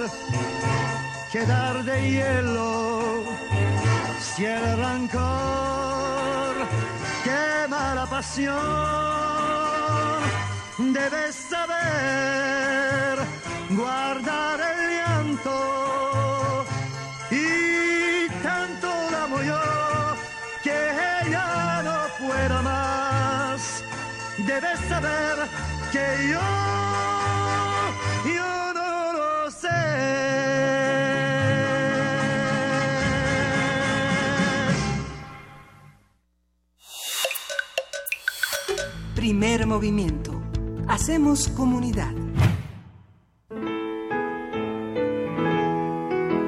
quedar 1.31 1.83
de 1.83 2.11
hielo 2.11 3.23
si 4.19 4.45
el 4.45 4.77
rancor 4.77 6.55
quema 7.23 7.95
la 7.95 8.05
pasión. 8.05 8.55
Debes 10.77 11.35
saber 11.35 13.17
guardar 13.69 14.74
pueda 22.35 22.61
más. 22.61 23.83
Debes 24.37 24.79
saber 24.89 25.35
que 25.91 26.05
yo, 26.31 26.47
yo 28.35 28.73
no 28.73 29.13
lo 29.13 29.51
sé. 29.51 29.81
Primer 39.15 39.65
movimiento. 39.65 40.31
Hacemos 40.87 41.47
comunidad. 41.49 42.13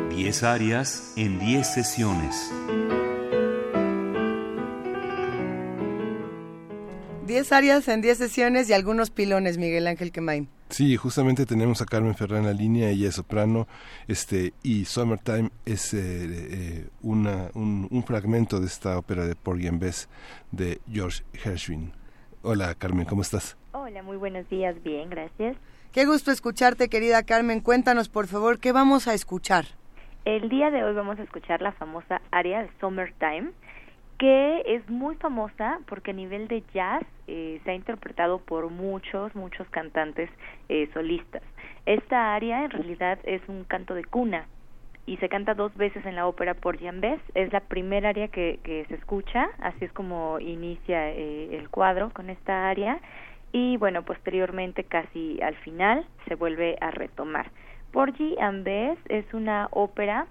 10 0.09 0.43
áreas 0.43 1.13
en 1.15 1.39
10 1.39 1.67
sesiones. 1.73 2.51
Diez 7.38 7.51
áreas 7.51 7.88
en 7.88 8.01
diez 8.01 8.17
sesiones 8.17 8.67
y 8.67 8.73
algunos 8.73 9.11
pilones, 9.11 9.59
Miguel 9.59 9.85
Ángel 9.85 10.11
Quemain. 10.11 10.49
Sí, 10.71 10.97
justamente 10.97 11.45
tenemos 11.45 11.83
a 11.83 11.85
Carmen 11.85 12.15
Ferrán 12.15 12.39
en 12.39 12.45
la 12.47 12.53
línea, 12.53 12.89
ella 12.89 13.09
es 13.09 13.13
soprano, 13.13 13.67
este, 14.07 14.55
y 14.63 14.85
Summertime 14.85 15.51
es 15.63 15.93
eh, 15.93 15.99
eh, 15.99 16.88
una, 17.03 17.51
un, 17.53 17.88
un 17.91 18.03
fragmento 18.03 18.59
de 18.59 18.65
esta 18.65 18.97
ópera 18.97 19.27
de 19.27 19.35
Porgy 19.35 19.67
and 19.67 19.79
Bess 19.79 20.09
de 20.51 20.81
George 20.91 21.21
Gershwin. 21.33 21.91
Hola 22.41 22.73
Carmen, 22.73 23.05
¿cómo 23.05 23.21
estás? 23.21 23.55
Hola, 23.71 24.01
muy 24.01 24.17
buenos 24.17 24.49
días, 24.49 24.75
bien, 24.81 25.07
gracias. 25.11 25.57
Qué 25.91 26.05
gusto 26.05 26.31
escucharte, 26.31 26.89
querida 26.89 27.21
Carmen. 27.21 27.59
Cuéntanos, 27.59 28.09
por 28.09 28.25
favor, 28.25 28.57
¿qué 28.57 28.71
vamos 28.71 29.07
a 29.07 29.13
escuchar? 29.13 29.65
El 30.25 30.49
día 30.49 30.71
de 30.71 30.83
hoy 30.83 30.95
vamos 30.95 31.19
a 31.19 31.23
escuchar 31.23 31.61
la 31.61 31.71
famosa 31.73 32.19
aria 32.31 32.63
de 32.63 32.69
Summertime 32.81 33.51
que 34.18 34.63
es 34.65 34.89
muy 34.89 35.15
famosa 35.15 35.80
porque 35.88 36.11
a 36.11 36.13
nivel 36.13 36.47
de 36.47 36.63
jazz 36.74 37.03
eh, 37.28 37.61
se 37.63 37.72
ha 37.72 37.76
interpretado 37.76 38.39
por 38.39 38.70
muchos, 38.70 39.36
muchos 39.36 39.68
cantantes 39.70 40.30
eh, 40.70 40.89
solistas. 40.93 41.43
Esta 41.86 42.34
aria 42.34 42.63
en 42.63 42.72
realidad 42.72 43.20
es 43.24 43.41
un 43.47 43.63
canto 43.63 43.93
de 43.93 44.03
cuna 44.03 44.47
y 45.05 45.18
se 45.18 45.30
canta 45.30 45.53
dos 45.53 45.76
veces 45.78 46.05
en 46.05 46.15
la 46.15 46.28
ópera 46.28 46.53
por 46.55 46.78
Bess. 46.78 47.22
Es 47.36 47.53
la 47.53 47.61
primera 47.61 48.09
aria 48.09 48.28
que, 48.28 48.86
se 48.88 48.95
escucha, 48.95 49.49
así 49.59 49.86
es 49.86 49.91
como 49.93 50.39
inicia 50.39 51.11
eh, 51.11 51.55
el 51.57 51.70
cuadro 51.70 52.11
con 52.13 52.30
esta 52.30 52.70
aria 52.70 52.99
y 53.51 53.78
bueno, 53.78 54.03
posteriormente 54.03 54.84
casi 54.84 55.41
al 55.41 55.55
final 55.55 56.05
se 56.28 56.36
vuelve 56.36 56.76
a 56.82 56.91
retomar. 56.91 57.49
Porgy 57.91 58.36
and 58.39 58.65
Bess 58.65 58.99
es 59.07 59.34
una 59.34 59.70
ópera 59.72 60.28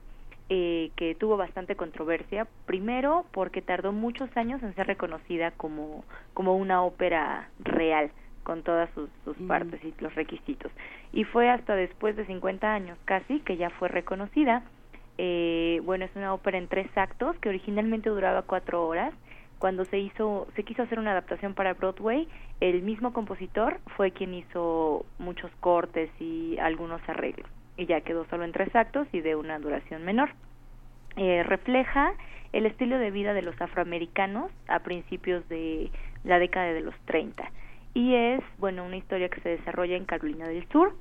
eh, 0.49 0.92
que 0.94 1.16
tuvo 1.16 1.36
bastante 1.36 1.74
controversia, 1.74 2.47
primero 2.66 3.24
porque 3.32 3.62
tardó 3.62 3.92
muchos 3.92 4.34
años 4.36 4.62
en 4.62 4.74
ser 4.76 4.86
reconocida 4.86 5.51
como, 5.51 6.05
como 6.34 6.57
una 6.57 6.82
ópera 6.82 7.49
real, 7.59 8.12
con 8.44 8.62
todas 8.62 8.88
sus, 8.94 9.11
sus 9.24 9.36
mm. 9.40 9.49
partes 9.49 9.84
y 9.84 9.92
los 9.99 10.14
requisitos. 10.14 10.70
Y 11.12 11.24
fue 11.24 11.51
hasta 11.51 11.74
después 11.74 12.14
de 12.14 12.26
50 12.26 12.72
años 12.72 12.97
casi 13.05 13.40
que 13.40 13.57
ya 13.57 13.70
fue 13.70 13.88
reconocida. 13.88 14.62
Eh, 15.18 15.80
bueno, 15.84 16.05
es 16.05 16.14
una 16.14 16.32
ópera 16.32 16.59
en 16.59 16.68
tres 16.68 16.86
actos 16.97 17.36
que 17.40 17.49
originalmente 17.49 18.09
duraba 18.09 18.42
cuatro 18.42 18.86
horas. 18.86 19.12
Cuando 19.59 19.84
se 19.84 19.99
hizo, 19.99 20.47
se 20.55 20.62
quiso 20.62 20.82
hacer 20.82 21.01
una 21.01 21.11
adaptación 21.11 21.55
para 21.55 21.74
Broadway, 21.74 22.28
el 22.61 22.82
mismo 22.82 23.12
compositor 23.12 23.80
fue 23.97 24.12
quien 24.12 24.32
hizo 24.32 25.07
muchos 25.18 25.51
cortes 25.61 26.09
y 26.20 26.57
algunos 26.59 27.01
arreglos 27.09 27.49
y 27.76 27.86
ya 27.86 28.00
quedó 28.00 28.24
solo 28.26 28.44
en 28.44 28.52
tres 28.52 28.74
actos 28.74 29.06
y 29.12 29.20
de 29.20 29.36
una 29.36 29.58
duración 29.58 30.04
menor. 30.04 30.30
Eh, 31.16 31.42
refleja 31.44 32.12
el 32.52 32.66
estilo 32.66 32.98
de 32.98 33.10
vida 33.10 33.34
de 33.34 33.42
los 33.42 33.60
afroamericanos 33.60 34.50
a 34.68 34.80
principios 34.80 35.48
de 35.48 35.90
la 36.24 36.38
década 36.38 36.72
de 36.72 36.80
los 36.80 36.94
30 37.06 37.50
y 37.96 38.14
es, 38.14 38.42
bueno, 38.58 38.84
una 38.84 38.98
historia 38.98 39.30
que 39.30 39.40
se 39.40 39.48
desarrolla 39.48 39.96
en 39.96 40.04
Carolina 40.04 40.46
del 40.46 40.68
Sur. 40.68 40.94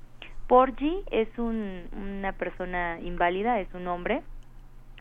Porgy 0.47 1.03
es 1.11 1.27
un, 1.37 1.83
una 1.91 2.31
persona 2.31 2.99
inválida, 3.01 3.59
es 3.59 3.67
un 3.73 3.85
hombre 3.87 4.21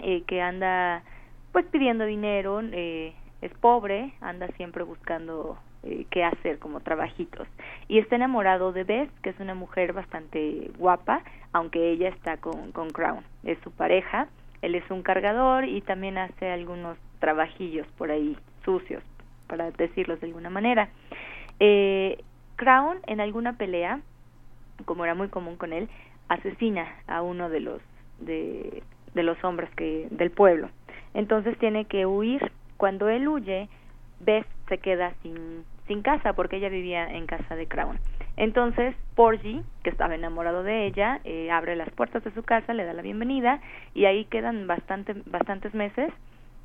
eh, 0.00 0.22
que 0.26 0.42
anda 0.42 1.04
pues 1.52 1.64
pidiendo 1.66 2.04
dinero, 2.04 2.60
eh, 2.72 3.14
es 3.42 3.52
pobre, 3.58 4.12
anda 4.20 4.48
siempre 4.56 4.82
buscando 4.82 5.56
eh, 5.84 6.06
qué 6.10 6.24
hacer 6.24 6.58
como 6.58 6.80
trabajitos. 6.80 7.46
Y 7.88 7.98
está 7.98 8.16
enamorado 8.16 8.72
de 8.72 8.84
Beth, 8.84 9.10
que 9.22 9.30
es 9.30 9.40
una 9.40 9.54
mujer 9.54 9.92
bastante 9.92 10.70
guapa, 10.78 11.22
aunque 11.52 11.90
ella 11.90 12.08
está 12.08 12.38
con, 12.38 12.72
con 12.72 12.90
Crown, 12.90 13.22
es 13.44 13.58
su 13.60 13.70
pareja. 13.70 14.28
Él 14.62 14.74
es 14.74 14.90
un 14.90 15.02
cargador 15.02 15.66
y 15.66 15.82
también 15.82 16.16
hace 16.16 16.50
algunos 16.50 16.96
trabajillos 17.20 17.86
por 17.98 18.10
ahí 18.10 18.36
sucios, 18.64 19.02
para 19.46 19.70
decirlos 19.72 20.20
de 20.20 20.26
alguna 20.28 20.50
manera. 20.50 20.88
Eh, 21.60 22.22
Crown 22.56 22.98
en 23.06 23.20
alguna 23.20 23.58
pelea, 23.58 24.00
como 24.86 25.04
era 25.04 25.14
muy 25.14 25.28
común 25.28 25.56
con 25.56 25.72
él, 25.72 25.88
asesina 26.28 26.86
a 27.06 27.20
uno 27.22 27.50
de 27.50 27.60
los 27.60 27.82
de, 28.20 28.82
de 29.12 29.22
los 29.22 29.42
hombres 29.44 29.68
que 29.76 30.08
del 30.10 30.30
pueblo. 30.30 30.70
Entonces 31.12 31.58
tiene 31.58 31.84
que 31.84 32.06
huir. 32.06 32.52
Cuando 32.76 33.08
él 33.08 33.28
huye, 33.28 33.68
Beth 34.20 34.46
se 34.68 34.78
queda 34.78 35.12
sin 35.22 35.64
sin 35.86 36.02
casa 36.02 36.32
porque 36.32 36.56
ella 36.56 36.68
vivía 36.68 37.06
en 37.10 37.26
casa 37.26 37.56
de 37.56 37.66
Crown. 37.66 37.98
Entonces, 38.36 38.94
Porgy, 39.14 39.62
que 39.82 39.90
estaba 39.90 40.14
enamorado 40.14 40.62
de 40.62 40.86
ella, 40.86 41.20
eh, 41.24 41.50
abre 41.50 41.76
las 41.76 41.90
puertas 41.90 42.24
de 42.24 42.32
su 42.32 42.42
casa, 42.42 42.74
le 42.74 42.84
da 42.84 42.92
la 42.92 43.02
bienvenida 43.02 43.60
y 43.94 44.06
ahí 44.06 44.24
quedan 44.24 44.66
bastante, 44.66 45.14
bastantes 45.26 45.74
meses 45.74 46.12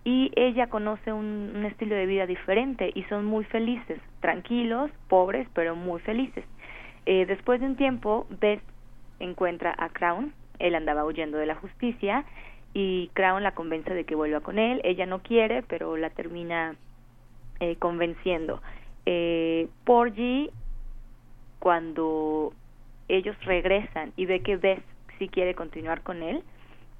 y 0.03 0.31
ella 0.35 0.67
conoce 0.67 1.11
un, 1.11 1.51
un, 1.55 1.65
estilo 1.65 1.95
de 1.95 2.05
vida 2.05 2.25
diferente 2.25 2.91
y 2.95 3.03
son 3.03 3.25
muy 3.25 3.43
felices, 3.45 3.99
tranquilos, 4.21 4.89
pobres, 5.07 5.47
pero 5.53 5.75
muy 5.75 5.99
felices. 6.01 6.45
Eh, 7.05 7.25
después 7.25 7.59
de 7.59 7.67
un 7.67 7.75
tiempo, 7.75 8.25
Beth 8.29 8.61
encuentra 9.19 9.75
a 9.77 9.89
Crown, 9.89 10.33
él 10.59 10.75
andaba 10.75 11.05
huyendo 11.05 11.37
de 11.37 11.45
la 11.45 11.55
justicia 11.55 12.25
y 12.73 13.09
Crown 13.13 13.43
la 13.43 13.51
convence 13.51 13.93
de 13.93 14.05
que 14.05 14.15
vuelva 14.15 14.39
con 14.39 14.57
él, 14.57 14.81
ella 14.83 15.05
no 15.05 15.19
quiere, 15.19 15.63
pero 15.63 15.97
la 15.97 16.09
termina 16.09 16.75
eh, 17.59 17.75
convenciendo 17.75 18.61
eh, 19.11 19.67
Porgy, 19.85 20.51
cuando 21.57 22.53
ellos 23.07 23.35
regresan 23.43 24.13
y 24.15 24.27
ve 24.27 24.41
que 24.41 24.57
Beth 24.57 24.83
si 25.17 25.27
quiere 25.29 25.55
continuar 25.55 26.03
con 26.03 26.21
él, 26.21 26.43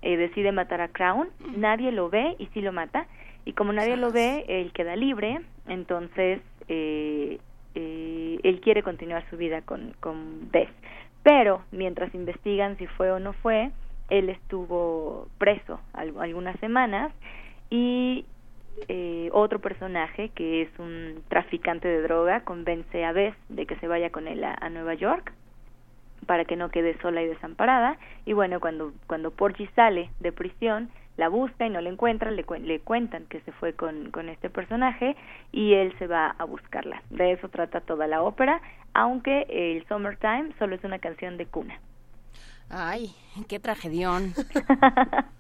eh, 0.02 0.18
decide 0.18 0.52
matar 0.52 0.82
a 0.82 0.88
Crown, 0.88 1.30
nadie 1.56 1.92
lo 1.92 2.10
ve 2.10 2.36
y 2.40 2.48
sí 2.48 2.62
lo 2.62 2.74
mata, 2.74 3.06
y 3.46 3.54
como 3.54 3.74
nadie 3.74 3.96
lo 3.96 4.12
ve, 4.12 4.44
él 4.48 4.72
queda 4.74 4.96
libre, 4.96 5.40
entonces 5.68 6.42
eh, 6.68 7.38
eh, 7.76 8.40
él 8.42 8.60
quiere 8.60 8.82
continuar 8.82 9.24
su 9.30 9.38
vida 9.38 9.62
con, 9.62 9.94
con 10.00 10.50
Beth. 10.52 10.74
Pero 11.22 11.62
mientras 11.72 12.14
investigan 12.16 12.76
si 12.80 12.88
fue 12.88 13.12
o 13.12 13.20
no 13.20 13.34
fue, 13.34 13.70
él 14.10 14.30
estuvo 14.30 15.28
preso 15.38 15.80
algunas 15.94 16.60
semanas 16.60 17.14
y 17.70 18.26
eh, 18.88 19.30
otro 19.34 19.60
personaje 19.60 20.30
que 20.30 20.62
es 20.62 20.70
un 20.80 21.22
traficante 21.28 21.88
de 21.88 22.02
droga 22.02 22.42
convence 22.42 23.04
a 23.04 23.12
Beth 23.12 23.36
de 23.50 23.66
que 23.66 23.76
se 23.78 23.88
vaya 23.88 24.10
con 24.10 24.28
él 24.28 24.44
a, 24.44 24.70
Nueva 24.70 24.94
York 24.94 25.34
para 26.26 26.46
que 26.46 26.56
no 26.56 26.70
quede 26.70 26.98
sola 27.02 27.22
y 27.22 27.28
desamparada. 27.28 27.98
Y 28.26 28.34
bueno 28.34 28.60
cuando 28.60 28.94
cuando 29.08 29.32
Porgy 29.32 29.68
sale 29.76 30.10
de 30.20 30.32
prisión 30.32 30.90
la 31.18 31.28
busca 31.28 31.66
y 31.66 31.70
no 31.70 31.82
la 31.82 31.90
encuentra 31.90 32.32
le, 32.32 32.46
le 32.62 32.80
cuentan 32.80 33.26
que 33.26 33.42
se 33.42 33.52
fue 33.52 33.74
con, 33.74 34.12
con 34.12 34.30
este 34.30 34.50
personaje 34.50 35.18
y 35.52 35.74
él 35.74 35.94
se 36.00 36.08
va 36.08 36.28
a 36.38 36.46
buscarla. 36.46 37.04
De 37.10 37.34
eso 37.34 37.50
trata 37.50 37.82
toda 37.82 38.08
la 38.08 38.22
ópera 38.22 38.62
aunque 38.94 39.46
el 39.50 39.86
Summertime 39.88 40.54
solo 40.58 40.76
es 40.76 40.84
una 40.84 41.00
canción 41.00 41.38
de 41.38 41.46
cuna. 41.46 41.80
Ay 42.70 43.14
qué 43.48 43.60
tragedión 43.60 44.34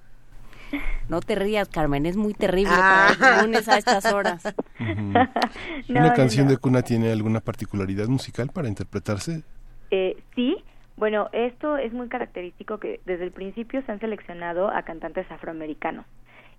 No 1.08 1.22
te 1.22 1.36
rías, 1.36 1.68
Carmen, 1.70 2.06
es 2.06 2.16
muy 2.16 2.34
terrible 2.34 2.72
ah. 2.74 3.12
para 3.20 3.42
lunes 3.42 3.68
a 3.68 3.78
estas 3.78 4.12
horas. 4.14 4.44
¿Una 5.90 6.14
canción 6.14 6.48
de 6.48 6.58
cuna 6.58 6.82
tiene 6.84 7.12
alguna 7.12 7.40
particularidad 7.40 8.08
musical 8.08 8.50
para 8.54 8.68
interpretarse? 8.68 9.44
Eh, 9.92 10.18
sí, 10.36 10.64
bueno, 10.98 11.30
esto 11.32 11.78
es 11.78 11.94
muy 11.94 12.10
característico 12.10 12.80
que 12.80 13.00
desde 13.06 13.24
el 13.24 13.32
principio 13.32 13.82
se 13.84 13.92
han 13.92 14.00
seleccionado 14.00 14.70
a 14.70 14.84
cantantes 14.84 15.30
afroamericanos. 15.32 16.06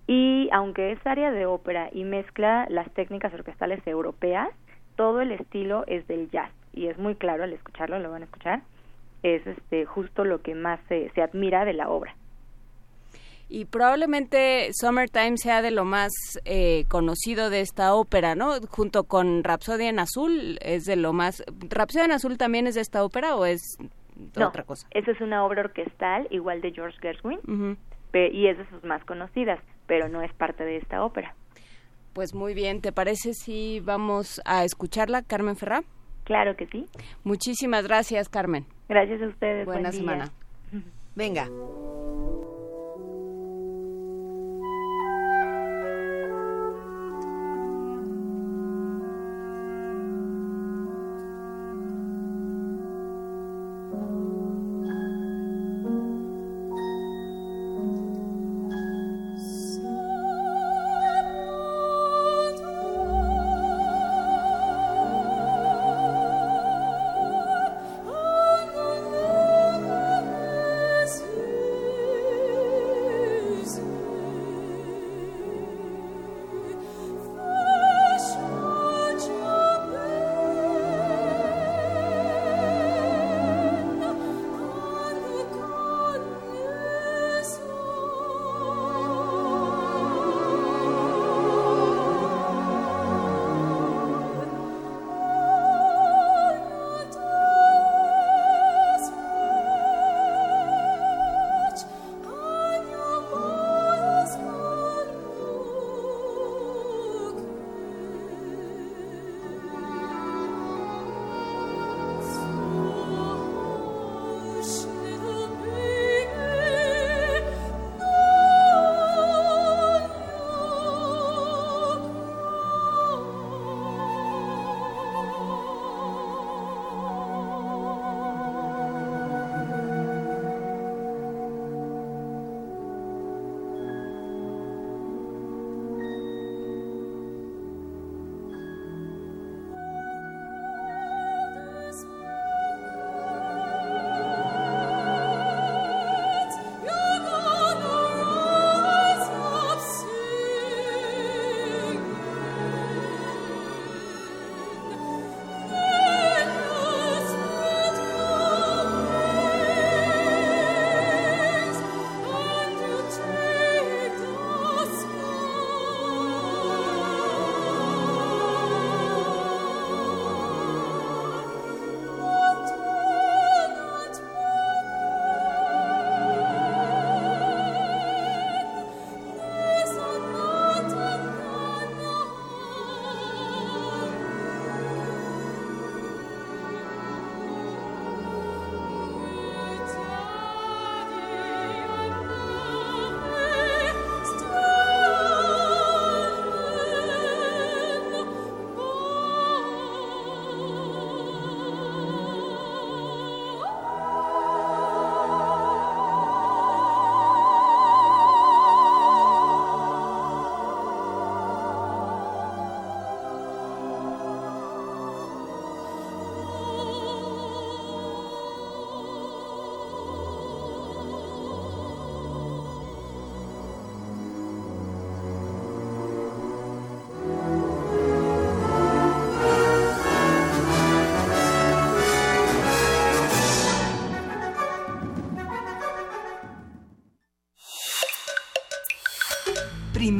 Y 0.07 0.49
aunque 0.51 0.91
es 0.91 0.99
área 1.05 1.31
de 1.31 1.45
ópera 1.45 1.89
y 1.93 2.03
mezcla 2.03 2.65
las 2.69 2.91
técnicas 2.91 3.33
orquestales 3.33 3.85
europeas, 3.87 4.49
todo 4.95 5.21
el 5.21 5.31
estilo 5.31 5.85
es 5.87 6.05
del 6.07 6.29
jazz. 6.29 6.51
Y 6.73 6.87
es 6.87 6.97
muy 6.97 7.15
claro 7.15 7.43
al 7.43 7.53
escucharlo, 7.53 7.99
lo 7.99 8.11
van 8.11 8.23
a 8.23 8.25
escuchar, 8.25 8.61
es 9.23 9.45
este, 9.45 9.85
justo 9.85 10.25
lo 10.25 10.41
que 10.41 10.55
más 10.55 10.79
se 10.87 11.21
admira 11.21 11.63
de 11.63 11.73
la 11.73 11.89
obra 11.89 12.15
y 13.51 13.65
probablemente 13.65 14.69
Summertime 14.71 15.37
sea 15.37 15.61
de 15.61 15.71
lo 15.71 15.83
más 15.83 16.11
eh, 16.45 16.85
conocido 16.87 17.49
de 17.49 17.59
esta 17.59 17.93
ópera, 17.93 18.33
¿no? 18.33 18.53
Junto 18.69 19.03
con 19.03 19.43
Rapsodia 19.43 19.89
en 19.89 19.99
Azul, 19.99 20.57
es 20.61 20.85
de 20.85 20.95
lo 20.95 21.11
más... 21.11 21.43
¿Rapsodia 21.69 22.05
en 22.05 22.13
Azul 22.13 22.37
también 22.37 22.65
es 22.65 22.75
de 22.75 22.81
esta 22.81 23.03
ópera 23.03 23.35
o 23.35 23.45
es 23.45 23.77
otra 24.37 24.63
cosa? 24.63 24.87
esa 24.91 25.11
es 25.11 25.19
una 25.19 25.43
obra 25.45 25.63
orquestal, 25.63 26.27
igual 26.31 26.61
de 26.61 26.71
George 26.71 26.97
Gershwin, 27.01 27.77
y 28.13 28.47
es 28.47 28.57
de 28.57 28.69
sus 28.69 28.83
más 28.85 29.03
conocidas, 29.03 29.59
pero 29.85 30.07
no 30.07 30.21
es 30.21 30.33
parte 30.33 30.63
de 30.63 30.77
esta 30.77 31.03
ópera. 31.03 31.35
Pues 32.13 32.33
muy 32.33 32.53
bien, 32.53 32.79
¿te 32.79 32.93
parece 32.93 33.33
si 33.33 33.81
vamos 33.81 34.41
a 34.45 34.63
escucharla, 34.63 35.23
Carmen 35.23 35.57
Ferrá? 35.57 35.83
Claro 36.23 36.55
que 36.55 36.67
sí. 36.67 36.85
Muchísimas 37.25 37.85
gracias, 37.85 38.29
Carmen. 38.29 38.65
Gracias 38.87 39.21
a 39.21 39.27
ustedes. 39.27 39.65
Buena 39.65 39.91
semana. 39.91 40.31
Venga. 41.15 41.49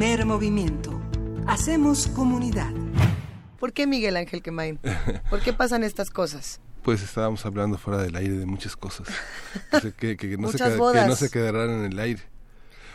Primer 0.02 0.26
movimiento. 0.26 1.00
Hacemos 1.46 2.08
comunidad. 2.08 2.72
¿Por 3.60 3.72
qué 3.72 3.86
Miguel 3.86 4.16
Ángel 4.16 4.42
Quemain? 4.42 4.80
¿Por 5.30 5.38
qué 5.42 5.52
pasan 5.52 5.84
estas 5.84 6.10
cosas? 6.10 6.60
Pues 6.82 7.04
estábamos 7.04 7.46
hablando 7.46 7.78
fuera 7.78 8.02
del 8.02 8.16
aire 8.16 8.36
de 8.36 8.44
muchas 8.44 8.74
cosas 8.74 9.06
que, 9.96 10.16
no, 10.16 10.48
se 10.48 10.54
Muchas 10.54 10.72
que 10.72 10.76
bodas. 10.76 11.06
no 11.06 11.14
se 11.14 11.30
quedarán 11.30 11.70
en 11.70 11.92
el 11.92 11.98
aire. 12.00 12.20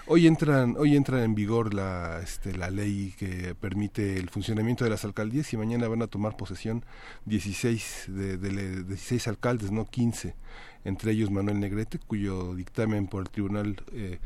Hoy 0.06 0.28
entran, 0.28 0.76
hoy 0.78 0.98
entra 0.98 1.24
en 1.24 1.34
vigor 1.34 1.74
la, 1.74 2.20
este, 2.22 2.54
la 2.58 2.70
ley 2.70 3.14
que 3.18 3.56
permite 3.56 4.18
el 4.18 4.30
funcionamiento 4.30 4.84
de 4.84 4.90
las 4.90 5.06
alcaldías 5.06 5.54
y 5.54 5.58
mañana 5.58 5.88
van 5.88 6.02
a 6.02 6.08
tomar 6.08 6.36
posesión 6.36 6.84
16, 7.24 8.06
de, 8.10 8.38
de, 8.38 8.50
de 8.50 8.84
16 8.84 9.30
alcaldes, 9.30 9.72
no 9.72 9.86
15, 9.86 10.36
entre 10.84 11.12
ellos 11.12 11.32
Manuel 11.32 11.62
Negrete, 11.62 12.00
cuyo 12.00 12.54
dictamen 12.54 13.08
por 13.08 13.24
el 13.24 13.30
tribunal 13.30 13.82
eh, 13.94 14.20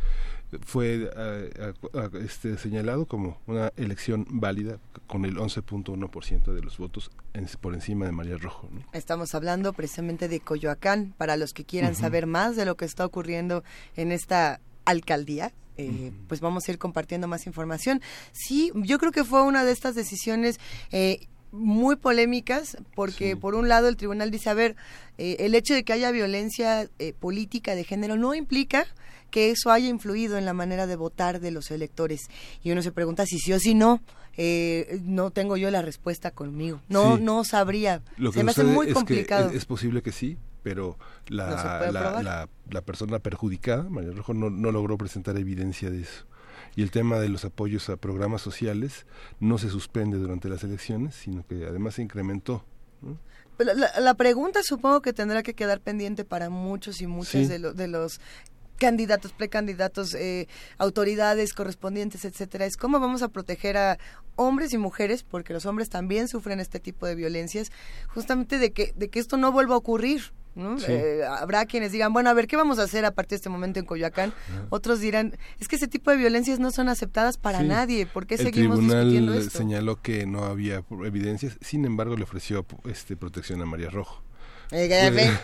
fue 0.65 1.09
eh, 1.15 1.73
a- 1.93 1.99
a- 1.99 2.09
este, 2.23 2.57
señalado 2.57 3.05
como 3.05 3.37
una 3.47 3.71
elección 3.77 4.25
válida 4.29 4.79
con 5.07 5.25
el 5.25 5.37
11.1% 5.37 6.53
de 6.53 6.61
los 6.61 6.77
votos 6.77 7.11
en- 7.33 7.47
por 7.59 7.73
encima 7.73 8.05
de 8.05 8.11
María 8.11 8.37
Rojo. 8.37 8.69
¿no? 8.71 8.81
Estamos 8.93 9.33
hablando 9.35 9.73
precisamente 9.73 10.27
de 10.27 10.39
Coyoacán, 10.39 11.13
para 11.17 11.37
los 11.37 11.53
que 11.53 11.63
quieran 11.65 11.95
saber 11.95 12.27
más 12.27 12.55
de 12.55 12.65
lo 12.65 12.75
que 12.75 12.85
está 12.85 13.05
ocurriendo 13.05 13.63
en 13.95 14.11
esta 14.11 14.59
alcaldía. 14.85 15.51
eh, 15.77 16.11
Pues 16.27 16.41
vamos 16.41 16.67
a 16.67 16.71
ir 16.71 16.77
compartiendo 16.77 17.27
más 17.27 17.47
información. 17.47 18.01
Sí, 18.33 18.71
yo 18.75 18.99
creo 18.99 19.11
que 19.11 19.23
fue 19.23 19.41
una 19.41 19.63
de 19.63 19.71
estas 19.71 19.95
decisiones 19.95 20.59
eh, 20.91 21.27
muy 21.51 21.95
polémicas, 21.95 22.77
porque 22.93 23.35
por 23.35 23.55
un 23.55 23.67
lado 23.67 23.87
el 23.87 23.97
tribunal 23.97 24.31
dice, 24.31 24.49
a 24.49 24.53
ver, 24.53 24.75
eh, 25.17 25.37
el 25.39 25.55
hecho 25.55 25.73
de 25.73 25.83
que 25.83 25.93
haya 25.93 26.11
violencia 26.11 26.87
eh, 26.99 27.13
política 27.19 27.73
de 27.75 27.83
género 27.83 28.15
no 28.15 28.35
implica 28.35 28.85
que 29.31 29.49
eso 29.49 29.71
haya 29.71 29.87
influido 29.87 30.37
en 30.37 30.45
la 30.45 30.53
manera 30.53 30.85
de 30.85 30.95
votar 30.95 31.39
de 31.39 31.49
los 31.51 31.71
electores. 31.71 32.21
Y 32.61 32.71
uno 32.71 32.81
se 32.83 32.91
pregunta 32.91 33.25
si 33.25 33.39
sí 33.39 33.51
o 33.53 33.59
si 33.59 33.73
no. 33.73 34.01
Eh, 34.37 34.99
no 35.03 35.31
tengo 35.31 35.57
yo 35.57 35.71
la 35.71 35.81
respuesta 35.81 36.31
conmigo. 36.31 36.79
No, 36.87 37.17
Sí. 37.17 37.23
no 37.23 37.43
sabría. 37.43 38.01
Lo 38.17 38.31
que 38.31 38.39
se 38.39 38.43
me 38.43 38.51
hace 38.51 38.63
muy 38.63 38.85
es 38.85 38.89
que 38.89 38.93
complicado. 38.93 39.49
es, 39.49 39.55
es 39.55 39.65
posible 39.65 40.01
que 40.01 40.11
sí, 40.11 40.37
pero 40.63 40.97
la, 41.27 41.47
No 41.49 41.55
la, 41.55 41.79
probar. 42.01 42.23
la- 42.23 42.49
la 42.69 42.81
persona 42.81 43.19
perjudicada, 43.19 43.83
María 43.89 44.11
Rojo, 44.11 44.33
no, 44.33 44.49
no 44.49 44.71
logró 44.71 44.97
presentar 44.97 45.35
evidencia 45.37 45.89
de 45.89 46.01
eso. 46.01 46.25
Y 46.77 46.83
el 46.83 46.91
tema 46.91 47.19
de 47.19 47.27
los 47.27 47.43
apoyos 47.43 47.89
a 47.89 47.97
programas 47.97 48.41
sociales 48.41 49.05
no 49.41 49.57
se 49.57 49.69
suspende 49.69 50.17
durante 50.17 50.47
las 50.47 50.63
elecciones, 50.63 51.15
sino 51.15 51.45
que 51.45 51.65
además 51.65 51.95
se 51.95 52.01
incrementó. 52.03 52.63
la, 53.57 53.99
la 53.99 54.13
pregunta 54.15 54.61
supongo 54.63 55.01
que 55.01 55.13
tendrá 55.13 55.43
que 55.43 55.53
quedar 55.53 55.81
pendiente 55.81 56.23
para 56.25 56.49
muchos 56.49 57.01
y 57.01 57.07
muchas 57.07 57.43
Sí. 57.43 57.45
de, 57.47 57.59
lo- 57.59 57.73
de 57.73 57.87
los 57.87 58.19
candidatos, 58.81 59.31
precandidatos, 59.31 60.15
eh, 60.15 60.47
autoridades 60.79 61.53
correspondientes, 61.53 62.25
etcétera, 62.25 62.65
es 62.65 62.77
cómo 62.77 62.99
vamos 62.99 63.21
a 63.21 63.27
proteger 63.27 63.77
a 63.77 63.99
hombres 64.35 64.73
y 64.73 64.79
mujeres, 64.79 65.21
porque 65.21 65.53
los 65.53 65.67
hombres 65.67 65.89
también 65.89 66.27
sufren 66.27 66.59
este 66.59 66.79
tipo 66.79 67.05
de 67.05 67.13
violencias, 67.13 67.71
justamente 68.07 68.57
de 68.57 68.71
que, 68.71 68.91
de 68.95 69.09
que 69.09 69.19
esto 69.19 69.37
no 69.37 69.51
vuelva 69.51 69.75
a 69.75 69.77
ocurrir. 69.77 70.33
¿no? 70.55 70.79
Sí. 70.79 70.87
Eh, 70.89 71.21
habrá 71.25 71.65
quienes 71.65 71.91
digan, 71.93 72.11
bueno, 72.11 72.29
a 72.29 72.33
ver, 72.33 72.47
¿qué 72.47 72.57
vamos 72.57 72.77
a 72.79 72.83
hacer 72.83 73.05
a 73.05 73.11
partir 73.11 73.29
de 73.29 73.35
este 73.37 73.49
momento 73.49 73.79
en 73.79 73.85
Coyoacán? 73.85 74.33
Otros 74.69 74.99
dirán, 74.99 75.37
es 75.59 75.67
que 75.69 75.75
ese 75.77 75.87
tipo 75.87 76.11
de 76.11 76.17
violencias 76.17 76.59
no 76.59 76.71
son 76.71 76.89
aceptadas 76.89 77.37
para 77.37 77.59
Sí. 77.59 77.67
nadie, 77.67 78.05
¿por 78.07 78.25
qué 78.25 78.35
el 78.35 78.41
seguimos 78.45 78.79
discutiendo 78.79 79.09
tribunal 79.11 79.37
esto? 79.37 79.57
señaló 79.59 80.01
que 80.01 80.25
no 80.25 80.43
había 80.43 80.83
evidencias, 81.05 81.57
sin 81.61 81.85
embargo 81.85 82.17
le 82.17 82.23
ofreció 82.23 82.65
este 82.85 83.15
protección 83.15 83.61
a 83.61 83.65
María 83.65 83.91
Rojo. 83.91 84.23
Eh, 84.71 84.89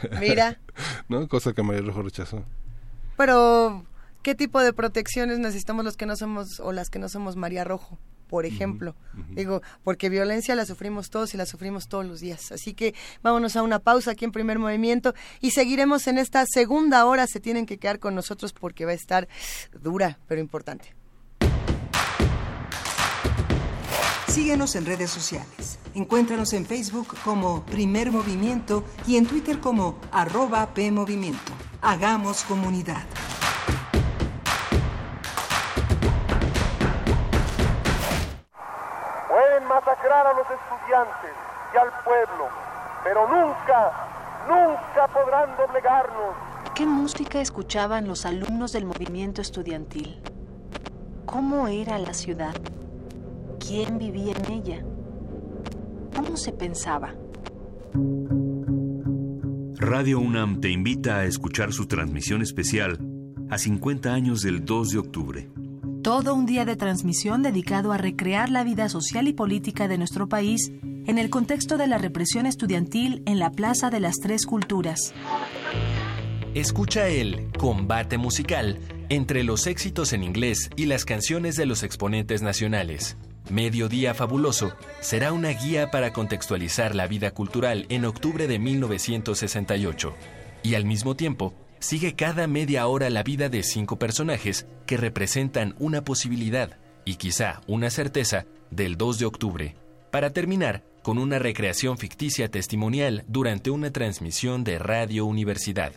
mira. 0.19 0.59
¿no? 1.07 1.27
Cosa 1.27 1.53
que 1.53 1.61
María 1.63 1.83
Rojo 1.83 2.01
rechazó. 2.01 2.43
Pero, 3.17 3.85
¿qué 4.21 4.35
tipo 4.35 4.61
de 4.61 4.71
protecciones 4.71 5.39
necesitamos 5.39 5.83
los 5.83 5.97
que 5.97 6.05
no 6.05 6.15
somos 6.15 6.59
o 6.59 6.71
las 6.71 6.89
que 6.89 6.99
no 6.99 7.09
somos 7.09 7.35
María 7.35 7.63
Rojo? 7.63 7.97
Por 8.27 8.45
ejemplo, 8.45 8.93
digo, 9.29 9.61
porque 9.85 10.09
violencia 10.09 10.53
la 10.53 10.65
sufrimos 10.65 11.09
todos 11.09 11.33
y 11.33 11.37
la 11.37 11.45
sufrimos 11.45 11.87
todos 11.87 12.05
los 12.05 12.19
días. 12.19 12.51
Así 12.51 12.73
que 12.73 12.93
vámonos 13.23 13.55
a 13.55 13.63
una 13.63 13.79
pausa 13.79 14.11
aquí 14.11 14.25
en 14.25 14.33
primer 14.33 14.59
movimiento 14.59 15.13
y 15.39 15.51
seguiremos 15.51 16.07
en 16.07 16.17
esta 16.17 16.45
segunda 16.45 17.05
hora. 17.05 17.25
Se 17.25 17.39
tienen 17.39 17.65
que 17.65 17.77
quedar 17.77 17.99
con 17.99 18.15
nosotros 18.15 18.51
porque 18.51 18.83
va 18.83 18.91
a 18.91 18.95
estar 18.95 19.29
dura, 19.81 20.19
pero 20.27 20.41
importante. 20.41 20.96
Síguenos 24.37 24.75
en 24.75 24.85
redes 24.85 25.09
sociales. 25.09 25.79
Encuéntranos 25.95 26.53
en 26.53 26.63
Facebook 26.63 27.07
como 27.23 27.65
Primer 27.65 28.11
Movimiento 28.11 28.83
y 29.07 29.17
en 29.17 29.25
Twitter 29.25 29.59
como 29.59 29.97
arroba 30.11 30.67
PMovimiento. 30.75 31.53
Hagamos 31.81 32.43
comunidad. 32.43 33.01
Pueden 39.27 39.67
masacrar 39.67 40.27
a 40.27 40.33
los 40.33 40.45
estudiantes 40.51 41.31
y 41.73 41.77
al 41.77 41.89
pueblo, 42.03 42.47
pero 43.03 43.27
nunca, 43.27 43.91
nunca 44.47 45.07
podrán 45.15 45.57
doblegarnos. 45.57 46.35
¿Qué 46.75 46.85
música 46.85 47.41
escuchaban 47.41 48.07
los 48.07 48.23
alumnos 48.27 48.71
del 48.71 48.85
movimiento 48.85 49.41
estudiantil? 49.41 50.21
¿Cómo 51.25 51.67
era 51.67 51.97
la 51.97 52.13
ciudad? 52.13 52.53
¿Quién 53.67 53.97
vivía 53.97 54.31
en 54.31 54.51
ella? 54.53 54.81
¿Cómo 56.15 56.37
se 56.37 56.53
pensaba? 56.53 57.13
Radio 59.75 60.19
UNAM 60.19 60.61
te 60.61 60.69
invita 60.69 61.17
a 61.17 61.25
escuchar 61.25 61.73
su 61.73 61.85
transmisión 61.85 62.41
especial 62.41 62.97
a 63.49 63.57
50 63.57 64.13
años 64.13 64.41
del 64.41 64.63
2 64.63 64.89
de 64.91 64.97
octubre. 64.99 65.49
Todo 66.01 66.33
un 66.33 66.45
día 66.45 66.63
de 66.63 66.77
transmisión 66.77 67.43
dedicado 67.43 67.91
a 67.91 67.97
recrear 67.97 68.49
la 68.49 68.63
vida 68.63 68.87
social 68.87 69.27
y 69.27 69.33
política 69.33 69.89
de 69.89 69.97
nuestro 69.97 70.29
país 70.29 70.71
en 71.05 71.17
el 71.17 71.29
contexto 71.29 71.77
de 71.77 71.87
la 71.87 71.97
represión 71.97 72.45
estudiantil 72.45 73.21
en 73.25 73.37
la 73.37 73.51
Plaza 73.51 73.89
de 73.89 73.99
las 73.99 74.15
Tres 74.15 74.45
Culturas. 74.45 75.13
Escucha 76.53 77.09
el 77.09 77.51
combate 77.57 78.17
musical 78.17 78.79
entre 79.09 79.43
los 79.43 79.67
éxitos 79.67 80.13
en 80.13 80.23
inglés 80.23 80.69
y 80.77 80.85
las 80.85 81.03
canciones 81.03 81.57
de 81.57 81.65
los 81.65 81.83
exponentes 81.83 82.41
nacionales. 82.41 83.17
Mediodía 83.49 84.13
Fabuloso 84.13 84.73
será 84.99 85.31
una 85.31 85.49
guía 85.49 85.91
para 85.91 86.13
contextualizar 86.13 86.95
la 86.95 87.07
vida 87.07 87.31
cultural 87.31 87.85
en 87.89 88.05
octubre 88.05 88.47
de 88.47 88.59
1968. 88.59 90.13
Y 90.63 90.75
al 90.75 90.85
mismo 90.85 91.15
tiempo, 91.15 91.53
sigue 91.79 92.15
cada 92.15 92.47
media 92.47 92.87
hora 92.87 93.09
la 93.09 93.23
vida 93.23 93.49
de 93.49 93.63
cinco 93.63 93.97
personajes 93.97 94.67
que 94.85 94.97
representan 94.97 95.75
una 95.79 96.03
posibilidad 96.03 96.77
y 97.05 97.15
quizá 97.15 97.61
una 97.67 97.89
certeza 97.89 98.45
del 98.71 98.97
2 98.97 99.19
de 99.19 99.25
octubre, 99.25 99.75
para 100.11 100.31
terminar 100.31 100.83
con 101.03 101.17
una 101.17 101.39
recreación 101.39 101.97
ficticia 101.97 102.51
testimonial 102.51 103.23
durante 103.27 103.69
una 103.69 103.91
transmisión 103.91 104.63
de 104.63 104.77
Radio 104.77 105.25
Universidad. 105.25 105.93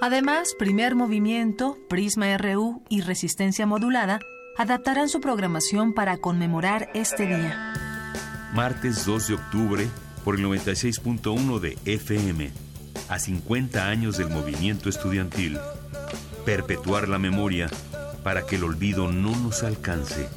Además, 0.00 0.54
Primer 0.58 0.94
Movimiento, 0.94 1.76
Prisma 1.88 2.36
RU 2.36 2.82
y 2.88 3.00
Resistencia 3.00 3.66
Modulada 3.66 4.20
adaptarán 4.56 5.08
su 5.08 5.20
programación 5.20 5.92
para 5.92 6.16
conmemorar 6.18 6.90
este 6.94 7.26
día. 7.26 7.74
Martes 8.52 9.04
2 9.04 9.28
de 9.28 9.34
octubre 9.34 9.88
por 10.24 10.36
el 10.36 10.44
96.1 10.44 11.58
de 11.58 11.78
FM. 11.84 12.50
A 13.08 13.18
50 13.18 13.88
años 13.88 14.16
del 14.16 14.30
movimiento 14.30 14.88
estudiantil. 14.88 15.58
Perpetuar 16.44 17.08
la 17.08 17.18
memoria 17.18 17.68
para 18.22 18.46
que 18.46 18.56
el 18.56 18.64
olvido 18.64 19.12
no 19.12 19.36
nos 19.36 19.62
alcance. 19.62 20.28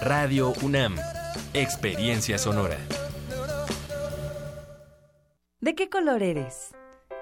Radio 0.00 0.52
UNAM. 0.62 0.96
Experiencia 1.54 2.38
sonora. 2.38 2.78
¿De 5.60 5.74
qué 5.74 5.90
color 5.90 6.22
eres? 6.22 6.72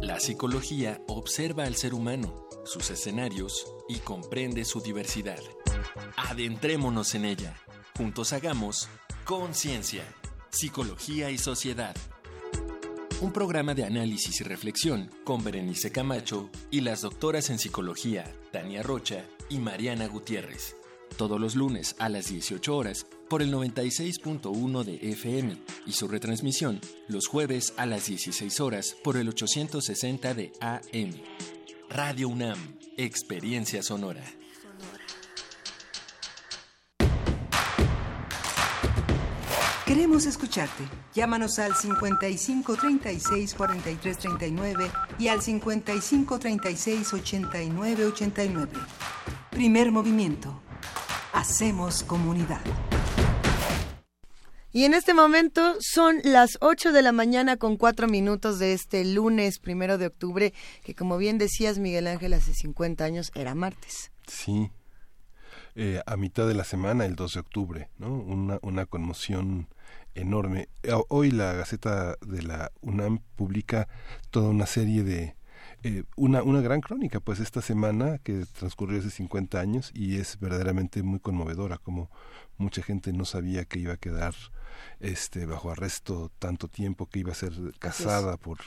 La 0.00 0.20
psicología 0.20 1.00
observa 1.08 1.64
al 1.64 1.74
ser 1.76 1.94
humano, 1.94 2.48
sus 2.64 2.90
escenarios 2.90 3.66
y 3.88 3.96
comprende 3.98 4.64
su 4.64 4.80
diversidad. 4.80 5.40
Adentrémonos 6.16 7.14
en 7.14 7.24
ella. 7.24 7.56
Juntos 7.96 8.32
hagamos 8.32 8.88
conciencia, 9.24 10.02
psicología 10.50 11.30
y 11.30 11.38
sociedad 11.38 11.96
un 13.20 13.32
programa 13.32 13.74
de 13.74 13.84
análisis 13.84 14.40
y 14.40 14.44
reflexión 14.44 15.10
con 15.24 15.42
Berenice 15.42 15.90
Camacho 15.90 16.50
y 16.70 16.82
las 16.82 17.00
doctoras 17.00 17.48
en 17.48 17.58
psicología 17.58 18.30
Tania 18.54 18.84
Rocha 18.84 19.24
y 19.48 19.58
Mariana 19.58 20.06
Gutiérrez. 20.06 20.76
Todos 21.16 21.40
los 21.40 21.56
lunes 21.56 21.96
a 21.98 22.08
las 22.08 22.28
18 22.28 22.76
horas 22.76 23.04
por 23.28 23.42
el 23.42 23.52
96.1 23.52 24.84
de 24.84 25.10
FM 25.10 25.56
y 25.88 25.92
su 25.92 26.06
retransmisión 26.06 26.80
los 27.08 27.26
jueves 27.26 27.74
a 27.76 27.84
las 27.84 28.06
16 28.06 28.60
horas 28.60 28.96
por 29.02 29.16
el 29.16 29.28
860 29.28 30.34
de 30.34 30.52
AM. 30.60 31.14
Radio 31.90 32.28
UNAM, 32.28 32.78
Experiencia 32.96 33.82
Sonora. 33.82 34.24
Queremos 39.94 40.26
escucharte. 40.26 40.82
Llámanos 41.14 41.60
al 41.60 41.72
55 41.76 42.74
36 42.74 43.54
43 43.54 44.18
39 44.18 44.90
y 45.20 45.28
al 45.28 45.40
55 45.40 46.36
36 46.40 47.14
89 47.14 48.06
89. 48.06 48.72
Primer 49.52 49.92
movimiento. 49.92 50.60
Hacemos 51.32 52.02
comunidad. 52.02 52.60
Y 54.72 54.82
en 54.82 54.94
este 54.94 55.14
momento 55.14 55.76
son 55.78 56.18
las 56.24 56.58
8 56.60 56.90
de 56.90 57.02
la 57.02 57.12
mañana 57.12 57.56
con 57.56 57.76
4 57.76 58.08
minutos 58.08 58.58
de 58.58 58.72
este 58.72 59.04
lunes 59.04 59.60
primero 59.60 59.96
de 59.96 60.08
octubre, 60.08 60.52
que 60.82 60.96
como 60.96 61.18
bien 61.18 61.38
decías 61.38 61.78
Miguel 61.78 62.08
Ángel, 62.08 62.32
hace 62.32 62.52
50 62.52 63.04
años 63.04 63.30
era 63.36 63.54
martes. 63.54 64.10
Sí, 64.26 64.72
eh, 65.76 66.00
a 66.04 66.16
mitad 66.16 66.48
de 66.48 66.54
la 66.54 66.64
semana, 66.64 67.06
el 67.06 67.14
2 67.14 67.34
de 67.34 67.40
octubre, 67.40 67.90
¿no? 67.98 68.12
Una, 68.12 68.58
una 68.62 68.86
conmoción 68.86 69.68
enorme. 70.14 70.68
Hoy 71.08 71.30
la 71.30 71.52
Gaceta 71.52 72.16
de 72.26 72.42
la 72.42 72.72
UNAM 72.80 73.20
publica 73.36 73.88
toda 74.30 74.48
una 74.48 74.66
serie 74.66 75.02
de 75.02 75.36
eh, 75.82 76.04
una, 76.16 76.42
una 76.42 76.62
gran 76.62 76.80
crónica, 76.80 77.20
pues 77.20 77.40
esta 77.40 77.60
semana 77.60 78.18
que 78.18 78.46
transcurrió 78.58 78.98
hace 78.98 79.10
50 79.10 79.60
años 79.60 79.90
y 79.94 80.16
es 80.16 80.38
verdaderamente 80.40 81.02
muy 81.02 81.20
conmovedora, 81.20 81.76
como 81.78 82.10
mucha 82.56 82.82
gente 82.82 83.12
no 83.12 83.24
sabía 83.24 83.66
que 83.66 83.80
iba 83.80 83.92
a 83.92 83.98
quedar 83.98 84.34
este 85.00 85.44
bajo 85.46 85.70
arresto 85.70 86.30
tanto 86.38 86.68
tiempo, 86.68 87.06
que 87.06 87.18
iba 87.18 87.32
a 87.32 87.36
ser 87.36 87.52
casada 87.78 88.36
por 88.38 88.58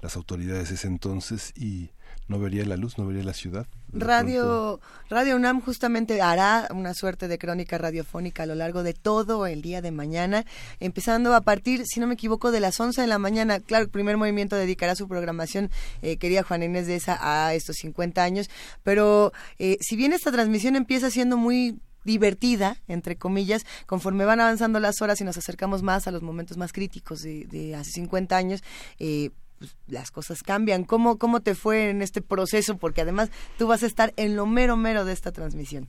las 0.00 0.16
autoridades 0.16 0.70
ese 0.70 0.86
entonces 0.86 1.52
y 1.56 1.90
no 2.28 2.38
vería 2.38 2.64
la 2.64 2.76
luz, 2.76 2.98
no 2.98 3.06
vería 3.06 3.24
la 3.24 3.34
ciudad. 3.34 3.66
Radio, 3.92 4.80
Radio 5.10 5.36
UNAM 5.36 5.60
justamente 5.60 6.22
hará 6.22 6.68
una 6.70 6.94
suerte 6.94 7.28
de 7.28 7.38
crónica 7.38 7.76
radiofónica 7.76 8.44
a 8.44 8.46
lo 8.46 8.54
largo 8.54 8.82
de 8.82 8.94
todo 8.94 9.46
el 9.46 9.60
día 9.60 9.82
de 9.82 9.90
mañana, 9.90 10.46
empezando 10.80 11.34
a 11.34 11.42
partir, 11.42 11.84
si 11.86 12.00
no 12.00 12.06
me 12.06 12.14
equivoco, 12.14 12.50
de 12.50 12.60
las 12.60 12.80
11 12.80 13.02
de 13.02 13.06
la 13.06 13.18
mañana. 13.18 13.60
Claro, 13.60 13.84
el 13.84 13.90
primer 13.90 14.16
movimiento 14.16 14.56
dedicará 14.56 14.94
su 14.94 15.08
programación, 15.08 15.70
eh, 16.00 16.16
quería 16.16 16.42
Juan 16.42 16.62
Inés 16.62 16.86
de 16.86 16.96
esa, 16.96 17.18
a 17.20 17.54
estos 17.54 17.76
50 17.76 18.22
años, 18.22 18.48
pero 18.82 19.32
eh, 19.58 19.76
si 19.80 19.96
bien 19.96 20.12
esta 20.12 20.32
transmisión 20.32 20.76
empieza 20.76 21.10
siendo 21.10 21.36
muy 21.36 21.78
divertida, 22.04 22.76
entre 22.88 23.16
comillas, 23.16 23.64
conforme 23.86 24.24
van 24.24 24.40
avanzando 24.40 24.80
las 24.80 25.00
horas 25.02 25.20
y 25.20 25.24
nos 25.24 25.36
acercamos 25.36 25.82
más 25.82 26.06
a 26.06 26.10
los 26.10 26.22
momentos 26.22 26.56
más 26.56 26.72
críticos 26.72 27.22
de, 27.22 27.46
de 27.46 27.76
hace 27.76 27.92
50 27.92 28.36
años, 28.36 28.62
eh, 28.98 29.30
pues, 29.62 29.76
las 29.86 30.10
cosas 30.10 30.42
cambian. 30.42 30.82
¿Cómo, 30.82 31.18
¿Cómo 31.18 31.40
te 31.40 31.54
fue 31.54 31.90
en 31.90 32.02
este 32.02 32.20
proceso? 32.20 32.78
Porque 32.78 33.00
además 33.00 33.30
tú 33.58 33.68
vas 33.68 33.84
a 33.84 33.86
estar 33.86 34.12
en 34.16 34.34
lo 34.34 34.44
mero 34.44 34.76
mero 34.76 35.04
de 35.04 35.12
esta 35.12 35.30
transmisión. 35.30 35.88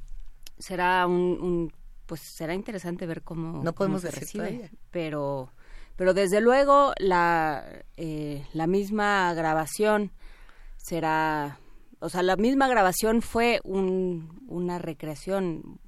Será 0.59 1.07
un, 1.07 1.73
pues 2.05 2.21
será 2.21 2.53
interesante 2.53 3.07
ver 3.07 3.23
cómo, 3.23 3.63
no 3.63 3.73
podemos 3.73 4.03
se 4.03 4.11
recibe, 4.11 4.69
pero 4.91 5.51
pero 5.95 6.13
desde 6.13 6.39
luego 6.39 6.93
la 6.99 7.65
eh, 7.97 8.45
la 8.53 8.67
misma 8.67 9.33
grabación 9.33 10.11
será 10.77 11.59
o 11.99 12.09
sea 12.09 12.21
la 12.21 12.35
misma 12.35 12.67
grabación 12.67 13.23
fue 13.23 13.59
un, 13.63 14.39
una 14.47 14.77
recreación 14.77 15.79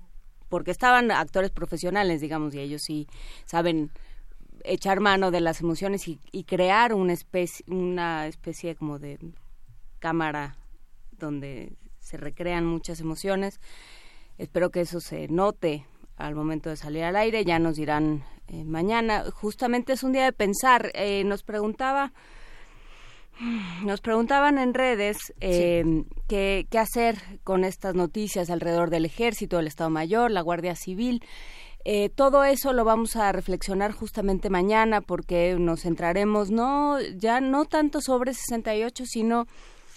porque 0.49 0.71
estaban 0.71 1.11
actores 1.11 1.51
profesionales 1.51 2.19
digamos 2.19 2.55
y 2.55 2.61
ellos 2.61 2.81
sí 2.83 3.07
saben 3.45 3.91
echar 4.67 4.99
mano 4.99 5.31
de 5.31 5.41
las 5.41 5.61
emociones 5.61 6.07
y, 6.07 6.43
crear 6.43 6.93
una 6.93 7.13
especie, 7.13 7.65
una 7.67 8.27
especie 8.27 8.75
como 8.75 8.99
de 8.99 9.19
cámara 9.99 10.57
donde 11.11 11.73
se 11.99 12.17
recrean 12.17 12.65
muchas 12.65 12.99
emociones. 12.99 13.59
Espero 14.37 14.69
que 14.69 14.81
eso 14.81 14.99
se 14.99 15.27
note 15.27 15.85
al 16.17 16.35
momento 16.35 16.69
de 16.69 16.77
salir 16.77 17.03
al 17.03 17.15
aire. 17.15 17.45
Ya 17.45 17.59
nos 17.59 17.75
dirán 17.75 18.23
eh, 18.47 18.63
mañana. 18.63 19.23
Justamente 19.31 19.93
es 19.93 20.03
un 20.03 20.11
día 20.11 20.25
de 20.25 20.33
pensar. 20.33 20.91
Eh, 20.93 21.23
nos 21.25 21.43
preguntaba, 21.43 22.13
nos 23.83 24.01
preguntaban 24.01 24.57
en 24.57 24.73
redes 24.73 25.33
eh, 25.41 26.03
qué, 26.27 26.67
qué 26.69 26.79
hacer 26.79 27.17
con 27.43 27.63
estas 27.63 27.95
noticias 27.95 28.49
alrededor 28.49 28.89
del 28.89 29.05
Ejército, 29.05 29.59
el 29.59 29.67
Estado 29.67 29.89
Mayor, 29.89 30.31
la 30.31 30.41
Guardia 30.41 30.75
Civil. 30.75 31.23
Eh, 31.85 32.09
todo 32.09 32.43
eso 32.43 32.73
lo 32.73 32.83
vamos 32.83 33.15
a 33.15 33.31
reflexionar 33.31 33.91
justamente 33.91 34.49
mañana 34.49 35.01
porque 35.01 35.55
nos 35.59 35.81
centraremos 35.81 36.49
no 36.49 36.99
ya 36.99 37.41
no 37.41 37.65
tanto 37.65 38.01
sobre 38.01 38.33
68, 38.33 39.03
sino 39.05 39.45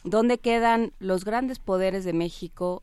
dónde 0.04 0.38
quedan 0.38 0.92
los 0.98 1.24
grandes 1.24 1.58
poderes 1.58 2.04
de 2.04 2.12
México 2.12 2.82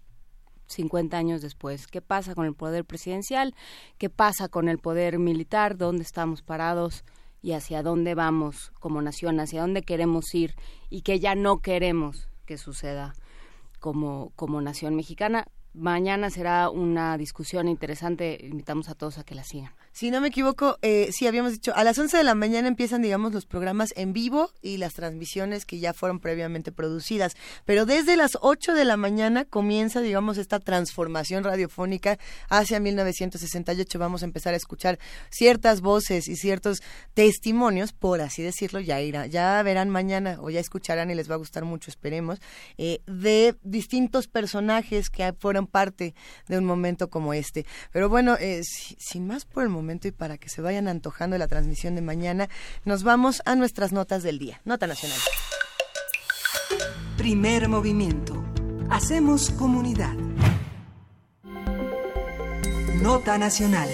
50 0.67 1.15
años 1.15 1.41
después. 1.43 1.85
¿Qué 1.85 2.01
pasa 2.01 2.33
con 2.33 2.47
el 2.47 2.55
poder 2.55 2.83
presidencial? 2.83 3.53
¿Qué 3.99 4.09
pasa 4.09 4.49
con 4.49 4.67
el 4.67 4.79
poder 4.79 5.19
militar? 5.19 5.77
¿Dónde 5.77 6.03
estamos 6.03 6.41
parados? 6.41 7.03
y 7.45 7.53
hacia 7.53 7.83
dónde 7.83 8.15
vamos 8.15 8.71
como 8.79 9.03
nación, 9.03 9.39
hacia 9.39 9.61
dónde 9.61 9.83
queremos 9.83 10.33
ir 10.33 10.55
y 10.89 11.03
que 11.03 11.19
ya 11.19 11.35
no 11.35 11.59
queremos 11.59 12.27
que 12.47 12.57
suceda 12.57 13.13
como, 13.79 14.31
como 14.35 14.61
nación 14.61 14.95
mexicana. 14.95 15.45
Mañana 15.77 16.29
será 16.29 16.69
una 16.69 17.17
discusión 17.17 17.67
interesante. 17.67 18.39
Invitamos 18.45 18.87
a 18.87 18.95
todos 18.95 19.17
a 19.17 19.25
que 19.25 19.35
la 19.35 19.43
sigan. 19.43 19.73
Si 19.95 20.11
no 20.11 20.19
me 20.19 20.27
equivoco, 20.27 20.77
eh, 20.81 21.09
sí 21.13 21.25
habíamos 21.25 21.53
dicho, 21.53 21.73
a 21.73 21.85
las 21.85 21.97
11 21.97 22.17
de 22.17 22.25
la 22.25 22.35
mañana 22.35 22.67
empiezan, 22.67 23.01
digamos, 23.01 23.31
los 23.31 23.45
programas 23.45 23.93
en 23.95 24.11
vivo 24.11 24.51
y 24.61 24.75
las 24.75 24.93
transmisiones 24.93 25.63
que 25.63 25.79
ya 25.79 25.93
fueron 25.93 26.19
previamente 26.19 26.73
producidas. 26.73 27.37
Pero 27.63 27.85
desde 27.85 28.17
las 28.17 28.37
8 28.41 28.73
de 28.73 28.83
la 28.83 28.97
mañana 28.97 29.45
comienza, 29.45 30.01
digamos, 30.01 30.37
esta 30.37 30.59
transformación 30.59 31.45
radiofónica 31.45 32.19
hacia 32.49 32.81
1968. 32.81 33.97
Vamos 33.97 34.21
a 34.21 34.25
empezar 34.25 34.53
a 34.53 34.57
escuchar 34.57 34.99
ciertas 35.29 35.79
voces 35.79 36.27
y 36.27 36.35
ciertos 36.35 36.83
testimonios, 37.13 37.93
por 37.93 38.19
así 38.19 38.43
decirlo, 38.43 38.81
ya 38.81 38.99
irá, 38.99 39.27
ya 39.27 39.63
verán 39.63 39.89
mañana 39.89 40.39
o 40.41 40.49
ya 40.49 40.59
escucharán 40.59 41.09
y 41.09 41.15
les 41.15 41.31
va 41.31 41.35
a 41.35 41.37
gustar 41.37 41.63
mucho, 41.63 41.89
esperemos, 41.89 42.41
eh, 42.77 42.99
de 43.07 43.55
distintos 43.63 44.27
personajes 44.27 45.09
que 45.09 45.31
fueron 45.39 45.67
parte 45.67 46.15
de 46.49 46.57
un 46.57 46.65
momento 46.65 47.09
como 47.09 47.33
este. 47.33 47.65
Pero 47.93 48.09
bueno, 48.09 48.35
eh, 48.41 48.59
sin 48.61 49.25
más 49.25 49.45
por 49.45 49.63
el 49.63 49.69
momento 49.69 49.84
y 50.03 50.11
para 50.11 50.37
que 50.37 50.49
se 50.49 50.61
vayan 50.61 50.87
antojando 50.87 51.37
la 51.37 51.47
transmisión 51.47 51.95
de 51.95 52.01
mañana, 52.01 52.49
nos 52.83 53.03
vamos 53.03 53.41
a 53.45 53.55
nuestras 53.55 53.91
notas 53.91 54.23
del 54.23 54.39
día. 54.39 54.61
Nota 54.65 54.87
nacional. 54.87 55.19
Primer 57.17 57.69
movimiento. 57.69 58.43
Hacemos 58.89 59.51
comunidad. 59.51 60.13
Nota 63.01 63.37
nacional. 63.37 63.89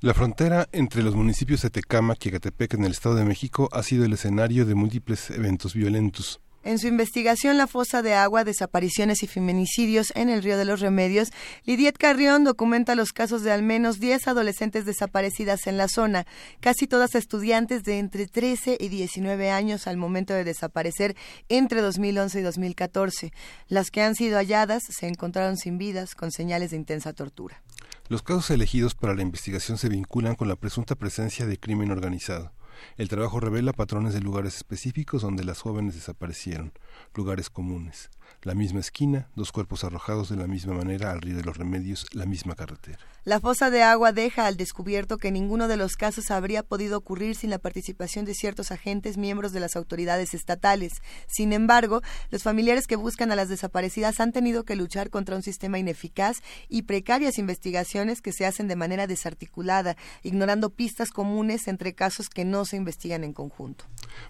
La 0.00 0.14
frontera 0.14 0.68
entre 0.72 1.02
los 1.02 1.14
municipios 1.14 1.62
de 1.62 1.70
Tecámac 1.70 2.24
y 2.24 2.28
Ecatepec 2.28 2.74
en 2.74 2.84
el 2.84 2.92
Estado 2.92 3.14
de 3.16 3.24
México 3.24 3.68
ha 3.72 3.82
sido 3.82 4.04
el 4.04 4.12
escenario 4.12 4.64
de 4.64 4.74
múltiples 4.74 5.30
eventos 5.30 5.74
violentos. 5.74 6.40
En 6.66 6.80
su 6.80 6.88
investigación 6.88 7.58
La 7.58 7.68
fosa 7.68 8.02
de 8.02 8.14
agua, 8.14 8.42
desapariciones 8.42 9.22
y 9.22 9.28
feminicidios 9.28 10.12
en 10.16 10.28
el 10.28 10.42
río 10.42 10.58
de 10.58 10.64
los 10.64 10.80
Remedios, 10.80 11.28
Lidiet 11.62 11.96
Carrión 11.96 12.42
documenta 12.42 12.96
los 12.96 13.12
casos 13.12 13.44
de 13.44 13.52
al 13.52 13.62
menos 13.62 14.00
10 14.00 14.26
adolescentes 14.26 14.84
desaparecidas 14.84 15.68
en 15.68 15.76
la 15.76 15.86
zona, 15.86 16.26
casi 16.58 16.88
todas 16.88 17.14
estudiantes 17.14 17.84
de 17.84 18.00
entre 18.00 18.26
13 18.26 18.78
y 18.80 18.88
19 18.88 19.48
años 19.52 19.86
al 19.86 19.96
momento 19.96 20.34
de 20.34 20.42
desaparecer 20.42 21.14
entre 21.48 21.82
2011 21.82 22.40
y 22.40 22.42
2014. 22.42 23.32
Las 23.68 23.92
que 23.92 24.02
han 24.02 24.16
sido 24.16 24.36
halladas 24.36 24.82
se 24.88 25.06
encontraron 25.06 25.58
sin 25.58 25.78
vidas, 25.78 26.16
con 26.16 26.32
señales 26.32 26.72
de 26.72 26.78
intensa 26.78 27.12
tortura. 27.12 27.62
Los 28.08 28.24
casos 28.24 28.50
elegidos 28.50 28.96
para 28.96 29.14
la 29.14 29.22
investigación 29.22 29.78
se 29.78 29.88
vinculan 29.88 30.34
con 30.34 30.48
la 30.48 30.56
presunta 30.56 30.96
presencia 30.96 31.46
de 31.46 31.60
crimen 31.60 31.92
organizado. 31.92 32.55
El 32.96 33.08
trabajo 33.08 33.40
revela 33.40 33.72
patrones 33.72 34.14
de 34.14 34.20
lugares 34.20 34.56
específicos 34.56 35.22
donde 35.22 35.44
las 35.44 35.60
jóvenes 35.60 35.94
desaparecieron, 35.94 36.72
lugares 37.14 37.50
comunes. 37.50 38.10
La 38.42 38.54
misma 38.54 38.80
esquina, 38.80 39.28
dos 39.34 39.52
cuerpos 39.52 39.84
arrojados 39.84 40.28
de 40.28 40.36
la 40.36 40.46
misma 40.46 40.74
manera 40.74 41.12
al 41.12 41.20
río 41.20 41.36
de 41.36 41.44
los 41.44 41.56
remedios, 41.56 42.06
la 42.12 42.26
misma 42.26 42.54
carretera. 42.54 43.15
La 43.26 43.40
fosa 43.40 43.70
de 43.70 43.82
agua 43.82 44.12
deja 44.12 44.46
al 44.46 44.56
descubierto 44.56 45.18
que 45.18 45.32
ninguno 45.32 45.66
de 45.66 45.76
los 45.76 45.96
casos 45.96 46.30
habría 46.30 46.62
podido 46.62 46.96
ocurrir 46.96 47.34
sin 47.34 47.50
la 47.50 47.58
participación 47.58 48.24
de 48.24 48.34
ciertos 48.34 48.70
agentes 48.70 49.16
miembros 49.16 49.50
de 49.50 49.58
las 49.58 49.74
autoridades 49.74 50.32
estatales. 50.32 51.02
Sin 51.26 51.52
embargo, 51.52 52.02
los 52.30 52.44
familiares 52.44 52.86
que 52.86 52.94
buscan 52.94 53.32
a 53.32 53.34
las 53.34 53.48
desaparecidas 53.48 54.20
han 54.20 54.30
tenido 54.30 54.62
que 54.62 54.76
luchar 54.76 55.10
contra 55.10 55.34
un 55.34 55.42
sistema 55.42 55.76
ineficaz 55.76 56.40
y 56.68 56.82
precarias 56.82 57.38
investigaciones 57.38 58.22
que 58.22 58.30
se 58.30 58.46
hacen 58.46 58.68
de 58.68 58.76
manera 58.76 59.08
desarticulada, 59.08 59.96
ignorando 60.22 60.70
pistas 60.70 61.10
comunes 61.10 61.66
entre 61.66 61.96
casos 61.96 62.28
que 62.28 62.44
no 62.44 62.64
se 62.64 62.76
investigan 62.76 63.24
en 63.24 63.32
conjunto. 63.32 63.86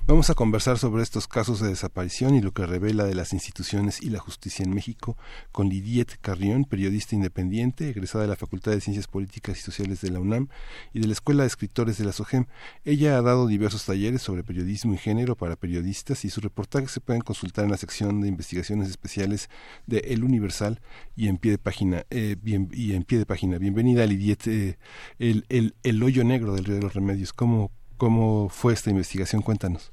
Vamos 0.07 0.31
a 0.31 0.35
conversar 0.35 0.79
sobre 0.79 1.03
estos 1.03 1.29
casos 1.29 1.61
de 1.61 1.69
desaparición 1.69 2.35
y 2.35 2.41
lo 2.41 2.53
que 2.53 2.65
revela 2.65 3.05
de 3.05 3.15
las 3.15 3.35
instituciones 3.35 4.01
y 4.01 4.09
la 4.09 4.21
justicia 4.21 4.65
en 4.65 4.73
México 4.73 5.19
con 5.53 5.69
Lidiet 5.69 6.19
Carrión, 6.23 6.65
periodista 6.65 7.15
independiente, 7.15 7.91
egresada 7.91 8.23
de 8.23 8.29
la 8.29 8.37
Facultad 8.37 8.71
de 8.71 8.86
Ciencias 8.87 9.09
Políticas 9.09 9.59
y 9.59 9.63
Sociales 9.63 10.01
de 10.01 10.11
la 10.11 10.21
UNAM 10.21 10.49
y 10.93 11.01
de 11.01 11.09
la 11.09 11.13
Escuela 11.13 11.43
de 11.43 11.49
Escritores 11.49 11.99
de 11.99 12.05
la 12.05 12.13
SOGEM. 12.13 12.47
Ella 12.85 13.19
ha 13.19 13.23
dado 13.23 13.49
diversos 13.49 13.85
talleres 13.85 14.23
sobre 14.23 14.45
periodismo 14.45 14.95
y 14.95 14.97
género 14.97 15.35
para 15.35 15.57
periodistas 15.57 16.25
y 16.25 16.31
sus 16.31 16.45
reportajes 16.45 16.93
se 16.93 17.01
pueden 17.01 17.23
consultar 17.23 17.65
en 17.65 17.73
la 17.73 17.77
sección 17.77 18.21
de 18.21 18.29
investigaciones 18.29 18.89
especiales 18.89 19.51
de 19.87 19.99
El 19.99 20.23
Universal 20.23 20.81
y 21.17 21.27
en 21.27 21.39
pie 21.39 21.51
de 21.51 21.59
página. 21.59 22.05
Eh, 22.11 22.37
bien, 22.41 22.69
y 22.73 22.95
en 22.95 23.03
pie 23.03 23.19
de 23.19 23.27
página. 23.27 23.59
Bienvenida, 23.59 24.07
Lidiet. 24.07 24.47
Eh, 24.47 24.79
el, 25.19 25.45
el, 25.49 25.75
el 25.83 26.03
hoyo 26.03 26.23
negro 26.23 26.55
del 26.55 26.65
Río 26.65 26.77
de 26.77 26.83
los 26.83 26.95
Remedios. 26.95 27.33
¿Cómo, 27.33 27.73
¿Cómo 27.97 28.49
fue 28.49 28.73
esta 28.73 28.91
investigación? 28.91 29.43
Cuéntanos. 29.43 29.93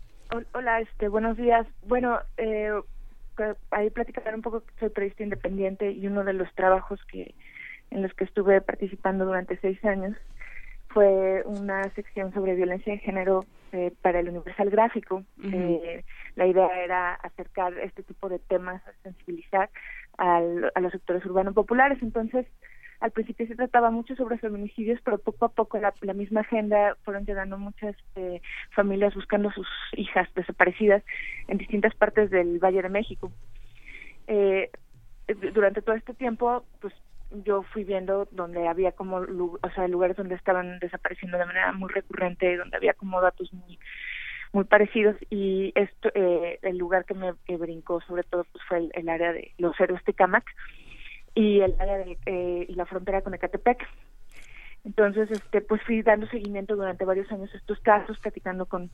Hola, 0.54 0.82
este, 0.82 1.08
buenos 1.08 1.36
días. 1.36 1.66
Bueno, 1.88 2.20
eh, 2.38 2.72
ahí 3.72 3.90
platicar 3.90 4.34
un 4.36 4.42
poco, 4.42 4.64
soy 4.80 4.90
periodista 4.90 5.24
independiente 5.24 5.92
y 5.92 6.06
uno 6.08 6.24
de 6.24 6.34
los 6.34 6.54
trabajos 6.54 7.00
que 7.12 7.34
en 7.94 8.02
los 8.02 8.14
que 8.14 8.24
estuve 8.24 8.60
participando 8.62 9.26
durante 9.26 9.58
seis 9.58 9.84
años 9.86 10.16
fue 10.88 11.44
una 11.46 11.90
sección 11.94 12.34
sobre 12.34 12.56
violencia 12.56 12.94
de 12.94 13.00
género 13.00 13.46
eh, 13.72 13.92
para 14.02 14.20
el 14.20 14.30
Universal 14.30 14.70
Gráfico. 14.70 15.24
eh, 15.44 16.04
la 16.36 16.46
idea 16.46 16.68
era 16.84 17.14
acercar 17.16 17.78
este 17.80 18.04
tipo 18.04 18.30
de 18.30 18.40
temas, 18.40 18.82
sensibilizar 19.02 19.70
al, 20.18 20.72
a 20.76 20.80
los 20.80 20.92
sectores 20.92 21.26
urbanos 21.26 21.54
populares. 21.54 21.98
Entonces, 22.02 22.46
al 23.00 23.12
principio 23.12 23.48
se 23.48 23.56
trataba 23.56 23.90
mucho 23.90 24.16
sobre 24.16 24.38
feminicidios, 24.38 25.00
pero 25.04 25.18
poco 25.18 25.46
a 25.46 25.50
poco 25.50 25.78
la, 25.80 25.94
la 26.02 26.14
misma 26.14 26.42
agenda 26.42 26.96
fueron 27.04 27.26
llegando 27.26 27.58
muchas 27.58 27.96
eh, 28.16 28.42
familias 28.72 29.16
buscando 29.16 29.52
sus 29.52 29.68
hijas 29.94 30.30
desaparecidas 30.36 31.04
en 31.48 31.58
distintas 31.58 31.96
partes 31.96 32.30
del 32.30 32.60
Valle 32.60 32.82
de 32.82 32.90
México. 32.90 33.32
Eh, 34.28 34.70
durante 35.54 35.82
todo 35.82 35.96
este 35.96 36.14
tiempo, 36.14 36.64
pues 36.80 36.94
yo 37.44 37.64
fui 37.64 37.84
viendo 37.84 38.28
donde 38.32 38.68
había 38.68 38.92
como, 38.92 39.18
o 39.18 39.70
sea, 39.76 39.88
lugares 39.88 40.18
donde 40.18 40.36
estaban 40.36 40.80
desapareciendo 40.80 41.38
de 41.38 41.46
manera 41.46 41.74
muy 41.74 41.90
recurrente, 41.92 42.58
donde 42.58 42.78
había 42.78 42.94
como 42.94 43.22
datos 43.22 43.52
muy 44.54 44.66
parecidos 44.66 45.16
y 45.32 45.72
esto 45.76 46.10
eh, 46.14 46.60
el 46.62 46.78
lugar 46.78 47.06
que 47.06 47.16
me 47.16 47.34
brincó 47.58 48.02
sobre 48.02 48.24
todo 48.24 48.46
pues 48.52 48.64
fue 48.68 48.90
el, 48.94 49.10
área 49.10 49.34
de 49.34 49.52
los 49.58 49.78
héroes 49.80 50.04
Tecamac 50.04 50.46
y 51.34 51.62
el 51.62 51.76
área 51.80 51.98
de 51.98 52.18
eh, 52.28 52.66
y 52.70 52.76
la 52.76 52.86
frontera 52.86 53.24
con 53.24 53.34
Ecatepec. 53.34 53.84
Entonces 54.86 55.32
este 55.32 55.62
pues 55.62 55.82
fui 55.82 56.04
dando 56.04 56.28
seguimiento 56.28 56.76
durante 56.76 57.04
varios 57.04 57.32
años 57.32 57.50
a 57.54 57.58
estos 57.58 57.80
casos 57.80 58.20
platicando 58.20 58.68
con 58.68 58.92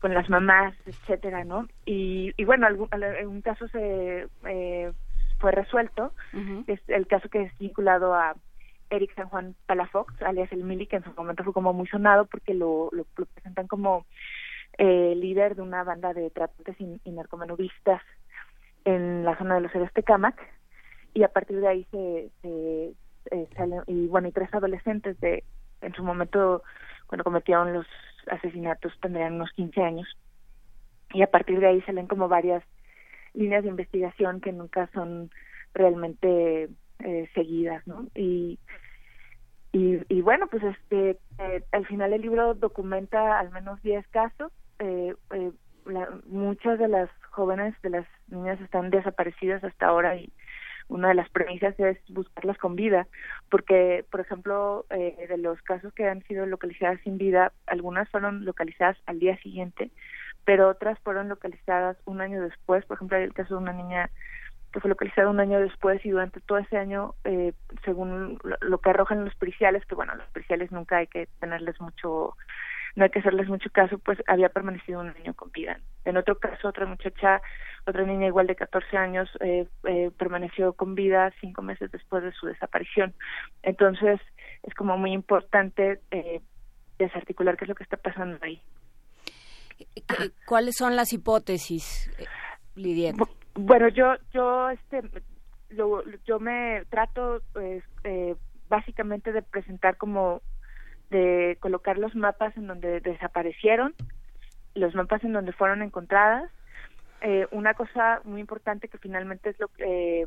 con 0.00 0.14
las 0.14 0.30
mamás 0.30 0.74
etcétera 0.86 1.44
no 1.44 1.68
y, 1.84 2.32
y 2.38 2.44
bueno 2.46 2.66
algún 2.66 2.88
un 3.26 3.42
caso 3.42 3.68
se 3.68 4.26
eh, 4.46 4.92
fue 5.44 5.52
resuelto. 5.52 6.14
Mm. 6.32 6.62
es 6.68 6.80
el 6.88 7.06
caso 7.06 7.28
que 7.28 7.42
es 7.42 7.58
vinculado 7.58 8.14
a 8.14 8.34
Eric 8.88 9.14
San 9.14 9.28
Juan 9.28 9.54
Palafox 9.66 10.22
alias 10.22 10.50
el 10.52 10.64
Mili 10.64 10.86
que 10.86 10.96
en 10.96 11.04
su 11.04 11.12
momento 11.12 11.44
fue 11.44 11.52
como 11.52 11.74
muy 11.74 11.86
sonado 11.86 12.24
porque 12.24 12.54
lo, 12.54 12.88
lo, 12.92 13.04
lo 13.14 13.26
presentan 13.26 13.66
como 13.66 14.06
eh, 14.78 15.12
líder 15.14 15.54
de 15.54 15.60
una 15.60 15.84
banda 15.84 16.14
de 16.14 16.30
tratantes 16.30 16.80
y, 16.80 16.98
y 17.04 17.10
narcomenudistas 17.10 18.00
en 18.86 19.22
la 19.26 19.36
zona 19.36 19.56
de 19.56 19.60
los 19.60 19.74
héroes 19.74 19.92
Tecamac 19.92 20.40
y 21.12 21.24
a 21.24 21.28
partir 21.28 21.60
de 21.60 21.68
ahí 21.68 21.86
se, 21.90 22.30
se 22.40 22.94
eh, 23.30 23.48
salen 23.54 23.82
y 23.86 24.06
bueno 24.06 24.28
y 24.28 24.32
tres 24.32 24.48
adolescentes 24.54 25.20
de 25.20 25.44
en 25.82 25.92
su 25.92 26.02
momento 26.02 26.62
cuando 27.06 27.22
cometieron 27.22 27.74
los 27.74 27.86
asesinatos 28.30 28.94
tendrían 29.02 29.34
unos 29.34 29.52
15 29.52 29.82
años. 29.82 30.08
Y 31.12 31.20
a 31.20 31.30
partir 31.30 31.60
de 31.60 31.66
ahí 31.66 31.82
salen 31.82 32.06
como 32.06 32.28
varias 32.28 32.64
líneas 33.34 33.62
de 33.62 33.70
investigación 33.70 34.40
que 34.40 34.52
nunca 34.52 34.88
son 34.94 35.30
realmente 35.74 36.68
eh, 37.00 37.28
seguidas 37.34 37.86
no 37.86 38.06
y 38.14 38.58
y, 39.76 40.20
bueno 40.20 40.46
pues 40.46 40.62
este 40.62 41.18
eh, 41.38 41.64
al 41.72 41.84
final 41.86 42.12
el 42.12 42.22
libro 42.22 42.54
documenta 42.54 43.40
al 43.40 43.50
menos 43.50 43.82
10 43.82 44.06
casos 44.08 44.52
eh, 44.78 45.14
eh, 45.32 45.50
la, 45.84 46.08
muchas 46.26 46.78
de 46.78 46.86
las 46.86 47.10
jóvenes 47.30 47.74
de 47.82 47.90
las 47.90 48.06
niñas 48.28 48.60
están 48.60 48.90
desaparecidas 48.90 49.64
hasta 49.64 49.86
ahora 49.86 50.16
y 50.16 50.32
una 50.86 51.08
de 51.08 51.14
las 51.14 51.28
premisas 51.30 51.74
es 51.80 51.98
buscarlas 52.10 52.58
con 52.58 52.76
vida, 52.76 53.08
porque, 53.50 54.04
por 54.10 54.20
ejemplo, 54.20 54.84
de 54.90 55.38
los 55.38 55.60
casos 55.62 55.94
que 55.94 56.06
han 56.06 56.22
sido 56.24 56.44
localizadas 56.44 57.00
sin 57.00 57.16
vida, 57.16 57.52
algunas 57.66 58.06
fueron 58.10 58.44
localizadas 58.44 58.98
al 59.06 59.18
día 59.18 59.38
siguiente, 59.38 59.90
pero 60.44 60.68
otras 60.68 60.98
fueron 61.00 61.28
localizadas 61.28 61.96
un 62.04 62.20
año 62.20 62.42
después. 62.42 62.84
Por 62.86 62.96
ejemplo, 62.96 63.16
hay 63.16 63.24
el 63.24 63.34
caso 63.34 63.54
de 63.54 63.62
una 63.62 63.72
niña 63.72 64.10
que 64.72 64.80
fue 64.80 64.88
localizada 64.88 65.28
un 65.28 65.40
año 65.40 65.60
después 65.60 66.04
y 66.04 66.10
durante 66.10 66.40
todo 66.40 66.58
ese 66.58 66.76
año, 66.76 67.14
eh, 67.24 67.52
según 67.84 68.38
lo, 68.42 68.78
que 68.78 68.90
arrojan 68.90 69.24
los 69.24 69.34
periciales, 69.36 69.84
que 69.86 69.94
bueno, 69.94 70.14
los 70.16 70.26
periciales 70.28 70.72
nunca 70.72 70.96
hay 70.96 71.06
que 71.06 71.28
tenerles 71.38 71.80
mucho 71.80 72.34
no 72.96 73.04
hay 73.04 73.10
que 73.10 73.18
hacerles 73.18 73.48
mucho 73.48 73.70
caso, 73.70 73.98
pues 73.98 74.18
había 74.26 74.48
permanecido 74.50 75.00
un 75.00 75.08
año 75.08 75.34
con 75.34 75.50
vida. 75.50 75.80
En 76.04 76.16
otro 76.16 76.38
caso, 76.38 76.68
otra 76.68 76.86
muchacha, 76.86 77.42
otra 77.86 78.04
niña 78.04 78.28
igual 78.28 78.46
de 78.46 78.54
14 78.54 78.96
años, 78.96 79.28
eh, 79.40 79.66
eh, 79.84 80.10
permaneció 80.16 80.74
con 80.74 80.94
vida 80.94 81.32
cinco 81.40 81.62
meses 81.62 81.90
después 81.90 82.22
de 82.22 82.32
su 82.32 82.46
desaparición. 82.46 83.12
Entonces, 83.62 84.20
es 84.62 84.74
como 84.74 84.96
muy 84.96 85.12
importante 85.12 86.00
eh, 86.10 86.40
desarticular 86.98 87.56
qué 87.56 87.64
es 87.64 87.68
lo 87.68 87.74
que 87.74 87.82
está 87.82 87.96
pasando 87.96 88.38
ahí. 88.42 88.62
¿Cuáles 90.46 90.76
son 90.76 90.96
las 90.96 91.12
hipótesis, 91.12 92.10
Lidia? 92.74 93.12
Bueno, 93.54 93.88
yo, 93.88 94.14
yo, 94.32 94.70
este, 94.70 95.02
lo, 95.70 96.02
yo 96.24 96.40
me 96.40 96.84
trato, 96.90 97.40
pues, 97.52 97.84
eh, 98.04 98.34
básicamente 98.68 99.32
de 99.32 99.42
presentar 99.42 99.96
como 99.96 100.42
de 101.10 101.56
colocar 101.60 101.98
los 101.98 102.14
mapas 102.16 102.56
en 102.56 102.66
donde 102.66 103.00
desaparecieron, 103.00 103.94
los 104.74 104.94
mapas 104.94 105.22
en 105.22 105.32
donde 105.32 105.52
fueron 105.52 105.82
encontradas. 105.82 106.50
Eh, 107.20 107.46
una 107.52 107.74
cosa 107.74 108.20
muy 108.24 108.40
importante 108.40 108.88
que 108.88 108.98
finalmente 108.98 109.50
es 109.50 109.60
lo 109.60 109.68
que 109.68 110.26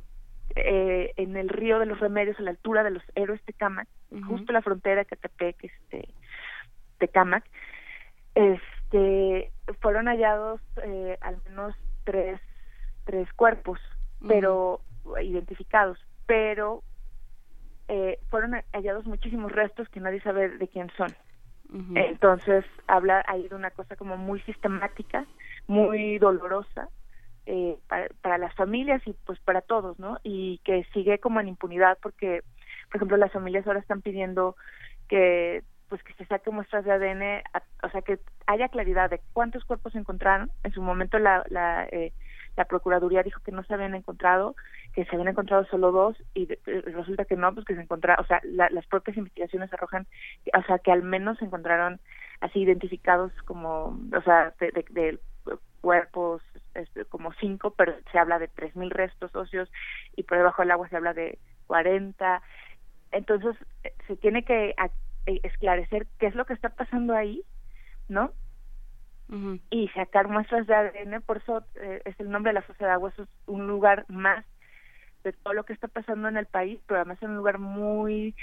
eh, 0.56 1.14
en 1.18 1.36
el 1.36 1.50
río 1.50 1.80
de 1.80 1.86
los 1.86 2.00
remedios, 2.00 2.40
a 2.40 2.44
la 2.44 2.52
altura 2.52 2.84
de 2.84 2.92
los 2.92 3.04
héroes 3.16 3.42
Tecamac, 3.44 3.88
uh 4.12 4.16
-huh. 4.16 4.28
justo 4.28 4.54
la 4.54 4.62
frontera 4.62 5.02
de 5.02 5.06
Catepec, 5.06 5.64
este, 5.64 6.08
Tecamac, 7.00 7.44
este, 8.88 9.52
fueron 9.82 10.08
hallados 10.08 10.62
eh, 10.84 11.18
al 11.22 11.38
menos 11.46 11.76
tres, 12.06 12.40
tres 13.06 13.32
cuerpos, 13.34 13.80
uh 14.22 14.26
-huh. 14.26 14.28
pero 14.28 14.82
identificados, 15.22 16.00
pero 16.26 16.84
eh, 17.88 18.20
fueron 18.30 18.54
hallados 18.74 19.06
muchísimos 19.06 19.52
restos 19.52 19.90
que 19.90 20.00
nadie 20.00 20.22
sabe 20.22 20.50
de 20.50 20.68
quién 20.68 20.90
son. 20.98 21.14
Uh 21.70 21.78
-huh. 21.78 22.10
Entonces, 22.10 22.66
habla 22.88 23.24
ahí 23.28 23.48
de 23.48 23.56
una 23.56 23.72
cosa 23.72 23.96
como 23.96 24.16
muy 24.16 24.40
sistemática, 24.42 25.26
muy 25.68 26.18
dolorosa 26.18 26.90
eh, 27.46 27.78
para, 27.88 28.08
para, 28.22 28.38
las 28.38 28.56
familias 28.56 29.02
y 29.06 29.14
pues 29.26 29.40
para 29.40 29.62
todos, 29.62 30.00
¿no? 30.00 30.18
Y 30.24 30.60
que 30.64 30.86
sigue 30.94 31.20
como 31.20 31.40
en 31.42 31.50
impunidad 31.50 31.98
porque, 32.02 32.42
por 32.88 32.98
ejemplo, 32.98 33.18
las 33.18 33.32
familias 33.34 33.68
ahora 33.68 33.80
están 33.80 34.02
pidiendo 34.02 34.56
que 35.10 35.64
pues 35.90 36.04
que 36.04 36.14
se 36.14 36.26
saque 36.26 36.52
muestras 36.52 36.86
de 36.86 36.92
ADN, 36.92 37.44
o 37.84 37.90
sea, 37.90 38.02
que 38.02 38.20
haya 38.46 38.70
claridad 38.70 39.10
de 39.10 39.22
cuántos 39.34 39.64
cuerpos 39.66 39.94
se 39.94 40.00
encontraron. 40.00 40.52
En 40.64 40.72
su 40.72 40.82
momento 40.82 41.20
la, 41.20 41.44
la, 41.50 41.86
eh, 41.92 42.14
la 42.58 42.66
Procuraduría 42.66 43.24
dijo 43.24 43.42
que 43.42 43.52
no 43.52 43.64
se 43.64 43.74
habían 43.74 43.96
encontrado, 43.96 44.56
que 44.94 45.06
se 45.06 45.12
habían 45.16 45.30
encontrado 45.30 45.66
solo 45.66 45.92
dos 45.92 46.18
y 46.34 46.48
resulta 46.66 47.26
que 47.26 47.36
no, 47.36 47.54
pues 47.54 47.66
que 47.66 47.76
se 47.76 47.82
encontraron, 47.82 48.24
o 48.24 48.28
sea, 48.28 48.42
las 48.44 48.86
propias 48.88 49.16
investigaciones 49.18 49.72
arrojan, 49.72 50.08
o 50.54 50.64
sea, 50.64 50.80
que 50.80 50.92
al 50.92 51.04
menos 51.04 51.38
se 51.38 51.46
encontraron 51.46 52.00
así 52.42 52.60
identificados 52.60 53.32
como, 53.46 54.00
o 54.14 54.22
sea, 54.24 54.54
de, 54.60 54.86
de, 54.90 55.20
cuerpos 55.82 56.42
este, 56.74 57.06
como 57.06 57.32
cinco, 57.34 57.72
pero 57.78 57.94
se 58.12 58.20
habla 58.20 58.40
de 58.40 58.48
tres 58.48 58.76
mil 58.76 58.90
restos 58.90 59.34
óseos 59.36 59.72
y 60.16 60.24
por 60.24 60.38
debajo 60.38 60.62
del 60.62 60.72
agua 60.72 60.90
se 60.90 60.98
habla 60.98 61.14
de 61.14 61.38
cuarenta. 61.68 62.42
Entonces 63.12 63.56
eh, 63.84 63.94
se 64.08 64.18
tiene 64.18 64.44
que 64.44 64.70
eh, 64.70 64.92
esclarecer 65.44 66.08
qué 66.20 66.28
es 66.28 66.36
lo 66.36 66.46
que 66.46 66.54
está 66.54 66.70
pasando 66.70 67.14
ahí, 67.14 67.44
¿no? 68.08 68.32
Y 69.70 69.90
sacar 69.90 70.30
muestras 70.30 70.68
de 70.68 70.74
ADN, 70.74 71.22
por 71.22 71.38
eso 71.38 71.62
eh, 71.76 72.02
es 72.06 72.18
el 72.20 72.30
nombre 72.30 72.52
de 72.52 72.54
la 72.54 72.62
fosa 72.62 72.86
de 72.86 72.92
agua, 72.92 73.10
eso 73.10 73.24
es 73.24 73.30
un 73.46 73.68
lugar 73.68 74.06
más 74.08 74.46
de 75.26 75.34
todo 75.34 75.54
lo 75.54 75.66
que 75.66 75.74
está 75.74 75.90
pasando 75.90 76.30
en 76.30 76.38
el 76.38 76.46
país, 76.46 76.80
pero 76.88 77.02
además 77.02 77.18
es 77.18 77.28
un 77.28 77.36
lugar 77.36 77.60
muy 77.60 78.36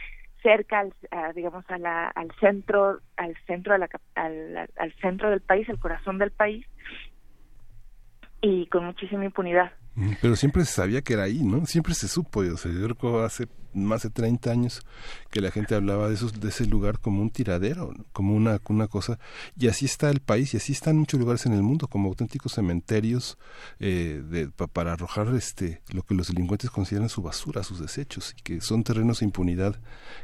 cerca 0.43 0.81
al, 0.81 0.93
digamos 1.35 1.65
a 1.69 1.79
la, 1.79 2.09
al 2.09 2.31
centro 2.39 3.01
al 3.17 3.35
centro 3.47 3.73
de 3.73 3.79
la, 3.79 3.89
al, 4.15 4.69
al 4.77 4.93
centro 5.01 5.31
del 5.31 5.41
país 5.41 5.67
el 5.71 5.79
corazón 5.79 6.19
del 6.19 6.33
país 6.33 6.67
y 8.43 8.67
con 8.67 8.85
muchísima 8.85 9.25
impunidad 9.25 9.73
pero 10.21 10.35
siempre 10.37 10.65
se 10.65 10.73
sabía 10.73 11.03
que 11.03 11.15
era 11.15 11.25
ahí, 11.25 11.43
¿no? 11.45 11.67
Siempre 11.67 11.95
se 11.95 12.09
supo. 12.09 12.43
Yo, 12.43 12.57
sé, 12.57 12.71
yo 12.73 13.25
hace 13.25 13.47
más 13.75 14.03
de 14.03 14.11
30 14.11 14.51
años 14.51 14.87
que 15.31 15.41
la 15.41 15.51
gente 15.51 15.75
hablaba 15.75 16.09
de, 16.09 16.15
esos, 16.15 16.41
de 16.41 16.49
ese 16.49 16.67
lugar 16.67 16.99
como 16.99 17.23
un 17.23 17.31
tiradero, 17.31 17.93
como 18.13 18.35
una, 18.35 18.59
una 18.69 18.89
cosa. 18.89 19.19
Y 19.57 19.69
así 19.69 19.85
está 19.85 20.11
el 20.11 20.21
país 20.21 20.55
y 20.55 20.57
así 20.57 20.73
están 20.73 20.97
muchos 20.97 21.21
lugares 21.21 21.47
en 21.47 21.53
el 21.53 21.63
mundo, 21.63 21.87
como 21.87 22.09
auténticos 22.09 22.55
cementerios 22.55 23.39
eh, 23.79 24.23
de, 24.25 24.49
para 24.73 24.93
arrojar 24.93 25.29
este, 25.35 25.81
lo 25.93 26.03
que 26.03 26.15
los 26.15 26.29
delincuentes 26.29 26.71
consideran 26.71 27.09
su 27.09 27.23
basura, 27.23 27.63
sus 27.63 27.81
desechos, 27.81 28.35
y 28.39 28.43
que 28.43 28.61
son 28.61 28.83
terrenos 28.83 29.21
de 29.21 29.27
impunidad 29.27 29.77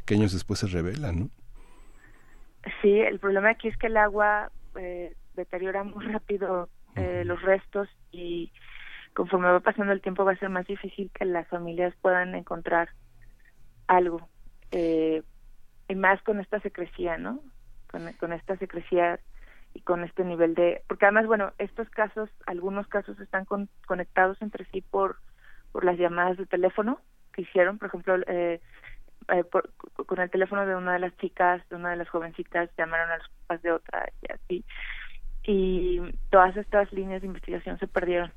que 0.05 0.14
años 0.14 0.32
después 0.32 0.60
se 0.60 0.66
revelan, 0.66 1.20
¿no? 1.20 1.30
Sí, 2.82 2.92
el 2.92 3.18
problema 3.18 3.51
aquí 3.51 3.68
es 3.68 3.76
que 3.78 3.86
el 3.86 3.97
agua 3.97 4.51
eh, 4.76 5.14
deteriora 5.34 5.82
muy 5.82 6.05
rápido 6.06 6.68
eh, 6.97 7.22
los 7.24 7.40
restos 7.40 7.88
y 8.12 8.52
conforme 9.20 9.51
va 9.51 9.60
pasando 9.60 9.92
el 9.92 10.01
tiempo 10.01 10.24
va 10.24 10.32
a 10.32 10.36
ser 10.38 10.48
más 10.48 10.66
difícil 10.66 11.10
que 11.12 11.26
las 11.26 11.47
familias 11.48 11.92
puedan 12.01 12.34
encontrar 12.34 12.88
algo 13.86 14.26
eh, 14.70 15.22
y 15.88 15.94
más 15.94 16.22
con 16.22 16.40
esta 16.40 16.59
secrecía 16.60 17.18
no 17.18 17.42
con, 17.90 18.10
con 18.14 18.32
esta 18.32 18.56
secrecía 18.56 19.20
y 19.74 19.82
con 19.82 20.05
este 20.05 20.24
nivel 20.24 20.55
de 20.55 20.82
porque 20.88 21.05
además 21.05 21.26
bueno 21.26 21.52
estos 21.59 21.90
casos 21.90 22.30
algunos 22.47 22.86
casos 22.86 23.20
están 23.20 23.44
conectados 23.86 24.40
entre 24.40 24.64
sí 24.70 24.80
por 24.80 25.18
por 25.70 25.84
las 25.84 25.98
llamadas 25.98 26.38
de 26.38 26.47
teléfono 26.47 26.98
que 27.34 27.42
hicieron. 27.42 27.76
Por 27.76 27.88
ejemplo 27.88 28.16
eh, 28.26 28.62
eh 29.28 29.44
con 30.06 30.18
el 30.18 30.30
teléfono 30.30 30.64
de 30.64 30.76
una 30.76 30.94
de 30.94 30.98
las 30.98 31.14
chicas 31.18 31.60
de 31.68 31.76
una 31.76 31.90
de 31.90 31.97
las 31.97 32.09
jovencitas 32.09 32.70
llamaron 32.78 33.10
a 33.10 33.18
los 33.18 33.28
papás 33.28 33.60
de 33.60 33.72
otra 33.72 34.09
y 34.22 34.32
así. 34.32 34.64
Y 35.44 36.01
todas 36.30 36.56
estas 36.56 36.90
líneas 36.90 37.20
de 37.20 37.26
investigación 37.26 37.78
se 37.78 37.86
perdieron 37.86 38.32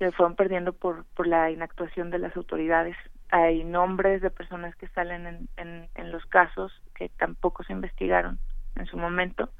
se 0.00 0.12
fueron 0.12 0.34
perdiendo 0.34 0.72
por, 0.72 1.04
por 1.14 1.26
la 1.26 1.50
inactuación 1.50 2.10
de 2.10 2.18
las 2.18 2.34
autoridades. 2.34 2.96
Hay 3.30 3.64
nombres 3.64 4.22
de 4.22 4.30
personas 4.30 4.74
que 4.76 4.88
salen 4.88 5.26
en, 5.26 5.48
en, 5.58 5.88
en 5.94 6.10
los 6.10 6.24
casos 6.26 6.72
que 6.94 7.10
tampoco 7.10 7.62
se 7.64 7.74
investigaron 7.74 8.38
en 8.76 8.86
su 8.86 8.96
momento. 8.96 9.50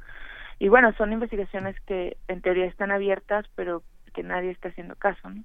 Y 0.58 0.68
bueno, 0.68 0.92
son 0.94 1.12
investigaciones 1.12 1.78
que 1.80 2.16
en 2.26 2.40
teoría 2.40 2.64
están 2.64 2.90
abiertas, 2.90 3.46
pero 3.54 3.82
que 4.14 4.22
nadie 4.22 4.50
está 4.50 4.70
haciendo 4.70 4.96
caso, 4.96 5.28
¿no? 5.28 5.44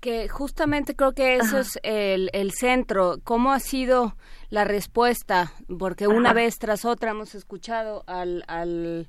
que 0.00 0.28
justamente 0.28 0.94
creo 0.94 1.12
que 1.12 1.36
eso 1.36 1.58
es 1.58 1.78
el, 1.82 2.28
el, 2.34 2.52
centro. 2.52 3.16
¿Cómo 3.24 3.52
ha 3.52 3.60
sido 3.60 4.14
la 4.50 4.64
respuesta? 4.64 5.52
Porque 5.78 6.06
una 6.06 6.34
vez 6.34 6.58
tras 6.58 6.84
otra 6.84 7.12
hemos 7.12 7.34
escuchado 7.34 8.04
al, 8.06 8.44
al 8.46 9.08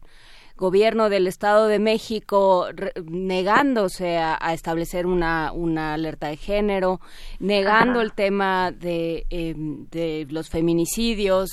gobierno 0.57 1.09
del 1.09 1.27
Estado 1.27 1.67
de 1.67 1.79
México 1.79 2.67
negándose 3.05 4.17
a, 4.17 4.53
establecer 4.53 5.05
una, 5.05 5.51
una 5.53 5.93
alerta 5.93 6.27
de 6.27 6.37
género, 6.37 6.99
negando 7.39 8.01
el 8.01 8.13
tema 8.13 8.71
de, 8.71 9.25
em, 9.29 9.87
de 9.89 10.27
los 10.29 10.49
feminicidios, 10.49 11.49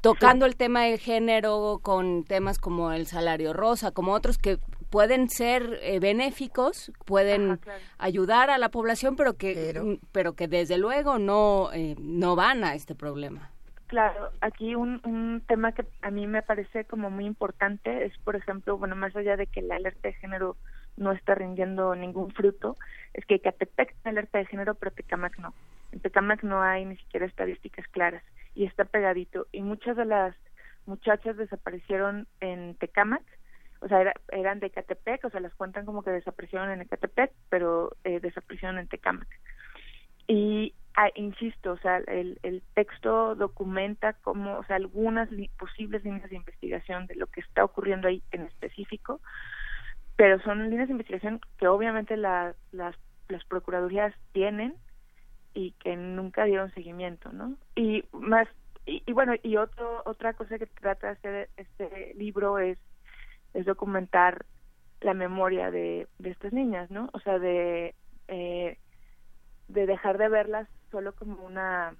tocando 0.00 0.46
el 0.46 0.56
tema 0.56 0.84
del 0.84 0.98
género 0.98 1.80
con 1.82 2.24
temas 2.24 2.58
como 2.58 2.92
el 2.92 3.06
salario 3.06 3.52
rosa, 3.52 3.90
como 3.90 4.12
otros 4.12 4.38
que 4.38 4.58
pueden 4.94 5.28
ser 5.28 5.80
eh, 5.82 5.98
benéficos, 5.98 6.92
pueden 7.04 7.58
ayudar 7.98 8.50
a 8.50 8.58
la 8.58 8.70
población, 8.70 9.16
pero 9.16 9.36
que, 9.36 9.98
pero, 10.12 10.34
que 10.34 10.46
desde 10.46 10.78
luego 10.78 11.18
no, 11.18 11.70
eh, 11.72 11.96
no 11.98 12.36
van 12.36 12.62
a 12.62 12.76
este 12.76 12.94
problema. 12.94 13.50
Claro, 13.94 14.32
aquí 14.40 14.74
un, 14.74 15.00
un 15.04 15.40
tema 15.46 15.70
que 15.70 15.86
a 16.02 16.10
mí 16.10 16.26
me 16.26 16.42
parece 16.42 16.84
como 16.84 17.10
muy 17.10 17.26
importante 17.26 18.04
es, 18.04 18.18
por 18.24 18.34
ejemplo, 18.34 18.76
bueno, 18.76 18.96
más 18.96 19.14
allá 19.14 19.36
de 19.36 19.46
que 19.46 19.62
la 19.62 19.76
alerta 19.76 20.08
de 20.08 20.14
género 20.14 20.56
no 20.96 21.12
está 21.12 21.36
rindiendo 21.36 21.94
ningún 21.94 22.32
fruto, 22.32 22.76
es 23.12 23.24
que 23.24 23.38
Catepec 23.38 23.94
tiene 24.02 24.18
alerta 24.18 24.38
de 24.38 24.46
género, 24.46 24.74
pero 24.74 24.90
Tecamac 24.90 25.38
no. 25.38 25.54
En 25.92 26.00
Tecamac 26.00 26.42
no 26.42 26.60
hay 26.60 26.84
ni 26.84 26.96
siquiera 26.96 27.24
estadísticas 27.24 27.86
claras 27.86 28.24
y 28.56 28.64
está 28.64 28.84
pegadito. 28.84 29.46
Y 29.52 29.62
muchas 29.62 29.96
de 29.96 30.06
las 30.06 30.34
muchachas 30.86 31.36
desaparecieron 31.36 32.26
en 32.40 32.74
Tecamac, 32.74 33.22
o 33.78 33.86
sea, 33.86 34.12
eran 34.32 34.58
de 34.58 34.70
Catepec, 34.70 35.24
o 35.24 35.30
sea, 35.30 35.38
las 35.38 35.54
cuentan 35.54 35.86
como 35.86 36.02
que 36.02 36.10
desaparecieron 36.10 36.68
en 36.72 36.80
Ecatepec, 36.80 37.30
pero 37.48 37.92
eh, 38.02 38.18
desaparecieron 38.18 38.78
en 38.78 38.88
Tecamac. 38.88 39.28
Y 40.26 40.74
Ah, 40.96 41.10
insisto, 41.16 41.72
o 41.72 41.78
sea, 41.78 41.98
el, 42.06 42.38
el 42.44 42.62
texto 42.74 43.34
documenta 43.34 44.12
como, 44.12 44.58
o 44.58 44.64
sea, 44.64 44.76
algunas 44.76 45.28
posibles 45.58 46.04
líneas 46.04 46.30
de 46.30 46.36
investigación 46.36 47.06
de 47.08 47.16
lo 47.16 47.26
que 47.26 47.40
está 47.40 47.64
ocurriendo 47.64 48.06
ahí 48.06 48.22
en 48.30 48.42
específico, 48.42 49.20
pero 50.14 50.40
son 50.42 50.70
líneas 50.70 50.86
de 50.86 50.92
investigación 50.92 51.40
que 51.58 51.66
obviamente 51.66 52.16
la, 52.16 52.54
las, 52.70 52.94
las 53.28 53.44
procuradurías 53.44 54.14
tienen 54.30 54.76
y 55.52 55.72
que 55.72 55.96
nunca 55.96 56.44
dieron 56.44 56.72
seguimiento, 56.74 57.32
¿no? 57.32 57.56
Y 57.74 58.04
más, 58.12 58.46
y, 58.86 59.02
y 59.04 59.12
bueno, 59.12 59.34
y 59.42 59.56
otro, 59.56 60.02
otra 60.04 60.34
cosa 60.34 60.60
que 60.60 60.66
trata 60.66 61.08
de 61.08 61.12
hacer 61.14 61.50
este 61.56 62.14
libro 62.14 62.58
es, 62.60 62.78
es 63.52 63.66
documentar 63.66 64.46
la 65.00 65.14
memoria 65.14 65.72
de, 65.72 66.06
de 66.18 66.30
estas 66.30 66.52
niñas, 66.52 66.88
¿no? 66.92 67.10
O 67.12 67.18
sea, 67.18 67.40
de, 67.40 67.96
eh, 68.28 68.78
de 69.68 69.86
dejar 69.86 70.18
de 70.18 70.28
verlas 70.28 70.68
solo 70.90 71.14
como 71.14 71.44
una 71.44 71.94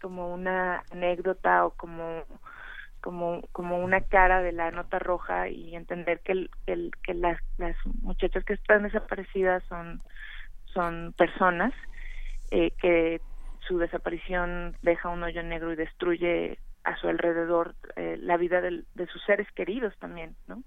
como 0.00 0.32
una 0.32 0.82
anécdota 0.90 1.66
o 1.66 1.70
como 1.70 2.24
como 3.00 3.42
como 3.52 3.78
una 3.78 4.00
cara 4.02 4.42
de 4.42 4.52
la 4.52 4.70
nota 4.70 4.98
roja 4.98 5.48
y 5.48 5.74
entender 5.74 6.20
que 6.20 6.32
el, 6.66 6.90
que 7.02 7.14
las 7.14 7.40
las 7.58 7.76
muchachas 8.02 8.44
que 8.44 8.54
están 8.54 8.82
desaparecidas 8.82 9.62
son 9.64 10.00
son 10.72 11.14
personas 11.16 11.72
eh, 12.50 12.72
que 12.80 13.20
su 13.66 13.78
desaparición 13.78 14.76
deja 14.82 15.08
un 15.08 15.22
hoyo 15.22 15.42
negro 15.42 15.72
y 15.72 15.76
destruye 15.76 16.58
a 16.84 16.96
su 16.96 17.08
alrededor 17.08 17.74
eh, 17.96 18.16
la 18.20 18.36
vida 18.36 18.60
de 18.60 19.06
sus 19.12 19.22
seres 19.24 19.46
queridos 19.52 19.94
también, 19.98 20.34
¿no? 20.48 20.62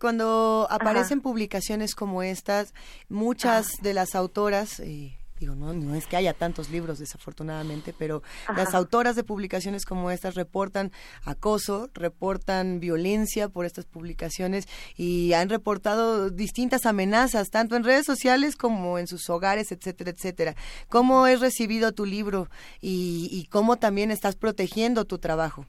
Cuando 0.00 0.66
aparecen 0.70 1.20
publicaciones 1.20 1.94
como 1.94 2.22
estas, 2.22 2.74
muchas 3.08 3.80
de 3.80 3.94
las 3.94 4.14
autoras 4.14 4.80
eh, 4.80 5.16
digo, 5.42 5.54
no, 5.56 5.72
no 5.72 5.94
es 5.94 6.06
que 6.06 6.16
haya 6.16 6.34
tantos 6.34 6.70
libros 6.70 6.98
desafortunadamente, 6.98 7.92
pero 7.92 8.22
las 8.56 8.74
autoras 8.74 9.16
de 9.16 9.24
publicaciones 9.24 9.84
como 9.84 10.10
estas 10.10 10.34
reportan 10.34 10.92
acoso, 11.24 11.90
reportan 11.94 12.80
violencia 12.80 13.48
por 13.48 13.66
estas 13.66 13.84
publicaciones 13.84 14.66
y 14.96 15.32
han 15.32 15.48
reportado 15.48 16.30
distintas 16.30 16.86
amenazas, 16.86 17.50
tanto 17.50 17.76
en 17.76 17.84
redes 17.84 18.06
sociales 18.06 18.56
como 18.56 18.98
en 18.98 19.06
sus 19.06 19.28
hogares, 19.30 19.72
etcétera, 19.72 20.10
etcétera. 20.10 20.54
¿Cómo 20.88 21.26
es 21.26 21.40
recibido 21.40 21.92
tu 21.92 22.06
libro 22.06 22.48
y, 22.80 23.28
y 23.30 23.46
cómo 23.46 23.76
también 23.76 24.10
estás 24.10 24.36
protegiendo 24.36 25.04
tu 25.04 25.18
trabajo? 25.18 25.66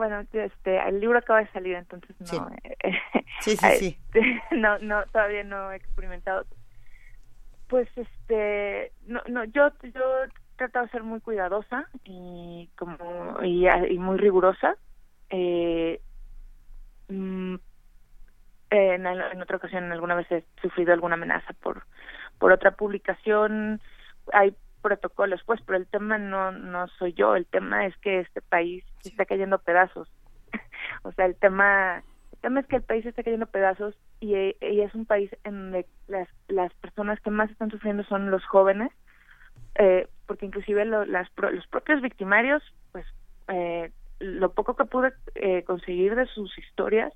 Bueno, 0.00 0.22
este, 0.32 0.78
el 0.88 0.98
libro 0.98 1.18
acaba 1.18 1.40
de 1.40 1.52
salir, 1.52 1.74
entonces 1.74 2.16
no, 2.18 2.26
sí, 2.26 2.38
sí, 3.40 3.56
sí, 3.58 3.76
sí. 3.76 3.98
no, 4.56 4.78
no, 4.78 5.04
todavía 5.12 5.44
no 5.44 5.70
he 5.70 5.76
experimentado. 5.76 6.46
Pues 7.68 7.86
este 7.94 8.92
no 9.06 9.20
no 9.28 9.44
yo 9.44 9.70
yo 9.82 10.24
he 10.24 10.28
tratado 10.56 10.86
de 10.86 10.92
ser 10.92 11.02
muy 11.02 11.20
cuidadosa 11.20 11.86
y 12.04 12.70
como 12.78 13.42
y, 13.42 13.98
muy 13.98 14.16
rigurosa 14.16 14.78
eh, 15.28 16.00
mm, 17.08 17.56
en, 18.70 19.06
en, 19.06 19.42
otra 19.42 19.58
ocasión 19.58 19.92
alguna 19.92 20.14
vez 20.14 20.32
he 20.32 20.46
sufrido 20.62 20.94
alguna 20.94 21.16
amenaza 21.16 21.52
por 21.60 21.82
por 22.38 22.52
otra 22.52 22.70
publicación. 22.70 23.82
Hay 24.32 24.56
protocolos, 24.80 25.42
pues, 25.44 25.60
pero 25.66 25.78
el 25.78 25.86
tema 25.86 26.18
no, 26.18 26.52
no 26.52 26.88
soy 26.98 27.12
yo, 27.12 27.36
el 27.36 27.46
tema 27.46 27.86
es 27.86 27.96
que 27.98 28.20
este 28.20 28.40
país 28.40 28.84
se 29.00 29.10
está 29.10 29.24
cayendo 29.24 29.56
a 29.56 29.62
pedazos. 29.62 30.10
o 31.02 31.12
sea, 31.12 31.26
el 31.26 31.36
tema, 31.36 32.02
el 32.32 32.38
tema 32.40 32.60
es 32.60 32.66
que 32.66 32.76
el 32.76 32.82
país 32.82 33.02
se 33.02 33.10
está 33.10 33.22
cayendo 33.22 33.44
a 33.44 33.50
pedazos 33.50 33.94
y, 34.20 34.34
y 34.34 34.80
es 34.80 34.94
un 34.94 35.06
país 35.06 35.30
en 35.44 35.54
donde 35.54 35.86
las, 36.08 36.28
las 36.48 36.72
personas 36.74 37.20
que 37.20 37.30
más 37.30 37.50
están 37.50 37.70
sufriendo 37.70 38.04
son 38.04 38.30
los 38.30 38.44
jóvenes, 38.44 38.90
eh, 39.76 40.08
porque 40.26 40.46
inclusive 40.46 40.84
lo, 40.84 41.04
las, 41.04 41.28
los 41.36 41.66
propios 41.68 42.02
victimarios, 42.02 42.62
pues, 42.92 43.06
eh, 43.48 43.92
lo 44.18 44.52
poco 44.52 44.76
que 44.76 44.84
pude 44.84 45.12
eh, 45.34 45.64
conseguir 45.64 46.14
de 46.14 46.26
sus 46.26 46.56
historias, 46.58 47.12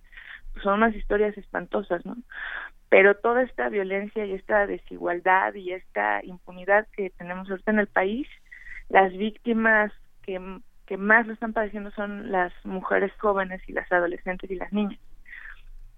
son 0.63 0.75
unas 0.75 0.95
historias 0.95 1.37
espantosas, 1.37 2.05
¿no? 2.07 2.17
Pero 2.95 3.17
toda 3.17 3.43
esta 3.43 3.69
violencia 3.71 4.25
y 4.25 4.35
esta 4.35 4.69
desigualdad 4.69 5.53
y 5.55 5.73
esta 5.73 6.25
impunidad 6.25 6.87
que 6.97 7.11
tenemos 7.11 7.51
ahorita 7.51 7.73
en 7.73 7.81
el 7.81 7.89
país, 7.89 8.29
las 8.89 9.13
víctimas 9.17 9.91
que, 10.23 10.39
más 10.97 11.27
lo 11.27 11.33
están 11.33 11.53
padeciendo 11.53 11.91
son 11.91 12.31
las 12.31 12.53
mujeres 12.65 13.11
jóvenes 13.19 13.61
y 13.67 13.73
las 13.73 13.91
adolescentes 13.91 14.49
y 14.49 14.55
las 14.55 14.73
niñas. 14.73 15.01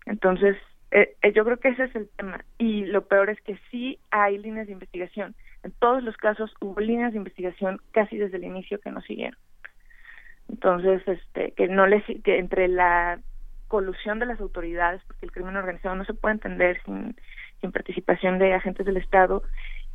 Entonces, 0.06 0.56
eh, 0.90 1.14
eh, 1.20 1.34
yo 1.34 1.44
creo 1.44 1.58
que 1.58 1.68
ese 1.68 1.84
es 1.84 1.96
el 1.96 2.08
tema. 2.16 2.42
Y 2.56 2.86
lo 2.86 3.06
peor 3.06 3.28
es 3.28 3.38
que 3.42 3.58
sí 3.70 3.98
hay 4.10 4.38
líneas 4.38 4.66
de 4.66 4.72
investigación. 4.72 5.34
En 5.64 5.72
todos 5.72 6.02
los 6.02 6.16
casos 6.16 6.54
hubo 6.62 6.80
líneas 6.80 7.12
de 7.12 7.18
investigación 7.18 7.78
casi 7.90 8.16
desde 8.16 8.38
el 8.38 8.44
inicio 8.44 8.80
que 8.80 8.90
no 8.90 9.02
siguieron. 9.02 9.38
Entonces, 10.48 11.06
este, 11.06 11.50
que 11.50 11.68
no 11.68 11.86
les, 11.86 12.02
que 12.24 12.38
entre 12.38 12.68
la 12.68 13.20
colusión 13.68 14.18
de 14.18 14.26
las 14.26 14.40
autoridades, 14.40 15.02
porque 15.06 15.26
el 15.26 15.32
crimen 15.32 15.56
organizado 15.56 15.94
no 15.94 16.04
se 16.04 16.14
puede 16.14 16.34
entender 16.34 16.80
sin, 16.84 17.14
participación 17.72 18.38
de 18.38 18.54
agentes 18.54 18.86
del 18.86 18.96
Estado 18.96 19.42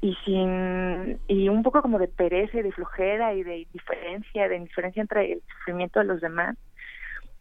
y 0.02 0.14
sin 0.26 1.20
y 1.30 1.48
un 1.48 1.64
poco 1.64 1.82
como 1.82 2.00
de 2.00 2.10
pereza 2.10 2.60
y 2.60 2.64
de 2.64 2.74
flojera 2.74 3.34
y 3.34 3.44
de 3.44 3.60
indiferencia, 3.60 4.50
de 4.50 4.58
indiferencia 4.58 5.02
entre 5.02 5.32
el 5.32 5.42
sufrimiento 5.58 6.00
de 6.00 6.06
los 6.06 6.20
demás. 6.20 6.58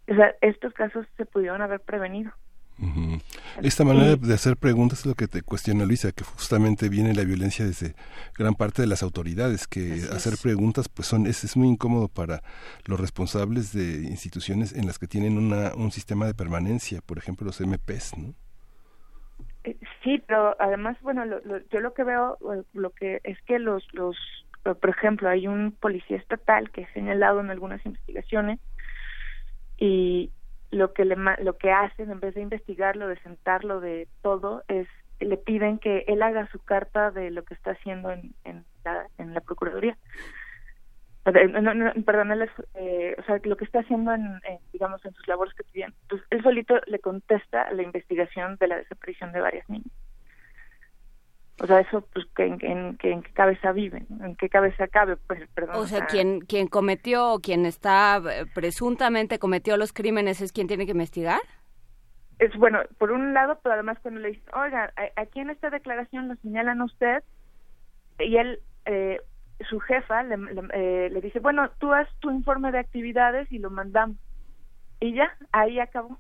O 0.08 0.14
sea, 0.14 0.36
estos 0.40 0.72
casos 0.74 1.04
se 1.16 1.26
pudieron 1.26 1.62
haber 1.62 1.80
prevenido. 1.80 2.30
Esta 3.62 3.84
manera 3.84 4.16
de 4.16 4.34
hacer 4.34 4.56
preguntas 4.56 5.00
es 5.00 5.06
lo 5.06 5.14
que 5.14 5.28
te 5.28 5.42
cuestiona 5.42 5.84
Luisa, 5.84 6.12
que 6.12 6.24
justamente 6.24 6.88
viene 6.88 7.14
la 7.14 7.24
violencia 7.24 7.66
desde 7.66 7.94
gran 8.36 8.54
parte 8.54 8.80
de 8.80 8.88
las 8.88 9.02
autoridades, 9.02 9.66
que 9.66 10.02
hacer 10.12 10.34
preguntas 10.42 10.88
pues 10.88 11.06
son 11.06 11.26
es, 11.26 11.44
es, 11.44 11.56
muy 11.56 11.68
incómodo 11.68 12.08
para 12.08 12.42
los 12.86 12.98
responsables 12.98 13.74
de 13.74 14.06
instituciones 14.08 14.72
en 14.72 14.86
las 14.86 14.98
que 14.98 15.06
tienen 15.06 15.36
una, 15.36 15.74
un 15.74 15.92
sistema 15.92 16.26
de 16.26 16.34
permanencia, 16.34 17.02
por 17.02 17.18
ejemplo 17.18 17.46
los 17.46 17.60
MPs, 17.60 18.16
¿no? 18.16 18.34
Eh, 19.64 19.76
sí, 20.02 20.22
pero 20.26 20.56
además, 20.58 20.96
bueno, 21.02 21.24
yo 21.70 21.80
lo 21.80 21.92
que 21.92 22.04
veo, 22.04 22.38
lo 22.72 22.90
que 22.90 23.20
es 23.24 23.40
que 23.42 23.58
los, 23.58 23.86
los, 23.92 24.16
por 24.62 24.88
ejemplo, 24.88 25.28
hay 25.28 25.46
un 25.46 25.72
policía 25.72 26.16
estatal 26.16 26.70
que 26.70 26.82
es 26.82 26.88
señalado 26.94 27.40
en 27.40 27.50
algunas 27.50 27.84
investigaciones 27.84 28.58
y, 29.76 30.30
lo 30.70 30.92
que 30.92 31.04
le, 31.04 31.16
lo 31.42 31.56
que 31.56 31.72
hacen 31.72 32.10
en 32.10 32.20
vez 32.20 32.34
de 32.34 32.42
investigarlo, 32.42 33.08
de 33.08 33.18
sentarlo, 33.20 33.80
de 33.80 34.08
todo, 34.22 34.62
es 34.68 34.86
le 35.20 35.36
piden 35.36 35.78
que 35.78 36.04
él 36.08 36.22
haga 36.22 36.48
su 36.50 36.58
carta 36.60 37.10
de 37.10 37.30
lo 37.30 37.44
que 37.44 37.54
está 37.54 37.72
haciendo 37.72 38.10
en, 38.10 38.34
en, 38.44 38.64
la, 38.84 39.06
en 39.18 39.34
la 39.34 39.40
Procuraduría. 39.40 39.96
perdón, 41.22 42.32
él 42.32 42.50
eh, 42.74 43.14
o 43.18 43.22
sea, 43.24 43.38
lo 43.44 43.56
que 43.56 43.64
está 43.64 43.80
haciendo 43.80 44.14
en, 44.14 44.40
digamos, 44.72 45.04
en 45.04 45.12
sus 45.12 45.28
labores 45.28 45.54
cotidianas. 45.54 45.96
Entonces, 46.02 46.26
él 46.30 46.42
solito 46.42 46.80
le 46.86 46.98
contesta 47.00 47.70
la 47.72 47.82
investigación 47.82 48.56
de 48.56 48.68
la 48.68 48.76
desaparición 48.76 49.32
de 49.32 49.40
varias 49.40 49.68
niñas. 49.68 49.92
O 51.62 51.66
sea, 51.66 51.80
eso, 51.80 52.02
pues, 52.14 52.26
¿en, 52.38 52.58
en, 52.62 52.96
qué 52.96 53.20
cabeza 53.34 53.72
vive? 53.72 54.06
¿En 54.22 54.34
qué 54.36 54.48
cabeza 54.48 54.88
cabe? 54.88 55.18
Pues, 55.18 55.46
perdón. 55.50 55.76
O 55.76 55.86
sea, 55.86 56.06
quien, 56.06 56.40
quien 56.40 56.68
cometió 56.68 57.34
o 57.34 57.40
quien 57.40 57.66
está 57.66 58.16
eh, 58.16 58.46
presuntamente 58.54 59.38
cometió 59.38 59.76
los 59.76 59.92
crímenes 59.92 60.40
es 60.40 60.52
quien 60.52 60.68
tiene 60.68 60.86
que 60.86 60.92
investigar. 60.92 61.40
Es 62.38 62.56
bueno, 62.56 62.78
por 62.96 63.10
un 63.10 63.34
lado, 63.34 63.60
pero 63.62 63.74
además 63.74 63.98
cuando 64.00 64.20
le 64.20 64.28
dicen, 64.28 64.44
oiga, 64.54 64.90
aquí 65.16 65.40
en 65.40 65.50
esta 65.50 65.68
declaración 65.68 66.28
lo 66.28 66.36
señalan 66.36 66.80
a 66.80 66.86
usted, 66.86 67.22
y 68.18 68.38
él, 68.38 68.60
eh, 68.86 69.20
su 69.68 69.80
jefa, 69.80 70.22
le, 70.22 70.38
le, 70.38 70.62
eh, 70.72 71.10
le 71.10 71.20
dice, 71.20 71.40
bueno, 71.40 71.70
tú 71.78 71.92
haz 71.92 72.08
tu 72.20 72.30
informe 72.30 72.72
de 72.72 72.78
actividades 72.78 73.52
y 73.52 73.58
lo 73.58 73.68
mandamos. 73.68 74.16
Y 74.98 75.12
ya, 75.12 75.36
ahí 75.52 75.78
acabó. 75.78 76.18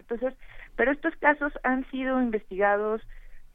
Entonces, 0.00 0.34
pero 0.74 0.90
estos 0.90 1.14
casos 1.16 1.52
han 1.62 1.88
sido 1.92 2.20
investigados 2.20 3.00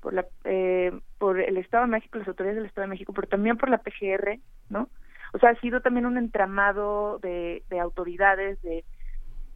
por 0.06 0.14
la 0.14 0.23
eh, 0.44 0.91
por 1.18 1.40
el 1.40 1.57
Estado 1.57 1.86
de 1.86 1.90
México, 1.90 2.19
las 2.19 2.27
autoridades 2.27 2.57
del 2.57 2.68
Estado 2.68 2.86
de 2.86 2.91
México, 2.91 3.11
pero 3.11 3.27
también 3.27 3.57
por 3.57 3.69
la 3.69 3.80
PGR, 3.80 4.38
¿no? 4.69 4.88
O 5.34 5.40
sea, 5.40 5.49
ha 5.49 5.60
sido 5.60 5.82
también 5.82 6.06
un 6.06 6.19
entramado 6.19 7.18
de, 7.23 7.64
de 7.72 7.80
autoridades, 7.80 8.61
de 8.61 8.86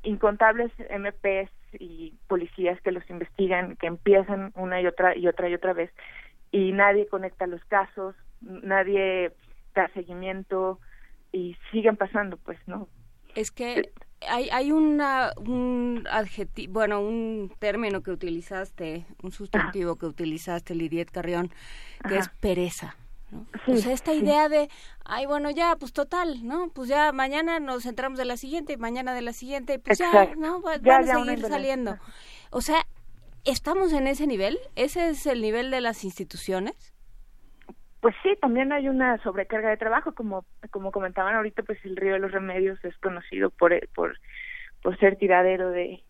incontables 0.01 0.71
MPs 0.89 1.51
y 1.79 2.15
policías 2.25 2.81
que 2.81 2.91
los 2.91 3.07
investigan, 3.11 3.75
que 3.75 3.85
empiezan 3.85 4.51
una 4.55 4.81
y 4.81 4.87
otra 4.87 5.15
y 5.15 5.27
otra 5.27 5.49
y 5.49 5.53
otra 5.53 5.73
vez, 5.73 5.91
y 6.51 6.71
nadie 6.71 7.05
conecta 7.05 7.45
los 7.45 7.63
casos, 7.65 8.15
nadie 8.41 9.31
da 9.75 9.87
seguimiento 9.89 10.79
y 11.31 11.55
siguen 11.71 11.95
pasando, 11.95 12.37
pues, 12.37 12.57
¿no? 12.65 12.87
Es 13.35 13.51
que 13.51 13.91
hay, 14.27 14.49
hay 14.49 14.71
una, 14.71 15.33
un 15.37 16.07
adjetivo, 16.09 16.73
bueno, 16.73 17.01
un 17.01 17.51
término 17.59 18.01
que 18.01 18.11
utilizaste, 18.11 19.05
un 19.23 19.31
sustantivo 19.31 19.95
que 19.95 20.05
utilizaste, 20.05 20.75
Lidiet 20.75 21.11
Carrión, 21.11 21.51
que 22.07 22.17
es 22.17 22.29
pereza. 22.39 22.95
¿no? 23.31 23.45
o 23.67 23.77
sea, 23.77 23.93
esta 23.93 24.13
idea 24.13 24.49
de, 24.49 24.69
ay, 25.05 25.25
bueno, 25.25 25.51
ya, 25.51 25.75
pues 25.75 25.93
total, 25.93 26.45
¿no? 26.47 26.69
Pues 26.69 26.89
ya 26.89 27.11
mañana 27.11 27.59
nos 27.59 27.85
entramos 27.85 28.17
de 28.17 28.25
la 28.25 28.37
siguiente, 28.37 28.73
y 28.73 28.77
mañana 28.77 29.13
de 29.13 29.21
la 29.21 29.33
siguiente, 29.33 29.79
pues 29.79 29.99
ya, 29.99 30.33
¿no? 30.35 30.61
Van 30.61 30.87
a 30.87 31.03
seguir 31.03 31.45
saliendo. 31.47 31.97
O 32.49 32.61
sea, 32.61 32.85
¿estamos 33.45 33.93
en 33.93 34.07
ese 34.07 34.25
nivel? 34.25 34.57
¿Ese 34.75 35.09
es 35.09 35.25
el 35.27 35.41
nivel 35.41 35.69
de 35.71 35.81
las 35.81 36.03
instituciones? 36.03 36.93
Pues 38.01 38.15
sí, 38.23 38.37
también 38.41 38.71
hay 38.71 38.87
una 38.87 39.17
sobrecarga 39.23 39.69
de 39.69 39.77
trabajo, 39.77 40.13
como 40.13 40.45
como 40.71 40.91
comentaban 40.91 41.35
ahorita, 41.35 41.63
pues 41.63 41.83
el 41.83 41.97
río 41.97 42.13
de 42.13 42.19
los 42.19 42.31
remedios 42.31 42.83
es 42.85 42.97
conocido 42.99 43.49
por 43.49 43.73
por 43.89 44.17
por 44.81 44.97
ser 44.99 45.17
tiradero 45.17 45.69
de 45.71 46.03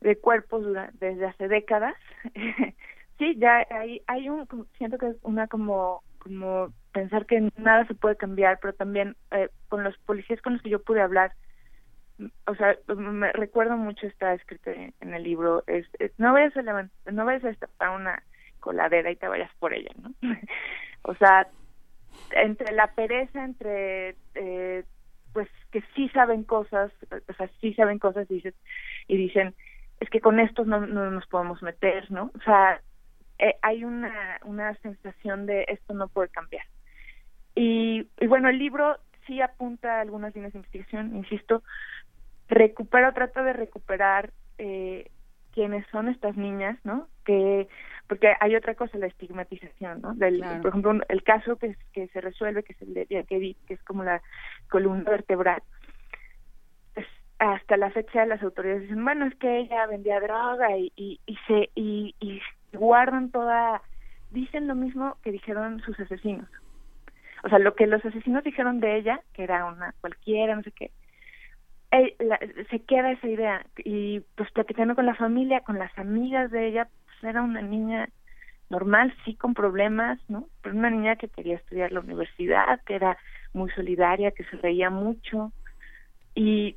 de 0.00 0.18
cuerpos 0.18 0.64
desde 0.94 1.26
hace 1.26 1.48
décadas. 1.48 1.94
sí, 3.18 3.36
ya 3.38 3.66
hay 3.70 4.02
hay 4.06 4.28
un 4.28 4.46
siento 4.78 4.98
que 4.98 5.08
es 5.08 5.16
una 5.22 5.48
como 5.48 6.02
como 6.18 6.72
pensar 6.92 7.26
que 7.26 7.50
nada 7.56 7.86
se 7.86 7.94
puede 7.94 8.16
cambiar, 8.16 8.58
pero 8.60 8.74
también 8.74 9.16
eh, 9.32 9.48
con 9.68 9.82
los 9.82 9.96
policías 9.98 10.40
con 10.40 10.52
los 10.54 10.62
que 10.62 10.70
yo 10.70 10.82
pude 10.82 11.00
hablar, 11.00 11.32
o 12.46 12.54
sea, 12.54 12.76
me 12.94 13.32
recuerdo 13.32 13.76
mucho 13.76 14.06
está 14.06 14.34
escrito 14.34 14.70
en 14.70 15.14
el 15.14 15.22
libro, 15.22 15.64
es, 15.66 15.86
no 16.18 16.32
vayas 16.32 16.56
a 16.56 16.62
levantar, 16.62 17.12
no 17.12 17.24
vayas 17.24 17.44
a 17.44 17.48
destapar 17.48 17.90
una 17.90 18.22
coladera 18.60 19.10
y 19.10 19.16
te 19.16 19.28
vayas 19.28 19.50
por 19.58 19.74
ella, 19.74 19.90
¿no? 20.00 20.12
O 21.02 21.14
sea, 21.14 21.48
entre 22.32 22.72
la 22.72 22.88
pereza, 22.94 23.44
entre 23.44 24.16
eh, 24.34 24.84
pues 25.32 25.48
que 25.70 25.82
sí 25.94 26.08
saben 26.10 26.44
cosas, 26.44 26.92
o 27.10 27.32
sea, 27.34 27.50
sí 27.60 27.74
saben 27.74 27.98
cosas 27.98 28.30
y, 28.30 28.34
dicen, 28.34 28.54
y 29.08 29.16
dicen, 29.16 29.54
es 30.00 30.10
que 30.10 30.20
con 30.20 30.40
estos 30.40 30.66
no, 30.66 30.86
no 30.86 31.10
nos 31.10 31.26
podemos 31.26 31.62
meter, 31.62 32.10
¿no? 32.10 32.30
O 32.34 32.40
sea, 32.44 32.80
eh, 33.38 33.56
hay 33.62 33.84
una, 33.84 34.38
una 34.44 34.74
sensación 34.76 35.46
de 35.46 35.64
esto 35.68 35.94
no 35.94 36.08
puede 36.08 36.28
cambiar. 36.28 36.64
Y, 37.54 38.06
y 38.20 38.26
bueno, 38.26 38.48
el 38.48 38.58
libro 38.58 38.98
sí 39.26 39.40
apunta 39.40 39.98
a 39.98 40.00
algunas 40.00 40.34
líneas 40.34 40.52
de 40.52 40.58
investigación, 40.58 41.16
insisto, 41.16 41.62
recupera 42.48 43.12
trata 43.12 43.42
de 43.42 43.52
recuperar 43.52 44.32
eh, 44.58 45.10
quiénes 45.52 45.86
son 45.90 46.08
estas 46.08 46.36
niñas, 46.36 46.78
¿no? 46.84 47.08
Que 47.24 47.68
porque 48.08 48.34
hay 48.40 48.54
otra 48.56 48.74
cosa, 48.74 48.98
la 48.98 49.06
estigmatización, 49.06 50.02
¿no? 50.02 50.14
Del, 50.14 50.44
Por 50.60 50.68
ejemplo, 50.68 50.98
el 51.08 51.22
caso 51.22 51.56
que, 51.56 51.76
que 51.94 52.08
se 52.08 52.20
resuelve, 52.20 52.62
que 52.62 52.74
es 52.74 52.82
el 52.82 52.92
de 52.92 53.06
que 53.06 53.56
es 53.74 53.82
como 53.84 54.04
la 54.04 54.20
columna 54.68 55.08
vertebral, 55.08 55.62
pues, 56.92 57.06
hasta 57.38 57.78
la 57.78 57.90
fecha 57.90 58.26
las 58.26 58.42
autoridades 58.42 58.82
dicen, 58.82 59.02
bueno, 59.02 59.24
es 59.24 59.34
que 59.36 59.60
ella 59.60 59.86
vendía 59.86 60.20
droga 60.20 60.76
y, 60.76 60.92
y, 60.94 61.20
y 61.24 61.36
se 61.46 61.70
y, 61.74 62.14
y 62.20 62.42
guardan 62.76 63.30
toda, 63.30 63.80
dicen 64.30 64.66
lo 64.66 64.74
mismo 64.74 65.16
que 65.22 65.32
dijeron 65.32 65.80
sus 65.80 65.98
asesinos. 65.98 66.48
O 67.44 67.48
sea, 67.48 67.58
lo 67.58 67.74
que 67.74 67.86
los 67.86 68.04
asesinos 68.04 68.44
dijeron 68.44 68.80
de 68.80 68.96
ella, 68.96 69.20
que 69.32 69.44
era 69.44 69.64
una 69.64 69.94
cualquiera, 70.00 70.54
no 70.54 70.62
sé 70.62 70.72
qué, 70.72 70.90
eh, 71.92 72.16
se 72.70 72.80
queda 72.80 73.12
esa 73.12 73.28
idea 73.28 73.66
y 73.78 74.20
pues 74.36 74.50
platicando 74.52 74.94
con 74.94 75.06
la 75.06 75.14
familia, 75.14 75.60
con 75.60 75.78
las 75.78 75.96
amigas 75.98 76.50
de 76.50 76.66
ella, 76.66 76.88
era 77.28 77.42
una 77.42 77.62
niña 77.62 78.08
normal, 78.70 79.14
sí 79.24 79.34
con 79.34 79.54
problemas, 79.54 80.18
¿no? 80.28 80.48
Pero 80.62 80.76
una 80.76 80.90
niña 80.90 81.16
que 81.16 81.28
quería 81.28 81.56
estudiar 81.56 81.92
la 81.92 82.00
universidad, 82.00 82.80
que 82.86 82.94
era 82.94 83.18
muy 83.52 83.70
solidaria, 83.72 84.30
que 84.30 84.44
se 84.44 84.56
reía 84.56 84.88
mucho. 84.88 85.52
Y, 86.34 86.76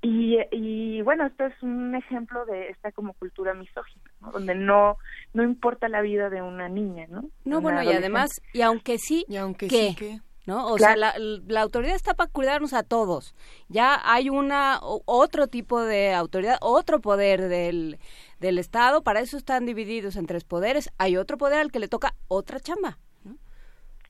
y, 0.00 0.38
y 0.52 1.02
bueno, 1.02 1.26
esto 1.26 1.46
es 1.46 1.62
un 1.62 1.94
ejemplo 1.94 2.44
de 2.46 2.68
esta 2.68 2.92
como 2.92 3.14
cultura 3.14 3.52
misógina, 3.54 4.04
donde 4.32 4.54
no 4.54 4.96
no 5.32 5.42
importa 5.42 5.88
la 5.88 6.02
vida 6.02 6.30
de 6.30 6.40
una 6.40 6.68
niña, 6.68 7.06
¿no? 7.08 7.28
No, 7.44 7.60
bueno, 7.60 7.82
y 7.82 7.88
además, 7.88 8.30
y 8.52 8.62
aunque 8.62 8.98
sí, 8.98 9.24
y 9.28 9.36
aunque 9.36 9.66
¿qué? 9.66 9.88
sí, 9.88 9.96
¿qué? 9.98 10.20
¿No? 10.46 10.66
O 10.68 10.78
sea, 10.78 10.96
la, 10.96 11.14
la, 11.18 11.60
autoridad 11.62 11.94
está 11.94 12.14
para 12.14 12.30
cuidarnos 12.30 12.74
a 12.74 12.82
todos. 12.82 13.34
Ya 13.68 14.00
hay 14.04 14.28
una 14.28 14.78
otro 14.82 15.46
tipo 15.46 15.80
de 15.82 16.12
autoridad, 16.12 16.58
otro 16.60 17.00
poder 17.00 17.48
del, 17.48 17.98
del 18.40 18.58
Estado, 18.58 19.02
para 19.02 19.20
eso 19.20 19.36
están 19.36 19.64
divididos 19.64 20.16
en 20.16 20.26
tres 20.26 20.44
poderes. 20.44 20.90
Hay 20.98 21.16
otro 21.16 21.38
poder 21.38 21.60
al 21.60 21.72
que 21.72 21.78
le 21.78 21.88
toca 21.88 22.14
otra 22.28 22.60
chamba. 22.60 22.98
¿no? 23.24 23.38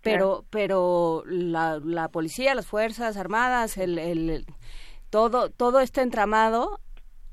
Pero, 0.02 0.44
pero 0.50 1.22
la, 1.26 1.78
la 1.78 2.08
policía, 2.08 2.54
las 2.54 2.66
fuerzas 2.66 3.16
armadas, 3.16 3.78
el, 3.78 3.98
el, 3.98 4.46
todo, 5.10 5.50
todo 5.50 5.80
este 5.80 6.02
entramado, 6.02 6.80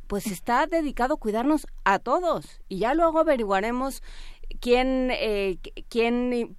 pues 0.06 0.28
está 0.28 0.68
dedicado 0.68 1.16
a 1.16 1.20
cuidarnos 1.20 1.66
a 1.86 1.98
todos. 1.98 2.62
Y 2.70 2.80
ya 2.80 2.94
luego 2.94 3.20
averiguaremos 3.20 4.04
quién, 4.60 5.10
eh, 5.12 5.58
quién 5.90 6.58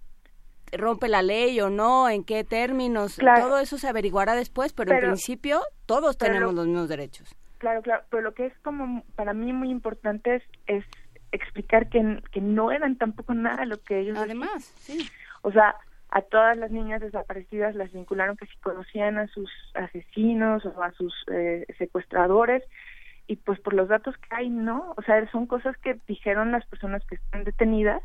rompe 0.72 1.08
la 1.08 1.22
ley 1.22 1.60
o 1.60 1.70
no, 1.70 2.08
en 2.08 2.24
qué 2.24 2.44
términos, 2.44 3.16
Claro. 3.16 3.42
todo 3.42 3.58
eso 3.58 3.78
se 3.78 3.88
averiguará 3.88 4.34
después, 4.34 4.72
pero, 4.72 4.88
Pero- 4.90 5.00
en 5.06 5.12
principio 5.12 5.60
todos 5.86 6.16
tenemos 6.18 6.52
lo- 6.54 6.62
los 6.62 6.66
mismos 6.66 6.88
derechos. 6.88 7.34
Claro, 7.58 7.82
claro, 7.82 8.02
pero 8.10 8.22
lo 8.22 8.34
que 8.34 8.46
es 8.46 8.58
como 8.64 9.04
para 9.14 9.34
mí 9.34 9.52
muy 9.52 9.70
importante 9.70 10.36
es, 10.36 10.42
es 10.66 10.84
explicar 11.30 11.88
que, 11.88 12.20
que 12.32 12.40
no 12.40 12.72
eran 12.72 12.96
tampoco 12.96 13.34
nada 13.34 13.64
lo 13.66 13.80
que 13.82 14.00
ellos 14.00 14.18
Además, 14.18 14.64
sí. 14.78 15.08
O 15.42 15.52
sea, 15.52 15.76
a 16.10 16.20
todas 16.22 16.56
las 16.58 16.70
niñas 16.70 17.00
desaparecidas 17.00 17.74
las 17.74 17.90
vincularon 17.92 18.36
que 18.36 18.46
si 18.46 18.56
conocían 18.58 19.16
a 19.18 19.28
sus 19.28 19.50
asesinos 19.74 20.64
o 20.66 20.82
a 20.82 20.92
sus 20.92 21.14
eh, 21.32 21.64
secuestradores 21.78 22.62
y 23.26 23.36
pues 23.36 23.58
por 23.60 23.72
los 23.74 23.88
datos 23.88 24.14
que 24.18 24.34
hay, 24.34 24.50
no. 24.50 24.94
O 24.96 25.02
sea, 25.02 25.30
son 25.30 25.46
cosas 25.46 25.76
que 25.78 25.98
dijeron 26.06 26.52
las 26.52 26.66
personas 26.66 27.02
que 27.06 27.14
están 27.14 27.44
detenidas 27.44 28.02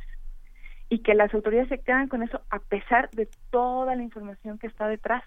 y 0.89 0.99
que 0.99 1.13
las 1.15 1.33
autoridades 1.33 1.69
se 1.69 1.81
quedan 1.81 2.07
con 2.07 2.23
eso 2.23 2.41
a 2.49 2.59
pesar 2.59 3.09
de 3.11 3.29
toda 3.49 3.95
la 3.95 4.03
información 4.03 4.57
que 4.57 4.67
está 4.67 4.87
detrás. 4.87 5.23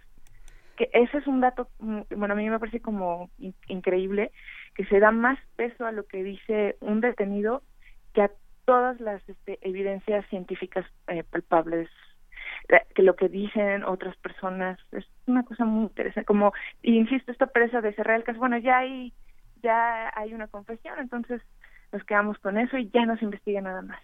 Que 0.77 0.89
ese 0.93 1.19
es 1.19 1.27
un 1.27 1.41
dato, 1.41 1.71
mm, 1.79 2.01
bueno, 2.17 2.35
a 2.35 2.37
mí 2.37 2.49
me 2.49 2.59
parece 2.59 2.81
como 2.81 3.31
in- 3.39 3.55
increíble 3.69 4.33
que 4.75 4.85
se 4.87 5.01
da 5.01 5.11
más 5.11 5.39
peso 5.57 5.85
a 5.87 5.93
lo 5.93 6.07
que 6.07 6.23
dice 6.23 6.77
un 6.81 7.01
detenido 7.01 7.63
que 8.15 8.23
a 8.23 8.31
todas 8.65 9.01
las 9.01 9.27
este, 9.29 9.59
evidencias 9.63 10.25
científicas 10.29 10.87
eh, 11.09 11.25
palpables 11.25 11.89
que 12.95 13.03
lo 13.03 13.17
que 13.17 13.29
dicen 13.29 13.83
otras 13.85 14.17
personas 14.19 14.79
es 14.93 15.05
una 15.27 15.45
cosa 15.45 15.65
muy 15.65 15.85
interesante 15.85 16.25
como 16.25 16.53
insisto 16.83 17.33
esta 17.33 17.47
presa 17.49 17.81
de 17.81 17.93
cerrar 17.95 18.17
el 18.17 18.25
caso 18.25 18.39
bueno 18.39 18.59
ya 18.59 18.79
hay 18.79 19.13
ya 19.57 20.13
hay 20.15 20.35
una 20.35 20.47
confesión 20.47 20.99
entonces 20.99 21.43
nos 21.93 22.05
quedamos 22.05 22.39
con 22.39 22.59
eso 22.59 22.77
y 22.79 22.89
ya 22.91 23.07
no 23.07 23.17
se 23.17 23.25
investiga 23.25 23.61
nada 23.61 23.83
más 23.83 24.01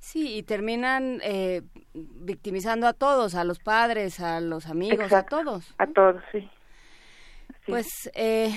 Sí, 0.00 0.38
y 0.38 0.42
terminan 0.42 1.20
eh, 1.22 1.60
victimizando 1.94 2.86
a 2.86 2.94
todos, 2.94 3.34
a 3.34 3.44
los 3.44 3.58
padres, 3.58 4.18
a 4.18 4.40
los 4.40 4.66
amigos, 4.66 5.04
Exacto, 5.04 5.36
a 5.36 5.44
todos. 5.44 5.74
a 5.78 5.86
todos 5.88 6.22
sí 6.32 6.48
Pues, 7.66 8.10
eh, 8.14 8.50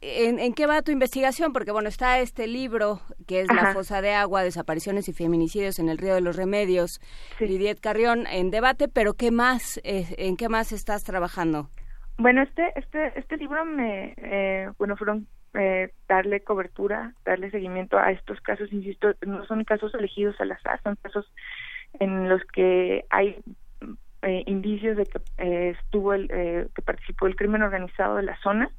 ¿en, 0.00 0.38
en 0.38 0.54
qué 0.54 0.66
va 0.66 0.80
tu 0.80 0.92
investigación? 0.92 1.52
Porque, 1.52 1.72
bueno, 1.72 1.88
está 1.90 2.18
este 2.20 2.46
libro 2.46 3.00
que 3.26 3.42
es 3.42 3.48
La 3.52 3.74
fosa 3.74 4.00
de 4.00 4.14
agua, 4.14 4.42
desapariciones 4.42 5.08
y 5.08 5.12
feminicidios 5.12 5.78
en 5.78 5.90
el 5.90 5.98
río 5.98 6.14
de 6.14 6.22
los 6.22 6.36
remedios, 6.36 7.00
Lidiet 7.38 7.78
Carrión, 7.78 8.26
en 8.26 8.50
debate, 8.50 8.88
pero 8.88 9.12
¿qué 9.12 9.30
más, 9.30 9.78
eh, 9.84 10.06
en 10.16 10.36
qué 10.38 10.48
más 10.48 10.72
estás 10.72 11.04
trabajando? 11.04 11.68
Bueno, 12.16 12.42
este 12.42 12.72
este 12.76 13.18
este 13.18 13.36
libro 13.38 13.64
me 13.64 14.14
eh, 14.18 14.68
bueno 14.78 14.96
fueron 14.96 15.26
eh, 15.54 15.92
darle 16.08 16.40
cobertura, 16.40 17.14
darle 17.24 17.50
seguimiento 17.50 17.98
a 17.98 18.12
estos 18.12 18.40
casos, 18.40 18.72
insisto, 18.72 19.14
no 19.26 19.44
son 19.46 19.64
casos 19.64 19.94
elegidos 19.94 20.40
al 20.40 20.52
azar, 20.52 20.80
son 20.82 20.96
casos 20.96 21.30
en 21.98 22.28
los 22.28 22.42
que 22.44 23.04
hay 23.10 23.36
eh, 24.22 24.44
indicios 24.46 24.96
de 24.96 25.06
que 25.06 25.20
eh, 25.38 25.76
estuvo 25.78 26.14
el 26.14 26.28
eh, 26.30 26.68
que 26.74 26.82
participó 26.82 27.26
el 27.26 27.36
crimen 27.36 27.62
organizado 27.62 28.16
de 28.16 28.22
la 28.22 28.38
zona 28.40 28.70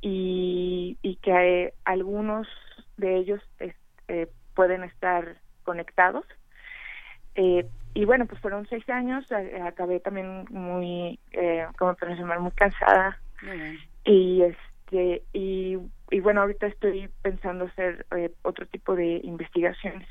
y, 0.00 0.96
y 1.02 1.16
que 1.16 1.32
eh, 1.64 1.74
algunos 1.84 2.48
de 2.96 3.16
ellos 3.16 3.42
pueden 4.54 4.84
estar 4.84 5.36
conectados. 5.64 6.24
Eh, 7.34 7.66
y 7.92 8.04
bueno, 8.04 8.26
pues 8.26 8.40
fueron 8.40 8.66
seis 8.68 8.88
años, 8.88 9.26
acabé 9.64 10.00
también 10.00 10.46
muy, 10.50 11.18
eh, 11.32 11.66
como 11.78 11.94
profesional, 11.94 12.40
muy 12.40 12.52
cansada. 12.52 13.18
Y 14.04 14.42
este 14.42 15.22
y, 15.32 15.78
y 16.10 16.20
bueno, 16.20 16.42
ahorita 16.42 16.66
estoy 16.66 17.08
pensando 17.22 17.64
hacer 17.66 18.06
eh, 18.16 18.30
otro 18.42 18.66
tipo 18.66 18.94
de 18.94 19.20
investigaciones, 19.24 20.08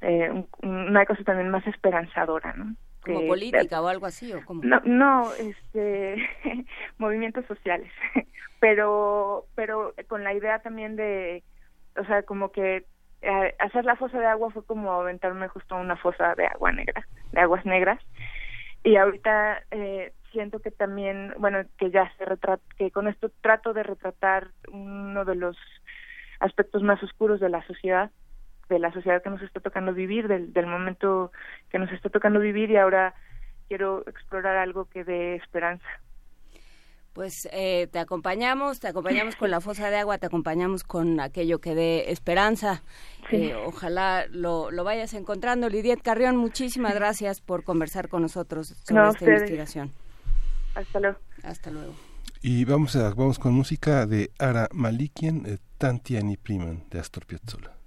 eh, 0.00 0.30
un- 0.30 0.48
una 0.62 1.06
cosa 1.06 1.22
también 1.24 1.50
más 1.50 1.66
esperanzadora, 1.66 2.52
¿no? 2.54 2.74
¿Como 3.02 3.26
política 3.26 3.80
o 3.80 3.88
algo 3.88 4.06
así? 4.06 4.32
¿o 4.32 4.44
cómo? 4.44 4.62
no, 4.64 4.80
no, 4.84 5.32
este, 5.34 6.16
movimientos 6.98 7.46
sociales, 7.46 7.90
pero, 8.60 9.46
pero 9.54 9.94
con 10.08 10.24
la 10.24 10.34
idea 10.34 10.58
también 10.60 10.96
de, 10.96 11.42
o 11.96 12.04
sea, 12.04 12.22
como 12.24 12.50
que 12.52 12.84
eh, 13.22 13.54
hacer 13.58 13.84
la 13.84 13.96
fosa 13.96 14.18
de 14.20 14.26
agua 14.26 14.50
fue 14.50 14.64
como 14.64 14.92
aventarme 14.92 15.48
justo 15.48 15.74
a 15.74 15.80
una 15.80 15.96
fosa 15.96 16.34
de 16.34 16.46
agua 16.46 16.72
negra, 16.72 17.06
de 17.32 17.40
aguas 17.40 17.64
negras, 17.64 18.00
y 18.84 18.96
ahorita 18.96 19.62
eh, 19.70 20.12
siento 20.32 20.60
que 20.60 20.70
también, 20.70 21.32
bueno, 21.38 21.58
que 21.78 21.90
ya 21.90 22.10
se 22.16 22.24
retrata, 22.24 22.62
que 22.76 22.90
con 22.90 23.08
esto 23.08 23.30
trato 23.40 23.72
de 23.72 23.82
retratar 23.82 24.48
uno 24.72 25.24
de 25.24 25.34
los 25.34 25.56
aspectos 26.40 26.82
más 26.82 27.02
oscuros 27.02 27.40
de 27.40 27.48
la 27.48 27.66
sociedad, 27.66 28.10
de 28.68 28.78
la 28.78 28.92
sociedad 28.92 29.22
que 29.22 29.30
nos 29.30 29.42
está 29.42 29.60
tocando 29.60 29.92
vivir, 29.94 30.28
del, 30.28 30.52
del 30.52 30.66
momento 30.66 31.32
que 31.70 31.78
nos 31.78 31.90
está 31.92 32.10
tocando 32.10 32.38
vivir 32.40 32.70
y 32.70 32.76
ahora 32.76 33.14
quiero 33.68 34.02
explorar 34.06 34.56
algo 34.56 34.84
que 34.86 35.04
dé 35.04 35.36
esperanza. 35.36 35.86
Pues 37.14 37.48
eh, 37.52 37.88
te 37.90 37.98
acompañamos, 37.98 38.78
te 38.78 38.86
acompañamos 38.86 39.34
con 39.34 39.50
la 39.50 39.60
fosa 39.60 39.90
de 39.90 39.96
agua, 39.96 40.18
te 40.18 40.26
acompañamos 40.26 40.84
con 40.84 41.18
aquello 41.18 41.58
que 41.58 41.74
dé 41.74 42.12
esperanza. 42.12 42.82
Sí. 43.28 43.50
Eh, 43.50 43.56
ojalá 43.56 44.26
lo, 44.30 44.70
lo 44.70 44.84
vayas 44.84 45.14
encontrando. 45.14 45.68
Lidiet 45.68 46.00
Carrión, 46.00 46.36
muchísimas 46.36 46.94
gracias 46.94 47.40
por 47.40 47.64
conversar 47.64 48.08
con 48.08 48.22
nosotros 48.22 48.68
sobre 48.84 49.00
No, 49.00 49.08
esta 49.08 49.24
ustedes. 49.24 49.40
investigación. 49.40 49.90
Hasta 50.78 51.00
luego. 51.00 51.18
Hasta 51.42 51.70
luego. 51.72 51.94
Y 52.40 52.64
vamos, 52.64 52.94
a, 52.94 53.12
vamos 53.12 53.40
con 53.40 53.52
música 53.52 54.06
de 54.06 54.30
Ara 54.38 54.68
Malikian, 54.72 55.44
eh, 55.44 55.58
Tantiani 55.76 56.36
Priman, 56.36 56.84
de 56.88 57.00
Astor 57.00 57.26
Piazzolla. 57.26 57.77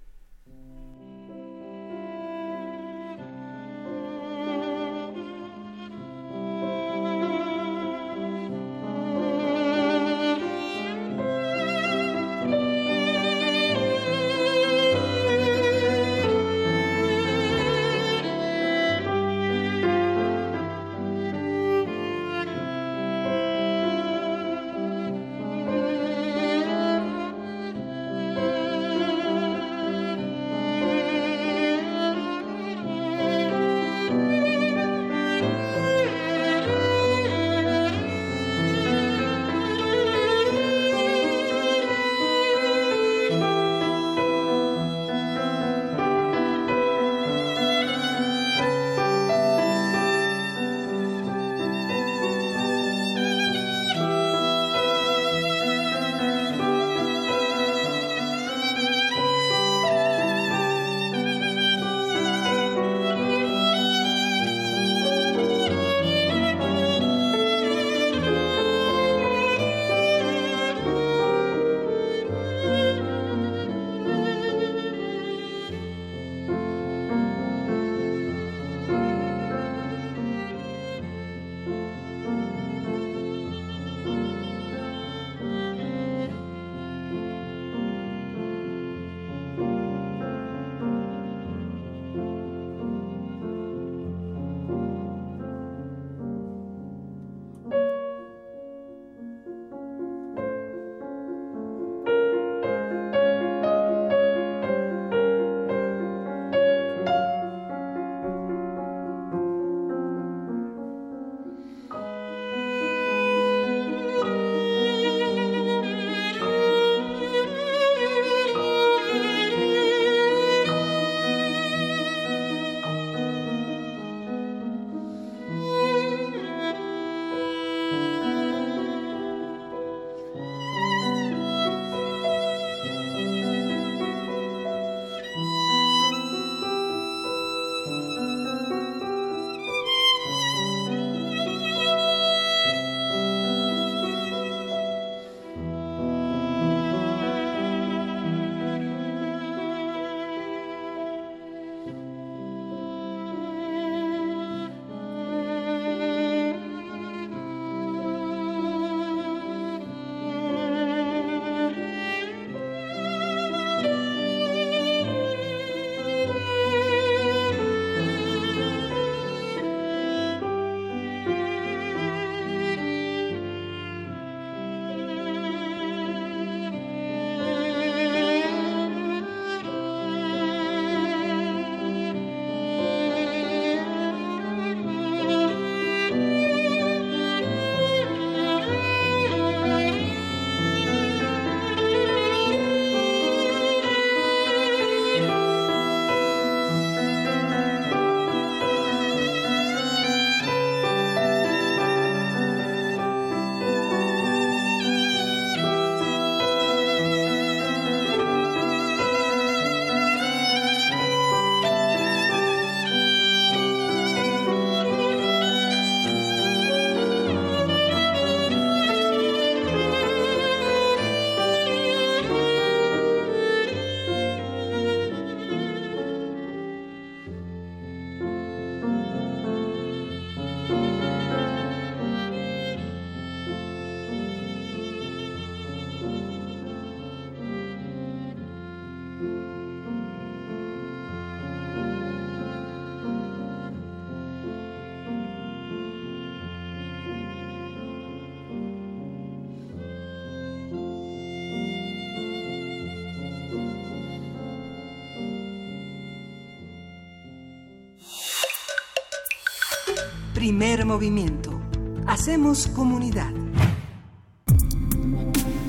Primer 260.42 260.84
movimiento. 260.84 261.62
Hacemos 262.04 262.66
comunidad. 262.66 263.30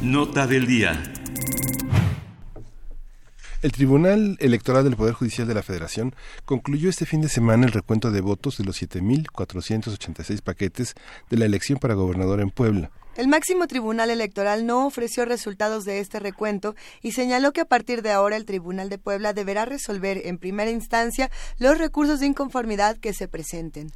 Nota 0.01 0.47
del 0.47 0.65
día. 0.65 1.13
El 3.61 3.71
Tribunal 3.71 4.35
Electoral 4.39 4.83
del 4.83 4.95
Poder 4.95 5.13
Judicial 5.13 5.47
de 5.47 5.53
la 5.53 5.61
Federación 5.61 6.15
concluyó 6.45 6.89
este 6.89 7.05
fin 7.05 7.21
de 7.21 7.29
semana 7.29 7.67
el 7.67 7.71
recuento 7.71 8.09
de 8.09 8.21
votos 8.21 8.57
de 8.57 8.63
los 8.63 8.81
7.486 8.81 10.41
paquetes 10.41 10.95
de 11.29 11.37
la 11.37 11.45
elección 11.45 11.77
para 11.77 11.93
gobernador 11.93 12.41
en 12.41 12.49
Puebla. 12.49 12.89
El 13.15 13.27
máximo 13.27 13.67
tribunal 13.67 14.09
electoral 14.09 14.65
no 14.65 14.87
ofreció 14.87 15.23
resultados 15.25 15.85
de 15.85 15.99
este 15.99 16.19
recuento 16.19 16.75
y 17.03 17.11
señaló 17.11 17.53
que 17.53 17.61
a 17.61 17.65
partir 17.65 18.01
de 18.01 18.09
ahora 18.09 18.37
el 18.37 18.45
Tribunal 18.45 18.89
de 18.89 18.97
Puebla 18.97 19.33
deberá 19.33 19.65
resolver 19.65 20.25
en 20.25 20.39
primera 20.39 20.71
instancia 20.71 21.29
los 21.59 21.77
recursos 21.77 22.19
de 22.19 22.25
inconformidad 22.25 22.97
que 22.97 23.13
se 23.13 23.27
presenten. 23.27 23.91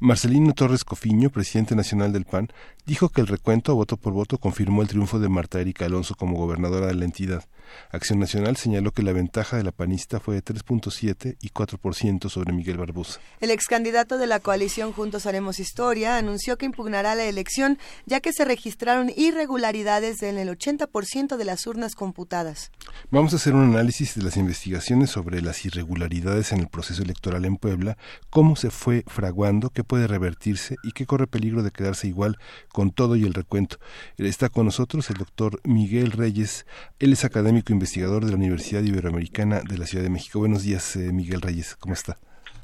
Marcelino 0.00 0.54
Torres 0.54 0.84
Cofiño, 0.84 1.28
presidente 1.28 1.74
nacional 1.74 2.12
del 2.12 2.24
PAN, 2.24 2.48
dijo 2.86 3.08
que 3.08 3.20
el 3.20 3.26
recuento 3.26 3.74
voto 3.74 3.96
por 3.96 4.12
voto 4.12 4.38
confirmó 4.38 4.82
el 4.82 4.88
triunfo 4.88 5.18
de 5.18 5.28
Marta 5.28 5.60
Erika 5.60 5.86
Alonso 5.86 6.14
como 6.14 6.36
gobernadora 6.36 6.86
de 6.86 6.94
la 6.94 7.04
entidad. 7.04 7.44
Acción 7.90 8.18
Nacional 8.18 8.56
señaló 8.56 8.92
que 8.92 9.02
la 9.02 9.12
ventaja 9.12 9.56
de 9.56 9.64
la 9.64 9.72
panista 9.72 10.20
fue 10.20 10.34
de 10.34 10.44
3.7 10.44 11.36
y 11.40 11.50
4% 11.50 12.28
sobre 12.28 12.52
Miguel 12.52 12.78
Barbosa. 12.78 13.20
El 13.40 13.50
ex 13.50 13.66
candidato 13.66 14.18
de 14.18 14.26
la 14.26 14.40
coalición 14.40 14.92
Juntos 14.92 15.26
Haremos 15.26 15.58
Historia 15.58 16.16
anunció 16.16 16.58
que 16.58 16.66
impugnará 16.66 17.14
la 17.14 17.24
elección 17.24 17.78
ya 18.06 18.20
que 18.20 18.32
se 18.32 18.44
registraron 18.44 19.12
irregularidades 19.16 20.22
en 20.22 20.38
el 20.38 20.48
80% 20.48 21.36
de 21.36 21.44
las 21.44 21.66
urnas 21.66 21.94
computadas. 21.94 22.70
Vamos 23.10 23.32
a 23.32 23.36
hacer 23.36 23.54
un 23.54 23.70
análisis 23.70 24.14
de 24.14 24.22
las 24.22 24.36
investigaciones 24.36 25.10
sobre 25.10 25.42
las 25.42 25.64
irregularidades 25.64 26.52
en 26.52 26.60
el 26.60 26.68
proceso 26.68 27.02
electoral 27.02 27.44
en 27.44 27.56
Puebla, 27.56 27.96
cómo 28.30 28.56
se 28.56 28.70
fue 28.70 29.04
fraguando, 29.06 29.70
qué 29.70 29.84
puede 29.84 30.06
revertirse 30.06 30.76
y 30.82 30.92
qué 30.92 31.06
corre 31.06 31.26
peligro 31.26 31.62
de 31.62 31.70
quedarse 31.70 32.06
igual 32.06 32.38
con 32.72 32.90
todo 32.90 33.16
y 33.16 33.24
el 33.24 33.34
recuento. 33.34 33.78
Está 34.16 34.48
con 34.48 34.66
nosotros 34.66 35.10
el 35.10 35.16
doctor 35.16 35.60
Miguel 35.64 36.12
Reyes, 36.12 36.66
él 36.98 37.12
es 37.12 37.24
académico 37.24 37.57
investigador 37.72 38.24
de 38.24 38.30
la 38.30 38.36
Universidad 38.36 38.82
Iberoamericana 38.82 39.60
de 39.60 39.78
la 39.78 39.86
Ciudad 39.86 40.04
de 40.04 40.10
México. 40.10 40.38
Buenos 40.38 40.62
días, 40.62 40.96
eh, 40.96 41.12
Miguel 41.12 41.40
Reyes, 41.40 41.76
¿cómo 41.76 41.94
está? 41.94 42.16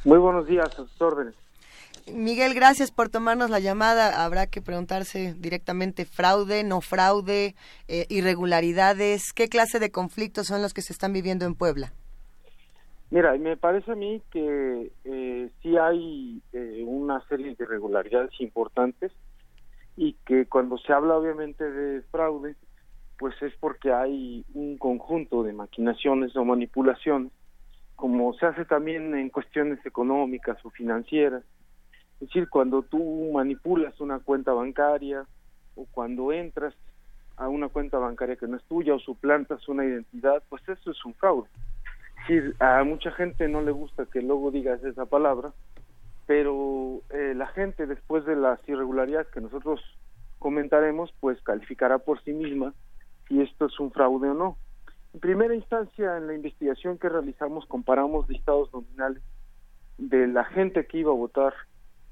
Muy 0.04 0.18
buenos 0.18 0.46
días, 0.46 0.68
a 0.68 0.70
sus 0.70 1.00
órdenes. 1.00 1.34
Miguel, 2.12 2.54
gracias 2.54 2.90
por 2.90 3.08
tomarnos 3.08 3.48
la 3.48 3.60
llamada. 3.60 4.24
Habrá 4.24 4.46
que 4.46 4.60
preguntarse 4.60 5.34
directamente 5.38 6.04
fraude, 6.04 6.62
no 6.62 6.82
fraude, 6.82 7.54
eh, 7.88 8.06
irregularidades. 8.10 9.32
¿Qué 9.32 9.48
clase 9.48 9.78
de 9.78 9.90
conflictos 9.90 10.48
son 10.48 10.60
los 10.60 10.74
que 10.74 10.82
se 10.82 10.92
están 10.92 11.14
viviendo 11.14 11.46
en 11.46 11.54
Puebla? 11.54 11.92
Mira, 13.10 13.36
me 13.38 13.56
parece 13.56 13.92
a 13.92 13.94
mí 13.94 14.20
que 14.30 14.90
eh, 15.04 15.50
sí 15.62 15.76
hay 15.76 16.42
eh, 16.52 16.82
una 16.86 17.26
serie 17.28 17.54
de 17.54 17.64
irregularidades 17.64 18.32
importantes 18.40 19.12
y 19.96 20.14
que 20.26 20.46
cuando 20.46 20.76
se 20.78 20.92
habla 20.92 21.16
obviamente 21.16 21.64
de 21.64 22.02
fraude, 22.10 22.56
pues 23.18 23.40
es 23.42 23.54
porque 23.60 23.92
hay 23.92 24.44
un 24.54 24.76
conjunto 24.76 25.42
de 25.42 25.52
maquinaciones 25.52 26.34
o 26.36 26.44
manipulaciones, 26.44 27.32
como 27.96 28.34
se 28.34 28.46
hace 28.46 28.64
también 28.64 29.14
en 29.14 29.30
cuestiones 29.30 29.84
económicas 29.86 30.58
o 30.64 30.70
financieras. 30.70 31.44
Es 32.20 32.28
decir, 32.28 32.48
cuando 32.48 32.82
tú 32.82 33.30
manipulas 33.32 34.00
una 34.00 34.18
cuenta 34.18 34.52
bancaria 34.52 35.24
o 35.74 35.86
cuando 35.90 36.32
entras 36.32 36.74
a 37.36 37.48
una 37.48 37.68
cuenta 37.68 37.98
bancaria 37.98 38.36
que 38.36 38.46
no 38.46 38.56
es 38.56 38.64
tuya 38.64 38.94
o 38.94 38.98
suplantas 38.98 39.68
una 39.68 39.84
identidad, 39.84 40.42
pues 40.48 40.62
eso 40.68 40.90
es 40.90 41.04
un 41.04 41.14
fraude. 41.14 41.48
Es 42.22 42.28
decir, 42.28 42.56
a 42.60 42.82
mucha 42.84 43.10
gente 43.12 43.48
no 43.48 43.60
le 43.60 43.72
gusta 43.72 44.06
que 44.06 44.22
luego 44.22 44.50
digas 44.50 44.82
esa 44.84 45.06
palabra, 45.06 45.52
pero 46.26 47.02
eh, 47.10 47.34
la 47.36 47.46
gente 47.48 47.86
después 47.86 48.24
de 48.24 48.36
las 48.36 48.58
irregularidades 48.68 49.28
que 49.28 49.40
nosotros 49.40 49.80
comentaremos, 50.38 51.12
pues 51.20 51.40
calificará 51.42 51.98
por 51.98 52.22
sí 52.22 52.32
misma 52.32 52.72
si 53.34 53.40
esto 53.40 53.66
es 53.66 53.80
un 53.80 53.90
fraude 53.90 54.30
o 54.30 54.34
no. 54.34 54.56
En 55.12 55.20
primera 55.20 55.54
instancia, 55.54 56.16
en 56.16 56.28
la 56.28 56.34
investigación 56.34 56.98
que 56.98 57.08
realizamos, 57.08 57.66
comparamos 57.66 58.28
listados 58.28 58.72
nominales 58.72 59.22
de 59.98 60.28
la 60.28 60.44
gente 60.44 60.86
que 60.86 60.98
iba 60.98 61.10
a 61.10 61.16
votar 61.16 61.52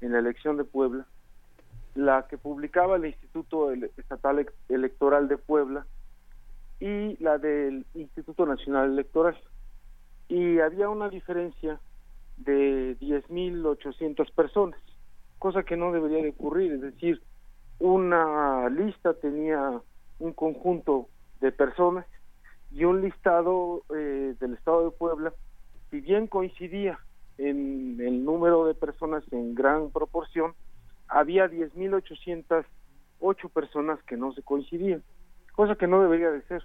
en 0.01 0.11
la 0.11 0.19
elección 0.19 0.57
de 0.57 0.65
Puebla, 0.65 1.05
la 1.95 2.27
que 2.27 2.37
publicaba 2.37 2.97
el 2.97 3.05
Instituto 3.05 3.71
Estatal 3.71 4.45
Electoral 4.67 5.27
de 5.27 5.37
Puebla 5.37 5.85
y 6.79 7.15
la 7.23 7.37
del 7.37 7.85
Instituto 7.93 8.45
Nacional 8.45 8.91
Electoral. 8.91 9.37
Y 10.27 10.59
había 10.59 10.89
una 10.89 11.09
diferencia 11.09 11.79
de 12.37 12.97
10.800 12.99 14.33
personas, 14.33 14.79
cosa 15.39 15.63
que 15.63 15.77
no 15.77 15.93
debería 15.93 16.21
de 16.21 16.29
ocurrir, 16.29 16.73
es 16.73 16.81
decir, 16.81 17.21
una 17.79 18.69
lista 18.69 19.13
tenía 19.13 19.81
un 20.19 20.33
conjunto 20.33 21.09
de 21.43 21.51
personas 21.51 22.07
y 22.71 22.85
un 22.85 23.01
listado 23.01 23.83
eh, 23.95 24.35
del 24.39 24.53
Estado 24.53 24.85
de 24.85 24.91
Puebla, 24.91 25.33
si 25.91 25.99
bien 25.99 26.27
coincidía 26.27 26.97
en 27.37 27.99
el 27.99 28.23
número 28.23 28.65
de 28.65 28.73
personas 28.73 29.23
en 29.31 29.53
gran 29.53 29.91
proporción, 29.91 30.53
había 31.07 31.47
10.808 31.47 33.49
personas 33.51 34.01
que 34.03 34.15
no 34.15 34.31
se 34.33 34.41
coincidían, 34.41 35.03
cosa 35.51 35.75
que 35.75 35.85
no 35.85 36.01
debería 36.01 36.31
de 36.31 36.41
ser. 36.43 36.63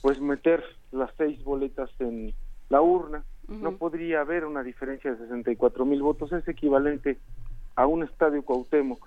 pues 0.00 0.20
meter 0.20 0.64
las 0.92 1.10
seis 1.16 1.42
boletas 1.44 1.90
en 1.98 2.32
la 2.68 2.80
urna. 2.80 3.24
No 3.48 3.76
podría 3.76 4.22
haber 4.22 4.46
una 4.46 4.62
diferencia 4.62 5.10
de 5.10 5.18
64 5.18 5.84
mil 5.84 6.02
votos, 6.02 6.32
es 6.32 6.48
equivalente 6.48 7.18
a 7.76 7.86
un 7.86 8.02
estadio 8.02 8.42
Cuauhtémoc 8.42 9.06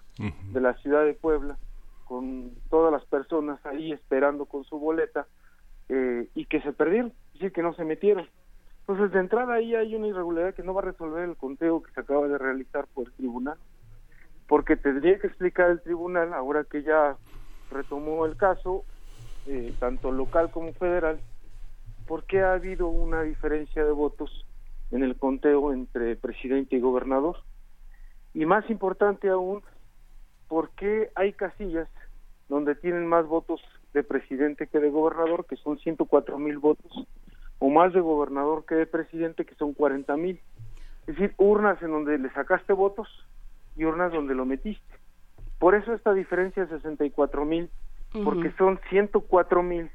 de 0.51 0.61
la 0.61 0.75
ciudad 0.75 1.05
de 1.05 1.15
Puebla, 1.15 1.57
con 2.05 2.51
todas 2.69 2.91
las 2.91 3.03
personas 3.05 3.63
ahí 3.65 3.91
esperando 3.91 4.45
con 4.45 4.63
su 4.63 4.77
boleta 4.79 5.25
eh, 5.89 6.27
y 6.35 6.45
que 6.45 6.61
se 6.61 6.71
perdieron, 6.71 7.13
es 7.27 7.34
decir, 7.34 7.51
que 7.51 7.63
no 7.63 7.73
se 7.73 7.84
metieron. 7.84 8.27
Entonces, 8.81 9.11
de 9.11 9.19
entrada 9.19 9.55
ahí 9.55 9.75
hay 9.75 9.95
una 9.95 10.07
irregularidad 10.07 10.53
que 10.53 10.63
no 10.63 10.73
va 10.73 10.81
a 10.81 10.85
resolver 10.85 11.27
el 11.27 11.35
conteo 11.35 11.81
que 11.81 11.91
se 11.91 11.99
acaba 11.99 12.27
de 12.27 12.38
realizar 12.38 12.88
por 12.93 13.07
el 13.07 13.13
tribunal, 13.13 13.57
porque 14.47 14.77
tendría 14.77 15.19
que 15.19 15.27
explicar 15.27 15.69
el 15.71 15.81
tribunal, 15.81 16.34
ahora 16.34 16.63
que 16.63 16.84
ya 16.84 17.17
retomó 17.71 18.25
el 18.25 18.38
caso, 18.38 18.85
eh, 19.47 19.73
tanto 19.79 20.11
local 20.11 20.51
como 20.51 20.71
federal, 20.73 21.19
porque 22.07 22.41
ha 22.41 22.53
habido 22.53 22.88
una 22.88 23.21
diferencia 23.21 23.84
de 23.84 23.91
votos 23.91 24.45
en 24.91 25.03
el 25.03 25.17
conteo 25.17 25.73
entre 25.73 26.15
presidente 26.15 26.77
y 26.77 26.79
gobernador. 26.79 27.38
Y 28.34 28.45
más 28.45 28.69
importante 28.69 29.29
aún, 29.29 29.61
¿por 30.47 30.69
qué 30.71 31.11
hay 31.15 31.34
casillas 31.34 31.89
donde 32.47 32.75
tienen 32.75 33.05
más 33.05 33.27
votos 33.27 33.61
de 33.93 34.03
presidente 34.03 34.67
que 34.67 34.79
de 34.79 34.89
gobernador, 34.89 35.45
que 35.45 35.57
son 35.57 35.77
104 35.79 36.39
mil 36.39 36.57
votos, 36.59 37.07
o 37.59 37.69
más 37.69 37.91
de 37.93 37.99
gobernador 37.99 38.65
que 38.65 38.75
de 38.75 38.85
presidente, 38.85 39.45
que 39.45 39.55
son 39.55 39.73
40 39.73 40.15
mil? 40.15 40.39
Es 41.07 41.15
decir, 41.15 41.34
urnas 41.38 41.81
en 41.81 41.91
donde 41.91 42.17
le 42.17 42.29
sacaste 42.31 42.71
votos 42.71 43.07
y 43.75 43.84
urnas 43.84 44.13
donde 44.13 44.34
lo 44.34 44.45
metiste. 44.45 44.95
Por 45.59 45.75
eso 45.75 45.93
esta 45.93 46.13
diferencia 46.13 46.65
de 46.65 46.77
64 46.77 47.43
mil, 47.43 47.69
porque 48.23 48.51
son 48.57 48.79
104 48.89 49.63
mil 49.63 49.91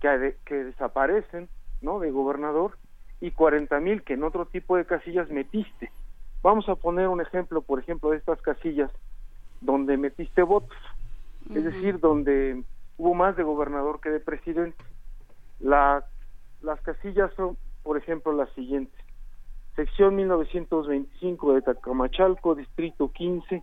que, 0.00 0.36
que 0.44 0.54
desaparecen, 0.54 1.48
¿no? 1.80 1.98
De 1.98 2.10
gobernador 2.10 2.78
y 3.20 3.30
40 3.30 3.80
mil 3.80 4.02
que 4.02 4.14
en 4.14 4.24
otro 4.24 4.46
tipo 4.46 4.76
de 4.76 4.84
casillas 4.84 5.30
metiste. 5.30 5.90
Vamos 6.42 6.68
a 6.68 6.74
poner 6.74 7.08
un 7.08 7.20
ejemplo, 7.20 7.62
por 7.62 7.78
ejemplo, 7.78 8.10
de 8.10 8.18
estas 8.18 8.40
casillas 8.42 8.90
donde 9.60 9.96
metiste 9.96 10.42
votos, 10.42 10.76
es 11.54 11.64
decir, 11.64 12.00
donde 12.00 12.62
hubo 12.98 13.14
más 13.14 13.36
de 13.36 13.42
gobernador 13.42 14.00
que 14.00 14.10
de 14.10 14.20
presidente. 14.20 14.82
La, 15.58 16.04
las 16.60 16.80
casillas 16.82 17.32
son, 17.34 17.56
por 17.82 17.96
ejemplo, 17.96 18.32
las 18.32 18.50
siguientes. 18.50 18.98
Sección 19.74 20.16
1925 20.16 21.54
de 21.54 21.62
Tacamachalco, 21.62 22.54
Distrito 22.54 23.10
15, 23.10 23.62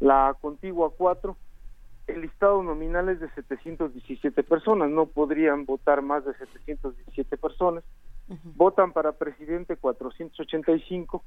la 0.00 0.34
contigua 0.40 0.90
4, 0.96 1.36
el 2.06 2.20
listado 2.20 2.62
nominal 2.62 3.08
es 3.08 3.20
de 3.20 3.28
717 3.30 4.42
personas, 4.42 4.90
no 4.90 5.06
podrían 5.06 5.64
votar 5.64 6.02
más 6.02 6.24
de 6.24 6.34
717 6.34 7.36
personas. 7.36 7.84
Votan 8.56 8.92
para 8.92 9.12
presidente 9.12 9.76
485, 9.76 11.22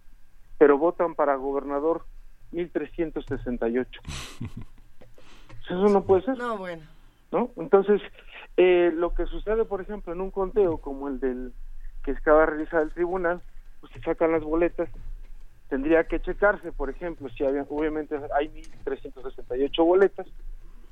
pero 0.57 0.77
votan 0.77 1.15
para 1.15 1.35
gobernador 1.35 2.03
1368. 2.51 4.01
Eso 5.69 5.89
no 5.89 6.03
puede 6.03 6.23
ser. 6.23 6.38
No, 6.38 6.57
bueno. 6.57 6.84
¿No? 7.31 7.51
Entonces, 7.57 8.01
eh, 8.57 8.91
lo 8.93 9.14
que 9.14 9.26
sucede, 9.27 9.64
por 9.64 9.81
ejemplo, 9.81 10.11
en 10.11 10.19
un 10.19 10.31
conteo 10.31 10.80
como 10.80 11.07
el 11.07 11.19
del 11.19 11.53
que 12.03 12.11
acaba 12.11 12.41
de 12.41 12.45
realizar 12.47 12.81
el 12.81 12.91
tribunal, 12.91 13.41
pues 13.80 13.93
se 13.93 14.01
sacan 14.01 14.31
las 14.31 14.43
boletas, 14.43 14.89
tendría 15.69 16.06
que 16.06 16.19
checarse, 16.19 16.72
por 16.72 16.89
ejemplo, 16.89 17.30
si 17.30 17.45
había, 17.45 17.65
obviamente 17.69 18.19
hay 18.35 18.47
1.368 18.84 19.85
boletas, 19.85 20.27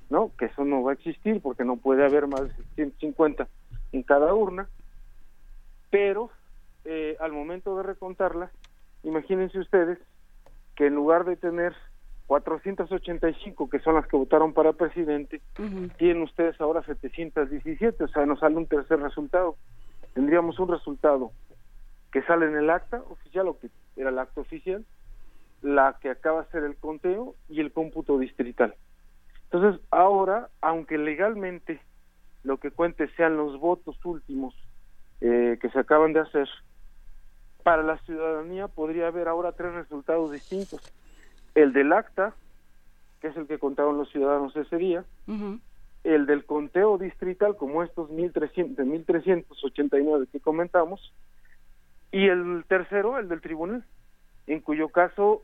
¿no? 0.09 0.31
Que 0.37 0.45
eso 0.45 0.63
no 0.65 0.83
va 0.83 0.91
a 0.91 0.95
existir 0.95 1.41
porque 1.41 1.65
no 1.65 1.77
puede 1.77 2.05
haber 2.05 2.27
más 2.27 2.43
de 2.43 2.63
150 2.75 3.47
en 3.91 4.03
cada 4.03 4.33
urna, 4.33 4.67
pero 5.89 6.29
eh, 6.85 7.17
al 7.19 7.31
momento 7.31 7.75
de 7.77 7.83
recontarla, 7.83 8.51
imagínense 9.03 9.59
ustedes 9.59 9.99
que 10.75 10.87
en 10.87 10.95
lugar 10.95 11.25
de 11.25 11.35
tener 11.35 11.73
485 12.27 13.69
que 13.69 13.79
son 13.79 13.95
las 13.95 14.07
que 14.07 14.17
votaron 14.17 14.53
para 14.53 14.73
presidente, 14.73 15.41
tienen 15.97 16.23
ustedes 16.23 16.59
ahora 16.59 16.83
717, 16.83 18.03
o 18.03 18.07
sea, 18.09 18.25
nos 18.25 18.39
sale 18.39 18.57
un 18.57 18.67
tercer 18.67 18.99
resultado. 18.99 19.55
Tendríamos 20.13 20.59
un 20.59 20.67
resultado 20.67 21.31
que 22.11 22.21
sale 22.23 22.47
en 22.47 22.57
el 22.57 22.69
acta 22.69 23.01
oficial 23.09 23.47
o 23.47 23.59
que 23.59 23.69
era 23.95 24.09
el 24.09 24.19
acta 24.19 24.41
oficial, 24.41 24.85
la 25.61 25.97
que 26.01 26.09
acaba 26.09 26.43
de 26.43 26.51
ser 26.51 26.63
el 26.63 26.75
conteo 26.75 27.35
y 27.49 27.61
el 27.61 27.71
cómputo 27.71 28.17
distrital. 28.19 28.75
Entonces, 29.51 29.81
ahora, 29.91 30.49
aunque 30.61 30.97
legalmente 30.97 31.79
lo 32.43 32.57
que 32.57 32.71
cuente 32.71 33.07
sean 33.15 33.37
los 33.37 33.59
votos 33.59 33.97
últimos 34.05 34.53
eh, 35.21 35.57
que 35.61 35.69
se 35.69 35.79
acaban 35.79 36.13
de 36.13 36.19
hacer, 36.19 36.47
para 37.63 37.83
la 37.83 37.97
ciudadanía 37.99 38.67
podría 38.67 39.07
haber 39.07 39.27
ahora 39.27 39.51
tres 39.51 39.73
resultados 39.73 40.31
distintos. 40.31 40.81
El 41.55 41.73
del 41.73 41.91
acta, 41.91 42.33
que 43.19 43.27
es 43.27 43.37
el 43.37 43.47
que 43.47 43.59
contaron 43.59 43.97
los 43.97 44.09
ciudadanos 44.11 44.55
ese 44.55 44.77
día, 44.77 45.03
el 46.03 46.25
del 46.25 46.45
conteo 46.45 46.97
distrital, 46.97 47.57
como 47.57 47.83
estos 47.83 48.09
1.300, 48.09 48.77
1.389 48.77 50.27
que 50.31 50.39
comentamos, 50.39 51.13
y 52.11 52.27
el 52.27 52.63
tercero, 52.67 53.17
el 53.17 53.27
del 53.27 53.41
tribunal, 53.41 53.83
en 54.45 54.61
cuyo 54.61 54.89
caso 54.89 55.43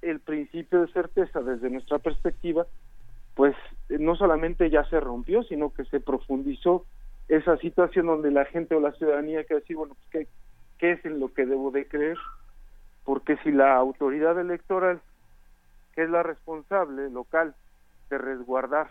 el 0.00 0.20
principio 0.20 0.82
de 0.82 0.92
certeza 0.92 1.42
desde 1.42 1.70
nuestra 1.70 1.98
perspectiva, 1.98 2.66
pues 3.38 3.54
no 3.88 4.16
solamente 4.16 4.68
ya 4.68 4.82
se 4.90 4.98
rompió, 4.98 5.44
sino 5.44 5.72
que 5.72 5.84
se 5.84 6.00
profundizó 6.00 6.84
esa 7.28 7.56
situación 7.58 8.06
donde 8.06 8.32
la 8.32 8.44
gente 8.46 8.74
o 8.74 8.80
la 8.80 8.90
ciudadanía 8.90 9.44
que 9.44 9.54
decir, 9.54 9.76
bueno, 9.76 9.94
pues, 9.94 10.26
¿qué, 10.26 10.32
¿qué 10.76 10.92
es 10.94 11.04
en 11.04 11.20
lo 11.20 11.32
que 11.32 11.46
debo 11.46 11.70
de 11.70 11.86
creer? 11.86 12.18
Porque 13.04 13.36
si 13.44 13.52
la 13.52 13.76
autoridad 13.76 14.40
electoral 14.40 15.00
que 15.94 16.02
es 16.02 16.10
la 16.10 16.24
responsable 16.24 17.10
local 17.10 17.54
de 18.10 18.18
resguardar, 18.18 18.90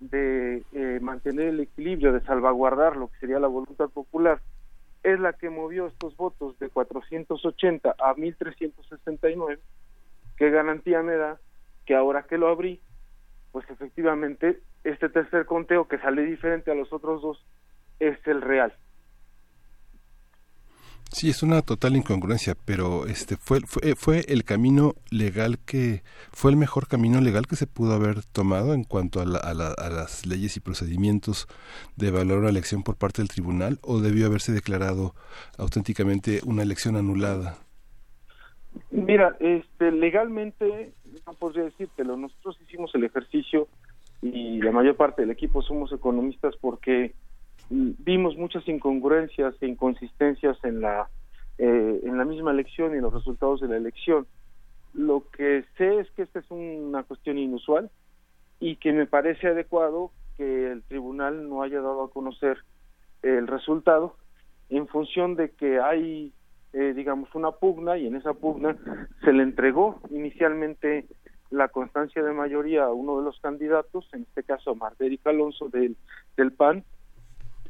de 0.00 0.64
eh, 0.72 0.98
mantener 1.02 1.48
el 1.48 1.60
equilibrio, 1.60 2.14
de 2.14 2.22
salvaguardar 2.22 2.96
lo 2.96 3.08
que 3.08 3.18
sería 3.18 3.38
la 3.38 3.48
voluntad 3.48 3.90
popular, 3.90 4.40
es 5.02 5.20
la 5.20 5.34
que 5.34 5.50
movió 5.50 5.88
estos 5.88 6.16
votos 6.16 6.58
de 6.58 6.70
480 6.70 7.96
a 7.98 8.14
1369, 8.14 9.60
¿qué 10.38 10.48
garantía 10.48 11.02
me 11.02 11.16
da 11.16 11.38
que 11.84 11.94
ahora 11.94 12.22
que 12.22 12.38
lo 12.38 12.48
abrí, 12.48 12.80
pues 13.52 13.68
efectivamente 13.70 14.60
este 14.84 15.08
tercer 15.08 15.46
conteo 15.46 15.88
que 15.88 15.98
sale 15.98 16.24
diferente 16.24 16.70
a 16.70 16.74
los 16.74 16.92
otros 16.92 17.22
dos 17.22 17.44
es 17.98 18.18
el 18.26 18.42
real? 18.42 18.72
Sí, 21.10 21.30
es 21.30 21.42
una 21.42 21.62
total 21.62 21.96
incongruencia, 21.96 22.54
pero 22.66 23.06
este 23.06 23.38
fue, 23.38 23.60
fue, 23.60 23.96
fue 23.96 24.26
el 24.28 24.44
camino 24.44 24.94
legal 25.10 25.58
que 25.58 26.02
fue 26.32 26.50
el 26.50 26.58
mejor 26.58 26.86
camino 26.86 27.22
legal 27.22 27.46
que 27.46 27.56
se 27.56 27.66
pudo 27.66 27.94
haber 27.94 28.24
tomado 28.24 28.74
en 28.74 28.84
cuanto 28.84 29.20
a, 29.20 29.22
a, 29.22 29.54
las 29.54 30.26
leyes 30.26 30.58
y 30.58 30.60
procedimientos 30.60 31.48
de 31.96 32.10
valor 32.10 32.40
a 32.40 32.42
la 32.44 32.50
elección 32.50 32.82
por 32.82 32.96
parte 32.96 33.22
del 33.22 33.30
tribunal 33.30 33.78
o 33.82 34.00
debió 34.00 34.26
haberse 34.26 34.52
declarado 34.52 35.14
auténticamente 35.56 36.40
una 36.44 36.62
elección 36.62 36.94
anulada. 36.94 37.56
Mira, 38.90 39.36
este 39.40 39.92
legalmente 39.92 40.92
no 41.26 41.32
podría 41.34 41.64
decírtelo. 41.64 42.16
Nosotros 42.16 42.58
hicimos 42.62 42.94
el 42.94 43.04
ejercicio 43.04 43.68
y 44.22 44.60
la 44.60 44.72
mayor 44.72 44.96
parte 44.96 45.22
del 45.22 45.30
equipo 45.30 45.62
somos 45.62 45.92
economistas 45.92 46.56
porque 46.60 47.14
vimos 47.70 48.36
muchas 48.36 48.66
incongruencias 48.66 49.54
e 49.60 49.66
inconsistencias 49.66 50.56
en 50.64 50.80
la 50.80 51.08
eh, 51.58 52.00
en 52.04 52.16
la 52.16 52.24
misma 52.24 52.52
elección 52.52 52.92
y 52.92 52.98
en 52.98 53.02
los 53.02 53.12
resultados 53.12 53.60
de 53.60 53.68
la 53.68 53.76
elección. 53.76 54.26
Lo 54.94 55.24
que 55.30 55.64
sé 55.76 55.98
es 55.98 56.10
que 56.12 56.22
esta 56.22 56.38
es 56.38 56.50
una 56.50 57.02
cuestión 57.02 57.36
inusual 57.36 57.90
y 58.60 58.76
que 58.76 58.92
me 58.92 59.06
parece 59.06 59.48
adecuado 59.48 60.12
que 60.36 60.70
el 60.70 60.82
tribunal 60.84 61.48
no 61.48 61.62
haya 61.62 61.80
dado 61.80 62.04
a 62.04 62.10
conocer 62.10 62.58
el 63.22 63.48
resultado 63.48 64.16
en 64.68 64.86
función 64.86 65.34
de 65.34 65.50
que 65.50 65.80
hay 65.80 66.32
eh, 66.72 66.92
digamos 66.94 67.34
una 67.34 67.50
pugna 67.52 67.96
y 67.96 68.06
en 68.06 68.16
esa 68.16 68.34
pugna 68.34 68.76
se 69.24 69.32
le 69.32 69.42
entregó 69.42 70.00
inicialmente 70.10 71.06
la 71.50 71.68
constancia 71.68 72.22
de 72.22 72.32
mayoría 72.32 72.84
a 72.84 72.92
uno 72.92 73.18
de 73.18 73.24
los 73.24 73.40
candidatos, 73.40 74.08
en 74.12 74.22
este 74.22 74.42
caso 74.42 74.70
a 74.70 74.74
Marderic 74.74 75.26
Alonso 75.26 75.68
del, 75.68 75.96
del 76.36 76.52
PAN, 76.52 76.84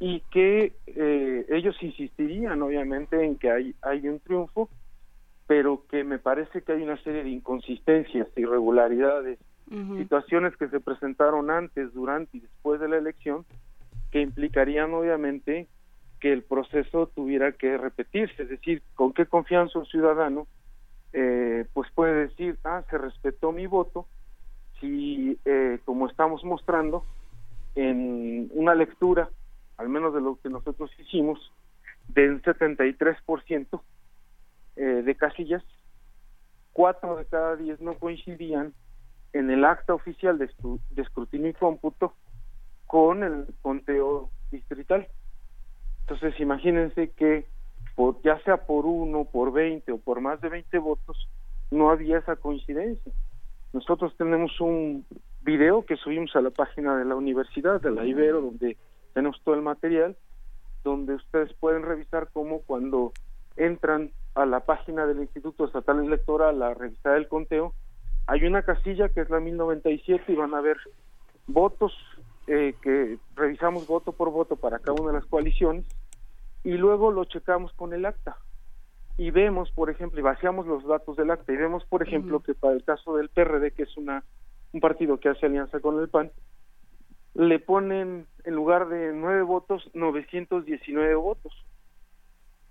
y 0.00 0.20
que 0.32 0.72
eh, 0.86 1.46
ellos 1.48 1.76
insistirían 1.80 2.60
obviamente 2.62 3.24
en 3.24 3.36
que 3.36 3.50
hay, 3.50 3.74
hay 3.82 4.08
un 4.08 4.20
triunfo, 4.20 4.68
pero 5.46 5.84
que 5.88 6.04
me 6.04 6.18
parece 6.18 6.62
que 6.62 6.72
hay 6.72 6.82
una 6.82 7.00
serie 7.02 7.24
de 7.24 7.30
inconsistencias, 7.30 8.28
irregularidades, 8.36 9.38
situaciones 9.98 10.56
que 10.56 10.68
se 10.68 10.80
presentaron 10.80 11.50
antes, 11.50 11.92
durante 11.92 12.38
y 12.38 12.40
después 12.40 12.80
de 12.80 12.88
la 12.88 12.96
elección, 12.96 13.44
que 14.10 14.22
implicarían 14.22 14.94
obviamente 14.94 15.68
que 16.20 16.32
el 16.32 16.42
proceso 16.42 17.08
tuviera 17.14 17.52
que 17.52 17.76
repetirse, 17.76 18.42
es 18.42 18.48
decir, 18.48 18.82
con 18.94 19.12
qué 19.12 19.26
confianza 19.26 19.78
un 19.78 19.86
ciudadano 19.86 20.46
eh, 21.12 21.64
pues 21.72 21.90
puede 21.92 22.28
decir, 22.28 22.58
ah, 22.64 22.82
se 22.90 22.98
respetó 22.98 23.52
mi 23.52 23.66
voto, 23.66 24.06
si 24.80 25.38
eh, 25.44 25.78
como 25.84 26.06
estamos 26.06 26.44
mostrando 26.44 27.04
en 27.74 28.50
una 28.52 28.74
lectura 28.74 29.30
al 29.78 29.88
menos 29.88 30.12
de 30.12 30.20
lo 30.20 30.38
que 30.40 30.50
nosotros 30.50 30.90
hicimos, 30.98 31.52
del 32.08 32.42
73% 32.42 33.80
eh, 34.76 34.82
de 34.82 35.14
casillas, 35.14 35.62
cuatro 36.72 37.16
de 37.16 37.24
cada 37.26 37.56
diez 37.56 37.80
no 37.80 37.94
coincidían 37.94 38.74
en 39.32 39.50
el 39.50 39.64
acta 39.64 39.94
oficial 39.94 40.38
de, 40.38 40.50
escrutinio 40.96 41.48
y 41.48 41.54
cómputo 41.54 42.14
con 42.86 43.22
el 43.22 43.46
conteo 43.62 44.30
distrital. 44.50 45.06
Entonces, 46.08 46.40
imagínense 46.40 47.10
que 47.10 47.44
ya 48.24 48.40
sea 48.44 48.56
por 48.64 48.86
uno, 48.86 49.26
por 49.26 49.52
20 49.52 49.92
o 49.92 49.98
por 49.98 50.22
más 50.22 50.40
de 50.40 50.48
20 50.48 50.78
votos, 50.78 51.28
no 51.70 51.90
había 51.90 52.16
esa 52.16 52.36
coincidencia. 52.36 53.12
Nosotros 53.74 54.16
tenemos 54.16 54.58
un 54.58 55.04
video 55.42 55.84
que 55.84 55.96
subimos 55.96 56.34
a 56.34 56.40
la 56.40 56.48
página 56.48 56.96
de 56.96 57.04
la 57.04 57.14
universidad, 57.14 57.82
de 57.82 57.90
la 57.90 58.06
Ibero, 58.06 58.40
donde 58.40 58.78
tenemos 59.12 59.38
todo 59.44 59.54
el 59.54 59.60
material 59.60 60.16
donde 60.82 61.14
ustedes 61.14 61.52
pueden 61.54 61.82
revisar 61.82 62.30
cómo 62.32 62.60
cuando 62.60 63.12
entran 63.56 64.10
a 64.34 64.46
la 64.46 64.60
página 64.60 65.04
del 65.04 65.18
Instituto 65.18 65.66
Estatal 65.66 66.02
Electoral 66.02 66.62
a 66.62 66.72
revisar 66.72 67.18
el 67.18 67.28
conteo, 67.28 67.74
hay 68.26 68.46
una 68.46 68.62
casilla 68.62 69.10
que 69.10 69.20
es 69.20 69.28
la 69.28 69.40
1097 69.40 70.32
y 70.32 70.36
van 70.36 70.54
a 70.54 70.62
ver 70.62 70.78
votos 71.46 71.92
eh, 72.46 72.74
que 72.80 73.18
revisamos 73.36 73.86
voto 73.86 74.12
por 74.12 74.30
voto 74.30 74.56
para 74.56 74.78
cada 74.78 75.02
una 75.02 75.12
de 75.12 75.18
las 75.18 75.26
coaliciones 75.26 75.84
y 76.64 76.72
luego 76.72 77.10
lo 77.10 77.24
checamos 77.24 77.72
con 77.74 77.92
el 77.92 78.04
acta. 78.04 78.36
Y 79.16 79.30
vemos, 79.30 79.70
por 79.72 79.90
ejemplo, 79.90 80.20
y 80.20 80.22
vaciamos 80.22 80.66
los 80.66 80.86
datos 80.86 81.16
del 81.16 81.30
acta 81.30 81.52
y 81.52 81.56
vemos, 81.56 81.84
por 81.86 82.02
ejemplo, 82.02 82.40
que 82.40 82.54
para 82.54 82.74
el 82.74 82.84
caso 82.84 83.16
del 83.16 83.28
PRD, 83.30 83.72
que 83.72 83.82
es 83.82 83.96
una 83.96 84.24
un 84.72 84.80
partido 84.80 85.18
que 85.18 85.30
hace 85.30 85.46
alianza 85.46 85.80
con 85.80 85.98
el 85.98 86.08
PAN, 86.08 86.30
le 87.34 87.58
ponen 87.58 88.26
en 88.44 88.54
lugar 88.54 88.88
de 88.88 89.12
nueve 89.14 89.42
votos 89.42 89.88
919 89.94 91.14
votos. 91.14 91.52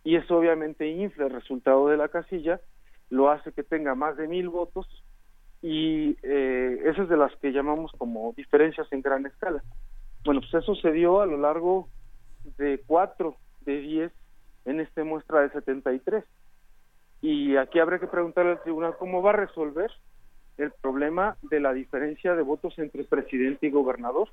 Y 0.03 0.15
eso 0.15 0.37
obviamente 0.37 0.87
infla 0.87 1.25
el 1.25 1.33
resultado 1.33 1.87
de 1.87 1.97
la 1.97 2.07
casilla 2.09 2.61
lo 3.09 3.29
hace 3.29 3.51
que 3.51 3.63
tenga 3.63 3.95
más 3.95 4.17
de 4.17 4.27
mil 4.27 4.49
votos 4.49 4.85
y 5.61 6.17
eh, 6.23 6.81
eso 6.85 7.03
es 7.03 7.09
de 7.09 7.17
las 7.17 7.35
que 7.37 7.51
llamamos 7.51 7.91
como 7.97 8.33
diferencias 8.33 8.87
en 8.91 9.01
gran 9.01 9.25
escala. 9.25 9.63
Bueno 10.25 10.41
pues 10.41 10.63
eso 10.63 10.75
se 10.75 10.91
dio 10.91 11.21
a 11.21 11.25
lo 11.25 11.37
largo 11.37 11.89
de 12.57 12.81
cuatro 12.85 13.37
de 13.67 13.81
diez 13.81 14.11
en 14.65 14.79
esta 14.79 15.03
muestra 15.03 15.41
de 15.41 15.51
73 15.51 16.23
y 17.21 17.57
aquí 17.57 17.79
habría 17.79 17.99
que 17.99 18.07
preguntarle 18.07 18.51
al 18.51 18.63
tribunal 18.63 18.95
cómo 18.97 19.21
va 19.21 19.31
a 19.31 19.35
resolver 19.35 19.91
el 20.57 20.71
problema 20.81 21.37
de 21.43 21.59
la 21.59 21.73
diferencia 21.73 22.35
de 22.35 22.41
votos 22.41 22.77
entre 22.79 23.03
presidente 23.03 23.67
y 23.67 23.71
gobernador. 23.71 24.29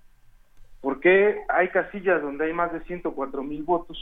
Porque 0.80 1.42
hay 1.48 1.68
casillas 1.68 2.22
donde 2.22 2.46
hay 2.46 2.52
más 2.52 2.72
de 2.72 2.82
104 2.84 3.42
mil 3.42 3.62
votos 3.62 3.98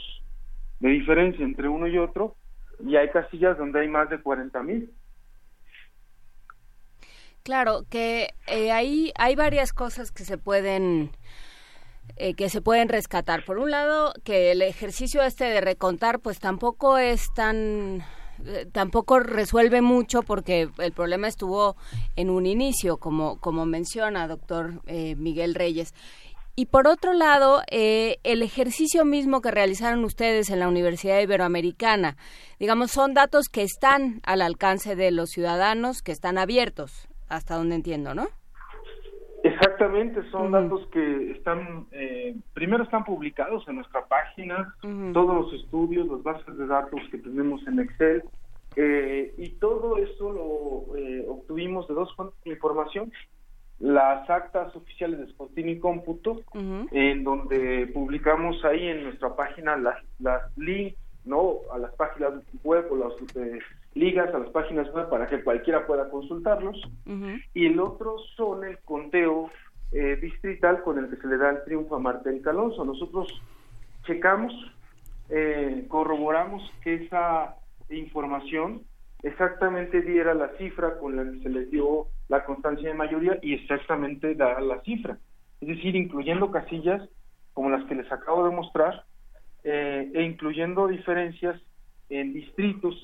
de 0.79 0.89
diferencia 0.89 1.43
entre 1.43 1.67
uno 1.67 1.87
y 1.87 1.97
otro 1.97 2.35
y 2.85 2.95
hay 2.97 3.09
casillas 3.09 3.57
donde 3.57 3.81
hay 3.81 3.87
más 3.87 4.09
de 4.09 4.21
40 4.21 4.61
mil. 4.63 4.91
Claro, 7.43 7.83
que 7.89 8.29
eh, 8.47 8.71
ahí 8.71 9.11
hay 9.17 9.35
varias 9.35 9.73
cosas 9.73 10.11
que 10.11 10.23
se 10.23 10.37
pueden 10.37 11.11
eh, 12.15 12.35
que 12.35 12.49
se 12.49 12.61
pueden 12.61 12.89
rescatar. 12.89 13.43
Por 13.43 13.57
un 13.57 13.71
lado, 13.71 14.13
que 14.23 14.51
el 14.51 14.61
ejercicio 14.61 15.23
este 15.23 15.45
de 15.45 15.61
recontar, 15.61 16.19
pues 16.19 16.39
tampoco 16.39 16.99
es 16.99 17.33
tan 17.33 18.03
eh, 18.45 18.67
tampoco 18.71 19.19
resuelve 19.19 19.81
mucho 19.81 20.21
porque 20.21 20.69
el 20.77 20.91
problema 20.91 21.27
estuvo 21.27 21.75
en 22.15 22.29
un 22.29 22.45
inicio, 22.45 22.97
como 22.97 23.39
como 23.39 23.65
menciona 23.65 24.27
doctor 24.27 24.81
eh, 24.85 25.15
Miguel 25.15 25.55
Reyes. 25.55 25.95
Y 26.55 26.67
por 26.67 26.87
otro 26.87 27.13
lado, 27.13 27.63
el 27.71 28.43
ejercicio 28.43 29.05
mismo 29.05 29.41
que 29.41 29.49
realizaron 29.49 30.03
ustedes 30.03 30.51
en 30.51 30.59
la 30.59 30.67
Universidad 30.67 31.19
Iberoamericana, 31.19 32.15
digamos, 32.59 32.91
son 32.91 33.15
datos 33.15 33.47
que 33.49 33.63
están 33.63 34.21
al 34.23 34.43
alcance 34.43 34.95
de 34.95 35.09
los 35.09 35.31
ciudadanos, 35.31 36.03
que 36.03 36.11
están 36.11 36.37
abiertos, 36.37 37.07
hasta 37.27 37.55
donde 37.55 37.73
entiendo, 37.73 38.13
¿no? 38.13 38.27
Exactamente, 39.63 40.29
son 40.29 40.51
datos 40.51 40.85
que 40.87 41.31
están, 41.31 41.85
eh, 41.91 42.35
primero 42.53 42.83
están 42.83 43.05
publicados 43.05 43.65
en 43.69 43.75
nuestra 43.75 44.05
página, 44.07 44.75
todos 45.13 45.35
los 45.35 45.53
estudios, 45.53 46.05
las 46.07 46.21
bases 46.21 46.57
de 46.57 46.67
datos 46.67 46.99
que 47.09 47.17
tenemos 47.17 47.65
en 47.65 47.79
Excel, 47.79 48.23
eh, 48.75 49.33
y 49.37 49.49
todo 49.51 49.97
eso 49.97 50.33
lo 50.33 50.97
eh, 50.97 51.25
obtuvimos 51.29 51.87
de 51.87 51.93
dos 51.93 52.13
fuentes 52.13 52.43
de 52.43 52.51
información, 52.51 53.13
las 53.79 54.29
actas 54.29 54.75
oficiales 54.75 55.19
de 55.19 55.25
Spotify 55.27 55.69
y 55.69 55.79
Cómputo, 55.79 56.41
en 56.91 57.23
donde 57.23 57.87
publicamos 57.93 58.63
ahí 58.65 58.87
en 58.87 59.05
nuestra 59.05 59.33
página 59.33 59.77
las, 59.77 59.95
las 60.19 60.41
links, 60.57 60.97
¿no? 61.23 61.59
A 61.73 61.77
las 61.77 61.93
páginas 61.95 62.33
web 62.65 62.85
o 62.91 62.97
las 62.97 63.13
ligas 63.95 64.33
a 64.33 64.39
las 64.39 64.49
páginas 64.49 64.91
web 64.93 65.09
para 65.09 65.27
que 65.27 65.43
cualquiera 65.43 65.85
pueda 65.85 66.09
consultarlos. 66.09 66.81
Y 67.53 67.65
el 67.65 67.79
otro 67.79 68.17
son 68.35 68.63
el 68.63 68.79
conteo 68.79 69.51
eh, 69.91 70.17
distrital 70.21 70.81
con 70.83 70.97
el 70.97 71.09
que 71.09 71.17
se 71.17 71.27
le 71.27 71.37
da 71.37 71.51
el 71.51 71.63
triunfo 71.63 71.95
a 71.95 71.99
Martel 71.99 72.41
Calonso. 72.41 72.83
Nosotros 72.83 73.27
checamos, 74.05 74.53
eh, 75.29 75.85
corroboramos 75.87 76.63
que 76.83 76.95
esa 76.95 77.55
información 77.89 78.81
exactamente 79.21 80.01
diera 80.01 80.33
la 80.33 80.49
cifra 80.57 80.97
con 80.97 81.15
la 81.15 81.23
que 81.23 81.43
se 81.43 81.49
le 81.49 81.65
dio 81.65 82.07
la 82.27 82.43
constancia 82.43 82.89
de 82.89 82.95
mayoría 82.95 83.37
y 83.41 83.53
exactamente 83.53 84.35
da 84.35 84.59
la 84.59 84.81
cifra. 84.81 85.17
Es 85.61 85.67
decir, 85.67 85.95
incluyendo 85.95 86.51
casillas 86.51 87.07
como 87.53 87.69
las 87.69 87.85
que 87.85 87.95
les 87.95 88.11
acabo 88.11 88.45
de 88.47 88.55
mostrar 88.55 89.05
eh, 89.63 90.11
e 90.13 90.23
incluyendo 90.23 90.87
diferencias 90.87 91.61
en 92.09 92.33
distritos 92.33 92.95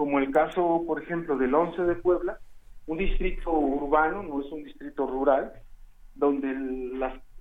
como 0.00 0.18
el 0.18 0.30
caso, 0.30 0.82
por 0.86 1.02
ejemplo, 1.02 1.36
del 1.36 1.54
11 1.54 1.82
de 1.82 1.94
Puebla, 1.96 2.38
un 2.86 2.96
distrito 2.96 3.52
urbano, 3.52 4.22
no 4.22 4.40
es 4.40 4.50
un 4.50 4.64
distrito 4.64 5.06
rural, 5.06 5.52
donde 6.14 6.48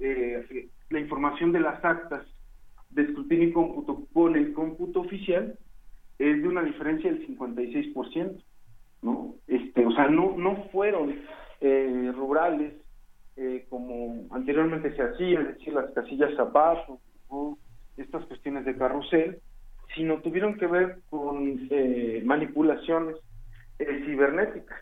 eh, 0.01 0.69
la 0.89 0.99
información 0.99 1.53
de 1.53 1.61
las 1.61 1.81
actas 1.85 2.27
de 2.89 3.03
escrutinio 3.03 3.47
y 3.47 3.53
cómputo 3.53 4.05
con 4.11 4.35
el 4.35 4.51
cómputo 4.51 4.99
oficial 4.99 5.57
es 6.17 6.41
de 6.41 6.47
una 6.49 6.61
diferencia 6.61 7.09
del 7.09 7.25
56%, 7.29 8.43
¿no? 9.03 9.35
Este, 9.47 9.85
o 9.85 9.91
sea, 9.91 10.09
no, 10.09 10.35
no 10.37 10.65
fueron 10.73 11.15
eh, 11.61 12.11
rurales 12.13 12.73
eh, 13.37 13.67
como 13.69 14.27
anteriormente 14.31 14.93
se 14.97 15.01
hacía, 15.01 15.39
es 15.39 15.47
decir, 15.59 15.71
las 15.71 15.91
casillas 15.91 16.35
zapatos 16.35 16.99
o 17.29 17.57
estas 17.95 18.25
cuestiones 18.25 18.65
de 18.65 18.75
carrusel, 18.75 19.39
sino 19.95 20.21
tuvieron 20.21 20.57
que 20.57 20.67
ver 20.67 20.99
con 21.09 21.67
eh, 21.69 22.21
manipulaciones 22.25 23.15
eh, 23.79 24.03
cibernéticas. 24.05 24.79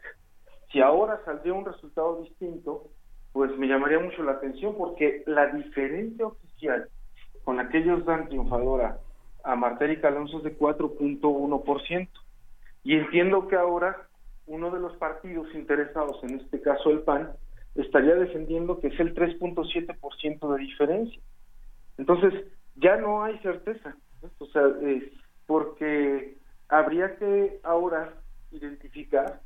Si 0.72 0.82
ahora 0.82 1.22
saldría 1.26 1.54
un 1.54 1.66
resultado 1.66 2.22
distinto, 2.24 2.90
pues 3.32 3.56
me 3.58 3.68
llamaría 3.68 4.00
mucho 4.00 4.24
la 4.24 4.34
atención 4.34 4.76
porque 4.78 5.24
la 5.26 5.48
diferencia 5.48 6.28
oficial 6.28 6.90
con 7.44 7.58
la 7.58 7.70
que 7.70 7.78
ellos 7.78 8.06
dan 8.06 8.28
triunfadora 8.28 9.00
a 9.44 9.56
Martérica 9.56 10.10
Alonso 10.10 10.40
es 10.40 10.44
de 10.44 10.58
4.1%. 10.58 12.10
Y 12.84 12.96
entiendo 12.96 13.48
que 13.48 13.56
ahora 13.56 14.08
uno 14.46 14.72
de 14.72 14.80
los 14.80 14.96
partidos 14.98 15.48
interesados, 15.54 16.22
en 16.24 16.40
este 16.40 16.62
caso 16.62 16.90
el 16.90 17.02
PAN, 17.02 17.32
estaría 17.76 18.16
defendiendo 18.16 18.80
que 18.80 18.88
es 18.88 19.00
el 19.00 19.14
3.7% 19.14 20.54
de 20.54 20.60
diferencia. 20.60 21.22
Entonces, 21.98 22.34
ya 22.76 22.98
no 22.98 23.24
hay 23.24 23.38
certeza. 23.40 23.96
O 24.40 24.46
sea, 24.48 24.64
porque 25.46 26.38
habría 26.70 27.16
que 27.18 27.60
ahora 27.64 28.14
identificar 28.52 29.42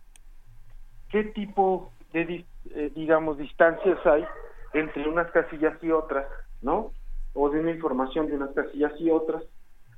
qué 1.10 1.24
tipo 1.26 1.92
de, 2.14 2.46
eh, 2.72 2.92
digamos, 2.96 3.38
distancias 3.38 4.00
hay 4.06 4.26
entre 4.74 5.08
unas 5.08 5.30
casillas 5.32 5.78
y 5.82 5.92
otras, 5.92 6.26
¿no? 6.62 6.92
O 7.34 7.50
de 7.50 7.60
una 7.60 7.72
información 7.72 8.28
de 8.28 8.36
unas 8.36 8.52
casillas 8.52 8.94
y 9.00 9.10
otras, 9.10 9.44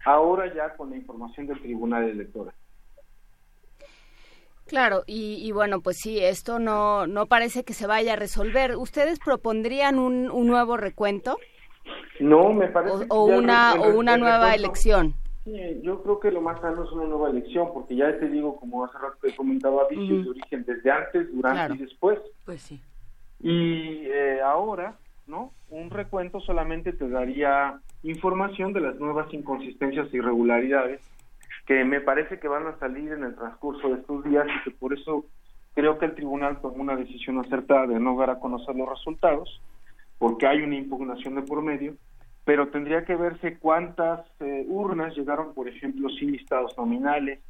ahora 0.05 0.53
ya 0.53 0.75
con 0.75 0.89
la 0.89 0.97
información 0.97 1.47
del 1.47 1.61
Tribunal 1.61 2.09
Electoral. 2.09 2.53
Claro, 4.65 5.03
y, 5.05 5.51
bueno, 5.51 5.81
pues 5.81 5.97
sí, 5.97 6.19
esto 6.19 6.57
no, 6.57 7.05
no 7.05 7.27
parece 7.27 7.63
que 7.63 7.73
se 7.73 7.85
vaya 7.85 8.13
a 8.13 8.15
resolver. 8.15 8.75
¿Ustedes 8.75 9.19
propondrían 9.19 9.99
un, 9.99 10.31
un 10.31 10.47
nuevo 10.47 10.77
recuento? 10.77 11.37
No, 12.19 12.53
me 12.53 12.67
parece. 12.67 13.05
O, 13.09 13.25
una, 13.25 13.73
o 13.73 13.97
una 13.97 14.17
nueva 14.17 14.53
elección. 14.53 15.15
Sí, 15.43 15.81
yo 15.81 16.01
creo 16.01 16.19
que 16.19 16.31
lo 16.31 16.41
más 16.41 16.61
sano 16.61 16.85
es 16.85 16.91
una 16.91 17.05
nueva 17.05 17.29
elección, 17.29 17.69
porque 17.73 17.95
ya 17.95 18.17
te 18.17 18.29
digo, 18.29 18.55
como 18.57 18.85
hace 18.85 18.97
rato 18.97 19.17
te 19.21 19.35
comentaba, 19.35 19.87
vicios 19.89 20.23
de 20.23 20.29
origen 20.29 20.63
desde 20.65 20.89
antes, 20.89 21.33
durante 21.33 21.75
y 21.75 21.77
después. 21.79 22.19
Pues 22.45 22.61
sí. 22.61 22.81
Y 23.41 24.05
eh, 24.05 24.39
ahora, 24.41 24.95
¿no? 25.27 25.51
Un 25.69 25.89
recuento 25.89 26.39
solamente 26.39 26.93
te 26.93 27.09
daría 27.09 27.79
información 28.03 28.71
de 28.71 28.81
las 28.81 28.95
nuevas 28.99 29.33
inconsistencias 29.33 30.07
e 30.13 30.17
irregularidades 30.17 31.01
que 31.65 31.83
me 31.83 32.01
parece 32.01 32.39
que 32.39 32.47
van 32.47 32.67
a 32.67 32.77
salir 32.79 33.11
en 33.11 33.23
el 33.23 33.35
transcurso 33.35 33.89
de 33.89 34.01
estos 34.01 34.23
días 34.23 34.45
y 34.47 34.63
que 34.63 34.71
por 34.71 34.93
eso 34.93 35.25
creo 35.73 35.97
que 35.97 36.05
el 36.05 36.15
tribunal 36.15 36.61
tomó 36.61 36.75
una 36.75 36.95
decisión 36.95 37.39
acertada 37.39 37.87
de 37.87 37.99
no 37.99 38.17
dar 38.17 38.29
a 38.29 38.39
conocer 38.39 38.75
los 38.75 38.89
resultados 38.89 39.61
porque 40.23 40.47
hay 40.47 40.61
una 40.61 40.77
impugnación 40.77 41.35
de 41.35 41.41
por 41.41 41.61
medio, 41.61 41.95
pero 42.45 42.69
tendría 42.69 43.03
que 43.03 43.13
verse 43.13 43.57
cuántas 43.57 44.21
eh, 44.39 44.63
urnas 44.69 45.13
llegaron, 45.17 45.53
por 45.53 45.67
ejemplo, 45.67 46.07
sin 46.11 46.31
listados 46.31 46.77
nominales, 46.77 47.41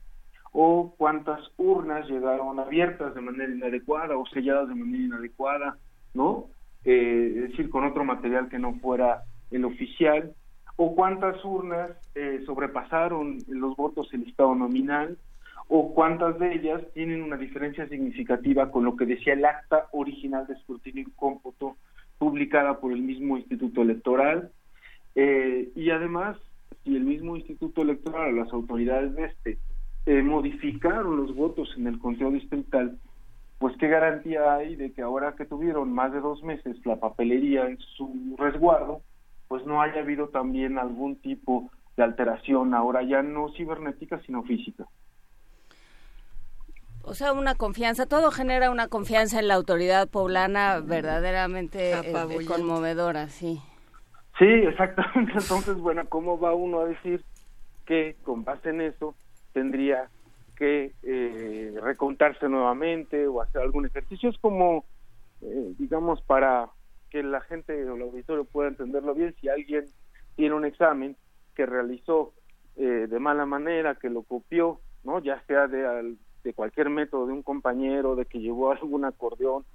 o 0.52 0.96
cuántas 0.98 1.40
urnas 1.58 2.10
llegaron 2.10 2.60
abiertas 2.60 3.14
de 3.14 3.22
manera 3.22 3.54
inadecuada 3.54 4.18
o 4.18 4.26
selladas 4.26 4.70
de 4.70 4.74
manera 4.74 5.04
inadecuada, 5.04 5.78
¿no? 6.16 6.46
Eh, 6.84 7.34
es 7.36 7.50
decir, 7.52 7.70
con 7.70 7.84
otro 7.84 8.04
material 8.06 8.50
que 8.50 8.58
no 8.58 8.74
fuera 8.80 9.22
el 9.52 9.66
oficial, 9.66 10.34
o 10.76 10.96
cuántas 10.96 11.46
urnas 11.46 11.92
eh, 12.16 12.42
sobrepasaron 12.48 13.38
los 13.50 13.76
votos 13.76 14.12
en 14.16 14.24
listado 14.24 14.56
nominal, 14.56 15.20
o 15.68 15.94
cuántas 15.94 16.40
de 16.40 16.56
ellas 16.56 16.82
tienen 16.96 17.22
una 17.22 17.38
diferencia 17.38 17.88
significativa 17.88 18.72
con 18.72 18.84
lo 18.84 18.96
que 18.96 19.06
decía 19.06 19.34
el 19.34 19.46
acta 19.46 19.90
original 19.92 20.48
de 20.48 20.56
escrutinio 20.56 21.04
por 22.80 22.92
el 22.92 23.02
mismo 23.02 23.38
Instituto 23.38 23.82
Electoral. 23.82 24.52
Eh, 25.16 25.72
y 25.76 25.90
además, 25.90 26.38
si 26.84 26.96
el 26.96 27.04
mismo 27.04 27.36
Instituto 27.36 27.82
Electoral 27.82 28.36
las 28.36 28.54
autoridades 28.54 29.16
de 29.16 29.26
este 29.26 29.58
eh, 30.06 30.22
modificaron 30.22 31.18
los 31.18 31.36
votos 31.36 31.74
en 31.78 31.88
el 31.88 31.98
conteo 31.98 32.30
distrital, 32.30 33.00
pues 33.58 33.76
qué 33.78 33.88
garantía 33.88 34.54
hay 34.54 34.76
de 34.76 34.92
que 34.92 35.02
ahora 35.02 35.36
que 35.36 35.46
tuvieron 35.46 35.92
más 35.92 36.12
de 36.14 36.20
dos 36.20 36.44
meses 36.44 36.78
la 36.86 36.98
papelería 36.98 37.66
en 37.68 37.80
su 37.80 38.36
resguardo, 38.38 39.02
pues 39.48 39.66
no 39.66 39.82
haya 39.82 40.02
habido 40.02 40.30
también 40.30 40.78
algún 40.78 41.16
tipo 41.16 41.72
de 41.98 42.04
alteración, 42.04 42.74
ahora 42.74 43.02
ya 43.04 43.24
no 43.24 43.52
cibernética, 43.54 44.20
sino 44.26 44.44
física. 44.44 44.86
O 47.06 47.16
sea, 47.16 47.34
una 47.34 47.56
confianza, 47.56 48.06
todo 48.06 48.32
genera 48.32 48.72
una 48.72 48.88
confianza 48.88 49.38
en 49.40 49.50
la 49.50 49.56
autoridad 49.56 50.08
poblana 50.08 50.80
verdaderamente 50.80 51.92
eh, 51.92 52.46
conmovedora, 52.48 53.28
sí. 53.28 53.62
Sí, 54.40 54.46
exactamente. 54.46 55.34
Entonces, 55.38 55.76
bueno, 55.78 56.04
¿cómo 56.08 56.40
va 56.40 56.54
uno 56.56 56.80
a 56.80 56.86
decir 56.86 57.22
que 57.86 58.16
con 58.24 58.46
base 58.46 58.70
en 58.70 58.80
eso 58.80 59.16
tendría 59.52 60.10
que 60.56 60.94
eh, 61.04 61.76
recontarse 61.82 62.48
nuevamente 62.48 63.28
o 63.28 63.42
hacer 63.42 63.62
algún 63.62 63.86
ejercicio? 63.86 64.30
Es 64.30 64.38
como, 64.38 64.86
eh, 65.42 65.74
digamos, 65.78 66.22
para 66.22 66.70
que 67.10 67.22
la 67.22 67.42
gente 67.42 67.84
o 67.84 67.98
el 67.98 68.02
auditorio 68.02 68.46
pueda 68.46 68.70
entenderlo 68.70 69.14
bien, 69.14 69.36
si 69.42 69.50
alguien 69.50 69.86
tiene 70.38 70.56
un 70.56 70.64
examen 70.64 71.18
que 71.54 71.66
realizó 71.66 72.34
de 72.76 73.20
mala 73.20 73.46
manera, 73.46 73.94
que 73.94 74.10
lo 74.10 74.24
copió, 74.24 74.80
¿no? 75.04 75.20
Ya 75.20 75.40
sea 75.46 75.68
de 75.68 75.86
al 75.86 76.18
de 76.44 76.54
cualquier 76.54 76.90
método 76.90 77.28
de 77.28 77.34
un 77.34 77.44
compañero, 77.44 78.16
de 78.16 78.26
que 78.26 78.40
llevó 78.40 78.72
algún 78.74 79.06
acordeón, 79.06 79.66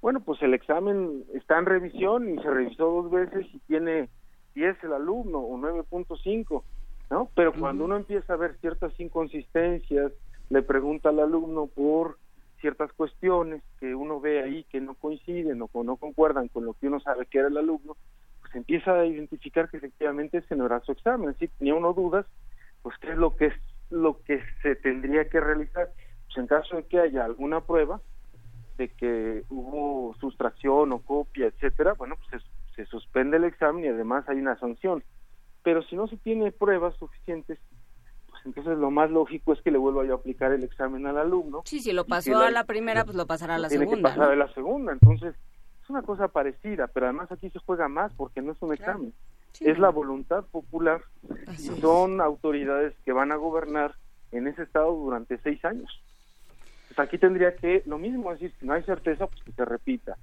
bueno, 0.00 0.20
pues 0.20 0.42
el 0.42 0.52
examen 0.52 1.24
está 1.32 1.58
en 1.58 1.66
revisión 1.66 2.28
y 2.28 2.36
se 2.42 2.50
revisó 2.50 3.02
dos 3.02 3.10
veces 3.10 3.46
y 3.54 3.58
tiene 3.60 4.10
10 4.54 4.84
el 4.84 4.92
alumno 4.92 5.38
o 5.38 5.56
9.5, 5.56 6.62
¿no? 7.10 7.30
Pero 7.34 7.54
cuando 7.54 7.86
uno 7.86 7.96
empieza 7.96 8.34
a 8.34 8.36
ver 8.36 8.58
ciertas 8.60 8.92
inconsistencias, 9.00 10.12
le 10.50 10.62
pregunta 10.62 11.08
al 11.08 11.20
alumno 11.20 11.68
por 11.68 12.18
ciertas 12.60 12.92
cuestiones 12.92 13.62
que 13.80 13.94
uno 13.94 14.20
ve 14.20 14.42
ahí 14.42 14.64
que 14.64 14.80
no 14.80 14.94
coinciden 14.94 15.62
o 15.62 15.84
no 15.84 15.96
concuerdan 15.96 16.48
con 16.48 16.64
lo 16.64 16.74
que 16.74 16.88
uno 16.88 17.00
sabe 17.00 17.26
que 17.26 17.38
era 17.38 17.48
el 17.48 17.56
alumno, 17.56 17.96
pues 18.40 18.54
empieza 18.54 19.00
a 19.00 19.06
identificar 19.06 19.70
que 19.70 19.78
efectivamente 19.78 20.38
ese 20.38 20.54
no 20.54 20.66
era 20.66 20.80
su 20.80 20.92
examen. 20.92 21.34
Si 21.38 21.48
tenía 21.48 21.74
uno 21.74 21.92
dudas, 21.92 22.26
pues 22.82 22.96
qué 22.98 23.12
es 23.12 23.16
lo 23.16 23.36
que 23.36 23.46
es 23.46 23.54
lo 23.90 24.20
que 24.22 24.42
se 24.62 24.76
tendría 24.76 25.28
que 25.28 25.40
realizar. 25.40 25.90
Pues 26.34 26.42
en 26.42 26.48
caso 26.48 26.76
de 26.76 26.84
que 26.84 26.98
haya 26.98 27.24
alguna 27.24 27.60
prueba 27.60 28.00
de 28.76 28.88
que 28.88 29.44
hubo 29.50 30.16
sustracción 30.18 30.90
o 30.92 30.98
copia, 30.98 31.46
etcétera, 31.46 31.92
bueno, 31.94 32.16
pues 32.16 32.42
se, 32.74 32.74
se 32.84 32.90
suspende 32.90 33.36
el 33.36 33.44
examen 33.44 33.84
y 33.84 33.88
además 33.88 34.28
hay 34.28 34.38
una 34.38 34.58
sanción. 34.58 35.04
Pero 35.62 35.82
si 35.84 35.94
no 35.94 36.08
se 36.08 36.16
tiene 36.16 36.50
pruebas 36.50 36.96
suficientes, 36.96 37.60
pues 38.28 38.44
entonces 38.46 38.76
lo 38.78 38.90
más 38.90 39.10
lógico 39.12 39.52
es 39.52 39.62
que 39.62 39.70
le 39.70 39.78
vuelva 39.78 40.04
yo 40.04 40.14
a 40.14 40.16
aplicar 40.16 40.50
el 40.50 40.64
examen 40.64 41.06
al 41.06 41.18
alumno. 41.18 41.62
Sí, 41.66 41.78
si 41.78 41.92
lo 41.92 42.04
pasó 42.04 42.36
a 42.38 42.50
la 42.50 42.64
primera, 42.64 43.04
pues 43.04 43.16
lo 43.16 43.26
pasará 43.26 43.54
a 43.54 43.58
la 43.58 43.68
tiene 43.68 43.84
segunda. 43.84 44.10
que 44.10 44.16
pasar 44.16 44.32
a 44.32 44.36
la 44.36 44.52
segunda, 44.54 44.92
entonces 44.92 45.36
es 45.84 45.90
una 45.90 46.02
cosa 46.02 46.26
parecida, 46.26 46.88
pero 46.88 47.06
además 47.06 47.30
aquí 47.30 47.48
se 47.50 47.60
juega 47.60 47.86
más 47.86 48.12
porque 48.14 48.42
no 48.42 48.52
es 48.52 48.60
un 48.60 48.74
examen, 48.74 49.14
es 49.60 49.78
la 49.78 49.90
voluntad 49.90 50.44
popular 50.46 51.00
y 51.52 51.58
son 51.58 52.20
autoridades 52.20 52.92
que 53.04 53.12
van 53.12 53.30
a 53.30 53.36
gobernar 53.36 53.94
en 54.32 54.48
ese 54.48 54.64
estado 54.64 54.92
durante 54.96 55.38
seis 55.38 55.64
años. 55.64 56.02
Pues 56.94 57.08
aquí 57.08 57.18
tendría 57.18 57.56
que 57.56 57.82
lo 57.86 57.98
mismo, 57.98 58.32
es 58.32 58.40
decir, 58.40 58.56
si 58.60 58.66
no 58.66 58.74
hay 58.74 58.82
certeza, 58.84 59.26
pues 59.26 59.42
que 59.42 59.52
se 59.52 59.64
repita. 59.64 60.16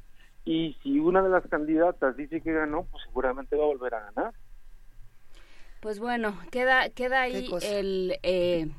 Y 0.45 0.77
si 0.81 0.99
una 0.99 1.21
de 1.21 1.29
las 1.29 1.45
candidatas 1.47 2.15
dice 2.15 2.41
que 2.41 2.53
ganó, 2.53 2.85
pues 2.91 3.03
seguramente 3.05 3.55
va 3.55 3.63
a 3.63 3.67
volver 3.67 3.93
a 3.93 4.11
ganar. 4.11 4.33
Pues 5.81 5.99
bueno, 5.99 6.37
queda, 6.51 6.89
queda 6.89 7.21
ahí 7.21 7.49
el, 7.63 8.17
eh, 8.23 8.69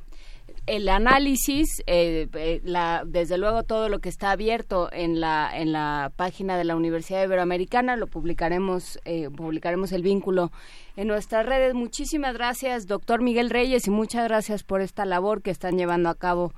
el 0.67 0.89
análisis, 0.89 1.83
eh, 1.87 2.29
eh, 2.35 2.61
la, 2.65 3.03
desde 3.05 3.39
luego 3.39 3.65
todo 3.65 3.89
lo 3.89 3.99
que 3.99 4.09
está 4.09 4.31
abierto 4.31 4.89
en 4.93 5.21
la, 5.21 5.51
en 5.53 5.73
la 5.73 6.13
página 6.17 6.57
de 6.57 6.65
la 6.65 6.77
Universidad 6.77 7.25
Iberoamericana, 7.25 7.97
lo 7.97 8.07
publicaremos, 8.07 9.01
eh, 9.05 9.29
publicaremos 9.31 9.93
el 9.93 10.03
vínculo 10.03 10.53
en 10.97 11.09
nuestras 11.09 11.45
redes. 11.45 11.75
Muchísimas 11.75 12.35
gracias, 12.35 12.87
doctor 12.87 13.23
Miguel 13.23 13.51
Reyes, 13.51 13.87
y 13.87 13.91
muchas 13.91 14.29
gracias 14.29 14.63
por 14.63 14.81
esta 14.81 15.05
labor 15.05 15.43
que 15.43 15.51
están 15.51 15.77
llevando 15.77 16.09
a 16.09 16.15
cabo 16.15 16.53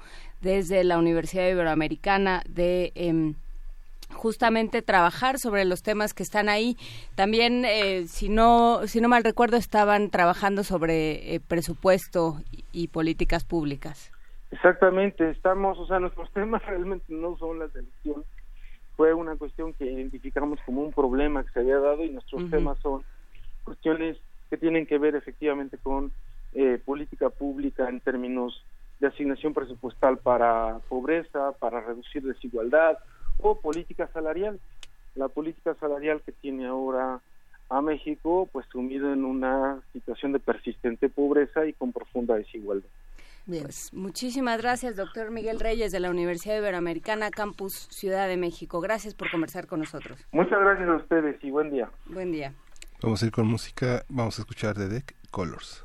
desde 0.45 0.85
la 0.85 0.99
Universidad 0.99 1.49
Iberoamericana 1.49 2.43
de... 2.49 2.93
em, 2.95 3.35
justamente 4.13 4.81
trabajar 4.81 5.39
sobre 5.39 5.65
los 5.65 5.83
temas 5.83 6.15
que 6.15 6.23
están 6.23 6.49
ahí. 6.49 6.77
También, 7.17 7.65
eh, 7.65 8.05
si 8.07 8.29
no 8.29 8.87
si 8.87 9.01
no 9.01 9.09
mal 9.09 9.25
recuerdo, 9.25 9.57
estaban 9.57 10.09
trabajando 10.09 10.63
sobre 10.63 11.35
eh, 11.35 11.41
presupuesto 11.41 12.41
y, 12.53 12.65
y 12.73 12.89
políticas 12.89 13.45
públicas. 13.45 14.13
Exactamente, 14.53 15.31
estamos, 15.31 15.79
o 15.79 15.87
sea, 15.87 15.99
nuestros 15.99 16.31
temas 16.39 16.65
realmente 16.65 17.07
no 17.09 17.37
son 17.39 17.59
las 17.59 17.75
elecciones, 17.75 18.25
fue 18.97 19.13
una 19.13 19.35
cuestión 19.37 19.73
que 19.73 19.91
identificamos 19.91 20.61
como 20.65 20.83
un 20.83 20.93
problema 20.93 21.43
que 21.43 21.51
se 21.51 21.61
había 21.61 21.79
dado 21.79 22.05
y 22.05 22.11
nuestros 22.11 22.49
temas 22.51 22.79
son 22.79 23.03
cuestiones 23.65 24.17
que 24.49 24.57
tienen 24.57 24.87
que 24.87 24.99
ver 24.99 25.17
efectivamente 25.17 25.77
con 25.79 26.13
eh, 26.53 26.79
política 26.85 27.31
pública 27.31 27.89
en 27.89 27.99
términos 27.99 28.65
de 29.01 29.09
asignación 29.09 29.55
presupuestal 29.55 30.19
para 30.19 30.79
pobreza, 30.89 31.53
para 31.59 31.81
reducir 31.81 32.23
desigualdad 32.23 32.99
o 33.39 33.61
política 33.61 34.09
salarial. 34.13 34.61
La 35.15 35.29
política 35.29 35.75
salarial 35.81 36.23
que 36.23 36.33
tiene 36.33 36.67
ahora 36.67 37.21
a 37.69 37.81
México, 37.81 38.49
pues 38.53 38.67
sumido 38.71 39.13
en 39.13 39.25
una 39.25 39.81
situación 39.93 40.33
de 40.33 40.41
persistente 40.41 41.09
pobreza 41.09 41.67
y 41.67 41.73
con 41.73 41.93
profunda 41.93 42.35
desigualdad. 42.35 42.89
Pues 43.47 43.93
muchísimas 43.93 44.59
gracias, 44.59 44.97
doctor 44.97 45.31
Miguel 45.31 45.61
Reyes 45.61 45.93
de 45.93 46.01
la 46.01 46.11
Universidad 46.11 46.57
Iberoamericana, 46.57 47.31
Campus 47.31 47.89
Ciudad 47.91 48.27
de 48.27 48.39
México. 48.39 48.81
Gracias 48.81 49.15
por 49.15 49.31
conversar 49.31 49.67
con 49.67 49.81
nosotros. 49.81 50.19
Muchas 50.33 50.59
gracias 50.61 50.89
a 50.89 50.97
ustedes 50.97 51.37
y 51.45 51.51
buen 51.51 51.71
día. 51.71 51.91
Buen 52.07 52.33
día. 52.33 52.55
Vamos 53.03 53.23
a 53.23 53.27
ir 53.27 53.33
con 53.33 53.47
música, 53.47 54.03
vamos 54.09 54.39
a 54.39 54.43
escuchar 54.43 54.77
de 54.77 54.89
Deck 54.89 55.15
Colors. 55.31 55.85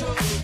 Mucho. 0.00 0.37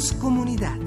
Comunidad. 0.00 0.78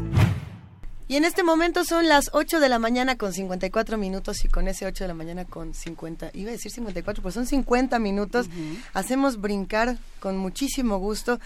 Y 1.08 1.18
en 1.18 1.24
este 1.24 1.44
momento 1.44 1.84
son 1.84 2.08
las 2.08 2.32
8 2.34 2.60
de 2.60 2.68
la 2.68 2.80
mañana 2.80 3.16
con 3.16 3.32
54 3.32 3.96
minutos 4.00 4.44
y 4.44 4.48
con 4.48 4.68
ese 4.68 4.88
8 4.88 5.04
de 5.04 5.08
la 5.10 5.14
mañana 5.14 5.46
con 5.46 5.76
50, 5.76 6.32
iba 6.34 6.50
a 6.50 6.54
decir 6.54 6.72
54, 6.72 7.22
pues 7.22 7.36
son 7.36 7.46
50 7.46 8.00
minutos, 8.00 8.48
hacemos 8.96 9.40
brincar 9.40 10.00
con 10.20 10.38
muchísimo 10.38 10.98
gusto 10.98 11.40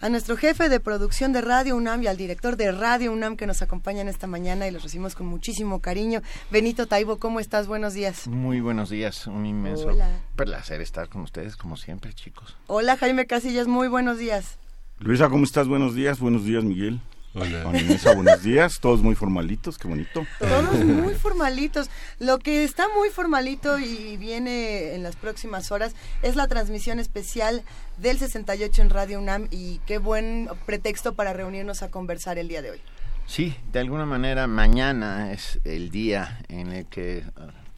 a 0.00 0.08
nuestro 0.08 0.36
jefe 0.36 0.68
de 0.68 0.80
producción 0.80 1.32
de 1.32 1.42
Radio 1.42 1.76
UNAM 1.76 2.02
y 2.02 2.08
al 2.08 2.16
director 2.16 2.56
de 2.56 2.72
Radio 2.72 3.12
UNAM 3.12 3.36
que 3.36 3.46
nos 3.46 3.62
acompañan 3.62 4.08
esta 4.08 4.26
mañana 4.26 4.66
y 4.66 4.72
los 4.72 4.82
recibimos 4.82 5.14
con 5.14 5.28
muchísimo 5.28 5.80
cariño. 5.80 6.22
Benito 6.50 6.88
Taibo, 6.88 7.20
¿cómo 7.20 7.38
estás? 7.38 7.68
Buenos 7.68 7.94
días. 7.94 8.26
Muy 8.26 8.60
buenos 8.60 8.90
días, 8.90 9.28
un 9.28 9.46
inmenso 9.46 9.90
Hola. 9.90 10.08
placer 10.34 10.80
estar 10.80 11.08
con 11.08 11.22
ustedes 11.22 11.54
como 11.54 11.76
siempre, 11.76 12.12
chicos. 12.14 12.56
Hola 12.66 12.96
Jaime 12.96 13.26
Casillas, 13.26 13.68
muy 13.68 13.86
buenos 13.86 14.18
días. 14.18 14.58
Luisa, 14.98 15.28
¿cómo 15.28 15.44
estás? 15.44 15.68
Buenos 15.68 15.94
días, 15.94 16.18
buenos 16.18 16.44
días, 16.44 16.64
Miguel. 16.64 17.00
Hola. 17.34 17.64
Vanessa, 17.64 18.14
buenos 18.14 18.42
días. 18.42 18.78
Todos 18.78 19.02
muy 19.02 19.14
formalitos, 19.14 19.78
qué 19.78 19.88
bonito. 19.88 20.26
Todos 20.38 20.84
muy 20.84 21.14
formalitos. 21.14 21.88
Lo 22.18 22.38
que 22.38 22.62
está 22.62 22.88
muy 22.94 23.08
formalito 23.08 23.78
y 23.78 24.18
viene 24.18 24.94
en 24.94 25.02
las 25.02 25.16
próximas 25.16 25.72
horas 25.72 25.94
es 26.20 26.36
la 26.36 26.46
transmisión 26.46 26.98
especial 26.98 27.62
del 27.96 28.18
68 28.18 28.82
en 28.82 28.90
Radio 28.90 29.18
UNAM 29.18 29.48
y 29.50 29.78
qué 29.86 29.96
buen 29.96 30.50
pretexto 30.66 31.14
para 31.14 31.32
reunirnos 31.32 31.82
a 31.82 31.90
conversar 31.90 32.36
el 32.36 32.48
día 32.48 32.60
de 32.60 32.72
hoy. 32.72 32.80
Sí, 33.26 33.56
de 33.72 33.80
alguna 33.80 34.04
manera 34.04 34.46
mañana 34.46 35.32
es 35.32 35.58
el 35.64 35.90
día 35.90 36.40
en 36.48 36.72
el 36.72 36.86
que 36.86 37.18
eh, 37.18 37.24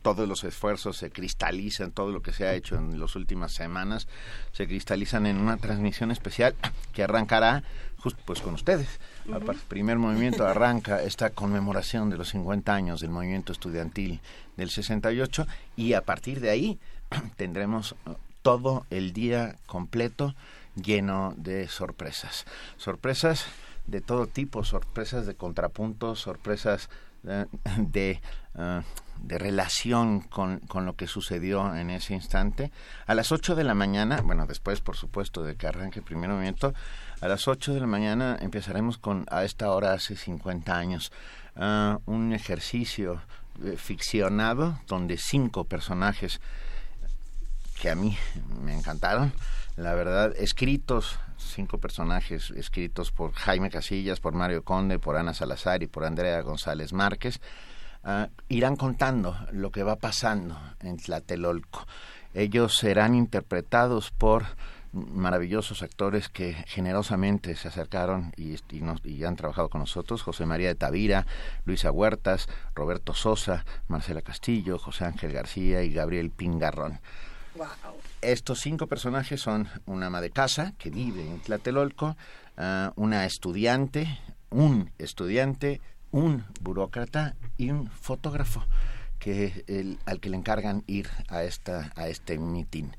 todos 0.03 0.27
los 0.27 0.43
esfuerzos 0.43 0.97
se 0.97 1.11
cristalizan, 1.11 1.93
todo 1.93 2.11
lo 2.11 2.23
que 2.23 2.33
se 2.33 2.45
ha 2.47 2.55
hecho 2.55 2.75
en 2.75 2.99
las 2.99 3.15
últimas 3.15 3.53
semanas 3.53 4.09
se 4.51 4.67
cristalizan 4.67 5.27
en 5.27 5.37
una 5.37 5.59
transmisión 5.59 6.11
especial 6.11 6.57
que 6.93 7.05
arrancará 7.05 7.63
justo 7.99 8.21
pues 8.27 8.41
con 8.41 8.55
ustedes. 8.55 8.89
Primer 9.69 9.99
movimiento 9.99 10.47
arranca 10.47 11.03
esta 11.03 11.31
conmemoración 11.31 12.11
de 12.11 12.19
los 12.19 12.29
50 12.29 12.75
años 12.75 13.01
del 13.01 13.11
movimiento 13.11 13.53
estudiantil 13.53 14.21
del 14.57 14.71
68 14.71 15.47
y 15.77 15.95
a 15.95 16.03
partir 16.03 16.41
de 16.41 16.51
ahí 16.51 16.79
tendremos 17.37 17.95
eh, 18.07 18.15
todo 18.43 18.87
el 18.91 19.13
día 19.13 19.57
completo 19.67 20.35
lleno 20.77 21.35
de 21.39 21.69
sorpresas. 21.69 22.45
Sorpresas 22.77 23.47
de 23.87 24.01
todo 24.01 24.27
tipo, 24.27 24.65
sorpresas 24.65 25.27
de 25.27 25.35
contrapuntos, 25.35 26.21
sorpresas 26.21 26.91
eh, 27.27 27.47
de, 27.79 28.21
eh, 28.59 28.83
de 29.23 29.39
relación 29.39 30.21
con, 30.21 30.59
con 30.61 30.85
lo 30.85 30.97
que 30.97 31.07
sucedió 31.07 31.75
en 31.75 31.89
ese 31.89 32.13
instante. 32.13 32.71
A 33.07 33.15
las 33.15 33.33
8 33.33 33.55
de 33.55 33.65
la 33.65 33.75
mañana, 33.75 34.21
bueno, 34.21 34.47
después 34.47 34.81
por 34.81 34.97
supuesto 34.97 35.43
de 35.43 35.57
que 35.57 35.67
arranque 35.67 36.01
el 36.01 36.05
primer 36.05 36.29
movimiento, 36.29 36.75
a 37.21 37.29
las 37.29 37.49
8 37.49 37.75
de 37.75 37.81
la 37.81 37.87
mañana 37.87 38.37
empezaremos 38.41 38.99
con 38.99 39.27
a 39.31 39.45
esta 39.45 39.71
hora 39.71 39.93
hace 39.93 40.17
50 40.17 40.77
años 40.77 41.13
ah, 41.57 41.99
un 42.07 42.33
ejercicio 42.33 43.21
eh, 43.65 43.77
ficcionado 43.77 44.81
donde 44.89 45.17
cinco 45.17 45.65
personajes 45.65 46.41
que 47.81 47.91
a 47.91 47.95
mí 47.95 48.17
me 48.63 48.75
encantaron, 48.75 49.33
la 49.77 49.95
verdad, 49.95 50.33
escritos, 50.37 51.19
cinco 51.37 51.79
personajes 51.79 52.51
escritos 52.51 53.13
por 53.13 53.33
Jaime 53.33 53.71
Casillas, 53.71 54.21
por 54.21 54.33
Mario 54.33 54.65
Conde, 54.65 54.99
por 54.99 55.17
Ana 55.17 55.35
Salazar 55.35 55.83
y 55.83 55.87
por 55.87 56.05
Andrea 56.05 56.41
González 56.43 56.93
Márquez, 56.93 57.41
ah, 58.03 58.29
irán 58.49 58.77
contando 58.77 59.37
lo 59.53 59.71
que 59.71 59.83
va 59.83 59.97
pasando 59.97 60.59
en 60.81 60.97
Tlatelolco. 60.97 61.87
Ellos 62.33 62.77
serán 62.77 63.15
interpretados 63.15 64.11
por 64.11 64.45
maravillosos 64.95 65.83
actores 65.83 66.29
que 66.29 66.55
generosamente 66.67 67.57
se 67.57 67.69
acercaron 67.69 68.33
y, 68.37 68.55
y 68.71 68.81
nos- 68.81 69.05
y 69.05 69.25
han 69.25 69.37
trabajado 69.37 69.69
con 69.69 69.81
nosotros, 69.81 70.23
José 70.23 70.47
María 70.47 70.69
de 70.69 70.75
Tavira, 70.77 71.27
Luisa 71.65 71.91
Huertas, 71.91 72.49
Roberto 72.75 73.13
Sosa, 73.15 73.65
Marcela 73.89 74.23
Castillo, 74.23 74.79
José 74.79 75.05
Ángel 75.05 75.33
García 75.33 75.83
y 75.83 75.93
Gabriel 75.93 76.31
Pingarrón. 76.31 77.01
Estos 78.21 78.61
cinco 78.61 78.87
personajes 78.87 79.41
son 79.41 79.69
una 79.87 80.07
ama 80.07 80.21
de 80.21 80.31
casa 80.31 80.73
que 80.79 80.91
vive 80.91 81.21
en 81.23 81.41
Tlatelolco, 81.41 82.17
ah, 82.57 82.93
una 82.97 83.27
estudiante, 83.27 84.19
un 84.51 84.91
estudiante, 84.99 85.81
un 86.11 86.45
burócrata 86.61 87.35
y 87.57 87.71
un 87.71 87.89
fotógrafo 87.91 88.65
que 89.19 89.65
el- 89.69 89.99
al 90.07 90.21
que 90.21 90.31
le 90.31 90.37
encargan 90.37 90.85
ir 90.87 91.09
a 91.29 91.43
esta 91.45 91.93
a 91.97 92.09
este 92.09 92.39
mitin. 92.39 92.95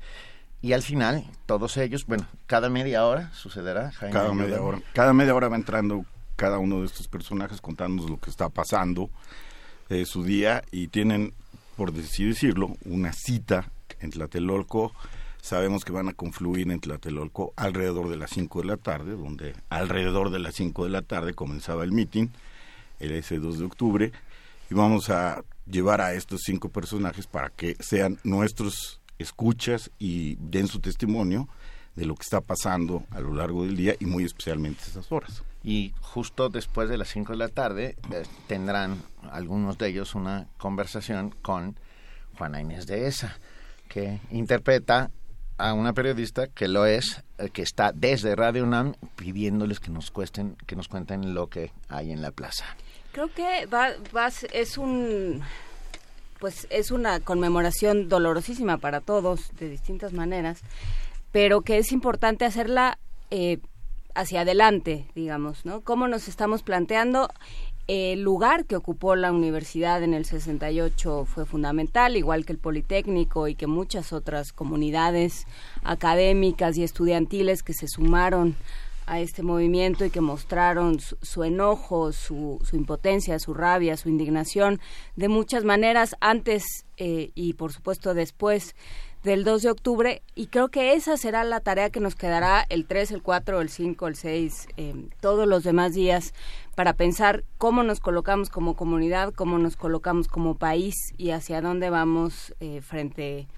Y 0.66 0.72
al 0.72 0.82
final, 0.82 1.24
todos 1.46 1.76
ellos, 1.76 2.06
bueno, 2.06 2.26
cada 2.48 2.68
media 2.68 3.06
hora 3.06 3.30
sucederá. 3.34 3.92
Jaime, 3.92 4.12
Cada 4.12 4.24
ayúdame. 4.24 4.48
media 4.48 4.62
hora. 4.62 4.82
Cada 4.94 5.12
media 5.12 5.32
hora 5.32 5.46
va 5.48 5.54
entrando 5.54 6.04
cada 6.34 6.58
uno 6.58 6.80
de 6.80 6.86
estos 6.86 7.06
personajes 7.06 7.60
contándonos 7.60 8.10
lo 8.10 8.18
que 8.18 8.30
está 8.30 8.48
pasando, 8.48 9.08
eh, 9.90 10.04
su 10.06 10.24
día, 10.24 10.64
y 10.72 10.88
tienen, 10.88 11.34
por 11.76 11.90
así 11.96 12.24
decirlo, 12.24 12.72
una 12.84 13.12
cita 13.12 13.70
en 14.00 14.10
Tlatelolco. 14.10 14.92
Sabemos 15.40 15.84
que 15.84 15.92
van 15.92 16.08
a 16.08 16.14
confluir 16.14 16.68
en 16.72 16.80
Tlatelolco 16.80 17.52
alrededor 17.54 18.08
de 18.08 18.16
las 18.16 18.30
5 18.30 18.62
de 18.62 18.66
la 18.66 18.76
tarde, 18.76 19.12
donde 19.12 19.54
alrededor 19.68 20.30
de 20.30 20.40
las 20.40 20.56
5 20.56 20.82
de 20.82 20.90
la 20.90 21.02
tarde 21.02 21.34
comenzaba 21.34 21.84
el 21.84 21.92
meeting, 21.92 22.26
el 22.98 23.12
S2 23.12 23.52
de 23.58 23.64
octubre, 23.64 24.12
y 24.68 24.74
vamos 24.74 25.10
a 25.10 25.44
llevar 25.70 26.00
a 26.00 26.14
estos 26.14 26.40
cinco 26.44 26.70
personajes 26.70 27.28
para 27.28 27.50
que 27.50 27.76
sean 27.78 28.18
nuestros 28.24 29.00
escuchas 29.18 29.90
y 29.98 30.36
den 30.36 30.68
su 30.68 30.80
testimonio 30.80 31.48
de 31.94 32.04
lo 32.04 32.14
que 32.14 32.22
está 32.22 32.40
pasando 32.40 33.04
a 33.10 33.20
lo 33.20 33.34
largo 33.34 33.64
del 33.64 33.76
día 33.76 33.94
y 33.98 34.06
muy 34.06 34.24
especialmente 34.24 34.82
esas 34.86 35.10
horas. 35.10 35.42
Y 35.64 35.92
justo 36.00 36.48
después 36.48 36.88
de 36.88 36.98
las 36.98 37.08
5 37.08 37.32
de 37.32 37.38
la 37.38 37.48
tarde 37.48 37.96
eh, 38.12 38.22
tendrán 38.46 39.02
algunos 39.32 39.78
de 39.78 39.88
ellos 39.88 40.14
una 40.14 40.46
conversación 40.58 41.34
con 41.42 41.76
Juana 42.38 42.60
Inés 42.60 42.86
de 42.86 43.06
Esa, 43.06 43.38
que 43.88 44.20
interpreta 44.30 45.10
a 45.58 45.72
una 45.72 45.94
periodista 45.94 46.48
que 46.48 46.68
lo 46.68 46.84
es, 46.84 47.24
eh, 47.38 47.48
que 47.50 47.62
está 47.62 47.92
desde 47.92 48.36
Radio 48.36 48.64
UNAM 48.64 48.94
pidiéndoles 49.16 49.80
que 49.80 49.90
nos 49.90 50.10
cuesten, 50.10 50.56
que 50.66 50.76
nos 50.76 50.88
cuenten 50.88 51.34
lo 51.34 51.48
que 51.48 51.72
hay 51.88 52.12
en 52.12 52.20
la 52.20 52.30
plaza. 52.30 52.64
Creo 53.12 53.32
que 53.32 53.66
va, 53.66 53.88
es 54.52 54.76
un 54.76 55.42
pues 56.40 56.66
es 56.70 56.90
una 56.90 57.20
conmemoración 57.20 58.08
dolorosísima 58.08 58.78
para 58.78 59.00
todos 59.00 59.50
de 59.58 59.68
distintas 59.68 60.12
maneras, 60.12 60.60
pero 61.32 61.62
que 61.62 61.78
es 61.78 61.92
importante 61.92 62.44
hacerla 62.44 62.98
eh, 63.30 63.58
hacia 64.14 64.42
adelante, 64.42 65.06
digamos, 65.14 65.64
¿no? 65.64 65.82
Cómo 65.82 66.08
nos 66.08 66.28
estamos 66.28 66.62
planteando 66.62 67.28
el 67.88 68.22
lugar 68.22 68.64
que 68.64 68.74
ocupó 68.74 69.14
la 69.14 69.30
universidad 69.30 70.02
en 70.02 70.12
el 70.12 70.24
68 70.24 71.24
fue 71.24 71.46
fundamental, 71.46 72.16
igual 72.16 72.44
que 72.44 72.52
el 72.52 72.58
Politécnico 72.58 73.46
y 73.46 73.54
que 73.54 73.68
muchas 73.68 74.12
otras 74.12 74.52
comunidades 74.52 75.46
académicas 75.84 76.76
y 76.76 76.82
estudiantiles 76.82 77.62
que 77.62 77.74
se 77.74 77.86
sumaron 77.86 78.56
a 79.06 79.20
este 79.20 79.42
movimiento 79.42 80.04
y 80.04 80.10
que 80.10 80.20
mostraron 80.20 80.98
su, 81.00 81.44
enojo, 81.44 82.12
su, 82.12 82.60
su 82.64 82.76
impotencia, 82.76 83.38
su 83.38 83.54
rabia, 83.54 83.96
su 83.96 84.08
indignación 84.08 84.80
de 85.14 85.28
muchas 85.28 85.64
maneras 85.64 86.16
antes 86.20 86.64
eh, 86.96 87.30
y 87.34 87.54
por 87.54 87.72
supuesto 87.72 88.14
después 88.14 88.74
del 89.22 89.44
2 89.44 89.62
de 89.62 89.70
octubre 89.70 90.22
y 90.34 90.46
creo 90.46 90.68
que 90.68 90.94
esa 90.94 91.16
será 91.16 91.42
la 91.44 91.60
tarea 91.60 91.90
que 91.90 92.00
nos 92.00 92.14
quedará 92.14 92.64
el 92.68 92.86
3, 92.86 93.10
el 93.12 93.22
4, 93.22 93.60
el 93.60 93.68
5, 93.68 94.06
el 94.08 94.16
6, 94.16 94.68
eh, 94.76 94.94
todos 95.20 95.48
los 95.48 95.64
demás 95.64 95.94
días 95.94 96.32
para 96.74 96.92
pensar 96.92 97.44
cómo 97.58 97.82
nos 97.82 98.00
colocamos 98.00 98.50
como 98.50 98.76
comunidad, 98.76 99.32
cómo 99.34 99.58
nos 99.58 99.76
colocamos 99.76 100.28
como 100.28 100.56
país 100.56 100.94
y 101.16 101.30
hacia 101.30 101.60
dónde 101.60 101.90
vamos 101.90 102.54
eh, 102.60 102.80
frente 102.82 103.48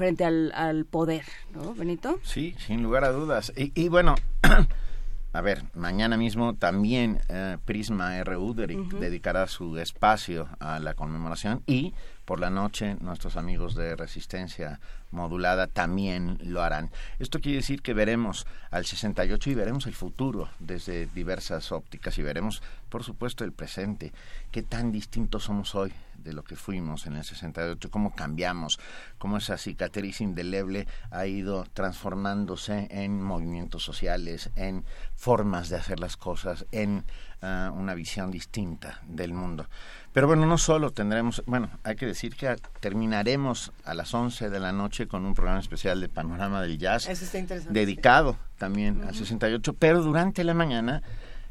frente 0.00 0.24
al, 0.24 0.50
al 0.54 0.86
poder, 0.86 1.24
¿no, 1.52 1.74
Benito? 1.74 2.18
Sí, 2.22 2.54
sin 2.66 2.82
lugar 2.82 3.04
a 3.04 3.12
dudas. 3.12 3.52
Y, 3.54 3.70
y 3.78 3.90
bueno, 3.90 4.14
a 5.32 5.40
ver, 5.40 5.62
mañana 5.74 6.16
mismo 6.16 6.54
también 6.54 7.20
eh, 7.28 7.56
Prisma 7.64 8.22
RU 8.24 8.54
dedi- 8.54 8.76
Ujú. 8.78 8.98
dedicará 8.98 9.46
su 9.46 9.78
espacio 9.78 10.48
a 10.58 10.78
la 10.80 10.94
conmemoración 10.94 11.62
y 11.66 11.94
por 12.24 12.40
la 12.40 12.50
noche 12.50 12.96
nuestros 13.00 13.36
amigos 13.36 13.74
de 13.74 13.96
Resistencia 13.96 14.80
Modulada 15.12 15.66
también 15.66 16.38
lo 16.44 16.62
harán. 16.62 16.90
Esto 17.18 17.40
quiere 17.40 17.56
decir 17.58 17.82
que 17.82 17.94
veremos 17.94 18.46
al 18.70 18.86
68 18.86 19.50
y 19.50 19.54
veremos 19.54 19.86
el 19.86 19.94
futuro 19.94 20.48
desde 20.60 21.06
diversas 21.06 21.72
ópticas 21.72 22.16
y 22.18 22.22
veremos, 22.22 22.62
por 22.88 23.02
supuesto, 23.02 23.42
el 23.44 23.52
presente. 23.52 24.12
Qué 24.52 24.62
tan 24.62 24.92
distintos 24.92 25.44
somos 25.44 25.74
hoy 25.74 25.92
de 26.22 26.32
lo 26.32 26.42
que 26.44 26.56
fuimos 26.56 27.06
en 27.06 27.16
el 27.16 27.24
68, 27.24 27.90
cómo 27.90 28.14
cambiamos, 28.14 28.78
cómo 29.18 29.38
esa 29.38 29.58
cicatriz 29.58 30.20
indeleble 30.20 30.86
ha 31.10 31.26
ido 31.26 31.64
transformándose 31.72 32.88
en 32.90 33.22
movimientos 33.22 33.82
sociales, 33.82 34.50
en 34.56 34.84
formas 35.14 35.68
de 35.68 35.76
hacer 35.76 36.00
las 36.00 36.16
cosas, 36.16 36.66
en 36.72 37.04
ah, 37.42 37.72
una 37.74 37.94
visión 37.94 38.30
distinta 38.30 39.00
del 39.06 39.32
mundo. 39.32 39.66
Pero 40.12 40.26
bueno, 40.26 40.44
no 40.46 40.58
solo 40.58 40.90
tendremos, 40.90 41.42
bueno, 41.46 41.70
hay 41.84 41.94
que 41.94 42.06
decir 42.06 42.34
que 42.34 42.56
terminaremos 42.80 43.72
a 43.84 43.94
las 43.94 44.12
11 44.12 44.50
de 44.50 44.60
la 44.60 44.72
noche 44.72 45.06
con 45.06 45.24
un 45.24 45.34
programa 45.34 45.60
especial 45.60 46.00
de 46.00 46.08
Panorama 46.08 46.60
del 46.62 46.78
Jazz, 46.78 47.08
Eso 47.08 47.24
está 47.24 47.38
interesante. 47.38 47.78
dedicado 47.78 48.36
también 48.58 49.02
al 49.04 49.14
68, 49.14 49.72
pero 49.74 50.02
durante 50.02 50.42
la 50.42 50.54
mañana, 50.54 51.02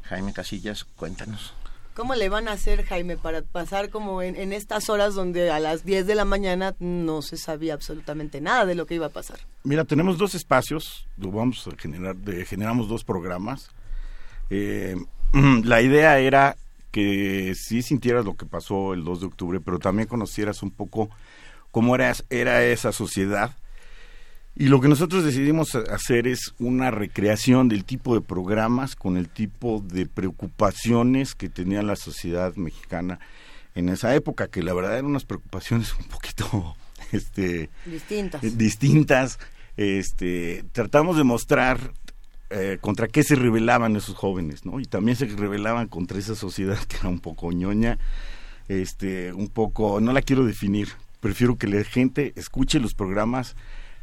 Jaime 0.02 0.32
Casillas, 0.32 0.84
cuéntanos. 0.84 1.54
¿Cómo 2.00 2.14
le 2.14 2.30
van 2.30 2.48
a 2.48 2.52
hacer, 2.52 2.86
Jaime, 2.86 3.18
para 3.18 3.42
pasar 3.42 3.90
como 3.90 4.22
en, 4.22 4.54
estas 4.54 4.88
horas 4.88 5.14
donde 5.14 5.50
a 5.50 5.60
las 5.60 5.84
10 5.84 6.06
de 6.06 6.14
la 6.14 6.24
mañana 6.24 6.74
no 6.78 7.20
se 7.20 7.36
sabía 7.36 7.74
absolutamente 7.74 8.40
nada 8.40 8.64
de 8.64 8.74
lo 8.74 8.86
que 8.86 8.94
iba 8.94 9.04
a 9.04 9.10
pasar? 9.10 9.38
Mira, 9.64 9.84
tenemos 9.84 10.16
dos 10.16 10.34
espacios, 10.34 11.06
vamos 11.18 11.68
a 11.68 11.76
generar, 11.76 12.16
generamos 12.46 12.88
dos 12.88 13.04
programas. 13.04 13.70
Eh, 14.48 14.96
la 15.62 15.82
idea 15.82 16.18
era 16.18 16.56
que 16.90 17.54
sí 17.54 17.82
sintieras 17.82 18.24
lo 18.24 18.34
que 18.34 18.46
pasó 18.46 18.94
el 18.94 19.04
2 19.04 19.20
de 19.20 19.26
octubre, 19.26 19.60
pero 19.60 19.78
también 19.78 20.08
conocieras 20.08 20.62
un 20.62 20.70
poco 20.70 21.10
cómo 21.70 21.94
era 21.94 22.64
esa 22.64 22.92
sociedad. 22.92 23.54
Y 24.56 24.68
lo 24.68 24.80
que 24.80 24.88
nosotros 24.88 25.24
decidimos 25.24 25.74
hacer 25.74 26.26
es 26.26 26.54
una 26.58 26.90
recreación 26.90 27.68
del 27.68 27.84
tipo 27.84 28.14
de 28.14 28.20
programas 28.20 28.96
con 28.96 29.16
el 29.16 29.28
tipo 29.28 29.82
de 29.84 30.06
preocupaciones 30.06 31.34
que 31.34 31.48
tenía 31.48 31.82
la 31.82 31.96
sociedad 31.96 32.54
mexicana 32.56 33.20
en 33.74 33.88
esa 33.88 34.14
época, 34.14 34.48
que 34.48 34.62
la 34.62 34.74
verdad 34.74 34.94
eran 34.94 35.06
unas 35.06 35.24
preocupaciones 35.24 35.94
un 35.98 36.06
poquito 36.06 36.76
este, 37.12 37.70
Distintas. 37.86 38.58
distintas. 38.58 39.38
Este, 39.76 40.64
tratamos 40.72 41.16
de 41.16 41.24
mostrar 41.24 41.92
eh, 42.50 42.78
contra 42.80 43.06
qué 43.06 43.22
se 43.22 43.36
rebelaban 43.36 43.96
esos 43.96 44.16
jóvenes, 44.16 44.66
¿no? 44.66 44.80
Y 44.80 44.84
también 44.84 45.16
se 45.16 45.26
rebelaban 45.26 45.86
contra 45.86 46.18
esa 46.18 46.34
sociedad 46.34 46.78
que 46.88 46.96
era 46.96 47.08
un 47.08 47.20
poco 47.20 47.52
ñoña, 47.52 47.98
este, 48.68 49.32
un 49.32 49.48
poco, 49.48 50.00
no 50.00 50.12
la 50.12 50.22
quiero 50.22 50.44
definir, 50.44 50.88
prefiero 51.20 51.56
que 51.56 51.68
la 51.68 51.82
gente 51.84 52.32
escuche 52.36 52.80
los 52.80 52.94
programas 52.94 53.56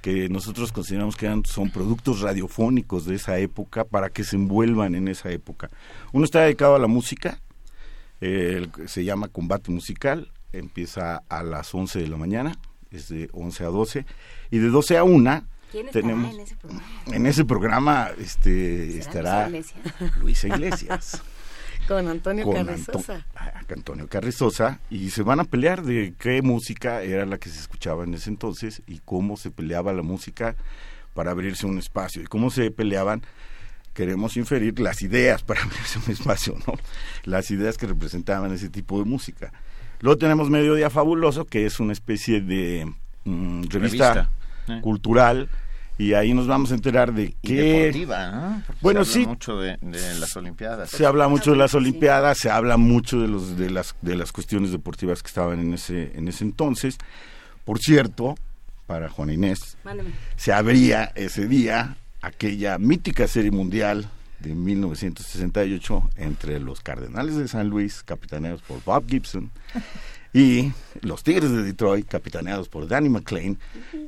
que 0.07 0.29
nosotros 0.29 0.71
consideramos 0.71 1.17
que 1.17 1.25
eran, 1.25 1.43
son 1.43 1.69
productos 1.69 2.21
radiofónicos 2.21 3.03
de 3.03 3.15
esa 3.15 3.39
época 3.39 3.83
para 3.83 4.09
que 4.09 4.23
se 4.23 4.37
envuelvan 4.37 4.95
en 4.95 5.09
esa 5.09 5.31
época. 5.31 5.69
Uno 6.13 6.23
está 6.23 6.43
dedicado 6.43 6.75
a 6.75 6.79
la 6.79 6.87
música, 6.87 7.41
eh, 8.21 8.67
se 8.85 9.03
llama 9.03 9.27
Combate 9.27 9.69
Musical, 9.69 10.31
empieza 10.53 11.23
a 11.27 11.43
las 11.43 11.75
11 11.75 11.99
de 11.99 12.07
la 12.07 12.15
mañana, 12.15 12.57
es 12.89 13.09
de 13.09 13.29
11 13.33 13.65
a 13.65 13.67
12, 13.67 14.05
y 14.49 14.59
de 14.59 14.69
12 14.69 14.97
a 14.97 15.03
1 15.03 15.43
¿Quién 15.73 15.87
tenemos 15.91 16.33
en 16.33 16.39
ese 16.39 16.55
programa? 16.55 16.83
en 17.07 17.25
ese 17.25 17.43
programa 17.43 18.09
este 18.17 19.01
¿Será 19.01 19.47
estará 19.47 19.49
Luisa 19.49 19.75
Luisa 20.21 20.47
Iglesias 20.47 21.21
Con 21.87 22.07
Antonio 22.07 22.45
con 22.45 22.53
Carrizosa. 22.53 23.13
Anto- 23.15 23.25
ah, 23.35 23.61
Antonio 23.69 24.07
Carrizosa 24.07 24.79
y 24.89 25.09
se 25.11 25.23
van 25.23 25.39
a 25.39 25.43
pelear 25.45 25.83
de 25.83 26.13
qué 26.19 26.41
música 26.41 27.01
era 27.01 27.25
la 27.25 27.37
que 27.37 27.49
se 27.49 27.59
escuchaba 27.59 28.03
en 28.03 28.13
ese 28.13 28.29
entonces 28.29 28.81
y 28.87 28.99
cómo 29.05 29.37
se 29.37 29.51
peleaba 29.51 29.93
la 29.93 30.03
música 30.03 30.55
para 31.13 31.31
abrirse 31.31 31.65
un 31.65 31.77
espacio 31.77 32.21
y 32.21 32.25
cómo 32.25 32.49
se 32.49 32.69
peleaban 32.71 33.23
queremos 33.93 34.37
inferir 34.37 34.79
las 34.79 35.01
ideas 35.01 35.41
para 35.41 35.61
abrirse 35.63 35.97
un 36.05 36.11
espacio, 36.11 36.55
¿no? 36.67 36.73
Las 37.23 37.49
ideas 37.49 37.77
que 37.77 37.87
representaban 37.87 38.51
ese 38.53 38.69
tipo 38.69 38.99
de 38.99 39.05
música. 39.05 39.51
Luego 40.01 40.19
tenemos 40.19 40.51
Mediodía 40.51 40.91
Fabuloso, 40.91 41.45
que 41.45 41.65
es 41.65 41.79
una 41.79 41.93
especie 41.93 42.39
de 42.39 42.85
mm, 43.23 43.63
revista, 43.63 44.13
Revista, 44.13 44.29
eh. 44.67 44.81
cultural, 44.81 45.49
y 45.97 46.13
ahí 46.13 46.33
nos 46.33 46.47
vamos 46.47 46.71
a 46.71 46.75
enterar 46.75 47.13
de 47.13 47.23
Y 47.23 47.35
qué... 47.41 47.55
deportiva, 47.55 48.31
¿no? 48.31 48.63
Porque 48.67 48.79
Bueno, 48.81 49.03
se 49.05 49.11
habla 49.19 49.23
sí. 49.23 49.27
mucho 49.29 49.59
de, 49.59 49.77
de 49.81 50.15
las 50.19 50.35
Olimpiadas. 50.37 50.89
Se 50.89 51.05
habla 51.05 51.27
mucho 51.27 51.51
de 51.51 51.57
las 51.57 51.73
Olimpiadas, 51.73 52.37
se 52.37 52.49
habla 52.49 52.77
mucho 52.77 53.19
de 53.19 53.27
los 53.27 53.57
de 53.57 53.69
las 53.69 53.95
de 54.01 54.15
las 54.15 54.31
cuestiones 54.31 54.71
deportivas 54.71 55.21
que 55.23 55.27
estaban 55.27 55.59
en 55.59 55.73
ese 55.73 56.11
en 56.15 56.27
ese 56.27 56.43
entonces. 56.43 56.97
Por 57.65 57.79
cierto, 57.79 58.35
para 58.85 59.09
Juan 59.09 59.29
Inés, 59.31 59.77
Mándeme. 59.83 60.11
se 60.37 60.53
abría 60.53 61.11
ese 61.15 61.47
día 61.47 61.97
aquella 62.21 62.77
mítica 62.77 63.27
serie 63.27 63.51
mundial 63.51 64.09
de 64.39 64.53
1968 64.55 66.09
entre 66.15 66.59
los 66.59 66.79
Cardenales 66.81 67.35
de 67.35 67.47
San 67.47 67.69
Luis, 67.69 68.03
capitaneados 68.03 68.61
por 68.61 68.83
Bob 68.83 69.05
Gibson, 69.07 69.49
y 70.37 70.71
los 71.01 71.23
Tigres 71.23 71.51
de 71.51 71.63
Detroit, 71.63 72.07
capitaneados 72.07 72.69
por 72.69 72.87
Danny 72.87 73.09
McClain. 73.09 73.57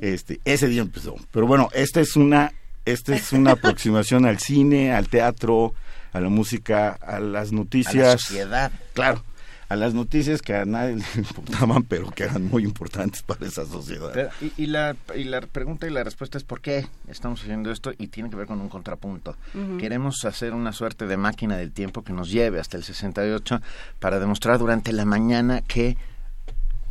Este, 0.00 0.40
ese 0.44 0.68
día 0.68 0.82
empezó. 0.82 1.16
Pero 1.32 1.46
bueno, 1.46 1.68
esta 1.72 2.00
es 2.00 2.14
una 2.14 2.52
esta 2.84 3.14
es 3.14 3.32
una 3.32 3.52
aproximación 3.52 4.24
al 4.24 4.38
cine, 4.38 4.92
al 4.92 5.08
teatro, 5.08 5.74
a 6.12 6.20
la 6.20 6.28
música, 6.28 6.92
a 6.92 7.18
las 7.20 7.52
noticias. 7.52 7.96
A 7.96 8.12
la 8.12 8.18
sociedad. 8.18 8.72
Claro, 8.94 9.24
a 9.68 9.76
las 9.76 9.92
noticias 9.92 10.40
que 10.40 10.54
a 10.54 10.64
nadie 10.64 10.96
le 11.14 11.20
importaban, 11.20 11.82
pero 11.82 12.10
que 12.10 12.24
eran 12.24 12.44
muy 12.44 12.62
importantes 12.62 13.22
para 13.22 13.46
esa 13.46 13.66
sociedad. 13.66 14.10
Pero, 14.14 14.30
y, 14.40 14.52
y 14.56 14.66
la, 14.66 14.96
y 15.16 15.24
la 15.24 15.40
pregunta 15.40 15.88
y 15.88 15.90
la 15.90 16.04
respuesta 16.04 16.38
es 16.38 16.44
¿por 16.44 16.60
qué 16.60 16.86
estamos 17.08 17.42
haciendo 17.42 17.72
esto? 17.72 17.92
Y 17.98 18.06
tiene 18.06 18.30
que 18.30 18.36
ver 18.36 18.46
con 18.46 18.60
un 18.60 18.68
contrapunto. 18.68 19.36
Queremos 19.78 20.24
hacer 20.24 20.54
una 20.54 20.72
suerte 20.72 21.06
de 21.06 21.16
máquina 21.16 21.56
del 21.56 21.72
tiempo 21.72 22.02
que 22.02 22.12
nos 22.12 22.30
lleve 22.30 22.60
hasta 22.60 22.76
el 22.76 22.84
68 22.84 23.60
para 23.98 24.20
demostrar 24.20 24.58
durante 24.58 24.92
la 24.92 25.04
mañana 25.04 25.60
que 25.62 25.96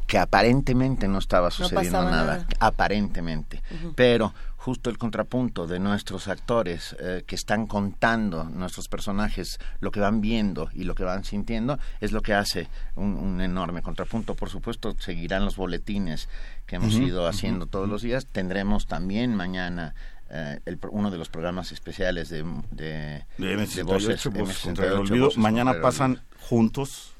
que 0.10 0.18
aparentemente 0.18 1.07
no 1.07 1.19
estaba 1.19 1.52
sucediendo 1.52 2.02
nada, 2.02 2.26
nada. 2.38 2.48
aparentemente, 2.60 3.61
pero 3.95 4.34
justo 4.57 4.90
el 4.90 4.98
contrapunto 4.98 5.68
de 5.68 5.80
nuestros 5.80 6.27
actores 6.27 6.95
eh, 6.99 7.23
que 7.27 7.36
están 7.36 7.68
contando 7.68 8.44
nuestros 8.44 8.88
personajes 8.88 9.60
lo 9.80 9.91
que 9.91 9.99
van 9.99 10.19
viendo 10.19 10.69
y 10.73 10.84
lo 10.84 10.95
que 10.95 11.03
van 11.03 11.23
sintiendo 11.23 11.77
es 12.02 12.11
lo 12.11 12.22
que 12.22 12.34
hace 12.34 12.68
un, 12.95 13.14
un 13.15 13.40
enorme 13.40 13.81
contrapunto. 13.84 14.34
Por 14.36 14.49
supuesto, 14.49 14.95
seguirán 14.99 15.45
los 15.45 15.56
boletines 15.56 16.27
que 16.65 16.77
hemos 16.77 16.95
ido 16.95 17.27
haciendo 17.27 17.68
todos 17.68 17.88
los 17.88 18.02
días. 18.02 18.26
Tendremos 18.26 18.88
también 18.88 19.36
mañana 19.36 19.94
eh, 20.31 20.60
el 20.65 20.77
pro- 20.77 20.91
uno 20.91 21.11
de 21.11 21.18
los 21.19 21.30
programas 21.30 21.72
especiales 21.72 22.30
de, 22.30 22.44
de, 22.72 23.23
de 23.38 23.56
de 23.56 23.57
M68, 23.57 23.84
voces, 23.86 24.26
Voces 24.34 24.57
contra 24.60 24.86
el 24.88 24.94
M68, 24.94 24.99
olvido. 24.99 25.26
Voces 25.26 25.38
Mañana 25.38 25.72
contra 25.72 25.77
el 25.90 25.94
pasan 25.94 26.22
juntos, 26.40 27.11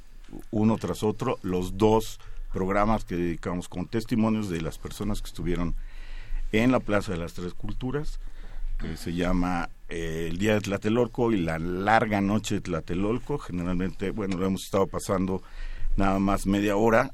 uno 0.52 0.78
tras 0.78 1.04
otro, 1.04 1.38
los 1.44 1.78
dos 1.78 2.20
programas 2.52 3.06
que 3.06 3.16
dedicamos 3.16 3.70
con 3.70 3.88
testimonios 3.88 4.50
de 4.50 4.62
las 4.62 4.78
personas 4.78 5.22
que 5.22 5.28
estuvieron 5.28 5.76
en 6.52 6.72
la 6.72 6.80
Plaza 6.80 7.12
de 7.12 7.18
las 7.18 7.34
Tres 7.34 7.54
Culturas, 7.54 8.20
que 8.80 8.98
se 8.98 9.14
llama 9.14 9.70
eh, 9.90 10.28
El 10.30 10.38
Día 10.38 10.54
de 10.54 10.62
Tlatelolco 10.62 11.32
y 11.32 11.38
la 11.38 11.60
larga 11.60 12.22
noche 12.22 12.56
de 12.56 12.62
Tlatelolco. 12.62 13.38
Generalmente, 13.38 14.12
bueno, 14.12 14.38
lo 14.38 14.46
hemos 14.46 14.64
estado 14.64 14.88
pasando 14.88 15.44
nada 15.98 16.20
más 16.20 16.46
media 16.46 16.76
hora. 16.76 17.14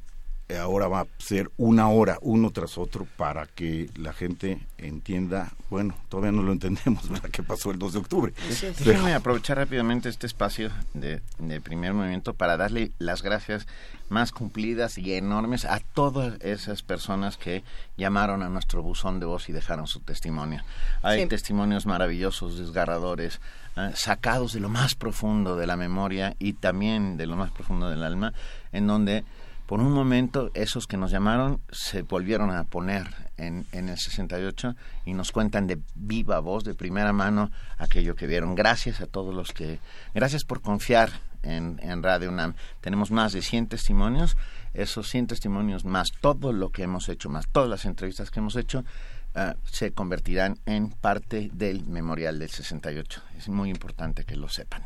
Eh, 0.50 0.58
Ahora 0.58 0.88
va 0.88 1.02
a 1.02 1.08
ser 1.18 1.50
una 1.58 1.90
hora, 1.90 2.18
uno 2.22 2.52
tras 2.52 2.78
otro, 2.78 3.08
para 3.18 3.48
que 3.48 3.90
la 3.96 4.14
gente 4.14 4.60
entienda. 4.78 5.52
Bueno, 5.70 5.96
todavía 6.10 6.32
no 6.32 6.44
lo 6.44 6.52
entendemos, 6.52 7.10
¿verdad? 7.10 7.30
¿Qué 7.32 7.42
pasó 7.44 7.72
el 7.72 7.80
2 7.80 7.94
de 7.94 8.00
octubre? 8.00 8.34
Pero- 8.62 8.74
Déjenme 8.92 9.14
aprovechar 9.14 9.58
rápidamente 9.58 10.10
este 10.10 10.28
espacio 10.28 10.70
de, 10.94 11.22
de 11.40 11.62
primer 11.62 11.94
movimiento 11.94 12.34
para 12.34 12.58
darle 12.58 12.92
las 13.00 13.22
gracias 13.24 13.66
más 14.10 14.32
cumplidas 14.32 15.00
y 15.00 15.14
enormes 15.16 15.66
a 15.66 15.80
todas 15.80 16.40
esas 16.42 16.84
personas 16.84 17.38
que 17.38 17.64
llamaron 17.98 18.44
a 18.44 18.50
nuestro 18.50 18.84
buzón 18.84 19.20
de 19.20 19.26
voz 19.26 19.50
y 19.50 19.52
dejaron 19.52 19.88
su 19.88 20.00
testimonio. 20.00 20.62
Hay 21.02 21.22
Sí. 21.24 21.28
testimonios 21.28 21.88
maravillosos, 21.88 22.60
desgarradores, 22.60 23.42
eh, 23.78 23.92
sacados 23.96 24.54
de 24.54 24.60
lo 24.60 24.70
más 24.70 24.94
profundo 24.94 25.56
de 25.56 25.66
la 25.66 25.76
memoria 25.76 26.36
y 26.38 26.54
también 26.54 27.18
de 27.18 27.26
lo 27.26 27.36
más 27.36 27.50
profundo 27.50 27.90
del 27.90 28.04
alma, 28.04 28.32
en 28.72 28.86
donde 28.86 29.24
por 29.66 29.80
un 29.80 29.92
momento 29.92 30.52
esos 30.54 30.88
que 30.88 30.98
nos 30.98 31.12
llamaron 31.12 31.60
se 31.72 32.04
volvieron 32.04 32.52
a 32.52 32.64
poner 32.66 33.08
en, 33.38 33.66
en 33.72 33.90
el 33.90 33.98
68 33.98 34.76
y 35.06 35.14
nos 35.14 35.32
cuentan 35.32 35.68
de 35.68 35.80
viva 35.96 36.40
voz, 36.40 36.64
de 36.64 36.76
primera 36.76 37.14
mano, 37.14 37.52
aquello 37.78 38.16
que 38.16 38.28
vieron. 38.28 38.56
Gracias 38.56 39.02
a 39.02 39.08
todos 39.08 39.34
los 39.34 39.52
que... 39.52 39.80
Gracias 40.14 40.44
por 40.44 40.62
confiar 40.62 41.10
en, 41.46 41.80
en 41.82 42.04
Radio 42.04 42.30
UNAM. 42.30 42.54
Tenemos 42.82 43.12
más 43.12 43.34
de 43.34 43.42
100 43.42 43.68
testimonios. 43.68 44.38
Esos 44.74 45.10
100 45.10 45.28
testimonios 45.28 45.86
más 45.86 46.12
todo 46.20 46.52
lo 46.52 46.70
que 46.70 46.84
hemos 46.84 47.08
hecho, 47.10 47.30
más 47.30 47.48
todas 47.48 47.70
las 47.70 47.86
entrevistas 47.86 48.30
que 48.30 48.40
hemos 48.40 48.56
hecho, 48.58 48.84
ah, 49.34 49.56
se 49.64 49.92
convertirán 49.92 50.60
en 50.66 50.90
parte 50.90 51.50
del 51.54 51.86
memorial 51.86 52.40
del 52.40 52.50
68. 52.50 53.22
Es 53.38 53.48
muy 53.48 53.70
importante 53.70 54.26
que 54.26 54.36
lo 54.36 54.50
sepan. 54.50 54.84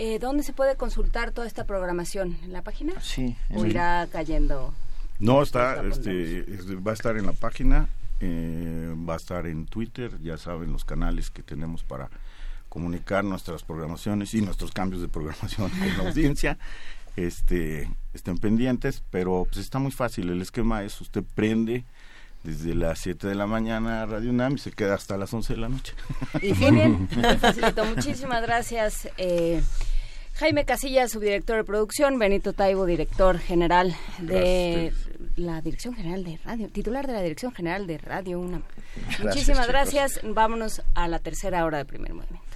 Eh, 0.00 0.18
¿Dónde 0.20 0.42
se 0.44 0.52
puede 0.52 0.76
consultar 0.76 1.32
toda 1.32 1.46
esta 1.46 1.64
programación? 1.64 2.36
¿En 2.44 2.52
la 2.52 2.62
página? 2.62 3.00
Sí. 3.00 3.36
¿O 3.54 3.62
Sí. 3.64 3.70
irá 3.70 4.06
cayendo? 4.12 4.72
No, 5.18 5.42
está, 5.42 5.82
este, 5.84 6.38
este, 6.54 6.76
va 6.76 6.92
a 6.92 6.94
estar 6.94 7.16
en 7.16 7.26
la 7.26 7.32
página, 7.32 7.88
eh, 8.20 8.94
va 9.08 9.14
a 9.14 9.16
estar 9.16 9.46
en 9.48 9.66
Twitter, 9.66 10.12
ya 10.22 10.38
saben 10.38 10.70
los 10.72 10.84
canales 10.84 11.30
que 11.30 11.42
tenemos 11.42 11.82
para 11.82 12.08
comunicar 12.68 13.24
nuestras 13.24 13.64
programaciones 13.64 14.34
y 14.34 14.40
nuestros 14.42 14.70
cambios 14.70 15.02
de 15.02 15.08
programación 15.08 15.68
con 15.70 15.88
la 15.98 16.04
audiencia. 16.08 16.58
este, 17.16 17.90
estén 18.14 18.38
pendientes, 18.38 19.02
pero 19.10 19.44
pues 19.50 19.56
está 19.58 19.80
muy 19.80 19.90
fácil. 19.90 20.28
El 20.30 20.40
esquema 20.40 20.84
es 20.84 21.00
usted 21.00 21.24
prende 21.34 21.84
desde 22.44 22.76
las 22.76 23.00
7 23.00 23.26
de 23.26 23.34
la 23.34 23.48
mañana 23.48 24.02
a 24.02 24.06
Radio 24.06 24.30
UNAM 24.30 24.54
y 24.54 24.58
se 24.58 24.70
queda 24.70 24.94
hasta 24.94 25.16
las 25.16 25.34
11 25.34 25.54
de 25.54 25.60
la 25.60 25.68
noche. 25.68 25.94
Y 26.40 26.52
muy 26.70 27.08
facilito. 27.40 27.84
Muchísimas 27.84 28.40
gracias. 28.42 29.08
eh, 29.16 29.60
Jaime 30.38 30.64
Casillas, 30.64 31.10
subdirector 31.10 31.56
de 31.56 31.64
producción, 31.64 32.16
Benito 32.20 32.52
Taibo, 32.52 32.86
director 32.86 33.38
general 33.40 33.96
de 34.18 34.92
la 35.34 35.60
Dirección 35.60 35.94
General 35.94 36.22
de 36.22 36.38
Radio, 36.44 36.68
titular 36.68 37.08
de 37.08 37.12
la 37.12 37.22
Dirección 37.22 37.52
General 37.52 37.88
de 37.88 37.98
Radio 37.98 38.38
UNAM. 38.38 38.62
Gracias, 38.94 39.20
Muchísimas 39.20 39.66
chicos. 39.66 39.68
gracias. 39.68 40.20
Vámonos 40.22 40.82
a 40.94 41.08
la 41.08 41.18
tercera 41.18 41.64
hora 41.64 41.78
de 41.78 41.84
primer 41.86 42.14
movimiento. 42.14 42.46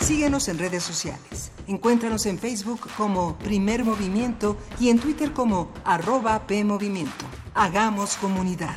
Síguenos 0.00 0.46
en 0.48 0.58
redes 0.58 0.82
sociales. 0.82 1.52
Encuéntranos 1.66 2.26
en 2.26 2.38
Facebook 2.38 2.80
como 2.98 3.38
Primer 3.38 3.82
Movimiento 3.84 4.58
y 4.78 4.90
en 4.90 4.98
Twitter 4.98 5.32
como 5.32 5.72
arroba 5.84 6.46
PMovimiento. 6.46 7.24
Hagamos 7.54 8.16
comunidad. 8.16 8.76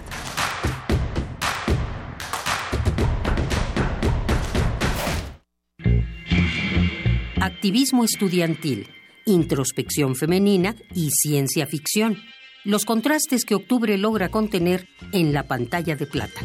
Activismo 7.63 8.03
estudiantil, 8.03 8.89
introspección 9.25 10.17
femenina 10.17 10.75
y 10.93 11.11
ciencia 11.11 11.65
ficción. 11.65 12.21
Los 12.65 12.83
contrastes 12.83 13.45
que 13.45 13.55
octubre 13.55 13.97
logra 13.97 14.27
contener 14.27 14.89
en 15.13 15.31
la 15.31 15.43
pantalla 15.43 15.95
de 15.95 16.05
plata. 16.05 16.41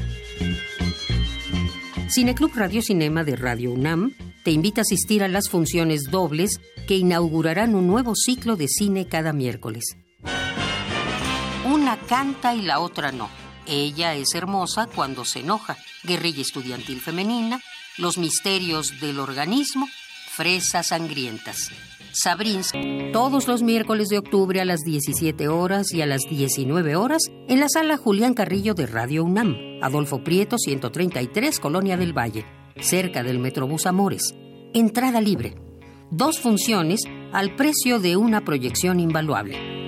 Cineclub 2.09 2.55
Radio 2.55 2.83
Cinema 2.83 3.25
de 3.25 3.35
Radio 3.35 3.73
UNAM 3.73 4.15
te 4.45 4.53
invita 4.53 4.83
a 4.83 4.83
asistir 4.83 5.25
a 5.25 5.29
las 5.29 5.49
funciones 5.49 6.05
dobles 6.09 6.61
que 6.87 6.95
inaugurarán 6.95 7.75
un 7.75 7.89
nuevo 7.89 8.15
ciclo 8.15 8.55
de 8.55 8.69
cine 8.69 9.09
cada 9.09 9.33
miércoles. 9.33 9.97
Una 11.67 11.99
canta 11.99 12.55
y 12.55 12.63
la 12.63 12.79
otra 12.79 13.11
no. 13.11 13.29
Ella 13.67 14.15
es 14.15 14.37
hermosa 14.37 14.87
cuando 14.87 15.25
se 15.25 15.41
enoja. 15.41 15.79
Guerrilla 16.05 16.43
estudiantil 16.43 17.01
femenina, 17.01 17.61
los 17.97 18.19
misterios 18.19 19.01
del 19.01 19.19
organismo, 19.19 19.89
fresas 20.39 20.87
sangrientas. 20.87 21.73
Sabrins, 22.13 22.71
todos 23.13 23.49
los 23.49 23.61
miércoles 23.61 24.07
de 24.07 24.19
octubre 24.19 24.61
a 24.61 24.65
las 24.65 24.83
17 24.83 25.49
horas 25.49 25.93
y 25.93 26.01
a 26.01 26.07
las 26.07 26.23
19 26.31 26.95
horas 26.95 27.23
en 27.49 27.59
la 27.59 27.69
sala 27.69 27.97
Julián 27.97 28.35
Carrillo 28.35 28.75
de 28.75 28.87
Radio 28.87 29.25
UNAM, 29.25 29.57
Adolfo 29.83 30.23
Prieto 30.23 30.57
133, 30.57 31.59
Colonia 31.59 31.97
del 31.97 32.17
Valle, 32.17 32.47
cerca 32.81 33.25
del 33.25 33.41
Metrobús 33.41 33.87
Amores. 33.87 34.33
Entrada 34.75 35.21
libre. 35.21 35.57
Dos 36.13 36.39
funciones 36.39 37.01
al 37.33 37.57
precio 37.57 37.99
de 37.99 38.17
una 38.17 38.45
proyección 38.45 39.01
invaluable. 39.01 39.88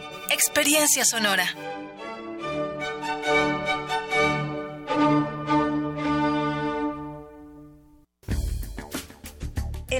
Experiencia 0.33 1.03
sonora. 1.03 1.43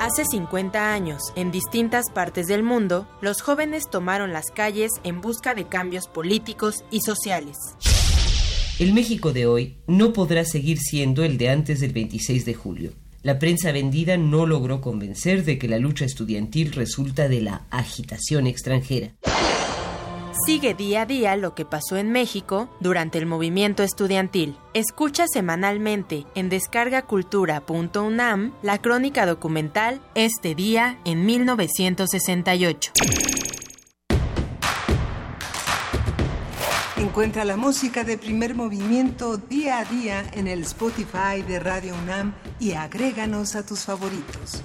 Hace 0.00 0.24
50 0.24 0.92
años, 0.92 1.32
en 1.34 1.50
distintas 1.50 2.04
partes 2.14 2.46
del 2.46 2.62
mundo, 2.62 3.08
los 3.20 3.42
jóvenes 3.42 3.90
tomaron 3.90 4.32
las 4.32 4.52
calles 4.52 4.92
en 5.02 5.20
busca 5.20 5.56
de 5.56 5.66
cambios 5.66 6.06
políticos 6.06 6.84
y 6.92 7.00
sociales. 7.00 7.56
El 8.78 8.94
México 8.94 9.32
de 9.32 9.46
hoy 9.46 9.78
no 9.88 10.12
podrá 10.12 10.44
seguir 10.44 10.78
siendo 10.78 11.24
el 11.24 11.36
de 11.36 11.48
antes 11.48 11.80
del 11.80 11.92
26 11.92 12.44
de 12.44 12.54
julio. 12.54 12.92
La 13.22 13.40
prensa 13.40 13.72
vendida 13.72 14.16
no 14.16 14.46
logró 14.46 14.80
convencer 14.80 15.44
de 15.44 15.58
que 15.58 15.66
la 15.66 15.78
lucha 15.78 16.04
estudiantil 16.04 16.70
resulta 16.74 17.28
de 17.28 17.40
la 17.42 17.66
agitación 17.70 18.46
extranjera. 18.46 19.16
Sigue 20.48 20.72
día 20.72 21.02
a 21.02 21.04
día 21.04 21.36
lo 21.36 21.54
que 21.54 21.66
pasó 21.66 21.98
en 21.98 22.10
México 22.10 22.70
durante 22.80 23.18
el 23.18 23.26
movimiento 23.26 23.82
estudiantil. 23.82 24.56
Escucha 24.72 25.26
semanalmente 25.30 26.24
en 26.34 26.48
descargacultura.unam 26.48 28.54
la 28.62 28.78
crónica 28.78 29.26
documental 29.26 30.00
Este 30.14 30.54
día 30.54 31.00
en 31.04 31.26
1968. 31.26 32.92
Encuentra 36.96 37.44
la 37.44 37.58
música 37.58 38.04
de 38.04 38.16
primer 38.16 38.54
movimiento 38.54 39.36
día 39.36 39.80
a 39.80 39.84
día 39.84 40.24
en 40.32 40.48
el 40.48 40.62
Spotify 40.62 41.42
de 41.46 41.60
Radio 41.60 41.94
UNAM 42.02 42.32
y 42.58 42.72
agréganos 42.72 43.54
a 43.54 43.66
tus 43.66 43.80
favoritos. 43.80 44.62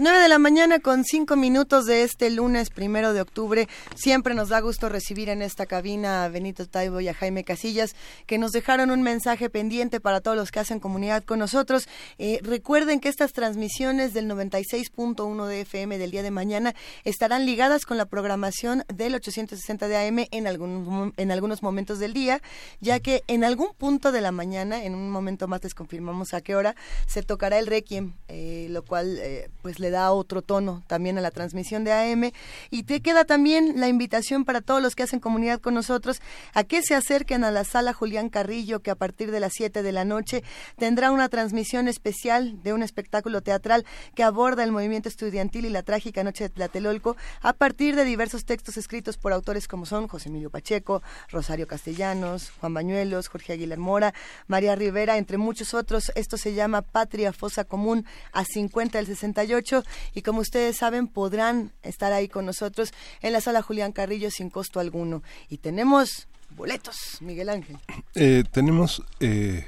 9 0.00 0.20
de 0.20 0.28
la 0.28 0.38
mañana 0.38 0.78
con 0.78 1.02
5 1.02 1.34
minutos 1.34 1.84
de 1.84 2.04
este 2.04 2.30
lunes 2.30 2.70
primero 2.70 3.12
de 3.12 3.20
octubre. 3.20 3.66
Siempre 3.96 4.32
nos 4.32 4.48
da 4.48 4.60
gusto 4.60 4.88
recibir 4.88 5.28
en 5.28 5.42
esta 5.42 5.66
cabina 5.66 6.22
a 6.22 6.28
Benito 6.28 6.68
Taibo 6.68 7.00
y 7.00 7.08
a 7.08 7.14
Jaime 7.14 7.42
Casillas, 7.42 7.96
que 8.24 8.38
nos 8.38 8.52
dejaron 8.52 8.92
un 8.92 9.02
mensaje 9.02 9.50
pendiente 9.50 9.98
para 9.98 10.20
todos 10.20 10.36
los 10.36 10.52
que 10.52 10.60
hacen 10.60 10.78
comunidad 10.78 11.24
con 11.24 11.40
nosotros. 11.40 11.88
Eh, 12.18 12.38
recuerden 12.44 13.00
que 13.00 13.08
estas 13.08 13.32
transmisiones 13.32 14.14
del 14.14 14.30
96.1 14.30 15.46
de 15.46 15.62
FM 15.62 15.98
del 15.98 16.12
día 16.12 16.22
de 16.22 16.30
mañana 16.30 16.76
estarán 17.02 17.44
ligadas 17.44 17.84
con 17.84 17.96
la 17.96 18.06
programación 18.06 18.84
del 18.86 19.16
860 19.16 19.88
de 19.88 19.96
AM 19.96 20.28
en 20.30 20.46
algunos, 20.46 21.12
en 21.16 21.32
algunos 21.32 21.60
momentos 21.60 21.98
del 21.98 22.12
día, 22.12 22.40
ya 22.78 23.00
que 23.00 23.24
en 23.26 23.42
algún 23.42 23.74
punto 23.76 24.12
de 24.12 24.20
la 24.20 24.30
mañana, 24.30 24.84
en 24.84 24.94
un 24.94 25.10
momento 25.10 25.48
más 25.48 25.64
les 25.64 25.74
confirmamos 25.74 26.34
a 26.34 26.40
qué 26.40 26.54
hora, 26.54 26.76
se 27.08 27.24
tocará 27.24 27.58
el 27.58 27.66
Requiem, 27.66 28.12
eh, 28.28 28.68
lo 28.70 28.84
cual 28.84 29.18
eh, 29.18 29.50
pues 29.60 29.80
le 29.80 29.87
da 29.90 30.12
otro 30.12 30.42
tono 30.42 30.82
también 30.86 31.18
a 31.18 31.20
la 31.20 31.30
transmisión 31.30 31.84
de 31.84 31.92
AM. 31.92 32.30
Y 32.70 32.82
te 32.84 33.00
queda 33.00 33.24
también 33.24 33.80
la 33.80 33.88
invitación 33.88 34.44
para 34.44 34.60
todos 34.60 34.82
los 34.82 34.94
que 34.94 35.02
hacen 35.02 35.20
comunidad 35.20 35.60
con 35.60 35.74
nosotros 35.74 36.20
a 36.54 36.64
que 36.64 36.82
se 36.82 36.94
acerquen 36.94 37.44
a 37.44 37.50
la 37.50 37.64
sala 37.64 37.92
Julián 37.92 38.28
Carrillo, 38.28 38.80
que 38.80 38.90
a 38.90 38.94
partir 38.94 39.30
de 39.30 39.40
las 39.40 39.52
7 39.54 39.82
de 39.82 39.92
la 39.92 40.04
noche 40.04 40.42
tendrá 40.76 41.10
una 41.10 41.28
transmisión 41.28 41.88
especial 41.88 42.62
de 42.62 42.72
un 42.72 42.82
espectáculo 42.82 43.42
teatral 43.42 43.84
que 44.14 44.22
aborda 44.22 44.64
el 44.64 44.72
movimiento 44.72 45.08
estudiantil 45.08 45.64
y 45.64 45.70
la 45.70 45.82
trágica 45.82 46.24
noche 46.24 46.44
de 46.44 46.50
Tlatelolco 46.50 47.16
a 47.40 47.52
partir 47.52 47.96
de 47.96 48.04
diversos 48.04 48.44
textos 48.44 48.76
escritos 48.76 49.16
por 49.16 49.32
autores 49.32 49.68
como 49.68 49.86
son 49.86 50.08
José 50.08 50.28
Emilio 50.28 50.50
Pacheco, 50.50 51.02
Rosario 51.30 51.66
Castellanos, 51.66 52.50
Juan 52.60 52.74
Bañuelos, 52.74 53.28
Jorge 53.28 53.52
Aguilar 53.54 53.78
Mora, 53.78 54.14
María 54.46 54.74
Rivera, 54.74 55.16
entre 55.16 55.38
muchos 55.38 55.74
otros. 55.74 56.12
Esto 56.14 56.36
se 56.36 56.54
llama 56.54 56.82
Patria 56.82 57.32
Fosa 57.32 57.64
Común 57.64 58.04
a 58.32 58.44
50 58.44 58.98
del 58.98 59.06
68 59.06 59.77
y 60.14 60.22
como 60.22 60.40
ustedes 60.40 60.76
saben 60.76 61.08
podrán 61.08 61.72
estar 61.82 62.12
ahí 62.12 62.28
con 62.28 62.46
nosotros 62.46 62.92
en 63.22 63.32
la 63.32 63.40
sala 63.40 63.62
Julián 63.62 63.92
Carrillo 63.92 64.30
sin 64.30 64.50
costo 64.50 64.80
alguno. 64.80 65.22
Y 65.48 65.58
tenemos 65.58 66.28
boletos, 66.50 66.96
Miguel 67.20 67.48
Ángel. 67.48 67.78
Eh, 68.14 68.44
tenemos, 68.50 69.02
eh, 69.20 69.66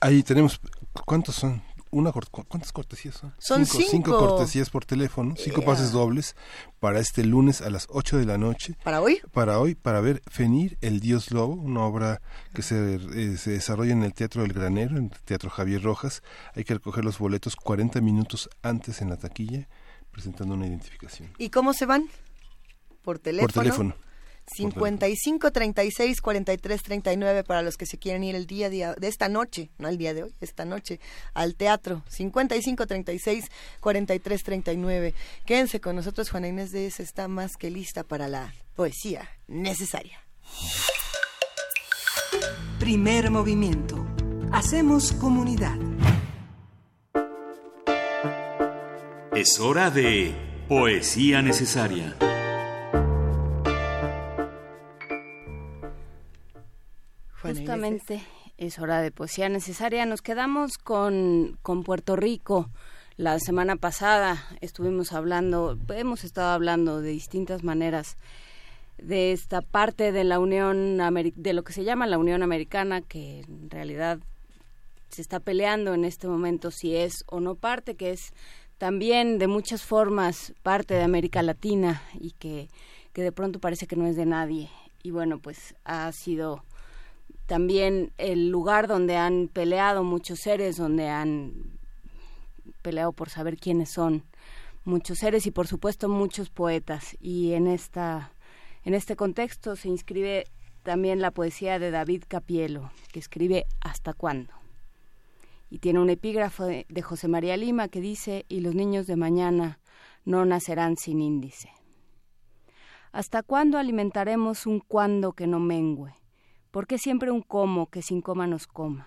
ahí 0.00 0.22
tenemos, 0.22 0.60
¿cuántos 1.04 1.36
son? 1.36 1.62
Una, 1.94 2.10
¿Cuántas 2.12 2.72
cortesías 2.72 3.14
son? 3.14 3.32
Son 3.38 3.64
cinco. 3.64 3.88
cinco. 3.88 4.18
cortesías 4.18 4.68
por 4.68 4.84
teléfono, 4.84 5.36
cinco 5.38 5.60
Ea. 5.60 5.66
pases 5.66 5.92
dobles 5.92 6.34
para 6.80 6.98
este 6.98 7.22
lunes 7.22 7.60
a 7.60 7.70
las 7.70 7.86
8 7.88 8.18
de 8.18 8.26
la 8.26 8.36
noche. 8.36 8.76
¿Para 8.82 9.00
hoy? 9.00 9.20
Para 9.32 9.60
hoy, 9.60 9.76
para 9.76 10.00
ver 10.00 10.20
Fenir, 10.28 10.76
el 10.80 10.98
Dios 10.98 11.30
Lobo, 11.30 11.54
una 11.54 11.82
obra 11.82 12.20
que 12.52 12.62
se, 12.62 12.96
eh, 12.96 13.36
se 13.36 13.52
desarrolla 13.52 13.92
en 13.92 14.02
el 14.02 14.12
Teatro 14.12 14.42
del 14.42 14.52
Granero, 14.52 14.96
en 14.96 15.04
el 15.04 15.22
Teatro 15.24 15.50
Javier 15.50 15.82
Rojas. 15.82 16.24
Hay 16.56 16.64
que 16.64 16.74
recoger 16.74 17.04
los 17.04 17.20
boletos 17.20 17.54
40 17.54 18.00
minutos 18.00 18.50
antes 18.62 19.00
en 19.00 19.10
la 19.10 19.16
taquilla, 19.16 19.68
presentando 20.10 20.54
una 20.54 20.66
identificación. 20.66 21.30
¿Y 21.38 21.50
cómo 21.50 21.74
se 21.74 21.86
van? 21.86 22.08
Por 23.02 23.20
teléfono. 23.20 23.52
Por 23.52 23.62
teléfono. 23.62 23.94
55 24.46 25.50
36 25.50 26.20
43 26.20 26.82
39 26.82 27.44
para 27.44 27.62
los 27.62 27.76
que 27.76 27.86
se 27.86 27.98
quieren 27.98 28.24
ir 28.24 28.34
el 28.34 28.46
día, 28.46 28.68
día 28.68 28.94
de 28.94 29.08
esta 29.08 29.28
noche, 29.28 29.70
no 29.78 29.88
el 29.88 29.98
día 29.98 30.14
de 30.14 30.24
hoy, 30.24 30.34
esta 30.40 30.64
noche 30.64 31.00
al 31.32 31.54
teatro. 31.54 32.02
55 32.08 32.86
36 32.86 33.50
43 33.80 34.42
39. 34.42 35.14
Quédense 35.46 35.80
con 35.80 35.96
nosotros, 35.96 36.30
Juana 36.30 36.48
Inés 36.48 36.72
de 36.72 36.86
esa 36.86 37.02
está 37.02 37.28
más 37.28 37.56
que 37.56 37.70
lista 37.70 38.04
para 38.04 38.28
la 38.28 38.54
poesía 38.74 39.28
necesaria. 39.46 40.18
Primer 42.78 43.30
movimiento. 43.30 44.06
Hacemos 44.52 45.12
comunidad. 45.12 45.78
Es 49.34 49.58
hora 49.58 49.90
de 49.90 50.34
Poesía 50.68 51.42
Necesaria. 51.42 52.16
Juana 57.44 57.60
Justamente 57.60 58.22
es 58.56 58.78
hora 58.78 59.02
de 59.02 59.10
poesía 59.10 59.50
necesaria. 59.50 60.06
Nos 60.06 60.22
quedamos 60.22 60.78
con, 60.78 61.58
con 61.62 61.82
Puerto 61.82 62.16
Rico. 62.16 62.70
La 63.16 63.38
semana 63.38 63.76
pasada 63.76 64.42
estuvimos 64.62 65.12
hablando, 65.12 65.78
hemos 65.90 66.24
estado 66.24 66.52
hablando 66.52 67.00
de 67.02 67.10
distintas 67.10 67.62
maneras 67.62 68.16
de 68.98 69.32
esta 69.32 69.60
parte 69.60 70.10
de 70.10 70.24
la 70.24 70.38
Unión 70.38 70.98
Ameri- 71.00 71.34
de 71.34 71.52
lo 71.52 71.64
que 71.64 71.72
se 71.72 71.84
llama 71.84 72.06
la 72.06 72.18
Unión 72.18 72.42
Americana, 72.42 73.02
que 73.02 73.40
en 73.40 73.70
realidad 73.70 74.18
se 75.10 75.20
está 75.20 75.38
peleando 75.38 75.94
en 75.94 76.04
este 76.04 76.26
momento 76.26 76.70
si 76.70 76.96
es 76.96 77.24
o 77.26 77.40
no 77.40 77.54
parte, 77.56 77.94
que 77.94 78.10
es 78.10 78.32
también 78.78 79.38
de 79.38 79.48
muchas 79.48 79.82
formas 79.84 80.54
parte 80.62 80.94
de 80.94 81.02
América 81.02 81.42
Latina 81.42 82.02
y 82.18 82.32
que, 82.32 82.68
que 83.12 83.22
de 83.22 83.32
pronto 83.32 83.60
parece 83.60 83.86
que 83.86 83.96
no 83.96 84.06
es 84.06 84.16
de 84.16 84.26
nadie. 84.26 84.70
Y 85.02 85.10
bueno, 85.10 85.38
pues 85.38 85.76
ha 85.84 86.10
sido 86.12 86.64
también 87.46 88.12
el 88.18 88.48
lugar 88.48 88.86
donde 88.86 89.16
han 89.16 89.48
peleado 89.48 90.02
muchos 90.02 90.40
seres, 90.40 90.76
donde 90.76 91.08
han 91.08 91.78
peleado 92.82 93.12
por 93.12 93.30
saber 93.30 93.56
quiénes 93.56 93.90
son 93.90 94.24
muchos 94.84 95.18
seres 95.18 95.46
y 95.46 95.50
por 95.50 95.66
supuesto 95.66 96.08
muchos 96.08 96.50
poetas. 96.50 97.16
Y 97.20 97.52
en 97.52 97.66
esta 97.66 98.32
en 98.84 98.92
este 98.92 99.16
contexto 99.16 99.76
se 99.76 99.88
inscribe 99.88 100.44
también 100.82 101.22
la 101.22 101.30
poesía 101.30 101.78
de 101.78 101.90
David 101.90 102.24
Capielo, 102.28 102.90
que 103.12 103.18
escribe 103.18 103.64
¿Hasta 103.80 104.12
cuándo? 104.12 104.52
Y 105.70 105.78
tiene 105.78 106.00
un 106.00 106.10
epígrafo 106.10 106.64
de, 106.64 106.84
de 106.90 107.02
José 107.02 107.26
María 107.26 107.56
Lima 107.56 107.88
que 107.88 108.02
dice, 108.02 108.44
y 108.48 108.60
los 108.60 108.74
niños 108.74 109.06
de 109.06 109.16
mañana 109.16 109.80
no 110.26 110.44
nacerán 110.44 110.98
sin 110.98 111.22
índice. 111.22 111.70
¿Hasta 113.12 113.42
cuándo 113.42 113.78
alimentaremos 113.78 114.66
un 114.66 114.80
cuándo 114.80 115.32
que 115.32 115.46
no 115.46 115.60
mengüe? 115.60 116.14
¿Por 116.74 116.88
qué 116.88 116.98
siempre 116.98 117.30
un 117.30 117.40
cómo 117.40 117.86
que 117.86 118.02
sin 118.02 118.20
coma 118.20 118.48
nos 118.48 118.66
coma? 118.66 119.06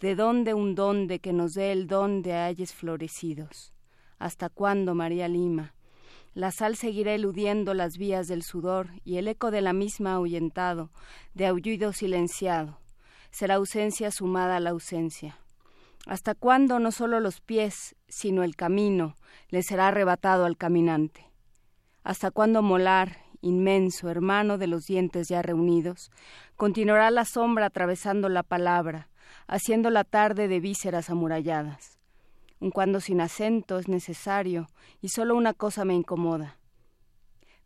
¿De 0.00 0.16
dónde 0.16 0.54
un 0.54 0.74
dónde 0.74 1.20
que 1.20 1.32
nos 1.32 1.54
dé 1.54 1.70
el 1.70 1.86
don 1.86 2.20
de 2.20 2.32
ayes 2.32 2.74
florecidos? 2.74 3.72
¿Hasta 4.18 4.48
cuándo, 4.48 4.92
María 4.96 5.28
Lima? 5.28 5.72
La 6.34 6.50
sal 6.50 6.74
seguirá 6.74 7.14
eludiendo 7.14 7.74
las 7.74 7.96
vías 7.96 8.26
del 8.26 8.42
sudor 8.42 8.88
y 9.04 9.18
el 9.18 9.28
eco 9.28 9.52
de 9.52 9.60
la 9.60 9.72
misma 9.72 10.14
ahuyentado, 10.14 10.90
de 11.32 11.46
aullido 11.46 11.92
silenciado. 11.92 12.80
Será 13.30 13.54
ausencia 13.54 14.10
sumada 14.10 14.56
a 14.56 14.60
la 14.60 14.70
ausencia. 14.70 15.38
¿Hasta 16.06 16.34
cuándo 16.34 16.80
no 16.80 16.90
solo 16.90 17.20
los 17.20 17.40
pies, 17.40 17.94
sino 18.08 18.42
el 18.42 18.56
camino 18.56 19.14
le 19.50 19.62
será 19.62 19.86
arrebatado 19.86 20.44
al 20.44 20.56
caminante? 20.56 21.30
¿Hasta 22.02 22.32
cuándo 22.32 22.62
molar, 22.62 23.18
inmenso, 23.40 24.08
hermano 24.08 24.58
de 24.58 24.66
los 24.66 24.84
dientes 24.84 25.28
ya 25.28 25.42
reunidos, 25.42 26.10
continuará 26.56 27.10
la 27.10 27.24
sombra 27.24 27.66
atravesando 27.66 28.28
la 28.28 28.42
palabra, 28.42 29.08
haciendo 29.46 29.90
la 29.90 30.04
tarde 30.04 30.48
de 30.48 30.60
vísceras 30.60 31.10
amuralladas? 31.10 31.98
Un 32.60 32.70
cuando 32.70 33.00
sin 33.00 33.20
acento 33.20 33.78
es 33.78 33.88
necesario 33.88 34.66
y 35.00 35.08
solo 35.08 35.36
una 35.36 35.52
cosa 35.52 35.84
me 35.84 35.94
incomoda. 35.94 36.58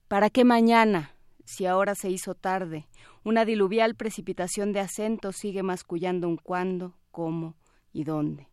¿Para 0.08 0.30
qué 0.30 0.44
mañana, 0.44 1.14
si 1.44 1.66
ahora 1.66 1.94
se 1.94 2.10
hizo 2.10 2.34
tarde, 2.34 2.88
una 3.22 3.44
diluvial 3.44 3.94
precipitación 3.94 4.72
de 4.72 4.80
acentos 4.80 5.36
sigue 5.36 5.62
mascullando 5.62 6.28
un 6.28 6.36
cuándo, 6.36 6.96
cómo 7.12 7.54
y 7.92 8.04
dónde? 8.04 8.48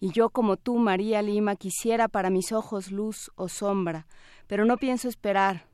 Y 0.00 0.10
yo 0.12 0.28
como 0.28 0.58
tú, 0.58 0.76
María 0.76 1.22
Lima, 1.22 1.56
quisiera 1.56 2.08
para 2.08 2.28
mis 2.28 2.52
ojos 2.52 2.90
luz 2.90 3.30
o 3.36 3.48
sombra, 3.48 4.06
pero 4.46 4.66
no 4.66 4.76
pienso 4.76 5.08
esperar 5.08 5.66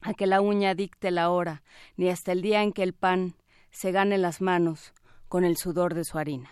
a 0.00 0.14
que 0.14 0.26
la 0.26 0.40
uña 0.40 0.74
dicte 0.74 1.10
la 1.10 1.30
hora, 1.30 1.62
ni 1.96 2.08
hasta 2.08 2.32
el 2.32 2.42
día 2.42 2.62
en 2.62 2.72
que 2.72 2.82
el 2.82 2.92
pan 2.92 3.34
se 3.70 3.92
gane 3.92 4.18
las 4.18 4.40
manos 4.40 4.92
con 5.28 5.44
el 5.44 5.56
sudor 5.56 5.94
de 5.94 6.04
su 6.04 6.18
harina. 6.18 6.50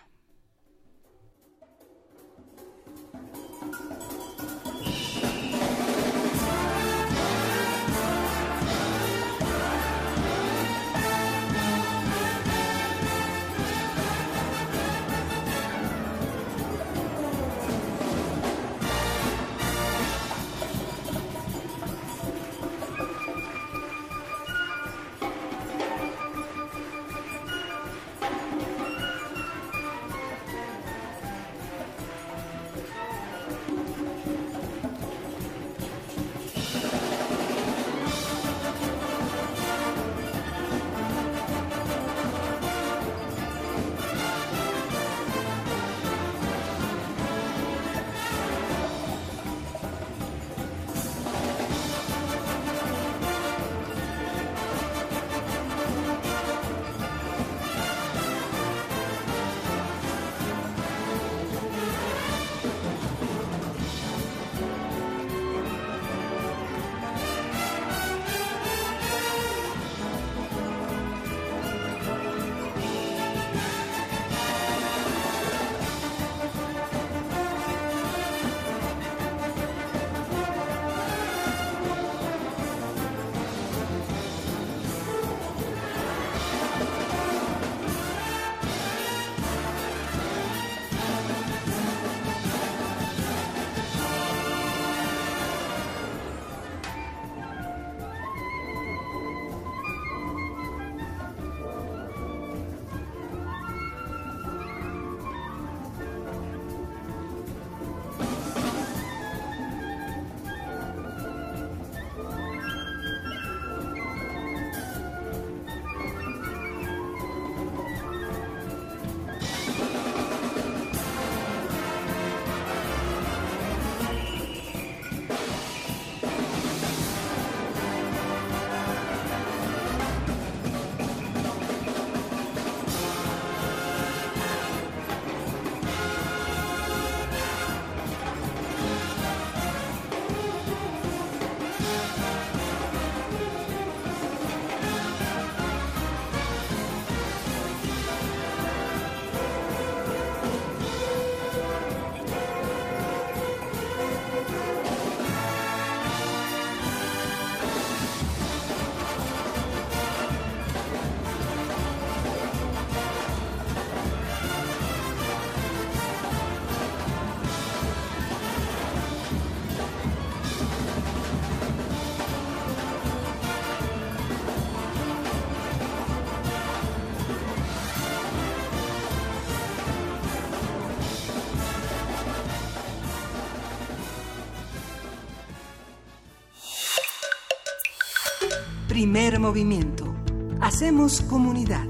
Primer 189.15 189.39
movimiento. 189.39 190.13
Hacemos 190.59 191.21
comunidad. 191.21 191.87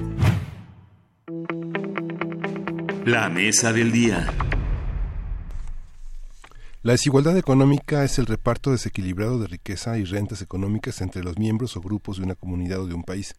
La 3.03 3.29
mesa 3.29 3.73
del 3.73 3.91
día. 3.91 4.31
La 6.83 6.91
desigualdad 6.91 7.35
económica 7.35 8.03
es 8.03 8.19
el 8.19 8.27
reparto 8.27 8.69
desequilibrado 8.69 9.39
de 9.39 9.47
riqueza 9.47 9.97
y 9.97 10.03
rentas 10.03 10.43
económicas 10.43 11.01
entre 11.01 11.23
los 11.23 11.39
miembros 11.39 11.75
o 11.75 11.81
grupos 11.81 12.17
de 12.17 12.25
una 12.25 12.35
comunidad 12.35 12.81
o 12.81 12.85
de 12.85 12.93
un 12.93 13.03
país. 13.03 13.33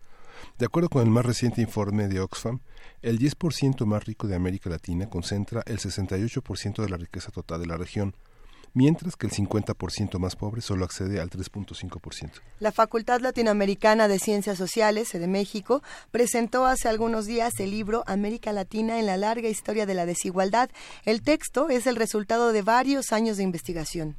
De 0.58 0.66
acuerdo 0.66 0.88
con 0.88 1.02
el 1.02 1.10
más 1.10 1.24
reciente 1.24 1.62
informe 1.62 2.08
de 2.08 2.18
Oxfam, 2.18 2.58
el 3.02 3.20
10% 3.20 3.86
más 3.86 4.04
rico 4.04 4.26
de 4.26 4.34
América 4.34 4.68
Latina 4.68 5.08
concentra 5.08 5.62
el 5.64 5.78
68% 5.78 6.82
de 6.82 6.88
la 6.88 6.96
riqueza 6.96 7.30
total 7.30 7.60
de 7.60 7.68
la 7.68 7.76
región, 7.76 8.16
mientras 8.74 9.16
que 9.16 9.26
el 9.26 9.32
50% 9.32 10.18
más 10.18 10.36
pobre 10.36 10.60
solo 10.60 10.84
accede 10.84 11.20
al 11.20 11.30
3.5%. 11.30 12.30
La 12.60 12.72
Facultad 12.72 13.20
Latinoamericana 13.20 14.09
de 14.09 14.18
Ciencias 14.18 14.59
Sociales, 14.59 15.12
de 15.12 15.26
México, 15.26 15.82
presentó 16.10 16.66
hace 16.66 16.88
algunos 16.88 17.26
días 17.26 17.59
el 17.59 17.70
libro 17.70 18.05
América 18.06 18.52
Latina 18.52 18.98
en 18.98 19.06
la 19.06 19.16
larga 19.16 19.48
historia 19.48 19.86
de 19.86 19.94
la 19.94 20.06
desigualdad. 20.06 20.70
El 21.05 21.22
texto 21.22 21.68
es 21.68 21.86
el 21.86 21.97
resultado 21.97 22.52
de 22.52 22.62
varios 22.62 23.12
años 23.12 23.36
de 23.36 23.43
investigación. 23.43 24.16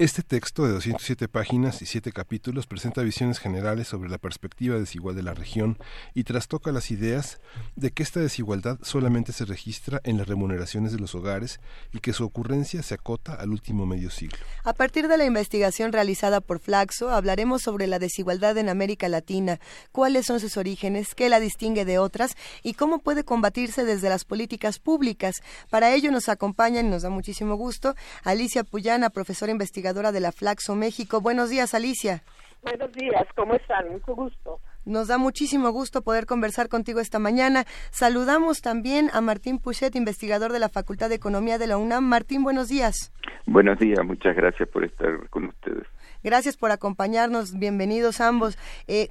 Este 0.00 0.22
texto 0.22 0.64
de 0.64 0.72
207 0.72 1.28
páginas 1.28 1.82
y 1.82 1.84
7 1.84 2.10
capítulos 2.12 2.66
presenta 2.66 3.02
visiones 3.02 3.38
generales 3.38 3.86
sobre 3.86 4.08
la 4.08 4.16
perspectiva 4.16 4.78
desigual 4.78 5.14
de 5.14 5.22
la 5.22 5.34
región 5.34 5.76
y 6.14 6.24
trastoca 6.24 6.72
las 6.72 6.90
ideas 6.90 7.38
de 7.76 7.90
que 7.90 8.02
esta 8.02 8.18
desigualdad 8.18 8.78
solamente 8.80 9.34
se 9.34 9.44
registra 9.44 10.00
en 10.04 10.16
las 10.16 10.26
remuneraciones 10.26 10.92
de 10.92 10.98
los 10.98 11.14
hogares 11.14 11.60
y 11.92 11.98
que 11.98 12.14
su 12.14 12.24
ocurrencia 12.24 12.82
se 12.82 12.94
acota 12.94 13.34
al 13.34 13.50
último 13.50 13.84
medio 13.84 14.08
siglo. 14.08 14.38
A 14.64 14.72
partir 14.72 15.06
de 15.06 15.18
la 15.18 15.26
investigación 15.26 15.92
realizada 15.92 16.40
por 16.40 16.60
Flaxo, 16.60 17.10
hablaremos 17.10 17.60
sobre 17.60 17.86
la 17.86 17.98
desigualdad 17.98 18.56
en 18.56 18.70
América 18.70 19.06
Latina, 19.10 19.60
cuáles 19.92 20.24
son 20.24 20.40
sus 20.40 20.56
orígenes, 20.56 21.14
qué 21.14 21.28
la 21.28 21.40
distingue 21.40 21.84
de 21.84 21.98
otras 21.98 22.38
y 22.62 22.72
cómo 22.72 23.00
puede 23.00 23.22
combatirse 23.22 23.84
desde 23.84 24.08
las 24.08 24.24
políticas 24.24 24.78
públicas. 24.78 25.42
Para 25.68 25.92
ello 25.92 26.10
nos 26.10 26.30
acompaña 26.30 26.80
y 26.80 26.84
nos 26.84 27.02
da 27.02 27.10
muchísimo 27.10 27.56
gusto 27.56 27.94
Alicia 28.24 28.64
Puyana, 28.64 29.10
profesora 29.10 29.52
investigadora 29.52 29.89
de 29.92 30.20
la 30.20 30.30
Flaxo 30.32 30.76
México. 30.76 31.20
Buenos 31.20 31.50
días, 31.50 31.74
Alicia. 31.74 32.22
Buenos 32.62 32.92
días, 32.92 33.26
¿cómo 33.34 33.54
están? 33.54 33.90
Mucho 33.90 34.14
gusto. 34.14 34.60
Nos 34.84 35.08
da 35.08 35.18
muchísimo 35.18 35.70
gusto 35.70 36.02
poder 36.02 36.26
conversar 36.26 36.68
contigo 36.68 37.00
esta 37.00 37.18
mañana. 37.18 37.64
Saludamos 37.90 38.60
también 38.60 39.10
a 39.12 39.20
Martín 39.20 39.58
Puchet, 39.58 39.96
investigador 39.96 40.52
de 40.52 40.60
la 40.60 40.68
Facultad 40.68 41.08
de 41.08 41.16
Economía 41.16 41.58
de 41.58 41.66
la 41.66 41.76
UNAM. 41.76 42.04
Martín, 42.04 42.44
buenos 42.44 42.68
días. 42.68 43.12
Buenos 43.46 43.78
días, 43.78 43.98
muchas 44.04 44.36
gracias 44.36 44.68
por 44.68 44.84
estar 44.84 45.28
con 45.30 45.46
ustedes. 45.46 45.86
Gracias 46.22 46.56
por 46.56 46.70
acompañarnos. 46.70 47.58
Bienvenidos 47.58 48.20
ambos. 48.20 48.56
Eh, 48.86 49.08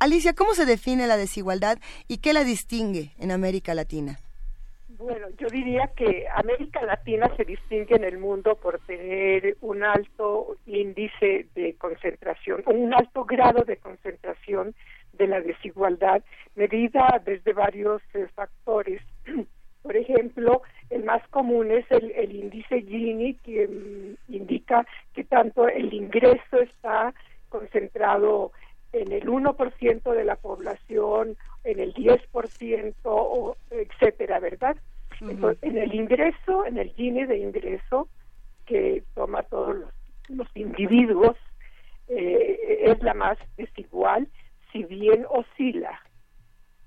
Alicia, 0.00 0.34
¿cómo 0.34 0.54
se 0.54 0.66
define 0.66 1.06
la 1.06 1.16
desigualdad 1.16 1.78
y 2.08 2.18
qué 2.18 2.32
la 2.32 2.42
distingue 2.42 3.12
en 3.18 3.30
América 3.30 3.74
Latina? 3.74 4.18
Bueno, 4.96 5.26
yo 5.38 5.48
diría 5.48 5.90
que 5.96 6.26
América 6.32 6.80
Latina 6.82 7.28
se 7.36 7.44
distingue 7.44 7.96
en 7.96 8.04
el 8.04 8.18
mundo 8.18 8.54
por 8.54 8.78
tener 8.80 9.56
un 9.60 9.82
alto 9.82 10.56
índice 10.66 11.48
de 11.54 11.74
concentración, 11.74 12.62
un 12.66 12.94
alto 12.94 13.24
grado 13.24 13.64
de 13.64 13.78
concentración 13.78 14.74
de 15.12 15.26
la 15.26 15.40
desigualdad, 15.40 16.22
medida 16.54 17.20
desde 17.24 17.52
varios 17.52 18.02
eh, 18.14 18.28
factores. 18.34 19.02
Por 19.82 19.96
ejemplo, 19.96 20.62
el 20.90 21.02
más 21.04 21.26
común 21.28 21.72
es 21.72 21.90
el, 21.90 22.12
el 22.12 22.32
índice 22.32 22.82
Gini, 22.82 23.34
que 23.34 23.66
mm, 23.66 24.32
indica 24.32 24.86
que 25.12 25.24
tanto 25.24 25.68
el 25.68 25.92
ingreso 25.92 26.60
está 26.60 27.12
concentrado 27.48 28.52
en 28.92 29.10
el 29.10 29.26
1% 29.26 30.12
de 30.12 30.24
la 30.24 30.36
población, 30.36 31.36
en 31.64 31.80
el 31.80 31.94
10%, 31.94 32.94
o 33.04 33.56
etcétera, 33.70 34.38
¿verdad? 34.38 34.76
Entonces, 35.20 35.62
en 35.62 35.78
el 35.78 35.94
ingreso, 35.94 36.66
en 36.66 36.78
el 36.78 36.90
Gini 36.90 37.24
de 37.24 37.38
ingreso, 37.38 38.08
que 38.66 39.02
toma 39.14 39.42
todos 39.44 39.76
los, 39.76 39.90
los 40.28 40.48
individuos, 40.54 41.36
eh, 42.08 42.82
es 42.82 43.02
la 43.02 43.14
más 43.14 43.38
desigual, 43.56 44.28
si 44.72 44.84
bien 44.84 45.24
oscila, 45.28 46.00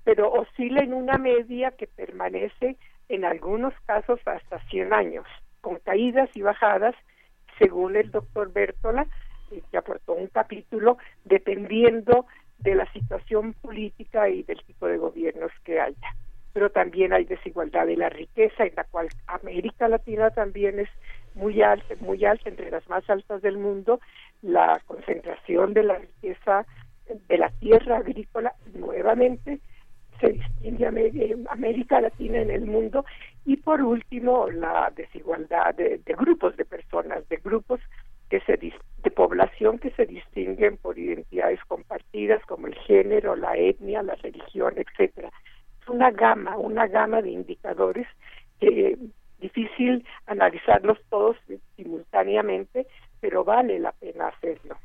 pero 0.04 0.30
oscila 0.30 0.82
en 0.82 0.94
una 0.94 1.18
media 1.18 1.72
que 1.72 1.86
permanece 1.86 2.76
en 3.08 3.24
algunos 3.24 3.74
casos 3.86 4.20
hasta 4.26 4.60
100 4.68 4.92
años, 4.92 5.26
con 5.60 5.78
caídas 5.80 6.30
y 6.34 6.42
bajadas, 6.42 6.94
según 7.58 7.96
el 7.96 8.10
doctor 8.10 8.52
Bertola, 8.52 9.06
eh, 9.50 9.62
que 9.70 9.78
aportó 9.78 10.12
un 10.12 10.28
capítulo, 10.28 10.98
dependiendo 11.24 12.26
de 12.58 12.74
la 12.74 12.90
situación 12.92 13.54
política 13.54 14.28
y 14.28 14.42
del 14.42 14.62
tipo 14.64 14.86
de 14.86 14.98
gobiernos 14.98 15.52
que 15.64 15.80
haya. 15.80 16.14
Pero 16.52 16.70
también 16.70 17.12
hay 17.12 17.24
desigualdad 17.24 17.86
de 17.86 17.96
la 17.96 18.08
riqueza, 18.08 18.64
en 18.64 18.74
la 18.76 18.84
cual 18.84 19.08
América 19.26 19.88
Latina 19.88 20.30
también 20.30 20.80
es 20.80 20.88
muy 21.34 21.62
alta, 21.62 21.94
muy 22.00 22.24
alta, 22.24 22.48
entre 22.48 22.70
las 22.70 22.88
más 22.88 23.08
altas 23.08 23.42
del 23.42 23.58
mundo, 23.58 24.00
la 24.42 24.80
concentración 24.86 25.72
de 25.74 25.82
la 25.84 25.98
riqueza 25.98 26.66
de 27.28 27.38
la 27.38 27.50
tierra 27.50 27.98
agrícola 27.98 28.54
nuevamente 28.74 29.60
se 30.20 30.32
distingue 30.32 30.84
a 30.84 30.88
Amé- 30.88 31.46
América 31.48 32.00
Latina 32.00 32.40
en 32.40 32.50
el 32.50 32.66
mundo 32.66 33.04
y 33.44 33.56
por 33.56 33.80
último 33.82 34.50
la 34.50 34.92
desigualdad 34.94 35.74
de, 35.74 35.98
de 35.98 36.14
grupos 36.14 36.56
de 36.56 36.64
personas, 36.64 37.28
de 37.28 37.36
grupos 37.36 37.80
que 38.28 38.40
se 38.40 38.56
de 38.56 39.10
población 39.10 39.78
que 39.78 39.90
se 39.92 40.06
distinguen 40.06 40.76
por 40.76 40.98
identidades 40.98 41.60
compartidas 41.66 42.44
como 42.46 42.66
el 42.66 42.74
género, 42.74 43.36
la 43.36 43.56
etnia, 43.56 44.02
la 44.02 44.14
religión, 44.16 44.74
etcétera. 44.76 45.30
Es 45.80 45.88
una 45.88 46.10
gama, 46.10 46.56
una 46.56 46.86
gama 46.88 47.22
de 47.22 47.30
indicadores 47.30 48.06
que 48.60 48.98
difícil 49.40 50.04
analizarlos 50.26 50.98
todos 51.08 51.36
simultáneamente, 51.76 52.86
pero 53.20 53.44
vale 53.44 53.78
la 53.78 53.92
pena 53.92 54.28
hacerlo. 54.28 54.76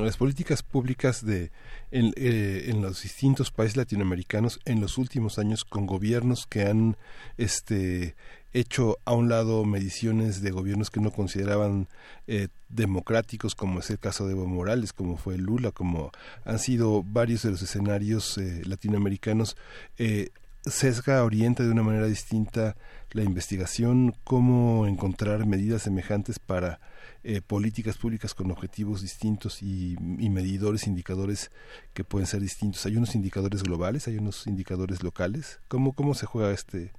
Las 0.00 0.16
políticas 0.16 0.64
públicas 0.64 1.24
de 1.24 1.52
en, 1.92 2.06
eh, 2.16 2.64
en 2.70 2.82
los 2.82 3.02
distintos 3.02 3.52
países 3.52 3.76
latinoamericanos 3.76 4.58
en 4.64 4.80
los 4.80 4.98
últimos 4.98 5.38
años 5.38 5.64
con 5.64 5.86
gobiernos 5.86 6.46
que 6.46 6.62
han 6.62 6.96
este 7.38 8.16
hecho 8.54 8.98
a 9.04 9.12
un 9.12 9.28
lado 9.28 9.64
mediciones 9.64 10.40
de 10.40 10.52
gobiernos 10.52 10.90
que 10.90 11.00
no 11.00 11.10
consideraban 11.10 11.88
eh, 12.26 12.48
democráticos 12.68 13.54
como 13.54 13.80
es 13.80 13.90
el 13.90 13.98
caso 13.98 14.26
de 14.26 14.32
Evo 14.32 14.46
Morales 14.46 14.92
como 14.92 15.16
fue 15.16 15.36
Lula 15.36 15.72
como 15.72 16.12
han 16.44 16.58
sido 16.58 17.02
varios 17.02 17.42
de 17.42 17.50
los 17.50 17.62
escenarios 17.62 18.38
eh, 18.38 18.62
latinoamericanos 18.64 19.56
eh, 19.98 20.30
sesga 20.64 21.22
orienta 21.24 21.64
de 21.64 21.70
una 21.70 21.82
manera 21.82 22.06
distinta 22.06 22.76
la 23.10 23.24
investigación 23.24 24.14
cómo 24.24 24.86
encontrar 24.86 25.44
medidas 25.46 25.82
semejantes 25.82 26.38
para 26.38 26.80
eh, 27.26 27.40
políticas 27.40 27.96
públicas 27.96 28.34
con 28.34 28.50
objetivos 28.50 29.00
distintos 29.00 29.62
y, 29.62 29.96
y 30.18 30.28
medidores, 30.28 30.86
indicadores 30.86 31.50
que 31.94 32.04
pueden 32.04 32.26
ser 32.26 32.42
distintos. 32.42 32.84
Hay 32.84 32.98
unos 32.98 33.14
indicadores 33.14 33.62
globales, 33.62 34.08
hay 34.08 34.18
unos 34.18 34.46
indicadores 34.46 35.02
locales. 35.02 35.58
¿Cómo, 35.68 35.94
cómo 35.94 36.14
se 36.14 36.26
juega 36.26 36.52
este, 36.52 36.92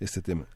este 0.00 0.20
tema? 0.20 0.48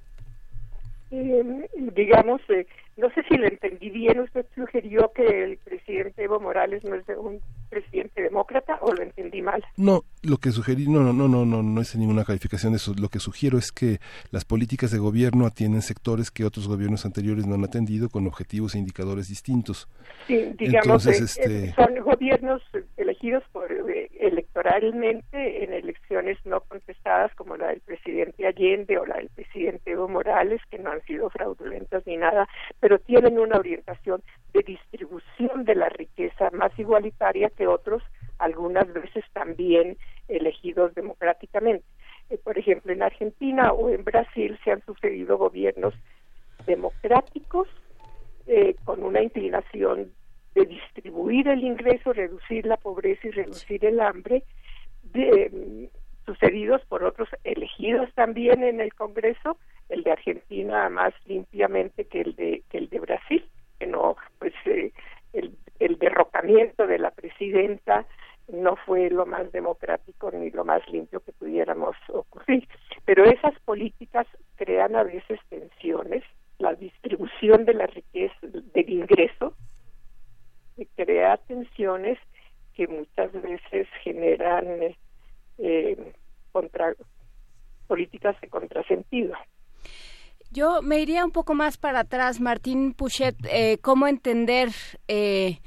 Eh, 1.15 1.69
digamos, 1.95 2.41
eh, 2.49 2.67
no 2.97 3.11
sé 3.11 3.23
si 3.29 3.37
lo 3.37 3.47
entendí 3.47 3.91
bien, 3.91 4.21
usted 4.21 4.47
sugirió 4.55 5.13
que 5.15 5.45
el 5.45 5.57
presidente 5.59 6.25
Evo 6.25 6.41
Morales 6.41 6.85
no 6.85 6.95
es 6.95 7.07
de 7.07 7.17
un 7.17 7.41
presidente 7.71 8.21
demócrata 8.23 8.79
o 8.83 8.93
lo 8.93 9.03
entendí 9.03 9.41
mal. 9.41 9.65
No, 9.77 10.05
lo 10.23 10.37
que 10.37 10.51
sugerí, 10.51 10.89
no, 10.89 11.01
no, 11.01 11.13
no, 11.13 11.27
no, 11.27 11.47
no, 11.47 11.63
no 11.63 11.81
es 11.81 11.97
ninguna 11.97 12.25
calificación 12.25 12.73
de 12.73 12.77
eso. 12.77 12.95
Lo 13.01 13.09
que 13.09 13.19
sugiero 13.19 13.57
es 13.57 13.73
que 13.73 13.99
las 14.31 14.45
políticas 14.45 14.91
de 14.91 14.99
gobierno 14.99 15.47
atienden 15.47 15.81
sectores 15.83 16.31
que 16.31 16.45
otros 16.45 16.69
gobiernos 16.69 17.07
anteriores 17.07 17.47
no 17.47 17.55
han 17.55 17.65
atendido 17.65 18.11
con 18.11 18.27
objetivos 18.27 18.75
e 18.75 18.79
indicadores 18.79 19.29
distintos. 19.29 19.89
Sí, 20.27 20.53
digamos, 20.59 21.07
Entonces, 21.07 21.39
eh, 21.39 21.41
este- 21.43 21.65
eh, 21.71 21.75
son 21.75 21.97
gobiernos 22.05 22.63
elegidos 22.97 23.43
por, 23.53 23.73
eh, 23.73 24.11
electoralmente 24.21 25.65
en 25.65 25.73
elecciones 25.73 26.39
no 26.45 26.61
contestadas 26.61 27.35
como 27.35 27.57
la 27.57 27.69
del 27.69 27.81
presidente 27.81 28.47
Allende 28.47 28.99
o 28.99 29.07
la 29.07 29.17
del 29.17 29.29
presidente 29.31 29.91
Evo 29.93 30.09
Morales, 30.09 30.61
que 30.71 30.79
no 30.79 30.91
han 30.91 31.03
sido 31.05 31.31
fraudulentas 31.31 32.07
ni 32.07 32.17
nada, 32.17 32.49
pero 32.83 32.99
tienen 32.99 33.39
una 33.39 33.59
orientación 33.59 34.25
de 34.53 34.65
distribución 34.65 35.65
de 35.65 35.77
la 35.77 35.89
riqueza 35.89 36.51
más 36.51 36.77
igualitaria 36.77 37.49
que 37.51 37.69
otros, 37.69 38.03
algunas 38.39 38.93
veces 38.93 39.25
también 39.33 39.97
elegidos 40.27 40.93
democráticamente. 40.97 41.85
Eh, 42.29 42.39
por 42.39 42.59
ejemplo, 42.59 42.93
en 42.93 43.05
Argentina 43.05 43.73
o 43.73 43.89
en 43.89 44.03
Brasil 44.03 44.59
se 44.65 44.73
han 44.73 44.85
sucedido 44.85 45.39
gobiernos 45.39 45.95
democráticos 46.67 47.69
eh, 48.49 48.75
con 48.85 49.05
una 49.05 49.23
inclinación 49.23 50.11
de 50.57 50.67
distribuir 50.67 51.47
el 51.47 51.63
ingreso, 51.63 52.13
reducir 52.13 52.67
la 52.67 52.79
pobreza 52.79 53.29
y 53.29 53.31
reducir 53.31 53.85
el 53.85 54.01
hambre, 54.01 54.43
de, 55.05 55.51
mm, 55.53 56.25
sucedidos 56.27 56.85
por 56.87 57.05
otros 57.05 57.29
elegidos 57.45 58.13
también 58.15 58.65
en 58.65 58.81
el 58.81 58.93
Congreso, 58.95 59.57
el 59.89 60.03
de 60.03 60.13
Argentina 60.13 60.89
más 60.89 61.13
limpiamente 61.27 62.07
que 62.07 62.23
el 62.23 62.35
de 62.35 62.62
no 68.49 68.77
fue 68.77 69.11
lo 69.11 69.27
más 69.27 69.51
democrático 69.53 70.31
ni 70.31 70.51
lo 70.51 70.65
más 70.65 70.87
limpio 70.89 71.21
que 71.21 71.33
pudiéramos 71.33 71.97
ocurrir. 72.09 72.69
Pero 73.05 73.25
esas 73.25 73.59
políticas 73.61 74.27
crean 74.57 74.97
a 74.97 75.03
veces 75.03 75.41
tensiones, 75.49 76.25
la 76.59 76.75
distribución 76.75 77.65
de 77.65 77.75
la 77.75 77.87
riqueza, 77.87 78.37
del 78.43 78.91
ingreso, 78.91 79.55
crea 80.97 81.37
tensiones 81.37 82.19
que 82.75 82.89
muchas 82.89 83.33
veces 83.33 83.87
generan 84.03 84.67
eh, 85.59 86.13
políticas 87.87 88.41
de 88.41 88.49
contrasentido. 88.49 89.35
Yo 90.51 90.83
me 90.83 91.01
iría 91.01 91.25
un 91.25 91.31
poco 91.31 91.55
más 91.55 91.79
para 91.79 92.01
atrás, 92.01 92.41
Martín 92.41 92.93
Puchet, 92.93 93.37
eh, 93.51 93.79
cómo 93.81 94.07
entender 94.07 94.69
eh, 95.09 95.61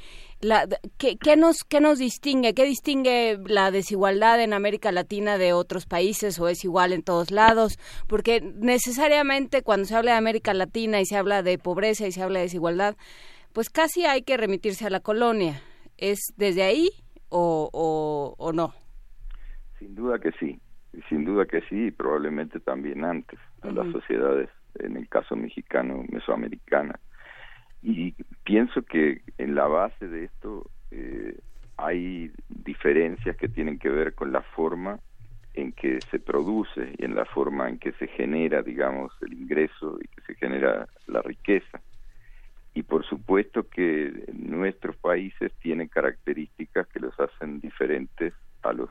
la, 0.46 0.68
qué, 0.98 1.18
qué 1.18 1.36
nos, 1.36 1.64
qué 1.64 1.82
nos 1.82 1.98
distingue, 1.98 2.54
qué 2.54 2.66
distingue 2.66 3.38
la 3.48 3.72
desigualdad 3.72 4.42
en 4.42 4.54
América 4.54 4.92
Latina 4.92 5.38
de 5.38 5.54
otros 5.54 5.86
países 5.86 6.40
o 6.40 6.48
es 6.48 6.64
igual 6.64 6.94
en 6.94 7.04
todos 7.04 7.32
lados, 7.32 7.80
porque 8.08 8.42
necesariamente 8.42 9.64
cuando 9.64 9.86
se 9.86 9.96
habla 9.96 10.12
de 10.12 10.18
América 10.18 10.54
Latina 10.54 11.02
y 11.02 11.06
se 11.06 11.18
habla 11.18 11.42
de 11.42 11.58
pobreza 11.58 12.08
y 12.08 12.12
se 12.12 12.22
habla 12.22 12.40
de 12.40 12.46
desigualdad, 12.46 12.96
pues 13.54 13.70
casi 13.70 14.06
hay 14.06 14.22
que 14.22 14.38
remitirse 14.38 14.86
a 14.86 14.90
la 14.90 15.00
colonia. 15.00 15.62
¿Es 15.98 16.20
desde 16.36 16.64
ahí 16.64 16.90
o, 17.30 17.70
o, 17.72 18.36
o 18.38 18.54
no? 18.54 18.74
Sin 19.80 19.96
duda 19.96 20.20
que 20.20 20.32
sí, 20.40 20.60
sin 21.10 21.26
duda 21.26 21.46
que 21.46 21.62
sí, 21.62 21.88
y 21.88 21.92
probablemente 21.92 22.60
también 22.60 23.04
antes, 23.04 23.40
a 23.62 23.72
las 23.72 23.92
sociedades, 23.92 24.50
en 24.80 24.98
el 24.98 25.08
caso 25.10 25.36
mexicano, 25.36 26.04
mesoamericana. 26.10 27.00
Y 27.88 28.16
pienso 28.44 28.82
que 28.82 29.22
en 29.38 29.54
la 29.54 29.68
base 29.68 30.08
de 30.08 30.24
esto 30.24 30.72
eh, 30.90 31.38
hay 31.78 32.32
diferencias 32.50 33.38
que 33.38 33.48
tienen 33.48 33.78
que 33.78 33.90
ver 33.90 34.16
con 34.16 34.32
la 34.32 34.42
forma 34.42 35.00
en 35.54 35.72
que 35.72 36.02
se 36.10 36.18
produce 36.18 36.96
y 36.98 37.06
en 37.06 37.14
la 37.14 37.26
forma 37.26 37.70
en 37.70 37.78
que 37.78 37.92
se 37.92 38.08
genera, 38.08 38.64
digamos, 38.64 39.14
el 39.22 39.34
ingreso 39.34 40.00
y 40.02 40.08
que 40.08 40.22
se 40.26 40.34
genera 40.34 40.88
la 41.06 41.22
riqueza. 41.22 41.80
Y 42.74 42.82
por 42.82 43.06
supuesto 43.06 43.70
que 43.70 44.26
nuestros 44.34 44.96
países 44.96 45.54
tienen 45.62 45.88
características 45.88 46.88
que 46.88 47.00
los 47.00 47.14
hacen 47.20 47.60
diferentes 47.60 48.34
a 48.64 48.74
los 48.74 48.90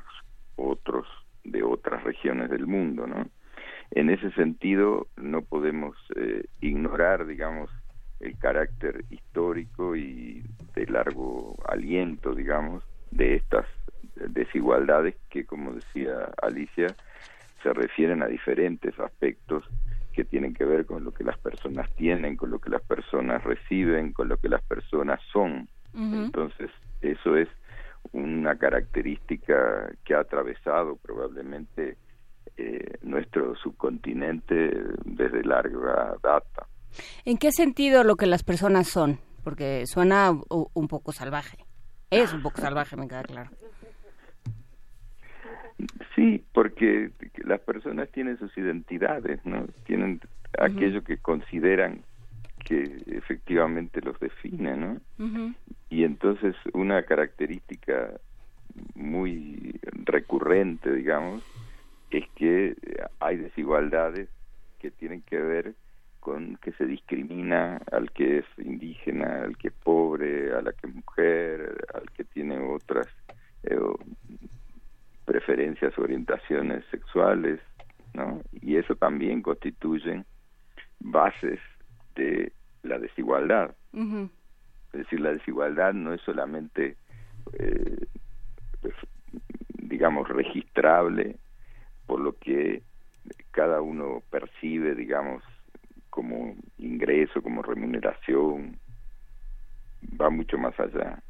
otros 0.55 1.09
de 1.43 1.65
otras 1.65 2.05
regiones 2.05 2.49
del 2.49 2.69
mundo, 2.69 3.09
¿no? 3.09 3.29
En 3.91 4.09
ese 4.09 4.31
sentido, 4.33 5.09
no 5.17 5.43
podemos 5.43 5.97
eh, 6.15 6.45
ignorar, 6.61 7.27
digamos, 7.27 7.71
el 8.25 8.39
carácter 8.39 9.05
histórico 9.11 9.95
y 9.95 10.43
de 10.75 10.87
largo 10.87 11.57
aliento, 11.69 12.35
digamos, 12.35 12.83
de 13.11 13.37
estas 13.37 13.67
desigualdades 14.17 15.15
que, 15.31 15.45
como 15.45 15.73
decía 15.73 16.31
Alicia, 16.43 16.89
se 17.63 17.73
refieren 17.73 18.23
a 18.23 18.27
diferentes 18.27 18.99
aspectos 18.99 19.65
que 20.13 20.25
tienen 20.25 20.55
que 20.55 20.65
ver 20.65 20.87
con 20.87 21.05
lo 21.05 21.13
que 21.13 21.25
las 21.25 21.39
personas 21.39 21.91
tienen, 21.97 22.37
con 22.37 22.51
lo 22.51 22.61
que 22.61 22.71
las 22.71 22.83
personas 22.83 23.43
reciben, 23.43 24.13
con 24.13 24.29
lo 24.29 24.37
que 24.37 24.49
las 24.49 24.63
personas 24.63 25.21
son. 25.33 25.69
Entonces, 25.95 26.71
eso 27.03 27.37
es 27.37 27.49
una 28.13 28.57
característica 28.57 29.91
que 30.05 30.15
ha 30.15 30.21
atravesado 30.21 30.97
probablemente 30.97 31.97
eh, 32.57 32.99
nuestro 33.03 33.57
subcontinente 33.57 34.73
desde 35.05 35.45
larga 35.45 36.17
data. 36.23 36.67
¿En 37.25 37.39
qué 37.39 37.53
sentido 37.53 38.05
lo 38.05 38.17
que 38.17 38.27
las 38.27 38.43
personas 38.43 38.89
son? 38.89 39.19
Porque 39.43 39.87
suena 39.87 40.31
un 40.31 40.89
poco 40.89 41.13
salvaje. 41.13 41.59
Es 42.11 42.33
un 42.33 42.43
poco 42.43 42.61
salvaje, 42.61 42.97
me 42.97 43.09
queda 43.09 43.23
claro. 43.25 43.51
Sí, 46.15 46.45
porque 46.53 47.11
las 47.45 47.61
personas 47.61 48.09
tienen 48.11 48.39
sus 48.39 48.57
identidades, 48.57 49.45
¿no? 49.45 49.67
Tienen 49.85 50.21
aquello 50.59 51.03
que 51.03 51.19
consideran 51.19 52.03
que 52.65 53.03
efectivamente 53.09 54.01
los 54.01 54.19
define, 54.21 54.77
¿no? 54.77 55.01
Y 55.91 56.05
entonces 56.05 56.55
una 56.73 57.03
característica 57.03 58.13
muy 58.95 59.79
recurrente, 60.05 60.93
digamos, 60.93 61.43
es 62.11 62.25
que 62.37 62.77
hay 63.21 63.37
desigualdades 63.37 64.29
que 64.79 64.91
tienen 64.91 65.23
que 65.23 65.39
ver 65.39 65.75
con 66.25 66.57
que 66.57 66.73
se 66.73 66.87
discrimina 66.87 67.77
al 67.93 68.11
que 68.13 68.39
es 68.39 68.47
indígena, 68.57 69.43
al 69.43 69.59
que 69.59 69.69
es 69.69 69.75
pobre, 69.75 70.55
a 70.55 70.63
la 70.63 70.73
que 70.73 70.87
es 70.89 70.95
mujer, 70.95 71.85
al 71.93 72.11
que 72.13 72.25
tiene 72.25 72.59
otras 72.59 73.07
eh, 73.65 73.77
o- 73.77 73.99
preferencias, 75.27 75.99
orientaciones 75.99 76.83
sexuales, 76.91 77.61
¿no? 78.15 78.41
Y 78.53 78.77
eso 78.77 78.97
también 78.97 79.43
constituyen 79.43 80.25
bases 80.99 81.61
de 82.15 82.53
la 82.83 82.99
desigualdad. 82.99 83.77
Es 84.95 85.01
decir, 85.01 85.21
la 85.21 85.33
desigualdad 85.35 85.93
no 85.93 86.15
es 86.15 86.23
solamente, 86.23 86.97
eh, 87.59 88.07
digamos, 89.75 90.27
registrable 90.29 91.37
por 92.07 92.21
lo 92.21 92.33
que 92.39 92.83
cada 93.51 93.83
uno 93.83 94.23
percibe, 94.31 94.95
digamos, 94.95 95.43
como 96.15 96.55
ingreso, 96.79 97.43
como 97.43 97.61
remuneración, 97.61 98.79
va 100.21 100.31
mucho 100.31 100.57
más 100.57 100.79
allá. 100.79 101.21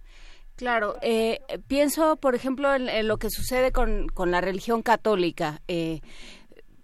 Claro, 0.56 0.97
eh, 1.01 1.40
pienso, 1.69 2.16
por 2.16 2.35
ejemplo, 2.35 2.74
en, 2.74 3.09
lo 3.09 3.16
que 3.16 3.31
sucede 3.31 3.73
con, 3.73 4.09
con 4.09 4.31
la 4.31 4.43
religión 4.43 4.82
católica. 4.82 5.62
Eh, 5.69 6.02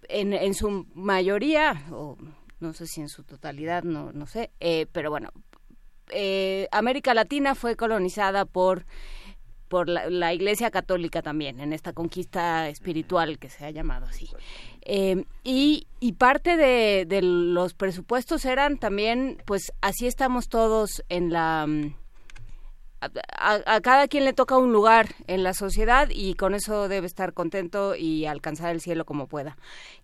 en, 0.08 0.32
en 0.32 0.54
su 0.54 0.86
mayoría, 0.94 1.82
o 1.92 2.16
no 2.58 2.72
sé 2.72 2.86
si 2.86 3.02
en 3.02 3.10
su 3.10 3.22
totalidad, 3.22 3.82
no, 3.82 4.12
no 4.12 4.24
sé, 4.24 4.50
eh, 4.60 4.86
pero 4.90 5.10
bueno, 5.10 5.28
América 6.72 7.12
Latina 7.12 7.54
fue 7.54 7.76
colonizada 7.76 8.46
por 8.46 8.86
por 9.70 9.88
la, 9.88 10.10
la 10.10 10.34
Iglesia 10.34 10.70
Católica 10.70 11.22
también, 11.22 11.60
en 11.60 11.72
esta 11.72 11.92
conquista 11.92 12.68
espiritual 12.68 13.38
que 13.38 13.48
se 13.48 13.64
ha 13.64 13.70
llamado 13.70 14.04
así. 14.06 14.28
Eh, 14.82 15.24
y, 15.44 15.86
y 16.00 16.12
parte 16.14 16.56
de, 16.56 17.22
los 17.22 17.72
presupuestos 17.74 18.44
eran 18.44 18.78
también, 18.78 19.40
pues 19.46 19.72
así 19.80 20.06
estamos 20.06 20.48
todos 20.48 21.02
en 21.08 21.32
la... 21.32 21.66
mm, 21.66 21.94
A, 23.00 23.80
cada 23.80 24.08
quien 24.08 24.24
le 24.24 24.32
toca 24.32 24.58
un 24.58 24.72
lugar 24.72 25.06
en 25.26 25.42
la 25.42 25.54
sociedad 25.54 26.08
y 26.10 26.34
con 26.34 26.54
eso 26.54 26.88
debe 26.88 27.06
estar 27.06 27.32
contento 27.32 27.94
y 27.94 28.26
alcanzar 28.26 28.72
el 28.72 28.80
cielo 28.80 29.04
como 29.04 29.26
pueda. 29.26 29.56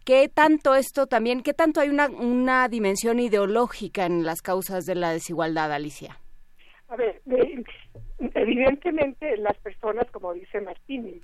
¿Qué 0.04 0.30
tanto 0.32 0.74
esto 0.74 1.06
también, 1.06 1.42
qué 1.42 1.52
tanto 1.52 1.80
hay 1.80 1.88
una, 1.90 2.08
una 2.08 2.68
dimensión 2.68 3.18
ideológica 3.18 4.06
en 4.06 4.24
las 4.24 4.40
causas 4.40 4.84
de 4.84 4.94
la 4.94 5.10
desigualdad, 5.10 5.72
Alicia? 5.72 6.20
A 6.88 6.94
ver, 6.94 7.20
evidentemente 8.18 9.36
las 9.36 9.56
personas, 9.58 10.10
como 10.10 10.32
dice 10.32 10.60
Martín, 10.60 11.20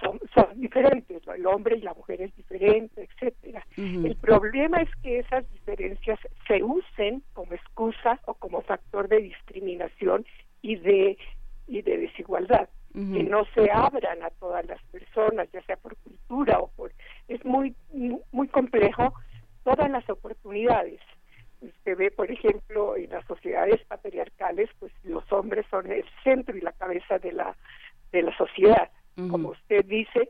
son, 0.00 0.20
son 0.34 0.60
diferentes, 0.60 1.24
¿no? 1.26 1.34
el 1.34 1.46
hombre 1.46 1.76
y 1.76 1.82
la 1.82 1.94
mujer 1.94 2.20
es 2.20 2.34
diferente, 2.36 3.08
etcétera. 3.08 3.64
El 3.76 4.16
problema 4.16 4.78
es 4.82 4.90
que 5.02 5.20
esas 5.20 5.50
diferencias 5.52 6.18
se 6.48 6.62
usen 6.62 7.22
como 7.32 7.54
excusa 7.54 8.20
o 8.26 8.34
como 8.34 8.62
factor 8.62 9.08
de 9.08 9.20
discriminación 9.20 10.24
y 10.62 10.76
de 10.76 11.18
y 11.66 11.80
de 11.80 11.96
desigualdad, 11.96 12.68
que 12.92 13.24
no 13.24 13.44
se 13.54 13.70
abran 13.70 14.22
a 14.22 14.30
todas 14.30 14.66
las 14.66 14.82
personas, 14.84 15.48
ya 15.50 15.62
sea 15.62 15.76
por 15.76 15.96
cultura 15.96 16.60
o 16.60 16.68
por 16.76 16.92
es 17.28 17.44
muy 17.44 17.74
muy 18.32 18.48
complejo 18.48 19.14
todas 19.64 19.90
las 19.90 20.08
oportunidades 20.10 21.00
se 21.84 21.94
ve, 21.94 22.10
por 22.10 22.30
ejemplo, 22.30 22.96
en 22.96 23.10
las 23.10 23.24
sociedades 23.26 23.84
patriarcales, 23.86 24.70
pues 24.78 24.92
los 25.04 25.30
hombres 25.32 25.66
son 25.70 25.90
el 25.90 26.04
centro 26.22 26.56
y 26.56 26.60
la 26.60 26.72
cabeza 26.72 27.18
de 27.18 27.32
la 27.32 27.56
de 28.12 28.22
la 28.22 28.36
sociedad. 28.36 28.90
Como 29.30 29.48
usted 29.50 29.84
dice, 29.84 30.28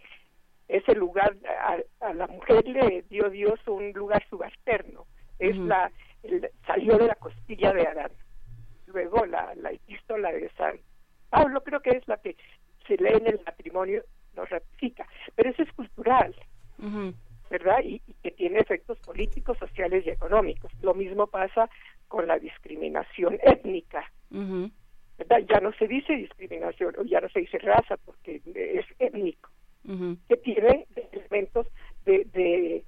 ese 0.69 0.94
lugar 0.94 1.35
a, 1.47 1.78
a 2.06 2.15
la 2.15 2.27
mujer 2.27 2.66
le 2.66 3.02
dio 3.09 3.28
Dios 3.31 3.59
un 3.66 3.93
lugar 3.93 4.24
subalterno. 4.28 5.06
Es 5.39 5.56
la 5.69 5.90
el- 6.23 6.51
salió 6.66 6.97
de 6.98 7.06
la 7.09 7.15
costilla 7.16 7.73
de 7.73 7.86
Adán. 7.86 8.12
Luego 8.86 9.27
la 9.27 9.55
la 9.56 9.70
epístola 9.70 10.32
de 10.32 10.48
San 10.56 10.78
Pablo 11.31 11.62
creo 11.62 11.81
que 11.81 11.90
es 11.90 12.06
la 12.09 12.16
que 12.19 12.36
se 12.86 12.97
lee 12.97 13.15
en 13.15 13.27
el 13.27 13.40
matrimonio 13.44 14.02
lo 14.35 14.44
ratifica, 14.47 15.06
pero 15.35 15.51
eso 15.51 15.62
es 15.62 15.73
cultural. 15.73 16.35
¿Verdad? 17.50 17.80
Y, 17.82 18.02
y 18.06 18.14
que 18.22 18.30
tiene 18.30 18.58
efectos 18.58 18.98
políticos, 19.00 19.58
sociales 19.58 20.04
y 20.06 20.10
económicos. 20.10 20.72
Lo 20.82 20.94
mismo 20.94 21.26
pasa 21.26 21.68
con 22.08 22.26
la 22.26 22.38
discriminación 22.38 23.38
étnica, 23.42 24.10
¿verdad? 24.30 25.38
Ya 25.48 25.60
no 25.60 25.72
se 25.72 25.88
dice 25.88 26.14
discriminación 26.14 26.94
o 26.98 27.02
ya 27.02 27.20
no 27.20 27.28
se 27.28 27.40
dice 27.40 27.58
raza 27.58 27.96
porque 27.96 28.40
es 28.54 28.86
étnico, 28.98 29.51
que 30.28 30.36
tiene 30.36 30.86
elementos 31.12 31.66
de, 32.04 32.24
de 32.32 32.85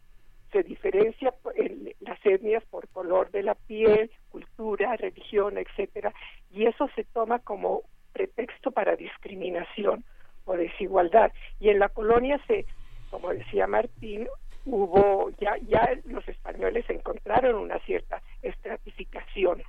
se 0.53 0.63
diferencia 0.63 1.35
en 1.57 1.93
las 2.01 2.25
etnias 2.25 2.65
por 2.67 2.89
color 2.89 3.31
de 3.31 3.43
la 3.43 3.55
piel, 3.55 4.11
cultura, 4.31 4.97
religión, 4.97 5.59
etcétera, 5.59 6.15
y 6.53 6.67
eso 6.67 6.89
se 6.95 7.05
toma 7.05 7.41
como 7.41 7.83
pretexto 8.13 8.71
para 8.71 8.97
discriminación 8.97 10.05
o 10.45 10.57
desigualdad. 10.57 11.33
Y 11.59 11.71
en 11.71 11.81
la 11.81 11.89
colonia 11.89 12.41
se, 12.47 12.65
como 13.11 13.31
decía 13.31 13.67
Martín, 13.67 14.29
hubo 14.67 15.31
ya 15.41 15.57
ya 15.69 15.89
los 16.05 16.27
españoles 16.29 16.85
encontraron 16.89 17.55
una 17.55 17.79
cierta 17.81 18.21
estratificación 18.43 19.63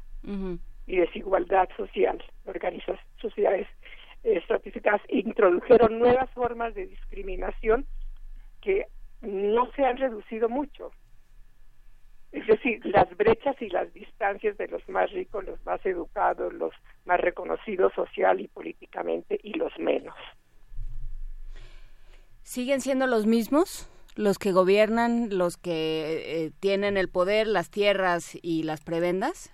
y 0.88 0.98
desigualdad 0.98 1.69
social, 1.77 2.22
organizas 2.45 3.00
sociedades 3.22 3.67
estratificadas, 4.24 5.01
introdujeron 5.08 6.00
nuevas 6.00 6.30
formas 6.32 6.74
de 6.74 6.88
discriminación 6.88 7.85
que 8.61 8.88
no 9.22 9.72
se 9.74 9.85
han 9.85 9.98
reducido 9.98 10.50
mucho. 10.50 10.92
Es 12.32 12.45
decir, 12.45 12.85
las 12.85 13.16
brechas 13.16 13.56
y 13.61 13.69
las 13.69 13.93
distancias 13.93 14.58
de 14.58 14.67
los 14.67 14.88
más 14.90 15.11
ricos, 15.11 15.45
los 15.45 15.66
más 15.66 15.85
educados, 15.85 16.53
los 16.53 16.74
más 17.06 17.19
reconocidos 17.22 17.93
social 17.93 18.42
y 18.42 18.48
políticamente 18.48 19.40
y 19.42 19.53
los 19.53 19.77
menos. 19.80 20.16
¿Siguen 22.42 22.82
siendo 22.82 23.08
los 23.08 23.26
mismos? 23.26 23.90
Los 24.18 24.40
que 24.40 24.52
gobiernan, 24.52 25.38
los 25.38 25.58
que 25.58 26.46
eh, 26.46 26.52
tienen 26.60 26.98
el 26.98 27.08
poder, 27.08 27.46
las 27.46 27.70
tierras 27.70 28.36
y 28.42 28.64
las 28.64 28.84
prebendas? 28.84 29.54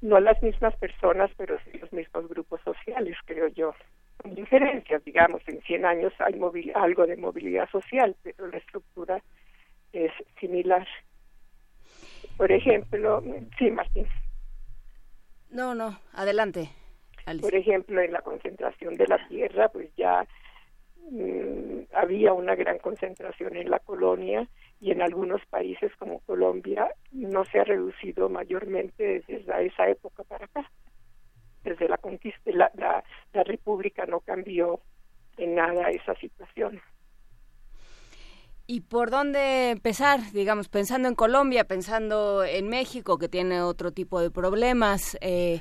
No 0.00 0.18
las 0.18 0.42
mismas 0.42 0.74
personas, 0.76 1.30
pero 1.36 1.56
sí 1.60 1.78
los 1.78 1.92
mismos 1.92 2.28
grupos 2.28 2.60
sociales, 2.62 3.16
creo 3.24 3.46
yo. 3.46 3.72
Con 4.16 4.34
diferencias, 4.34 5.04
digamos, 5.04 5.42
en 5.46 5.62
100 5.62 5.84
años 5.84 6.12
hay 6.18 6.72
algo 6.74 7.06
de 7.06 7.16
movilidad 7.16 7.70
social, 7.70 8.16
pero 8.24 8.48
la 8.48 8.58
estructura 8.58 9.22
es 9.92 10.10
similar. 10.40 10.86
Por 12.36 12.50
ejemplo, 12.50 13.22
sí, 13.58 13.70
Martín. 13.70 14.08
No, 15.50 15.72
no, 15.76 16.00
adelante. 16.14 16.70
Alice. 17.26 17.46
Por 17.48 17.54
ejemplo, 17.54 18.00
en 18.00 18.12
la 18.12 18.22
concentración 18.22 18.96
de 18.96 19.06
la 19.06 19.28
tierra, 19.28 19.68
pues 19.68 19.88
ya 19.96 20.26
había 21.92 22.32
una 22.32 22.54
gran 22.54 22.78
concentración 22.78 23.56
en 23.56 23.70
la 23.70 23.78
colonia 23.78 24.48
y 24.80 24.90
en 24.90 25.02
algunos 25.02 25.44
países 25.46 25.90
como 25.98 26.20
Colombia 26.20 26.90
no 27.12 27.44
se 27.44 27.60
ha 27.60 27.64
reducido 27.64 28.28
mayormente 28.28 29.22
desde 29.26 29.66
esa 29.66 29.88
época 29.88 30.24
para 30.24 30.44
acá. 30.46 30.70
Desde 31.64 31.88
la 31.88 31.98
conquista, 31.98 32.50
la, 32.52 32.70
la, 32.74 33.02
la 33.32 33.42
república 33.44 34.06
no 34.06 34.20
cambió 34.20 34.80
en 35.36 35.54
nada 35.54 35.90
esa 35.90 36.14
situación. 36.16 36.80
¿Y 38.68 38.80
por 38.80 39.10
dónde 39.10 39.70
empezar? 39.70 40.20
Digamos, 40.32 40.68
pensando 40.68 41.08
en 41.08 41.14
Colombia, 41.14 41.64
pensando 41.64 42.44
en 42.44 42.68
México, 42.68 43.16
que 43.16 43.28
tiene 43.28 43.62
otro 43.62 43.92
tipo 43.92 44.20
de 44.20 44.30
problemas. 44.30 45.16
eh, 45.20 45.60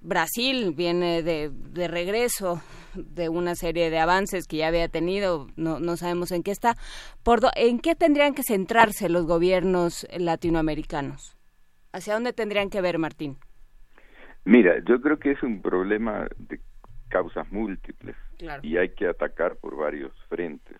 Brasil 0.00 0.72
viene 0.74 1.22
de, 1.22 1.50
de 1.50 1.88
regreso 1.88 2.60
de 2.94 3.28
una 3.28 3.54
serie 3.54 3.90
de 3.90 3.98
avances 3.98 4.46
que 4.46 4.56
ya 4.58 4.68
había 4.68 4.88
tenido, 4.88 5.46
no, 5.56 5.78
no 5.78 5.96
sabemos 5.96 6.32
en 6.32 6.42
qué 6.42 6.50
está. 6.50 6.74
Por 7.22 7.40
do- 7.40 7.50
¿En 7.54 7.78
qué 7.80 7.94
tendrían 7.94 8.34
que 8.34 8.42
centrarse 8.42 9.08
los 9.08 9.26
gobiernos 9.26 10.06
latinoamericanos? 10.16 11.36
¿Hacia 11.92 12.14
dónde 12.14 12.32
tendrían 12.32 12.70
que 12.70 12.80
ver, 12.80 12.98
Martín? 12.98 13.36
Mira, 14.44 14.74
yo 14.86 15.00
creo 15.00 15.18
que 15.18 15.32
es 15.32 15.42
un 15.42 15.60
problema 15.60 16.26
de 16.38 16.60
causas 17.08 17.50
múltiples 17.52 18.16
Claro. 18.38 18.60
y 18.64 18.78
hay 18.78 18.94
que 18.94 19.06
atacar 19.06 19.56
por 19.56 19.76
varios 19.76 20.12
frentes. 20.28 20.78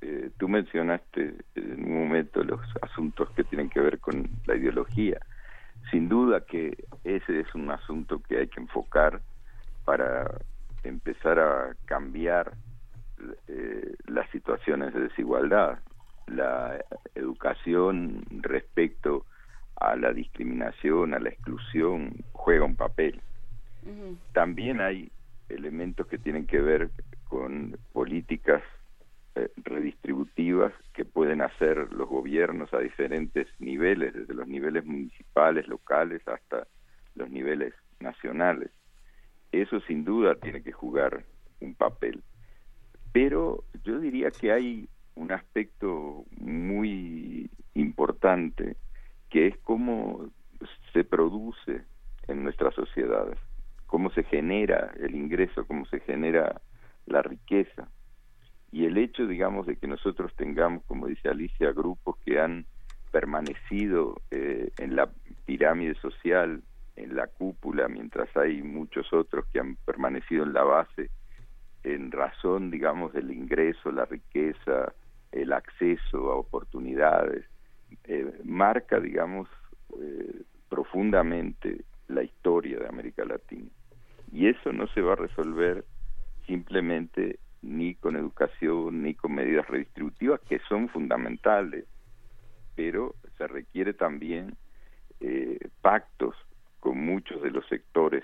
Eh, 0.00 0.30
tú 0.38 0.48
mencionaste 0.48 1.34
en 1.54 1.84
un 1.84 2.06
momento 2.06 2.42
los 2.42 2.60
asuntos 2.82 3.28
que 3.36 3.44
tienen 3.44 3.68
que 3.68 3.80
ver 3.80 3.98
con 4.00 4.28
la 4.46 4.56
ideología. 4.56 5.20
Sin 5.94 6.08
duda 6.08 6.40
que 6.40 6.76
ese 7.04 7.38
es 7.38 7.54
un 7.54 7.70
asunto 7.70 8.20
que 8.20 8.38
hay 8.38 8.48
que 8.48 8.58
enfocar 8.58 9.20
para 9.84 10.40
empezar 10.82 11.38
a 11.38 11.76
cambiar 11.84 12.54
eh, 13.46 13.94
las 14.08 14.28
situaciones 14.30 14.92
de 14.92 15.02
desigualdad. 15.02 15.78
La 16.26 16.84
educación 17.14 18.24
respecto 18.40 19.24
a 19.76 19.94
la 19.94 20.12
discriminación, 20.12 21.14
a 21.14 21.20
la 21.20 21.28
exclusión, 21.28 22.24
juega 22.32 22.64
un 22.64 22.74
papel. 22.74 23.20
También 24.32 24.80
hay 24.80 25.12
elementos 25.48 26.08
que 26.08 26.18
tienen 26.18 26.48
que 26.48 26.60
ver 26.60 26.90
con 27.28 27.78
políticas 27.92 28.64
eh, 29.36 29.50
redistributivas 29.56 30.72
que 30.92 31.04
pueden 31.04 31.42
hacer 31.42 31.92
los 31.92 32.08
gobiernos 32.08 32.72
a 32.72 32.78
diferentes 32.78 33.48
niveles, 33.58 34.14
desde 34.14 34.34
los 34.34 34.46
niveles 34.46 34.84
municipales, 34.84 35.66
locales, 35.66 36.26
hasta 36.28 36.66
los 37.14 37.28
niveles 37.30 37.74
nacionales. 38.00 38.70
Eso 39.52 39.80
sin 39.80 40.04
duda 40.04 40.36
tiene 40.36 40.62
que 40.62 40.72
jugar 40.72 41.24
un 41.60 41.74
papel. 41.74 42.22
Pero 43.12 43.64
yo 43.84 43.98
diría 43.98 44.30
que 44.30 44.52
hay 44.52 44.88
un 45.14 45.32
aspecto 45.32 46.24
muy 46.38 47.50
importante 47.74 48.76
que 49.30 49.48
es 49.48 49.58
cómo 49.58 50.30
se 50.92 51.04
produce 51.04 51.82
en 52.28 52.42
nuestras 52.42 52.74
sociedades, 52.74 53.38
cómo 53.86 54.10
se 54.10 54.24
genera 54.24 54.92
el 55.00 55.14
ingreso, 55.14 55.66
cómo 55.66 55.86
se 55.86 56.00
genera 56.00 56.60
la 57.06 57.22
riqueza. 57.22 57.88
Y 58.74 58.86
el 58.86 58.98
hecho, 58.98 59.28
digamos, 59.28 59.68
de 59.68 59.76
que 59.76 59.86
nosotros 59.86 60.34
tengamos, 60.34 60.82
como 60.86 61.06
dice 61.06 61.28
Alicia, 61.28 61.70
grupos 61.70 62.16
que 62.26 62.40
han 62.40 62.66
permanecido 63.12 64.20
eh, 64.32 64.72
en 64.78 64.96
la 64.96 65.08
pirámide 65.46 65.94
social, 65.94 66.60
en 66.96 67.14
la 67.14 67.28
cúpula, 67.28 67.86
mientras 67.86 68.36
hay 68.36 68.64
muchos 68.64 69.12
otros 69.12 69.46
que 69.52 69.60
han 69.60 69.76
permanecido 69.76 70.42
en 70.42 70.54
la 70.54 70.64
base, 70.64 71.10
en 71.84 72.10
razón, 72.10 72.72
digamos, 72.72 73.12
del 73.12 73.30
ingreso, 73.30 73.92
la 73.92 74.06
riqueza, 74.06 74.92
el 75.30 75.52
acceso 75.52 76.32
a 76.32 76.34
oportunidades, 76.34 77.44
eh, 78.02 78.40
marca, 78.42 78.98
digamos, 78.98 79.48
eh, 80.00 80.42
profundamente 80.68 81.84
la 82.08 82.24
historia 82.24 82.80
de 82.80 82.88
América 82.88 83.24
Latina. 83.24 83.70
Y 84.32 84.48
eso 84.48 84.72
no 84.72 84.88
se 84.88 85.00
va 85.00 85.12
a 85.12 85.16
resolver 85.16 85.84
simplemente 86.48 87.38
ni 87.64 87.94
con 87.94 88.16
educación, 88.16 89.02
ni 89.02 89.14
con 89.14 89.34
medidas 89.34 89.66
redistributivas, 89.66 90.40
que 90.42 90.60
son 90.68 90.88
fundamentales, 90.88 91.86
pero 92.76 93.14
se 93.38 93.46
requiere 93.46 93.94
también 93.94 94.56
eh, 95.20 95.58
pactos 95.80 96.34
con 96.80 96.98
muchos 96.98 97.42
de 97.42 97.50
los 97.50 97.66
sectores 97.68 98.22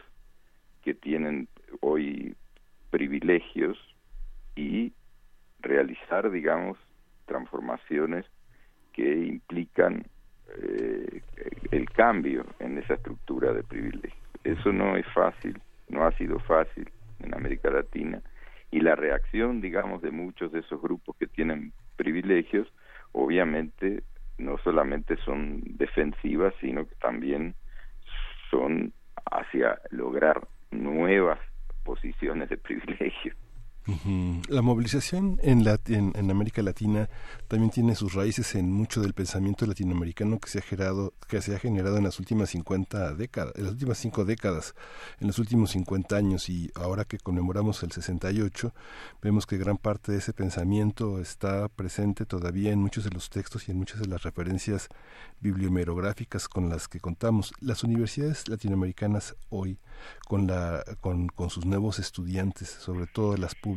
que 0.83 0.95
tienen 0.95 1.49
hoy 1.81 2.35
privilegios 2.91 3.79
y 4.57 4.93
realizar, 5.61 6.31
digamos, 6.31 6.77
transformaciones 7.27 8.27
que 8.93 9.25
implican 9.25 10.05
eh, 10.59 11.23
el 11.71 11.89
cambio 11.91 12.45
en 12.59 12.79
esa 12.79 12.95
estructura 12.95 13.53
de 13.53 13.63
privilegios. 13.63 14.19
Eso 14.45 14.73
no 14.73 14.97
es 14.97 15.07
fácil, 15.15 15.61
no 15.89 16.05
ha 16.05 16.13
sido 16.19 16.39
fácil 16.41 16.91
en 17.21 17.35
América 17.35 17.71
Latina 17.71 18.21
y 18.71 18.81
la 18.81 18.95
reacción, 18.95 19.61
digamos, 19.61 20.03
de 20.03 20.11
muchos 20.11 20.53
de 20.53 20.61
esos 20.61 20.81
grupos 20.81 21.17
que 21.17 21.27
tienen 21.27 21.73
privilegios, 21.97 22.69
obviamente 23.13 24.05
no 24.39 24.59
solamente 24.59 25.17
son 25.25 25.61
defensivas, 25.65 26.55
sino 26.61 26.87
que 26.87 26.95
también 26.97 27.55
son 28.51 28.93
hacia 29.31 29.81
lograr 29.91 30.47
nuevas 30.71 31.39
posiciones 31.85 32.49
de 32.49 32.57
privilegio. 32.57 33.35
La 34.49 34.61
movilización 34.61 35.41
en, 35.43 36.31
América 36.31 36.63
Latina 36.63 37.09
también 37.49 37.71
tiene 37.71 37.95
sus 37.95 38.13
raíces 38.13 38.55
en 38.55 38.71
mucho 38.71 39.01
del 39.01 39.15
pensamiento 39.15 39.65
latinoamericano 39.65 40.39
que 40.39 40.51
se 40.51 40.59
ha 40.59 40.63
generado, 40.63 41.15
que 41.29 41.41
se 41.41 41.57
ha 41.57 41.59
generado 41.59 41.97
en 41.97 42.05
las 42.05 42.19
últimas 42.19 42.51
50 42.51 43.15
décadas, 43.15 43.55
en 43.57 43.65
las 43.65 43.73
últimas 43.73 43.99
cinco 43.99 44.25
décadas, 44.27 44.75
en 45.19 45.29
los 45.29 45.39
últimos 45.39 45.71
50 45.71 46.15
años 46.15 46.51
y 46.51 46.71
ahora 46.75 47.05
que 47.05 47.19
conmemoramos 47.19 47.83
el 47.83 47.91
68, 47.91 48.75
vemos 49.23 49.47
que 49.47 49.57
gran 49.57 49.79
parte 49.79 50.13
de 50.13 50.19
ese 50.19 50.35
pensamiento 50.35 51.19
está 51.19 51.69
presente 51.69 52.27
todavía 52.27 52.73
en 52.73 52.81
muchos 52.81 53.05
de 53.05 53.11
los 53.11 53.31
textos 53.31 53.69
y 53.69 53.73
en 53.73 53.79
muchas 53.79 54.01
de 54.01 54.09
las 54.09 54.23
referencias 54.23 54.89
bibliomerográficas 55.41 56.49
con 56.49 56.69
las 56.69 56.87
que 56.87 57.01
contamos. 57.01 57.53
Las 57.61 57.83
universidades 57.83 58.47
latinoamericanas 58.49 59.37
hoy, 59.49 59.79
con, 60.29 60.49
con 61.29 61.51
sus 61.51 61.65
nuevos 61.65 61.99
estudiantes, 61.99 62.69
sobre 62.69 63.07
todo 63.07 63.37
las 63.37 63.55
públicas, 63.55 63.70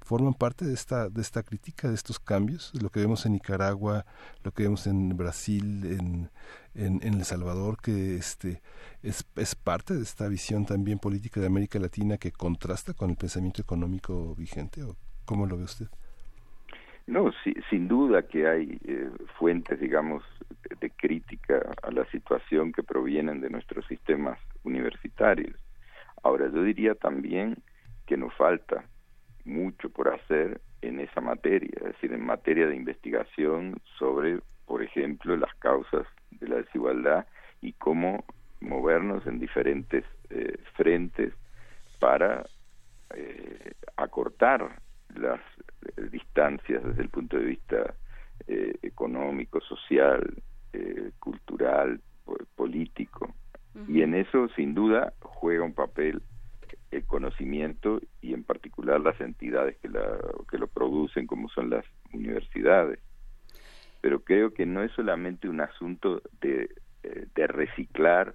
forman 0.00 0.34
parte 0.34 0.64
de 0.64 0.74
esta, 0.74 1.08
de 1.08 1.20
esta 1.20 1.42
crítica, 1.42 1.88
de 1.88 1.94
estos 1.94 2.18
cambios, 2.18 2.72
lo 2.80 2.90
que 2.90 3.00
vemos 3.00 3.26
en 3.26 3.32
Nicaragua, 3.32 4.04
lo 4.44 4.52
que 4.52 4.64
vemos 4.64 4.86
en 4.86 5.16
Brasil, 5.16 5.84
en, 5.84 6.30
en, 6.74 7.14
El 7.14 7.24
Salvador, 7.24 7.78
que 7.82 8.16
este 8.16 8.62
es, 9.02 9.26
es 9.36 9.54
parte 9.54 9.94
de 9.94 10.02
esta 10.02 10.28
visión 10.28 10.66
también 10.66 10.98
política 10.98 11.40
de 11.40 11.46
América 11.46 11.78
Latina 11.78 12.18
que 12.18 12.32
contrasta 12.32 12.94
con 12.94 13.10
el 13.10 13.16
pensamiento 13.16 13.62
económico 13.62 14.34
vigente, 14.36 14.82
¿o 14.82 14.96
cómo 15.24 15.46
lo 15.46 15.56
ve 15.56 15.64
usted? 15.64 15.86
No, 17.06 17.32
sí, 17.42 17.54
sin 17.70 17.88
duda 17.88 18.22
que 18.22 18.46
hay 18.46 18.78
eh, 18.84 19.10
fuentes, 19.38 19.80
digamos, 19.80 20.22
de, 20.68 20.76
de 20.80 20.90
crítica 20.90 21.60
a 21.82 21.90
la 21.90 22.04
situación 22.10 22.72
que 22.72 22.82
provienen 22.82 23.40
de 23.40 23.50
nuestros 23.50 23.84
sistemas 23.86 24.38
universitarios. 24.62 25.56
Ahora, 26.22 26.50
yo 26.52 26.62
diría 26.62 26.94
también 26.94 27.56
que 28.06 28.16
nos 28.16 28.34
falta 28.34 28.84
mucho 29.44 29.90
por 29.90 30.08
hacer 30.08 30.60
en 30.82 31.00
esa 31.00 31.20
materia, 31.20 31.70
es 31.76 31.84
decir, 31.84 32.12
en 32.12 32.24
materia 32.24 32.66
de 32.66 32.76
investigación 32.76 33.76
sobre, 33.98 34.40
por 34.66 34.82
ejemplo, 34.82 35.36
las 35.36 35.54
causas 35.56 36.06
de 36.30 36.48
la 36.48 36.56
desigualdad 36.56 37.26
y 37.60 37.72
cómo 37.74 38.24
movernos 38.60 39.26
en 39.26 39.38
diferentes 39.38 40.04
eh, 40.30 40.56
frentes 40.74 41.32
para 41.98 42.44
eh, 43.14 43.72
acortar 43.96 44.80
las 45.14 45.40
eh, 45.96 46.02
distancias 46.10 46.82
desde 46.84 47.02
el 47.02 47.08
punto 47.08 47.36
de 47.38 47.44
vista 47.44 47.94
eh, 48.46 48.74
económico, 48.82 49.60
social, 49.60 50.22
eh, 50.72 51.10
cultural, 51.18 52.00
po- 52.24 52.38
político. 52.54 53.34
Y 53.88 54.02
en 54.02 54.14
eso, 54.14 54.48
sin 54.56 54.74
duda, 54.74 55.12
juega 55.20 55.64
un 55.64 55.74
papel 55.74 56.22
el 56.90 57.04
conocimiento 57.04 58.00
y 58.20 58.34
en 58.34 58.44
particular 58.44 59.00
las 59.00 59.20
entidades 59.20 59.76
que, 59.78 59.88
la, 59.88 60.18
que 60.50 60.58
lo 60.58 60.66
producen, 60.66 61.26
como 61.26 61.48
son 61.48 61.70
las 61.70 61.84
universidades. 62.12 62.98
Pero 64.00 64.20
creo 64.20 64.52
que 64.52 64.66
no 64.66 64.82
es 64.82 64.90
solamente 64.92 65.48
un 65.48 65.60
asunto 65.60 66.22
de, 66.40 66.70
eh, 67.02 67.26
de 67.34 67.46
reciclar 67.46 68.34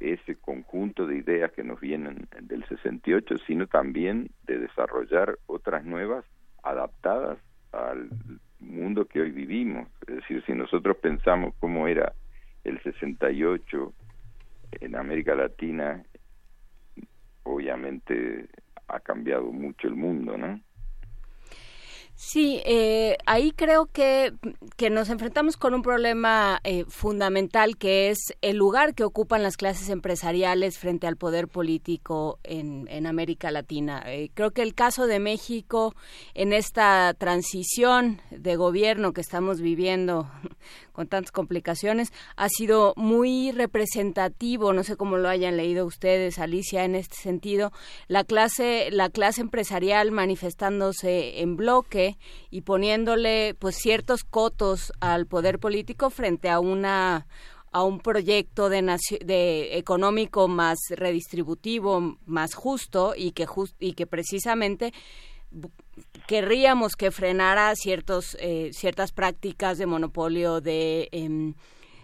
ese 0.00 0.34
conjunto 0.36 1.06
de 1.06 1.16
ideas 1.16 1.52
que 1.52 1.62
nos 1.62 1.80
vienen 1.80 2.28
del 2.40 2.64
68, 2.66 3.36
sino 3.46 3.66
también 3.68 4.30
de 4.44 4.58
desarrollar 4.58 5.38
otras 5.46 5.84
nuevas 5.84 6.24
adaptadas 6.62 7.38
al 7.72 8.10
mundo 8.58 9.06
que 9.06 9.20
hoy 9.20 9.30
vivimos. 9.30 9.88
Es 10.06 10.16
decir, 10.16 10.42
si 10.44 10.52
nosotros 10.52 10.96
pensamos 10.96 11.54
cómo 11.60 11.86
era 11.86 12.12
el 12.64 12.82
68 12.82 13.92
en 14.80 14.96
América 14.96 15.34
Latina, 15.34 16.02
obviamente 17.44 18.48
ha 18.88 19.00
cambiado 19.00 19.50
mucho 19.52 19.88
el 19.88 19.96
mundo, 19.96 20.36
¿no? 20.36 20.60
Sí, 22.24 22.62
eh, 22.64 23.18
ahí 23.26 23.50
creo 23.50 23.86
que, 23.86 24.32
que 24.76 24.90
nos 24.90 25.10
enfrentamos 25.10 25.56
con 25.56 25.74
un 25.74 25.82
problema 25.82 26.60
eh, 26.62 26.84
fundamental 26.86 27.76
que 27.76 28.10
es 28.10 28.32
el 28.42 28.56
lugar 28.56 28.94
que 28.94 29.02
ocupan 29.02 29.42
las 29.42 29.56
clases 29.56 29.88
empresariales 29.88 30.78
frente 30.78 31.08
al 31.08 31.16
poder 31.16 31.48
político 31.48 32.38
en, 32.44 32.86
en 32.88 33.08
América 33.08 33.50
Latina. 33.50 34.04
Eh, 34.06 34.30
creo 34.34 34.52
que 34.52 34.62
el 34.62 34.72
caso 34.72 35.08
de 35.08 35.18
México 35.18 35.96
en 36.34 36.52
esta 36.52 37.12
transición 37.18 38.20
de 38.30 38.54
gobierno 38.54 39.12
que 39.12 39.20
estamos 39.20 39.60
viviendo 39.60 40.30
con 40.92 41.08
tantas 41.08 41.32
complicaciones 41.32 42.12
ha 42.36 42.48
sido 42.48 42.94
muy 42.96 43.50
representativo, 43.50 44.72
no 44.72 44.84
sé 44.84 44.96
cómo 44.96 45.16
lo 45.18 45.28
hayan 45.28 45.56
leído 45.56 45.84
ustedes, 45.84 46.38
Alicia, 46.38 46.84
en 46.84 46.94
este 46.94 47.16
sentido, 47.16 47.72
la 48.06 48.22
clase, 48.22 48.90
la 48.92 49.10
clase 49.10 49.40
empresarial 49.40 50.12
manifestándose 50.12 51.40
en 51.40 51.56
bloque 51.56 52.11
y 52.50 52.62
poniéndole 52.62 53.54
pues 53.58 53.76
ciertos 53.76 54.24
cotos 54.24 54.92
al 55.00 55.26
poder 55.26 55.58
político 55.58 56.10
frente 56.10 56.48
a 56.48 56.60
una 56.60 57.26
a 57.74 57.82
un 57.84 58.00
proyecto 58.00 58.68
de, 58.68 58.82
de 59.24 59.78
económico 59.78 60.46
más 60.46 60.78
redistributivo, 60.90 62.18
más 62.26 62.52
justo 62.54 63.14
y 63.16 63.32
que 63.32 63.46
jus- 63.46 63.74
y 63.80 63.94
que 63.94 64.06
precisamente 64.06 64.92
querríamos 66.26 66.96
que 66.96 67.10
frenara 67.10 67.74
ciertos 67.76 68.36
eh, 68.40 68.70
ciertas 68.72 69.12
prácticas 69.12 69.78
de 69.78 69.86
monopolio 69.86 70.60
de 70.60 71.08
em, 71.12 71.54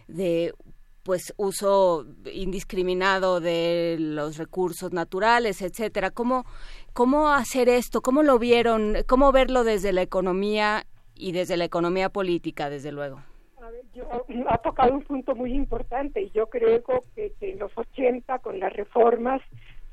de 0.06 0.54
pues 1.02 1.32
uso 1.38 2.04
indiscriminado 2.34 3.40
de 3.40 3.96
los 3.98 4.36
recursos 4.36 4.92
naturales, 4.92 5.62
etcétera. 5.62 6.10
¿Cómo 6.10 6.44
cómo 6.98 7.28
hacer 7.28 7.68
esto? 7.68 8.00
¿Cómo 8.00 8.24
lo 8.24 8.40
vieron? 8.40 8.96
¿Cómo 9.06 9.30
verlo 9.30 9.62
desde 9.62 9.92
la 9.92 10.02
economía 10.02 10.82
y 11.14 11.30
desde 11.30 11.56
la 11.56 11.64
economía 11.64 12.08
política, 12.08 12.70
desde 12.70 12.90
luego? 12.90 13.20
Yo- 13.94 14.08
ha 14.48 14.58
tocado 14.58 14.94
un 14.94 15.04
punto 15.04 15.36
muy 15.36 15.52
importante 15.52 16.20
y 16.22 16.30
yo 16.30 16.48
creo 16.48 16.82
que, 17.14 17.34
que 17.38 17.52
en 17.52 17.60
los 17.60 17.70
80 17.76 18.40
con 18.40 18.58
las 18.58 18.72
reformas 18.72 19.40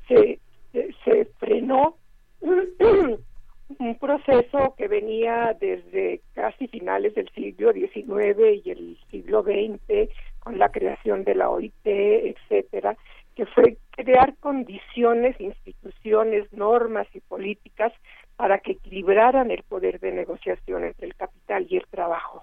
se, 0.08 0.40
se, 0.72 0.92
se 1.04 1.26
frenó 1.38 1.96
un 2.40 3.98
proceso 4.00 4.74
que 4.76 4.88
venía 4.88 5.56
desde 5.60 6.22
casi 6.34 6.66
finales 6.66 7.14
del 7.14 7.28
siglo 7.30 7.72
XIX 7.72 8.64
y 8.64 8.70
el 8.70 8.98
siglo 9.12 9.44
XX 9.44 10.10
con 10.40 10.58
la 10.58 10.70
creación 10.70 11.22
de 11.22 11.36
la 11.36 11.50
OIT, 11.50 11.72
etcétera, 11.84 12.96
que 13.36 13.44
fue 13.46 13.76
crear 13.90 14.34
condiciones, 14.38 15.38
instituciones, 15.38 16.50
normas 16.52 17.06
y 17.14 17.20
políticas 17.20 17.92
para 18.36 18.58
que 18.58 18.72
equilibraran 18.72 19.50
el 19.50 19.62
poder 19.62 20.00
de 20.00 20.10
negociación 20.10 20.84
entre 20.84 21.06
el 21.06 21.14
capital 21.14 21.66
y 21.68 21.76
el 21.76 21.86
trabajo. 21.86 22.42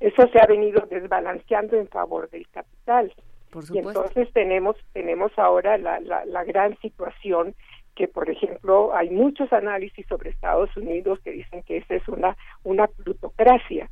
Eso 0.00 0.28
se 0.28 0.38
ha 0.38 0.46
venido 0.46 0.86
desbalanceando 0.90 1.76
en 1.76 1.88
favor 1.88 2.28
del 2.28 2.46
capital. 2.48 3.12
Por 3.50 3.64
Y 3.72 3.78
entonces 3.78 4.30
tenemos 4.34 4.76
tenemos 4.92 5.32
ahora 5.38 5.78
la, 5.78 6.00
la, 6.00 6.26
la 6.26 6.44
gran 6.44 6.76
situación 6.80 7.54
que, 7.94 8.06
por 8.06 8.28
ejemplo, 8.28 8.94
hay 8.94 9.08
muchos 9.08 9.50
análisis 9.54 10.04
sobre 10.08 10.30
Estados 10.30 10.76
Unidos 10.76 11.20
que 11.24 11.30
dicen 11.30 11.62
que 11.62 11.78
esa 11.78 11.94
es 11.94 12.06
una 12.08 12.36
una 12.64 12.86
plutocracia 12.88 13.88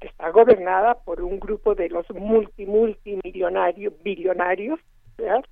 que 0.00 0.06
está 0.06 0.30
gobernada 0.30 0.94
por 0.94 1.22
un 1.22 1.40
grupo 1.40 1.74
de 1.74 1.88
los 1.88 2.08
multi 2.10 2.66
multimillonarios 2.66 3.92
billonarios 4.04 4.78
¿verdad? 5.20 5.44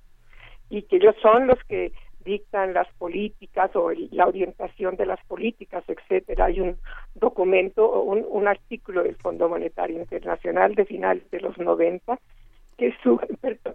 y 0.71 0.83
que 0.83 0.97
ellos 0.97 1.15
son 1.21 1.47
los 1.47 1.57
que 1.67 1.91
dictan 2.23 2.73
las 2.75 2.87
políticas 2.99 3.75
o 3.75 3.89
el- 3.89 4.07
la 4.11 4.27
orientación 4.27 4.95
de 4.97 5.07
las 5.07 5.19
políticas, 5.25 5.83
etcétera. 5.87 6.45
Hay 6.45 6.59
un 6.61 6.77
documento, 7.15 7.85
o 7.89 8.01
un, 8.03 8.23
un 8.29 8.47
artículo 8.47 9.01
del 9.03 9.15
Fondo 9.15 9.49
Monetario 9.49 9.97
Internacional 9.97 10.75
de 10.75 10.85
finales 10.85 11.27
de 11.31 11.39
los 11.39 11.57
90, 11.57 12.19
que 12.77 12.93
su, 13.01 13.19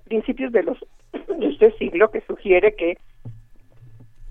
principios 0.05 0.53
de 0.53 0.63
los 0.63 0.79
de 1.13 1.47
este 1.49 1.73
siglo 1.79 2.11
que 2.13 2.21
sugiere 2.23 2.75
que 2.77 2.97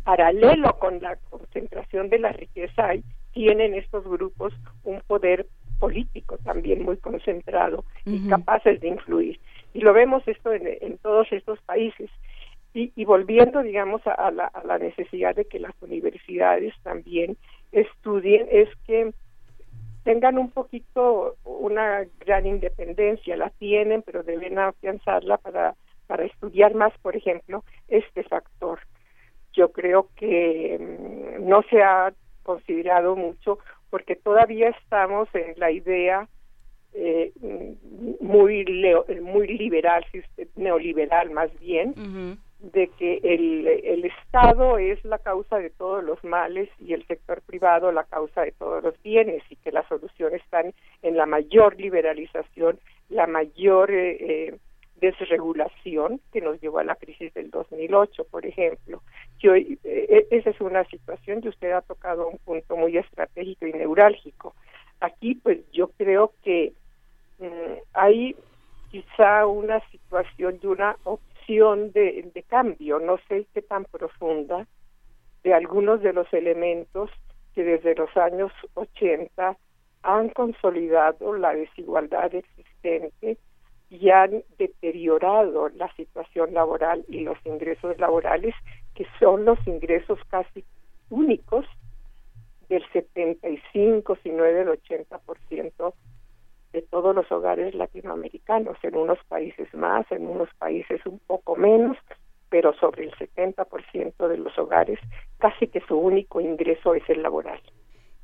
paralelo 0.03 0.77
con 0.79 1.01
la 1.01 1.15
concentración 1.29 2.09
de 2.09 2.19
la 2.19 2.31
riqueza 2.31 2.87
hay, 2.87 3.03
tienen 3.33 3.73
estos 3.73 4.03
grupos 4.05 4.53
un 4.83 5.01
poder 5.07 5.47
político 5.79 6.37
también 6.39 6.83
muy 6.83 6.97
concentrado 6.97 7.83
y 8.05 8.27
capaces 8.29 8.79
de 8.79 8.87
influir. 8.89 9.39
Y 9.73 9.81
lo 9.81 9.93
vemos 9.93 10.27
esto 10.27 10.53
en, 10.53 10.97
todos 10.99 11.31
estos 11.31 11.59
países. 11.61 12.09
Y, 12.73 12.91
y 12.95 13.05
volviendo, 13.05 13.61
digamos, 13.61 14.05
a, 14.07 14.13
a 14.13 14.31
la, 14.31 14.45
a 14.45 14.63
la 14.63 14.77
necesidad 14.77 15.35
de 15.35 15.45
que 15.45 15.59
las 15.59 15.73
universidades 15.81 16.73
también 16.83 17.37
estudien, 17.71 18.47
es 18.49 18.69
que 18.85 19.13
tengan 20.03 20.37
un 20.37 20.51
poquito 20.51 21.35
una 21.43 22.05
gran 22.19 22.45
independencia, 22.45 23.37
la 23.37 23.49
tienen, 23.51 24.01
pero 24.01 24.23
deben 24.23 24.59
afianzarla 24.59 25.37
para, 25.37 25.75
para 26.07 26.25
estudiar 26.25 26.75
más, 26.75 26.93
por 27.01 27.15
ejemplo, 27.15 27.63
este 27.87 28.23
factor. 28.23 28.79
Yo 29.53 29.71
creo 29.71 30.09
que 30.15 30.77
mm, 30.79 31.47
no 31.47 31.63
se 31.69 31.81
ha 31.81 32.13
considerado 32.43 33.15
mucho 33.15 33.59
porque 33.89 34.15
todavía 34.15 34.69
estamos 34.69 35.29
en 35.33 35.53
la 35.57 35.71
idea 35.71 36.27
eh, 36.93 37.31
muy 38.21 38.63
leo- 38.65 39.05
muy 39.21 39.47
liberal, 39.57 40.05
si 40.11 40.19
usted- 40.19 40.47
neoliberal 40.55 41.31
más 41.31 41.49
bien, 41.59 41.93
de 42.59 42.87
que 42.97 43.19
el, 43.23 43.67
el 43.67 44.05
Estado 44.05 44.77
es 44.77 45.03
la 45.03 45.17
causa 45.19 45.57
de 45.57 45.69
todos 45.69 46.01
los 46.03 46.23
males 46.23 46.69
y 46.79 46.93
el 46.93 47.05
sector 47.07 47.41
privado 47.41 47.91
la 47.91 48.05
causa 48.05 48.41
de 48.43 48.53
todos 48.53 48.81
los 48.83 49.01
bienes 49.03 49.43
y 49.49 49.57
que 49.57 49.71
las 49.73 49.85
soluciones 49.89 50.41
están 50.41 50.73
en 51.01 51.17
la 51.17 51.25
mayor 51.25 51.75
liberalización, 51.79 52.79
la 53.09 53.27
mayor 53.27 53.91
eh, 53.91 54.17
eh, 54.47 54.57
desregulación 55.01 56.21
que 56.31 56.41
nos 56.41 56.59
llevó 56.61 56.79
a 56.79 56.83
la 56.83 56.95
crisis 56.95 57.33
del 57.33 57.49
2008, 57.51 58.25
por 58.31 58.45
ejemplo. 58.45 59.01
Yo, 59.39 59.55
eh, 59.55 59.77
eh, 59.83 60.27
esa 60.31 60.49
es 60.51 60.61
una 60.61 60.83
situación 60.85 61.41
y 61.43 61.49
usted 61.49 61.71
ha 61.71 61.81
tocado 61.81 62.27
un 62.29 62.37
punto 62.39 62.75
muy 62.77 62.97
estratégico 62.97 63.65
y 63.67 63.73
neurálgico. 63.73 64.55
Aquí, 65.01 65.35
pues 65.35 65.59
yo 65.71 65.89
creo 65.97 66.31
que 66.43 66.73
mm, 67.39 67.79
hay 67.93 68.35
quizá 68.89 69.45
una 69.47 69.79
situación 69.89 70.59
de 70.59 70.67
una 70.67 70.95
opción 71.03 71.91
de, 71.91 72.29
de 72.33 72.43
cambio, 72.43 72.99
no 72.99 73.17
sé 73.27 73.47
qué 73.53 73.61
tan 73.61 73.85
profunda, 73.85 74.67
de 75.43 75.53
algunos 75.53 76.01
de 76.01 76.13
los 76.13 76.31
elementos 76.33 77.09
que 77.53 77.63
desde 77.63 77.95
los 77.95 78.15
años 78.15 78.51
80 78.75 79.57
han 80.03 80.29
consolidado 80.29 81.33
la 81.35 81.53
desigualdad 81.53 82.33
existente 82.33 83.37
y 83.89 84.09
han 84.09 84.43
deteriorado 84.57 85.69
la 85.69 85.93
situación 85.95 86.53
laboral 86.53 87.05
y 87.07 87.21
los 87.21 87.37
ingresos 87.45 87.97
laborales, 87.99 88.55
que 88.95 89.05
son 89.19 89.45
los 89.45 89.59
ingresos 89.67 90.19
casi 90.29 90.63
únicos 91.09 91.65
del 92.69 92.83
75, 92.91 94.17
si 94.23 94.29
no 94.29 94.43
del 94.43 94.67
80% 94.67 95.93
de 96.73 96.81
todos 96.81 97.15
los 97.15 97.31
hogares 97.31 97.73
latinoamericanos, 97.75 98.77
en 98.83 98.97
unos 98.97 99.19
países 99.29 99.73
más, 99.73 100.11
en 100.11 100.27
unos 100.27 100.49
países 100.55 101.05
un 101.05 101.19
poco 101.19 101.55
menos, 101.55 101.95
pero 102.49 102.73
sobre 102.73 103.05
el 103.05 103.11
70% 103.13 104.27
de 104.27 104.37
los 104.37 104.57
hogares 104.59 104.99
casi 105.37 105.67
que 105.67 105.81
su 105.81 105.97
único 105.97 106.41
ingreso 106.41 106.95
es 106.95 107.07
el 107.09 107.23
laboral. 107.23 107.61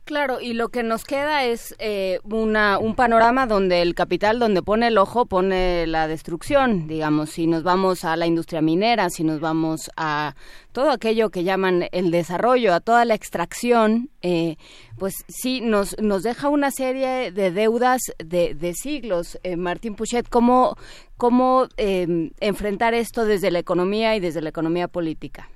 Claro, 0.09 0.41
y 0.41 0.53
lo 0.53 0.69
que 0.69 0.81
nos 0.81 1.03
queda 1.03 1.45
es 1.45 1.75
eh, 1.77 2.19
una, 2.23 2.79
un 2.79 2.95
panorama 2.95 3.45
donde 3.45 3.83
el 3.83 3.93
capital, 3.93 4.39
donde 4.39 4.63
pone 4.63 4.87
el 4.87 4.97
ojo, 4.97 5.27
pone 5.27 5.85
la 5.85 6.07
destrucción, 6.07 6.87
digamos, 6.87 7.29
si 7.29 7.45
nos 7.45 7.61
vamos 7.61 8.03
a 8.03 8.17
la 8.17 8.25
industria 8.25 8.59
minera, 8.59 9.11
si 9.11 9.23
nos 9.23 9.39
vamos 9.39 9.91
a 9.95 10.33
todo 10.71 10.89
aquello 10.89 11.29
que 11.29 11.43
llaman 11.43 11.89
el 11.91 12.09
desarrollo, 12.09 12.73
a 12.73 12.79
toda 12.79 13.05
la 13.05 13.13
extracción, 13.13 14.09
eh, 14.23 14.55
pues 14.97 15.13
sí, 15.27 15.61
nos, 15.61 15.95
nos 15.99 16.23
deja 16.23 16.49
una 16.49 16.71
serie 16.71 17.31
de 17.31 17.51
deudas 17.51 18.01
de, 18.17 18.55
de 18.55 18.73
siglos. 18.73 19.37
Eh, 19.43 19.57
Martín 19.57 19.93
Puchet, 19.93 20.27
¿cómo, 20.27 20.75
cómo 21.17 21.67
eh, 21.77 22.31
enfrentar 22.39 22.95
esto 22.95 23.25
desde 23.25 23.51
la 23.51 23.59
economía 23.59 24.15
y 24.15 24.19
desde 24.19 24.41
la 24.41 24.49
economía 24.49 24.87
política? 24.87 25.49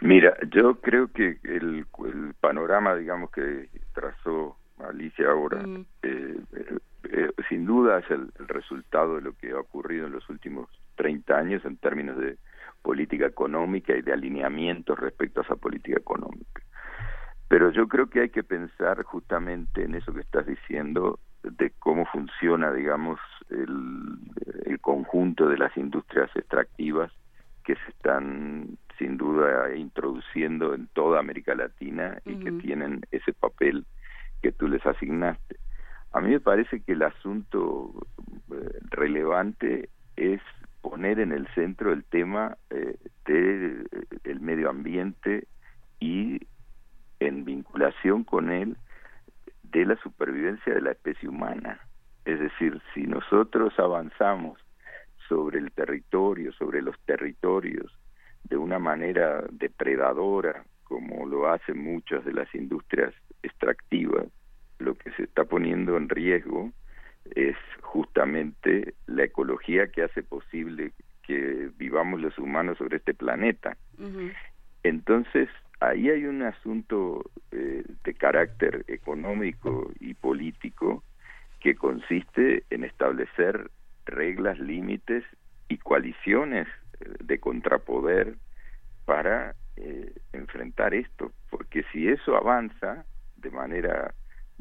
Mira, 0.00 0.36
yo 0.50 0.80
creo 0.80 1.08
que 1.08 1.38
el, 1.44 1.86
el 2.04 2.34
panorama, 2.40 2.94
digamos, 2.94 3.30
que 3.30 3.68
trazó 3.94 4.56
Alicia 4.78 5.30
ahora, 5.30 5.62
eh, 6.02 6.36
eh, 6.52 6.78
eh, 7.04 7.30
sin 7.48 7.64
duda 7.64 8.00
es 8.00 8.10
el, 8.10 8.30
el 8.38 8.48
resultado 8.48 9.16
de 9.16 9.22
lo 9.22 9.32
que 9.32 9.52
ha 9.52 9.58
ocurrido 9.58 10.06
en 10.06 10.12
los 10.12 10.28
últimos 10.28 10.68
30 10.96 11.36
años 11.36 11.64
en 11.64 11.76
términos 11.78 12.18
de 12.18 12.36
política 12.82 13.26
económica 13.26 13.96
y 13.96 14.02
de 14.02 14.12
alineamiento 14.12 14.94
respecto 14.94 15.40
a 15.40 15.44
esa 15.44 15.56
política 15.56 15.98
económica. 15.98 16.62
Pero 17.48 17.70
yo 17.70 17.88
creo 17.88 18.08
que 18.08 18.20
hay 18.20 18.30
que 18.30 18.42
pensar 18.42 19.02
justamente 19.04 19.84
en 19.84 19.94
eso 19.94 20.12
que 20.12 20.20
estás 20.20 20.46
diciendo, 20.46 21.20
de 21.42 21.72
cómo 21.78 22.04
funciona, 22.06 22.72
digamos, 22.72 23.20
el, 23.50 24.18
el 24.66 24.80
conjunto 24.80 25.48
de 25.48 25.58
las 25.58 25.76
industrias 25.76 26.28
extractivas 26.34 27.12
que 27.64 27.74
se 27.76 27.90
están 27.90 28.78
sin 28.98 29.16
duda 29.16 29.74
introduciendo 29.74 30.74
en 30.74 30.86
toda 30.88 31.20
América 31.20 31.54
Latina 31.54 32.20
y 32.24 32.36
que 32.36 32.52
tienen 32.52 33.02
ese 33.10 33.32
papel 33.32 33.84
que 34.42 34.52
tú 34.52 34.68
les 34.68 34.84
asignaste. 34.86 35.56
A 36.12 36.20
mí 36.20 36.30
me 36.30 36.40
parece 36.40 36.80
que 36.80 36.92
el 36.92 37.02
asunto 37.02 37.92
eh, 38.52 38.78
relevante 38.90 39.90
es 40.16 40.40
poner 40.80 41.20
en 41.20 41.32
el 41.32 41.46
centro 41.48 41.92
el 41.92 42.04
tema 42.04 42.56
eh, 42.70 42.96
de 43.26 43.84
eh, 44.24 44.34
medio 44.40 44.70
ambiente 44.70 45.46
y 46.00 46.40
en 47.20 47.44
vinculación 47.44 48.24
con 48.24 48.50
él 48.50 48.76
de 49.64 49.84
la 49.84 49.96
supervivencia 49.96 50.74
de 50.74 50.80
la 50.80 50.92
especie 50.92 51.28
humana. 51.28 51.80
Es 52.24 52.40
decir, 52.40 52.80
si 52.94 53.02
nosotros 53.02 53.78
avanzamos 53.78 54.58
sobre 55.28 55.58
el 55.58 55.72
territorio, 55.72 56.52
sobre 56.52 56.82
los 56.82 56.98
territorios, 57.00 57.92
de 58.48 58.56
una 58.56 58.78
manera 58.78 59.44
depredadora, 59.50 60.64
como 60.84 61.26
lo 61.26 61.48
hacen 61.48 61.82
muchas 61.82 62.24
de 62.24 62.32
las 62.32 62.52
industrias 62.54 63.12
extractivas, 63.42 64.26
lo 64.78 64.94
que 64.94 65.10
se 65.12 65.24
está 65.24 65.44
poniendo 65.44 65.96
en 65.96 66.08
riesgo 66.08 66.70
es 67.34 67.56
justamente 67.80 68.94
la 69.06 69.24
ecología 69.24 69.88
que 69.88 70.02
hace 70.02 70.22
posible 70.22 70.92
que 71.22 71.70
vivamos 71.76 72.20
los 72.20 72.38
humanos 72.38 72.78
sobre 72.78 72.98
este 72.98 73.14
planeta. 73.14 73.76
Entonces, 74.84 75.48
ahí 75.80 76.08
hay 76.08 76.24
un 76.26 76.42
asunto 76.42 77.28
eh, 77.50 77.82
de 78.04 78.14
carácter 78.14 78.84
económico 78.86 79.90
y 79.98 80.14
político 80.14 81.02
que 81.60 81.74
consiste 81.74 82.62
en 82.70 82.84
establecer 82.84 83.70
reglas, 84.04 84.58
límites 84.60 85.24
y 85.68 85.78
coaliciones 85.78 86.68
de 87.20 87.38
contrapoder 87.38 88.36
para 89.04 89.54
eh, 89.76 90.12
enfrentar 90.32 90.94
esto, 90.94 91.32
porque 91.50 91.84
si 91.92 92.08
eso 92.08 92.36
avanza 92.36 93.04
de 93.36 93.50
manera 93.50 94.14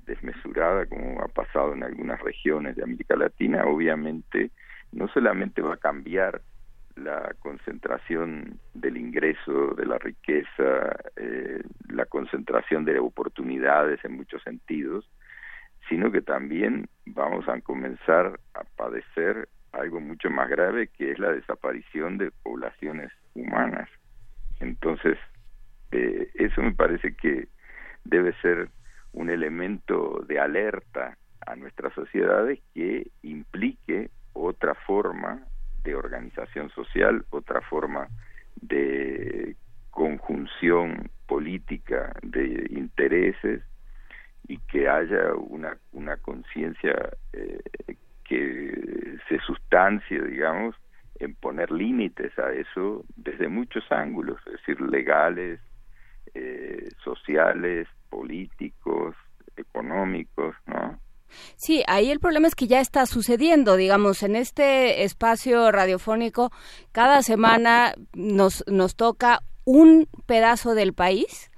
desmesurada, 0.05 0.85
como 0.85 1.21
ha 1.21 1.27
pasado 1.27 1.73
en 1.73 1.83
algunas 1.83 2.21
regiones 2.21 2.75
de 2.75 2.83
América 2.83 3.15
Latina, 3.15 3.65
obviamente 3.65 4.51
no 4.91 5.07
solamente 5.07 5.61
va 5.61 5.75
a 5.75 5.77
cambiar 5.77 6.41
la 6.95 7.33
concentración 7.39 8.59
del 8.73 8.97
ingreso, 8.97 9.73
de 9.75 9.85
la 9.85 9.97
riqueza, 9.97 10.95
eh, 11.17 11.61
la 11.89 12.05
concentración 12.05 12.85
de 12.85 12.99
oportunidades 12.99 14.03
en 14.05 14.15
muchos 14.15 14.41
sentidos, 14.43 15.09
sino 15.89 16.11
que 16.11 16.21
también 16.21 16.87
vamos 17.05 17.47
a 17.49 17.59
comenzar 17.61 18.39
a 18.53 18.63
padecer 18.75 19.49
algo 19.75 19.99
mucho 19.99 20.29
más 20.29 20.49
grave 20.49 20.87
que 20.87 21.11
es 21.11 21.19
la 21.19 21.31
desaparición 21.31 22.17
de 22.17 22.31
poblaciones 22.43 23.11
humanas. 23.33 23.89
Entonces, 24.59 25.17
eh, 25.91 26.29
eso 26.35 26.61
me 26.61 26.73
parece 26.73 27.15
que 27.15 27.47
debe 28.03 28.33
ser 28.41 28.69
un 29.13 29.29
elemento 29.29 30.23
de 30.27 30.39
alerta 30.39 31.17
a 31.45 31.55
nuestras 31.55 31.93
sociedades 31.93 32.59
que 32.73 33.07
implique 33.21 34.09
otra 34.33 34.73
forma 34.73 35.43
de 35.83 35.95
organización 35.95 36.69
social, 36.71 37.25
otra 37.29 37.61
forma 37.61 38.07
de 38.61 39.55
conjunción 39.91 41.09
política 41.27 42.13
de 42.21 42.67
intereses 42.71 43.61
y 44.47 44.57
que 44.59 44.87
haya 44.87 45.33
una, 45.35 45.77
una 45.93 46.17
conciencia 46.17 46.93
eh, 47.33 47.59
que 48.27 49.17
se 49.29 49.39
sustancie, 49.39 50.21
digamos, 50.21 50.75
en 51.19 51.35
poner 51.35 51.71
límites 51.71 52.37
a 52.37 52.51
eso 52.51 53.05
desde 53.15 53.47
muchos 53.47 53.83
ángulos, 53.89 54.37
es 54.47 54.53
decir, 54.53 54.81
legales, 54.81 55.59
eh, 56.33 56.89
sociales, 57.03 57.87
políticos, 58.09 59.15
económicos, 59.55 60.55
¿no? 60.65 60.99
Sí, 61.55 61.83
ahí 61.87 62.11
el 62.11 62.19
problema 62.19 62.47
es 62.47 62.55
que 62.55 62.67
ya 62.67 62.79
está 62.79 63.05
sucediendo, 63.05 63.75
digamos, 63.75 64.23
en 64.23 64.35
este 64.35 65.03
espacio 65.03 65.71
radiofónico, 65.71 66.51
cada 66.91 67.21
semana 67.21 67.93
nos, 68.13 68.63
nos 68.67 68.95
toca 68.95 69.39
un 69.65 70.07
pedazo 70.27 70.75
del 70.75 70.93
país 70.93 71.49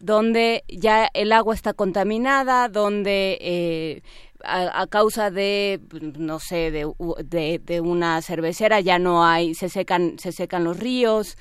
donde 0.00 0.64
ya 0.68 1.08
el 1.14 1.32
agua 1.32 1.54
está 1.54 1.72
contaminada, 1.72 2.68
donde 2.68 3.38
eh, 3.40 4.02
a, 4.46 4.86
causa 4.86 5.30
de 5.30 5.80
no 6.18 6.38
sé 6.38 6.70
de, 6.70 6.90
de, 7.24 7.60
de 7.62 7.80
una 7.80 8.20
cervecera 8.22 8.80
ya 8.80 8.98
no 8.98 9.24
hay 9.24 9.54
se 9.54 9.68
secan 9.68 10.18
se 10.18 10.32
secan 10.32 10.64
los 10.64 10.78
ríos 10.78 11.36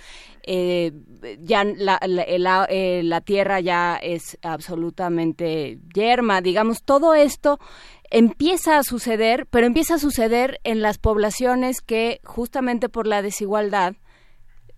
eh, 0.45 0.91
ya 1.39 1.63
la, 1.63 1.99
eh, 2.03 3.01
la 3.03 3.21
tierra 3.21 3.61
ya 3.61 3.95
es 3.95 4.37
absolutamente 4.41 5.79
yerma. 5.93 6.41
Digamos 6.41 6.83
todo 6.83 7.15
esto 7.15 7.59
empieza 8.09 8.77
a 8.77 8.83
suceder 8.83 9.47
pero 9.49 9.65
empieza 9.65 9.95
a 9.95 9.99
suceder 9.99 10.59
en 10.63 10.81
las 10.81 10.97
poblaciones 10.97 11.81
que 11.81 12.19
justamente 12.25 12.89
por 12.89 13.07
la 13.07 13.21
desigualdad 13.21 13.95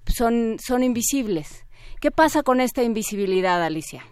son 0.06 0.58
son 0.60 0.84
invisibles. 0.84 1.66
Qué 2.00 2.12
pasa 2.12 2.44
con 2.44 2.62
esta 2.62 2.84
invisibilidad 2.84 3.64
Alicia 3.64 4.04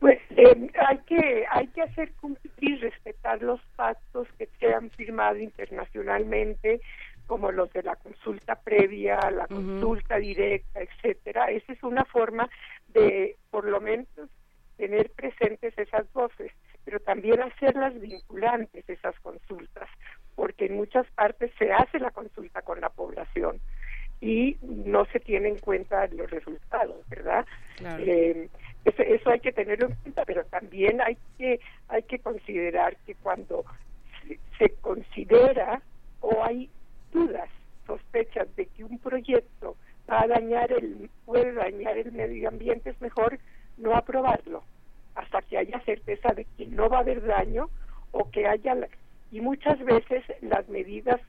Pues 0.00 0.18
eh, 0.36 0.70
hay 0.86 0.98
que 1.06 1.46
hay 1.50 1.66
que 1.68 1.82
hacer 1.82 2.12
cumplir 2.20 2.52
y 2.58 2.76
respetar 2.76 3.42
los 3.42 3.60
pactos 3.76 4.28
que 4.38 4.48
se 4.58 4.72
han 4.72 4.90
firmado 4.90 5.38
internacionalmente, 5.38 6.80
como 7.26 7.50
los 7.52 7.72
de 7.72 7.82
la 7.82 7.96
consulta 7.96 8.56
previa, 8.56 9.18
la 9.30 9.46
consulta 9.46 10.16
directa, 10.16 10.80
etcétera. 10.80 11.50
Esa 11.50 11.72
es 11.72 11.82
una 11.82 12.04
forma 12.04 12.48
de, 12.88 13.36
por 13.50 13.64
lo 13.64 13.80
menos, 13.80 14.06
tener 14.76 15.10
presentes 15.10 15.76
esas 15.78 16.12
voces, 16.12 16.52
pero 16.84 17.00
también 17.00 17.40
hacerlas 17.40 17.98
vinculantes 17.98 18.88
esas 18.88 19.18
consultas, 19.20 19.88
porque 20.34 20.66
en 20.66 20.76
muchas 20.76 21.06
partes 21.12 21.50
se 21.58 21.72
hace 21.72 21.98
la 21.98 22.10
consulta 22.10 22.62
con 22.62 22.80
la 22.80 22.90
población 22.90 23.60
y 24.20 24.56
no 24.62 25.04
se 25.06 25.20
tienen 25.20 25.54
en 25.54 25.58
cuenta 25.58 26.06
los 26.08 26.30
resultados, 26.30 27.08
¿verdad? 27.08 27.46
Claro. 27.76 28.04
Eh, 28.04 28.48
eso, 28.84 29.02
eso 29.02 29.30
hay 29.30 29.40
que 29.40 29.52
tenerlo 29.52 29.86
en 29.88 29.94
cuenta, 29.94 30.24
pero 30.24 30.44
también 30.44 31.00
hay 31.00 31.16
que 31.38 31.60
hay 31.88 32.02
que 32.02 32.18
considerar 32.18 32.96
que 33.06 33.14
cuando 33.16 33.64
se, 34.26 34.38
se 34.58 34.74
considera 34.76 35.80
o 36.20 36.44
hay 36.44 36.70
dudas, 37.12 37.48
sospechas 37.86 38.54
de 38.56 38.66
que 38.66 38.84
un 38.84 38.98
proyecto 38.98 39.76
va 40.10 40.22
a 40.22 40.26
dañar 40.26 40.72
el 40.72 41.10
puede 41.24 41.52
dañar 41.52 41.96
el 41.98 42.12
medio 42.12 42.48
ambiente, 42.48 42.90
es 42.90 43.00
mejor 43.00 43.38
no 43.76 43.94
aprobarlo 43.94 44.62
hasta 45.14 45.42
que 45.42 45.58
haya 45.58 45.80
certeza 45.80 46.32
de 46.34 46.44
que 46.56 46.66
no 46.66 46.88
va 46.88 46.98
a 46.98 47.00
haber 47.00 47.24
daño 47.24 47.68
o 48.12 48.30
que 48.30 48.46
haya 48.46 48.74
y 49.30 49.40
muchas 49.40 49.78
veces 49.84 50.22
las 50.42 50.68
medidas 50.68 51.20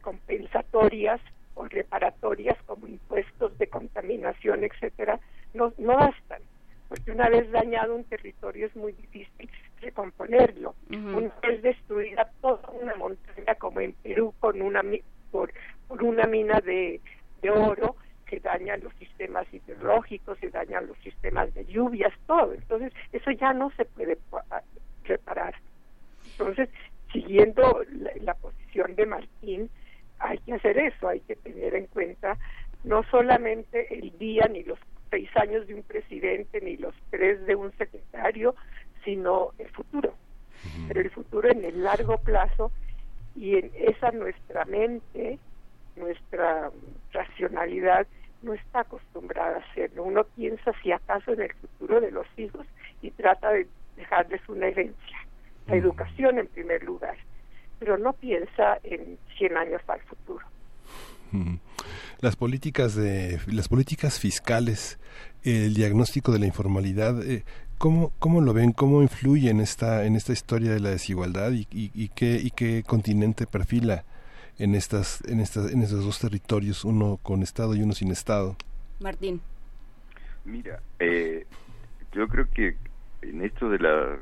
compensatorias 0.00 1.20
o 1.54 1.64
reparatorias 1.64 2.56
como 2.66 2.86
impuestos 2.86 3.56
de 3.58 3.66
contaminación, 3.66 4.62
etcétera, 4.62 5.18
no, 5.54 5.72
no 5.78 5.96
bastan, 5.96 6.42
porque 6.88 7.10
una 7.12 7.28
vez 7.28 7.50
dañado 7.50 7.94
un 7.94 8.04
territorio 8.04 8.66
es 8.66 8.76
muy 8.76 8.92
difícil 8.92 9.50
recomponerlo. 9.80 10.74
Una 10.90 11.32
vez 11.42 11.62
destruida 11.62 12.30
toda 12.40 12.68
una 12.70 12.94
montaña 12.96 13.54
como 13.56 13.80
en 13.80 13.92
Perú 13.94 14.34
con 14.40 14.60
una 14.62 14.82
por, 15.30 15.52
por 15.88 16.02
una 16.02 16.24
mina 16.26 16.60
de, 16.60 17.00
meteoro 17.42 17.96
que 18.26 18.40
daña 18.40 18.76
los 18.78 18.92
sistemas 18.94 19.46
hidrológicos, 19.52 20.38
se 20.40 20.50
dañan 20.50 20.88
los 20.88 20.98
sistemas 20.98 21.52
de 21.54 21.64
lluvias, 21.64 22.12
todo. 22.26 22.54
Entonces, 22.54 22.92
eso 23.12 23.30
ya 23.30 23.52
no 23.52 23.70
se 23.76 23.84
puede 23.84 24.16
pa- 24.16 24.44
reparar. 25.04 25.54
Entonces, 26.32 26.68
siguiendo 27.12 27.82
la, 27.92 28.10
la 28.22 28.34
posición 28.34 28.96
de 28.96 29.06
Martín, 29.06 29.70
hay 30.18 30.38
que 30.38 30.54
hacer 30.54 30.76
eso, 30.78 31.08
hay 31.08 31.20
que 31.20 31.36
tener 31.36 31.74
en 31.76 31.86
cuenta 31.86 32.36
no 32.82 33.04
solamente 33.04 33.94
el 33.96 34.16
día 34.18 34.48
ni 34.50 34.64
los 34.64 34.78
seis 35.10 35.28
años 35.36 35.66
de 35.66 35.74
un 35.74 35.82
presidente 35.82 36.60
ni 36.60 36.76
los 36.76 36.94
tres 37.10 37.44
de 37.46 37.54
un 37.54 37.72
secretario, 37.76 38.54
sino 39.04 39.52
el 39.58 39.68
futuro. 39.70 40.14
Pero 40.88 41.00
el 41.00 41.10
futuro 41.10 41.48
en 41.50 41.64
el 41.64 41.82
largo 41.82 42.18
plazo 42.18 42.72
y 43.36 43.56
en 43.56 43.70
esa 43.74 44.10
nuestra 44.10 44.64
mente, 44.64 45.38
nuestra 45.94 46.70
racionalidad 47.12 48.06
no 48.42 48.54
está 48.54 48.80
acostumbrada 48.80 49.56
a 49.56 49.70
hacerlo. 49.70 50.04
Uno 50.04 50.24
piensa 50.24 50.72
si 50.82 50.92
acaso 50.92 51.32
en 51.32 51.42
el 51.42 51.52
futuro 51.54 52.00
de 52.00 52.10
los 52.10 52.26
hijos 52.36 52.66
y 53.02 53.10
trata 53.10 53.50
de 53.52 53.66
dejarles 53.96 54.40
una 54.48 54.66
herencia, 54.68 55.18
la 55.66 55.76
educación 55.76 56.38
en 56.38 56.46
primer 56.48 56.82
lugar, 56.84 57.16
pero 57.78 57.98
no 57.98 58.12
piensa 58.12 58.78
en 58.82 59.18
100 59.38 59.56
años 59.56 59.82
al 59.86 60.00
futuro. 60.00 60.44
Ujú. 61.32 61.58
Las 62.20 62.36
políticas 62.36 62.94
de 62.94 63.38
las 63.46 63.68
políticas 63.68 64.18
fiscales, 64.18 64.98
el 65.44 65.74
diagnóstico 65.74 66.32
de 66.32 66.38
la 66.38 66.46
informalidad, 66.46 67.22
eh, 67.22 67.44
¿cómo, 67.78 68.12
cómo 68.18 68.40
lo 68.40 68.54
ven? 68.54 68.72
¿Cómo 68.72 69.02
influye 69.02 69.50
en 69.50 69.60
esta 69.60 70.04
en 70.06 70.16
esta 70.16 70.32
historia 70.32 70.72
de 70.72 70.80
la 70.80 70.90
desigualdad 70.90 71.52
y, 71.52 71.66
y, 71.70 71.90
y 71.94 72.08
qué 72.08 72.40
y 72.42 72.50
qué 72.50 72.82
continente 72.86 73.46
perfila 73.46 74.04
en 74.58 74.74
estas 74.74 75.20
en 75.28 75.40
estas 75.40 75.70
en 75.70 75.82
esos 75.82 76.04
dos 76.04 76.18
territorios, 76.18 76.84
uno 76.86 77.18
con 77.22 77.42
estado 77.42 77.74
y 77.74 77.82
uno 77.82 77.92
sin 77.92 78.10
estado? 78.10 78.56
Martín. 79.00 79.40
Mira, 80.46 80.80
eh, 80.98 81.44
yo 82.12 82.28
creo 82.28 82.48
que 82.50 82.76
en 83.22 83.42
esto 83.44 83.68
de 83.68 83.78
la 83.78 84.16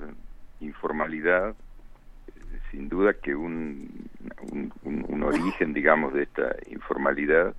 informalidad, 0.61 1.55
sin 2.73 2.89
duda 2.89 3.13
que 3.15 3.37
un, 3.37 4.09
un, 4.51 4.73
un- 4.83 5.05
un 5.09 5.23
origen, 5.23 5.73
digamos, 5.75 6.13
de 6.15 6.25
esta 6.25 6.57
informalidad 6.71 7.55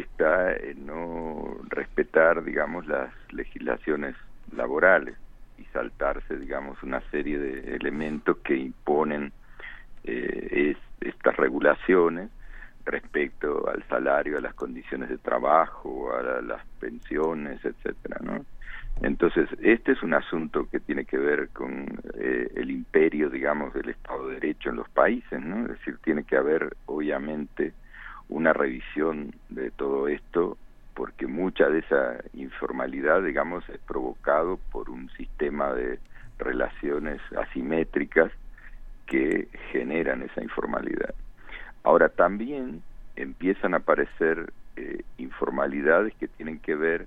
está 0.00 0.52
en 0.56 0.86
no 0.86 1.58
respetar, 1.68 2.44
digamos, 2.44 2.86
las 2.86 3.12
legislaciones 3.30 4.16
laborales 4.52 5.16
y 5.56 5.64
saltarse, 5.66 6.36
digamos, 6.36 6.82
una 6.82 7.00
serie 7.10 7.38
de 7.38 7.76
elementos 7.76 8.38
que 8.44 8.56
imponen 8.56 9.32
eh, 10.04 10.72
es- 10.72 11.08
estas 11.08 11.36
regulaciones 11.36 12.30
respecto 12.84 13.68
al 13.68 13.84
salario, 13.88 14.38
a 14.38 14.40
las 14.40 14.54
condiciones 14.54 15.08
de 15.10 15.18
trabajo, 15.18 16.14
a 16.14 16.22
la- 16.22 16.40
las 16.42 16.64
pensiones, 16.80 17.62
etcétera, 17.64 18.18
¿no? 18.22 18.46
Entonces, 19.02 19.48
este 19.60 19.92
es 19.92 20.02
un 20.02 20.14
asunto 20.14 20.68
que 20.70 20.80
tiene 20.80 21.04
que 21.04 21.18
ver 21.18 21.50
con 21.50 21.86
eh, 22.14 22.48
el 22.56 22.70
imperio, 22.70 23.30
digamos, 23.30 23.72
del 23.74 23.90
Estado 23.90 24.28
de 24.28 24.34
Derecho 24.34 24.70
en 24.70 24.76
los 24.76 24.88
países, 24.90 25.40
¿no? 25.40 25.62
Es 25.66 25.68
decir, 25.78 25.98
tiene 26.02 26.24
que 26.24 26.36
haber, 26.36 26.76
obviamente, 26.86 27.74
una 28.28 28.52
revisión 28.52 29.34
de 29.48 29.70
todo 29.70 30.08
esto, 30.08 30.56
porque 30.94 31.26
mucha 31.26 31.68
de 31.68 31.80
esa 31.80 32.16
informalidad, 32.34 33.22
digamos, 33.22 33.68
es 33.68 33.78
provocado 33.78 34.58
por 34.72 34.90
un 34.90 35.10
sistema 35.10 35.72
de 35.72 35.98
relaciones 36.38 37.20
asimétricas 37.36 38.30
que 39.06 39.48
generan 39.72 40.22
esa 40.22 40.42
informalidad. 40.42 41.14
Ahora 41.82 42.08
también 42.08 42.82
empiezan 43.16 43.74
a 43.74 43.78
aparecer 43.78 44.52
eh, 44.76 45.02
informalidades 45.16 46.14
que 46.16 46.28
tienen 46.28 46.58
que 46.58 46.74
ver 46.74 47.06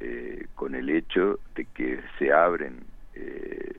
eh, 0.00 0.46
con 0.54 0.74
el 0.74 0.90
hecho 0.90 1.38
de 1.54 1.64
que 1.64 2.00
se 2.18 2.32
abren, 2.32 2.80
eh, 3.14 3.76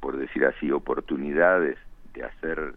por 0.00 0.16
decir 0.16 0.44
así, 0.46 0.70
oportunidades 0.70 1.76
de 2.14 2.24
hacer 2.24 2.74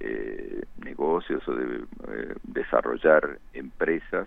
eh, 0.00 0.62
negocios 0.96 1.46
o 1.46 1.54
de 1.54 1.76
eh, 2.08 2.34
desarrollar 2.42 3.38
empresas 3.52 4.26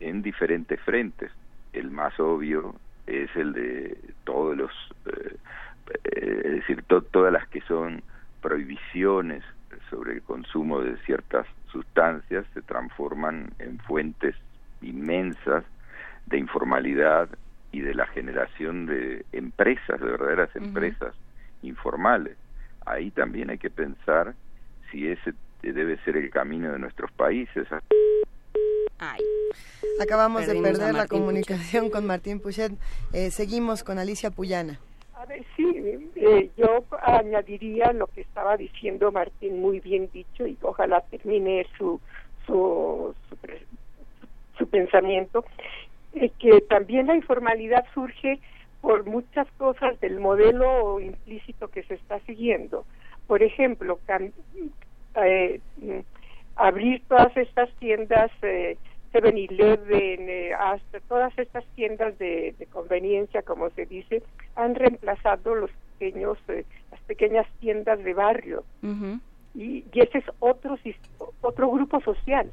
en 0.00 0.22
diferentes 0.22 0.80
frentes. 0.80 1.30
El 1.72 1.90
más 1.90 2.18
obvio 2.18 2.74
es 3.06 3.30
el 3.36 3.52
de 3.52 3.96
todos 4.24 4.56
los, 4.56 4.72
eh, 5.06 5.36
eh, 6.04 6.42
es 6.44 6.52
decir, 6.52 6.82
to- 6.88 7.02
todas 7.02 7.32
las 7.32 7.46
que 7.48 7.60
son 7.62 8.02
prohibiciones 8.40 9.44
sobre 9.90 10.14
el 10.14 10.22
consumo 10.22 10.80
de 10.80 10.96
ciertas 11.06 11.46
sustancias 11.70 12.44
se 12.52 12.62
transforman 12.62 13.50
en 13.58 13.78
fuentes 13.80 14.34
inmensas 14.80 15.64
de 16.26 16.38
informalidad 16.38 17.28
y 17.70 17.80
de 17.80 17.94
la 17.94 18.06
generación 18.08 18.86
de 18.86 19.24
empresas, 19.32 20.00
de 20.00 20.06
verdaderas 20.10 20.54
empresas 20.56 21.14
informales. 21.62 22.36
Ahí 22.84 23.10
también 23.12 23.48
hay 23.50 23.58
que 23.58 23.70
pensar 23.70 24.34
si 24.90 25.08
ese 25.08 25.32
debe 25.70 25.96
ser 26.04 26.16
el 26.16 26.30
camino 26.30 26.72
de 26.72 26.78
nuestros 26.78 27.12
países. 27.12 27.68
Acabamos 30.00 30.42
de 30.42 30.48
Perdimos 30.48 30.68
a 30.68 30.72
perder 30.72 30.94
la 30.94 31.06
comunicación 31.06 31.90
con 31.90 32.06
Martín 32.06 32.40
Puchet. 32.40 32.72
Eh, 33.12 33.30
seguimos 33.30 33.84
con 33.84 33.98
Alicia 33.98 34.30
Puyana. 34.30 34.80
A 35.14 35.26
ver, 35.26 35.44
sí, 35.56 36.10
eh, 36.16 36.50
yo 36.56 36.84
añadiría 37.00 37.92
lo 37.92 38.08
que 38.08 38.22
estaba 38.22 38.56
diciendo 38.56 39.12
Martín, 39.12 39.60
muy 39.60 39.78
bien 39.78 40.10
dicho, 40.12 40.46
y 40.46 40.58
ojalá 40.62 41.00
termine 41.02 41.64
su, 41.78 42.00
su, 42.46 43.14
su, 43.28 43.36
su 44.58 44.66
pensamiento, 44.68 45.44
eh, 46.14 46.30
que 46.40 46.60
también 46.62 47.06
la 47.06 47.14
informalidad 47.14 47.84
surge 47.94 48.40
por 48.80 49.06
muchas 49.06 49.46
cosas 49.58 49.98
del 50.00 50.18
modelo 50.18 50.98
implícito 50.98 51.68
que 51.68 51.84
se 51.84 51.94
está 51.94 52.18
siguiendo. 52.20 52.84
Por 53.28 53.44
ejemplo, 53.44 54.00
eh, 55.16 55.60
abrir 56.56 57.02
todas 57.08 57.36
estas 57.36 57.70
tiendas, 57.76 58.30
eh, 58.42 58.76
7-Eleven, 59.12 60.28
eh, 60.28 60.54
hasta 60.54 61.00
todas 61.00 61.36
estas 61.38 61.64
tiendas 61.74 62.18
de, 62.18 62.54
de 62.58 62.66
conveniencia, 62.66 63.42
como 63.42 63.70
se 63.70 63.86
dice, 63.86 64.22
han 64.56 64.74
reemplazado 64.74 65.54
los 65.54 65.70
pequeños, 65.98 66.38
eh, 66.48 66.64
las 66.90 67.00
pequeñas 67.02 67.46
tiendas 67.60 68.02
de 68.02 68.14
barrio. 68.14 68.64
Y, 69.54 69.84
y 69.92 70.00
ese 70.00 70.18
es 70.18 70.24
otro, 70.38 70.78
otro 71.42 71.70
grupo 71.70 72.00
social, 72.00 72.50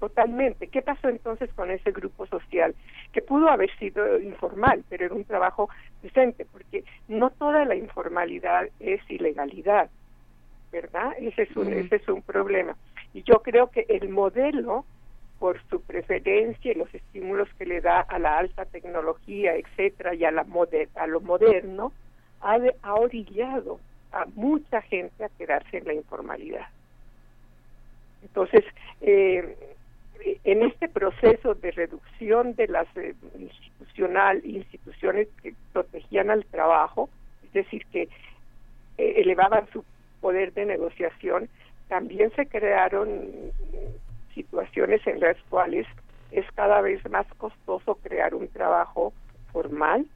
totalmente. 0.00 0.66
¿Qué 0.66 0.82
pasó 0.82 1.08
entonces 1.08 1.52
con 1.54 1.70
ese 1.70 1.92
grupo 1.92 2.26
social? 2.26 2.74
Que 3.12 3.22
pudo 3.22 3.48
haber 3.48 3.70
sido 3.78 4.18
informal, 4.18 4.82
pero 4.88 5.04
era 5.04 5.14
un 5.14 5.24
trabajo 5.24 5.68
decente, 6.02 6.44
porque 6.50 6.82
no 7.06 7.30
toda 7.30 7.64
la 7.64 7.76
informalidad 7.76 8.66
es 8.80 9.00
ilegalidad, 9.08 9.88
¿verdad? 10.72 11.12
Ese 11.18 11.42
es 11.42 11.56
un, 11.56 11.68
Ujú. 11.68 11.78
ese 11.78 11.96
es 11.96 12.08
un 12.08 12.22
problema. 12.22 12.76
Y 13.12 13.22
yo 13.22 13.42
creo 13.42 13.68
que 13.70 13.84
el 13.88 14.08
modelo, 14.08 14.86
por 15.38 15.60
su 15.68 15.82
preferencia 15.82 16.72
y 16.72 16.74
los 16.74 16.92
estímulos 16.94 17.48
que 17.58 17.66
le 17.66 17.80
da 17.80 18.00
a 18.00 18.18
la 18.18 18.38
alta 18.38 18.64
tecnología, 18.64 19.54
etcétera, 19.54 20.14
y 20.14 20.24
a, 20.24 20.30
la 20.30 20.44
moder- 20.44 20.90
a 20.94 21.06
lo 21.06 21.20
moderno, 21.20 21.92
ha, 22.40 22.58
de- 22.58 22.74
ha 22.82 22.94
orillado 22.94 23.80
a 24.12 24.24
mucha 24.34 24.80
gente 24.82 25.24
a 25.24 25.28
quedarse 25.28 25.78
en 25.78 25.84
la 25.86 25.94
informalidad. 25.94 26.66
Entonces, 28.22 28.64
eh, 29.00 29.56
en 30.44 30.62
este 30.62 30.88
proceso 30.88 31.54
de 31.54 31.70
reducción 31.72 32.54
de 32.54 32.68
las 32.68 32.86
eh, 32.96 33.14
institucional 33.36 34.40
instituciones 34.44 35.28
que 35.42 35.54
protegían 35.72 36.30
al 36.30 36.44
trabajo, 36.46 37.10
es 37.42 37.52
decir, 37.52 37.84
que 37.90 38.02
eh, 38.98 39.14
elevaban 39.16 39.68
su 39.72 39.84
poder 40.22 40.54
de 40.54 40.64
negociación, 40.64 41.50
también 41.88 42.32
se 42.34 42.46
crearon 42.46 43.52
situaciones 44.34 45.06
en 45.06 45.20
las 45.20 45.36
cuales 45.50 45.86
es 46.30 46.46
cada 46.54 46.80
vez 46.80 46.98
más 47.10 47.26
costoso 47.36 47.96
crear 47.96 48.34
un 48.34 48.48
trabajo 48.48 49.12
formal 49.52 50.06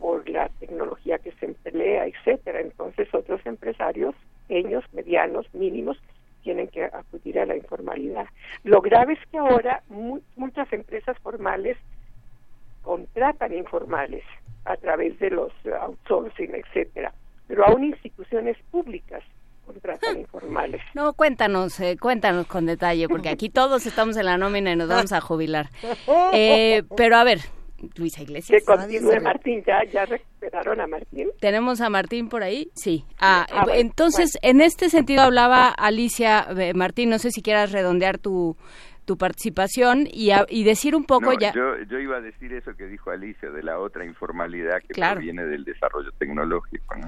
por 0.00 0.28
la 0.28 0.48
tecnología 0.58 1.18
que 1.18 1.30
se 1.38 1.46
emplea, 1.46 2.06
etcétera. 2.06 2.60
Entonces 2.60 3.06
otros 3.14 3.40
empresarios, 3.46 4.14
pequeños, 4.48 4.84
medianos, 4.92 5.46
mínimos, 5.54 5.96
tienen 6.42 6.66
que 6.68 6.84
acudir 6.84 7.38
a 7.38 7.46
la 7.46 7.56
informalidad. 7.56 8.26
Lo 8.64 8.80
grave 8.80 9.12
es 9.12 9.20
que 9.30 9.38
ahora 9.38 9.82
mu- 9.88 10.20
muchas 10.36 10.70
empresas 10.72 11.16
formales 11.20 11.76
contratan 12.82 13.54
informales 13.54 14.24
a 14.64 14.76
través 14.76 15.18
de 15.20 15.30
los 15.30 15.52
outsourcing, 15.80 16.54
etcétera, 16.54 17.12
pero 17.46 17.66
aún 17.66 17.84
instituciones 17.84 18.56
públicas 18.70 19.22
contratan 19.66 20.18
informales. 20.20 20.80
No, 20.94 21.12
cuéntanos, 21.14 21.78
eh, 21.80 21.96
cuéntanos 22.00 22.46
con 22.46 22.66
detalle, 22.66 23.08
porque 23.08 23.28
aquí 23.28 23.48
todos 23.50 23.86
estamos 23.86 24.16
en 24.16 24.26
la 24.26 24.36
nómina 24.36 24.72
y 24.72 24.76
nos 24.76 24.88
vamos 24.88 25.12
a 25.12 25.20
jubilar. 25.20 25.68
Eh, 26.32 26.82
pero 26.96 27.16
a 27.16 27.24
ver, 27.24 27.38
Luisa 27.96 28.22
Iglesias. 28.22 28.60
Que 28.60 28.64
continúe 28.64 29.20
Martín, 29.22 29.62
ya, 29.66 29.84
ya 29.84 30.04
recuperaron 30.04 30.80
a 30.80 30.86
Martín. 30.86 31.28
¿Tenemos 31.40 31.80
a 31.80 31.88
Martín 31.90 32.28
por 32.28 32.42
ahí? 32.42 32.70
Sí. 32.74 33.04
Ah, 33.20 33.46
Ah, 33.50 33.60
eh, 33.60 33.64
bueno, 33.64 33.80
entonces, 33.80 34.38
en 34.42 34.60
este 34.60 34.88
sentido 34.90 35.22
hablaba 35.22 35.68
Alicia 35.68 36.46
eh, 36.58 36.74
Martín, 36.74 37.10
no 37.10 37.18
sé 37.18 37.30
si 37.30 37.42
quieras 37.42 37.72
redondear 37.72 38.18
tu, 38.18 38.56
tu 39.04 39.16
participación 39.16 40.06
y, 40.10 40.30
a- 40.30 40.46
y 40.48 40.64
decir 40.64 40.94
un 40.96 41.04
poco 41.04 41.32
No, 41.32 41.38
ya... 41.38 41.52
yo, 41.52 41.76
yo 41.88 41.98
iba 41.98 42.16
a 42.16 42.20
decir 42.20 42.52
eso 42.52 42.74
que 42.76 42.86
dijo 42.86 43.10
Alicia, 43.10 43.50
de 43.50 43.62
la 43.62 43.78
otra 43.78 44.04
informalidad 44.04 44.80
que 44.80 44.94
Claro. 44.94 45.16
proviene 45.16 45.44
del 45.46 45.64
desarrollo 45.64 46.10
tecnológico. 46.12 46.94
¿no? 46.96 47.06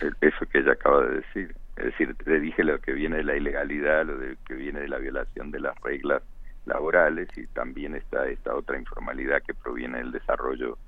El- 0.00 0.16
Eso 0.20 0.46
que 0.50 0.58
ella 0.58 0.72
acaba 0.72 1.04
de 1.06 1.16
decir. 1.16 1.54
Es 1.76 1.86
decir, 1.86 2.14
te 2.14 2.38
dije 2.38 2.62
lo 2.62 2.78
que 2.80 2.92
viene 2.92 3.16
de 3.16 3.24
la 3.24 3.36
ilegalidad, 3.36 4.06
lo 4.06 4.16
de, 4.16 4.36
que 4.46 4.54
viene 4.54 4.80
de 4.80 4.88
la 4.88 4.98
violación 4.98 5.50
de 5.50 5.58
las 5.60 5.74
reglas 5.80 6.22
laborales 6.66 7.28
y 7.36 7.46
también 7.48 7.94
está 7.96 8.28
esta 8.28 8.54
otra 8.54 8.78
informalidad 8.78 9.42
que 9.42 9.54
proviene 9.54 9.98
del 9.98 10.12
desarrollo 10.12 10.78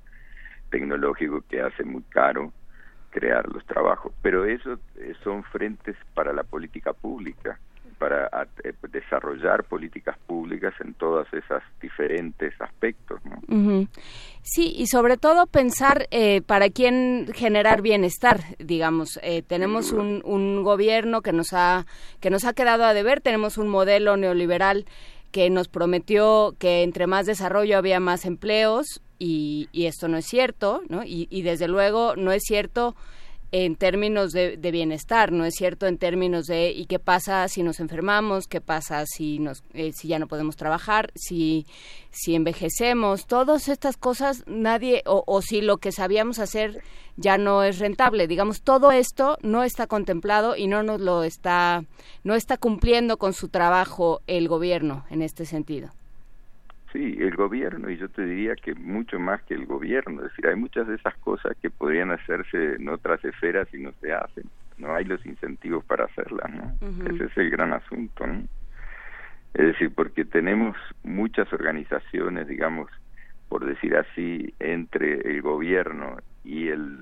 tecnológico 0.69 1.41
que 1.49 1.61
hace 1.61 1.83
muy 1.83 2.03
caro 2.03 2.51
crear 3.09 3.47
los 3.49 3.65
trabajos. 3.65 4.13
Pero 4.21 4.45
eso 4.45 4.79
eh, 4.97 5.13
son 5.23 5.43
frentes 5.43 5.95
para 6.13 6.33
la 6.33 6.43
política 6.43 6.93
pública, 6.93 7.59
para 7.97 8.25
a- 8.27 8.47
eh, 8.63 8.73
desarrollar 8.91 9.63
políticas 9.65 10.17
públicas 10.27 10.73
en 10.83 10.93
todas 10.93 11.27
esas 11.33 11.63
diferentes 11.81 12.53
aspectos. 12.61 13.19
¿no? 13.25 13.37
Ujú. 13.47 13.87
Sí, 14.43 14.73
y 14.77 14.87
sobre 14.87 15.17
todo 15.17 15.45
pensar 15.47 16.07
eh, 16.11 16.41
para 16.41 16.69
quién 16.69 17.27
generar 17.33 17.81
bienestar, 17.81 18.39
digamos. 18.59 19.19
Eh, 19.23 19.41
tenemos 19.41 19.91
un, 19.91 20.21
un 20.25 20.63
gobierno 20.63 21.21
que 21.21 21.33
nos 21.33 21.53
ha 21.53 21.85
que 22.19 22.29
nos 22.29 22.45
ha 22.45 22.53
quedado 22.53 22.85
a 22.85 22.93
deber, 22.93 23.21
tenemos 23.21 23.57
un 23.57 23.67
modelo 23.67 24.15
neoliberal 24.17 24.85
que 25.31 25.49
nos 25.49 25.67
prometió 25.67 26.55
que 26.59 26.83
entre 26.83 27.05
más 27.07 27.25
desarrollo 27.25 27.77
había 27.77 27.99
más 27.99 28.25
empleos 28.25 29.01
y, 29.19 29.67
y 29.73 29.85
esto 29.87 30.07
no 30.07 30.15
es 30.17 30.25
cierto, 30.25 30.81
¿no? 30.89 31.03
Y, 31.03 31.27
y 31.29 31.41
desde 31.41 31.67
luego 31.67 32.15
no 32.15 32.31
es 32.31 32.43
cierto 32.43 32.95
en 33.51 33.75
términos 33.75 34.31
de, 34.31 34.57
de 34.57 34.71
bienestar, 34.71 35.31
no 35.31 35.45
es 35.45 35.55
cierto 35.55 35.87
en 35.87 35.97
términos 35.97 36.45
de 36.47 36.71
y 36.71 36.85
qué 36.85 36.99
pasa 36.99 37.47
si 37.47 37.63
nos 37.63 37.79
enfermamos, 37.79 38.47
qué 38.47 38.61
pasa 38.61 39.05
si 39.05 39.39
nos 39.39 39.63
eh, 39.73 39.91
si 39.93 40.09
ya 40.09 40.19
no 40.19 40.27
podemos 40.27 40.55
trabajar, 40.55 41.11
si 41.15 41.65
si 42.11 42.35
envejecemos, 42.35 43.25
todas 43.25 43.69
estas 43.69 43.95
cosas 43.95 44.43
nadie 44.47 45.03
o, 45.05 45.23
o 45.25 45.41
si 45.41 45.61
lo 45.61 45.77
que 45.77 45.91
sabíamos 45.91 46.39
hacer 46.39 46.81
ya 47.15 47.37
no 47.37 47.63
es 47.63 47.79
rentable, 47.79 48.27
digamos 48.27 48.61
todo 48.61 48.91
esto 48.91 49.37
no 49.41 49.63
está 49.63 49.87
contemplado 49.87 50.55
y 50.55 50.67
no 50.67 50.83
nos 50.83 50.99
lo 50.99 51.23
está 51.23 51.85
no 52.23 52.35
está 52.35 52.57
cumpliendo 52.57 53.17
con 53.17 53.33
su 53.33 53.47
trabajo 53.49 54.21
el 54.27 54.47
gobierno 54.47 55.05
en 55.09 55.21
este 55.21 55.45
sentido. 55.45 55.96
Sí, 56.93 57.17
el 57.19 57.35
gobierno, 57.35 57.89
y 57.89 57.97
yo 57.97 58.07
te 58.07 58.23
diría 58.23 58.55
que 58.55 58.73
mucho 58.73 59.19
más 59.19 59.41
que 59.43 59.53
el 59.53 59.65
gobierno, 59.65 60.21
es 60.21 60.29
decir, 60.29 60.47
hay 60.47 60.55
muchas 60.55 60.87
de 60.87 60.95
esas 60.95 61.15
cosas 61.17 61.55
que 61.61 61.69
podrían 61.69 62.11
hacerse 62.11 62.75
en 62.75 62.87
otras 62.87 63.23
esferas 63.25 63.67
y 63.73 63.77
no 63.79 63.91
se 63.99 64.13
hacen, 64.13 64.45
no 64.77 64.95
hay 64.95 65.03
los 65.03 65.25
incentivos 65.25 65.83
para 65.83 66.05
hacerlas, 66.05 66.49
¿no? 66.49 66.73
Ese 67.13 67.25
es 67.25 67.37
el 67.37 67.49
gran 67.49 67.73
asunto, 67.73 68.25
¿no? 68.25 68.43
Es 69.53 69.65
decir, 69.65 69.91
porque 69.93 70.23
tenemos 70.23 70.77
muchas 71.03 71.51
organizaciones, 71.51 72.47
digamos, 72.47 72.89
por 73.49 73.65
decir 73.65 73.95
así, 73.95 74.53
entre 74.59 75.15
el 75.29 75.41
gobierno 75.41 76.17
y 76.43 76.69
el 76.69 76.97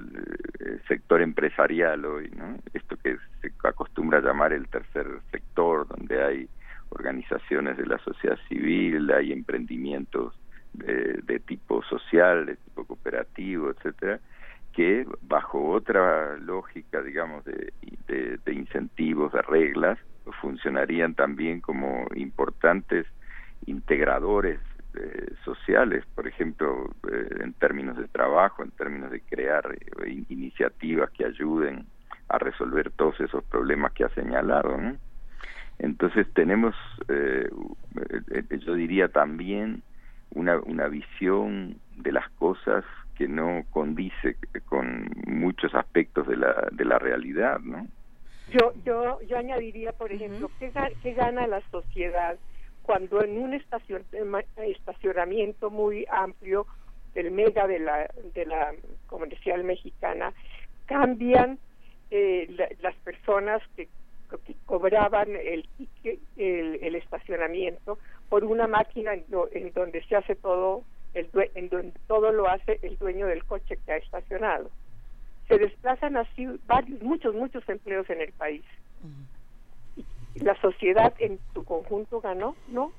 eh, 0.59 0.79
sector 0.87 1.21
empresarial 1.21 2.05
hoy, 2.05 2.31
¿no? 2.35 2.57
Esto 2.73 2.97
que 2.97 3.17
se 3.41 3.51
acostumbra 3.63 4.19
a 4.19 4.21
llamar 4.21 4.53
el 4.53 4.67
tercer 4.67 5.07
sector, 5.31 5.87
donde 5.87 6.23
hay 6.23 6.49
organizaciones 6.95 7.77
de 7.77 7.85
la 7.85 7.97
sociedad 7.99 8.37
civil, 8.47 9.11
hay 9.11 9.31
emprendimientos 9.31 10.33
de, 10.73 11.39
tipo 11.39 11.83
social, 11.83 12.45
de 12.45 12.55
tipo 12.57 12.85
cooperativo, 12.85 13.69
etcétera, 13.69 14.19
que 14.73 15.05
bajo 15.21 15.69
otra 15.69 16.35
lógica, 16.37 17.01
digamos, 17.01 17.43
de, 17.45 17.73
de, 18.07 18.53
incentivos, 18.53 19.31
de 19.31 19.41
reglas, 19.41 19.97
funcionarían 20.41 21.15
también 21.15 21.61
como 21.61 22.07
importantes 22.15 23.05
integradores 23.65 24.59
eh, 24.95 25.33
sociales, 25.43 26.03
por 26.13 26.27
ejemplo, 26.27 26.89
eh, 27.11 27.29
en 27.41 27.53
términos 27.53 27.97
de 27.97 28.07
trabajo, 28.07 28.63
en 28.63 28.71
términos 28.71 29.11
de 29.11 29.21
crear 29.21 29.63
eh, 29.73 30.09
in- 30.09 30.25
iniciativas 30.29 31.09
que 31.11 31.25
ayuden 31.25 31.85
a 32.29 32.37
resolver 32.37 32.91
todos 32.91 33.19
esos 33.19 33.43
problemas 33.45 33.93
que 33.93 34.03
ha 34.03 34.09
señalado. 34.09 34.77
¿no? 34.77 34.97
Entonces 35.79 36.25
tenemos, 36.33 36.75
eh, 37.09 37.49
eh, 38.31 38.59
yo 38.59 38.73
diría 38.75 39.09
también, 39.09 39.83
una, 40.31 40.59
una 40.59 40.87
visión 40.87 41.79
de 41.97 42.11
las 42.11 42.29
cosas 42.31 42.83
que 43.15 43.27
no 43.27 43.63
condice 43.69 44.37
con 44.65 45.07
muchos 45.27 45.73
aspectos 45.75 46.27
de 46.27 46.35
la, 46.37 46.67
de 46.71 46.85
la 46.85 46.99
realidad, 46.99 47.59
¿no? 47.59 47.87
Yo, 48.47 48.73
yo, 48.83 49.21
yo 49.21 49.37
añadiría, 49.37 49.91
por 49.93 50.11
ejemplo, 50.11 50.51
¿qué, 50.59 50.71
qué 51.01 51.13
gana 51.13 51.47
la 51.47 51.61
sociedad 51.71 52.37
cuando 52.83 53.23
en 53.23 53.37
un 53.37 53.53
estacion- 53.53 54.05
estacionamiento 54.57 55.71
muy 55.71 56.05
amplio 56.09 56.67
del 57.13 57.31
mega 57.31 57.65
de 57.65 57.79
la, 57.79 58.09
de 58.35 58.45
la 58.45 58.73
comercial 59.07 59.63
mexicana 59.63 60.33
cambian 60.85 61.57
eh, 62.11 62.47
la- 62.51 62.69
las 62.81 62.95
personas 62.97 63.61
que, 63.75 63.89
que 64.45 64.55
cobraban 64.65 65.35
el, 65.35 65.67
ticket- 65.77 66.19
el, 66.37 66.79
el 66.81 66.95
estacionamiento 66.95 67.99
por 68.29 68.43
una 68.43 68.67
máquina 68.67 69.13
en, 69.13 69.25
do- 69.27 69.49
en 69.51 69.71
donde 69.73 70.03
se 70.05 70.15
hace 70.15 70.35
todo 70.35 70.83
el 71.13 71.31
due- 71.31 71.51
en 71.55 71.69
donde 71.69 71.93
todo 72.07 72.31
lo 72.31 72.47
hace 72.49 72.79
el 72.81 72.97
dueño 72.97 73.27
del 73.27 73.43
coche 73.45 73.77
que 73.85 73.91
ha 73.93 73.97
estacionado 73.97 74.69
se 75.47 75.57
desplazan 75.59 76.17
así 76.17 76.47
varios, 76.65 77.01
muchos, 77.03 77.35
muchos 77.35 77.67
empleos 77.69 78.09
en 78.09 78.19
el 78.21 78.31
país. 78.33 78.65
Y 80.33 80.39
la 80.43 80.59
sociedad 80.59 81.13
en 81.19 81.39
su 81.53 81.63
conjunto 81.63 82.19
ganó, 82.19 82.55
¿no? 82.67 82.91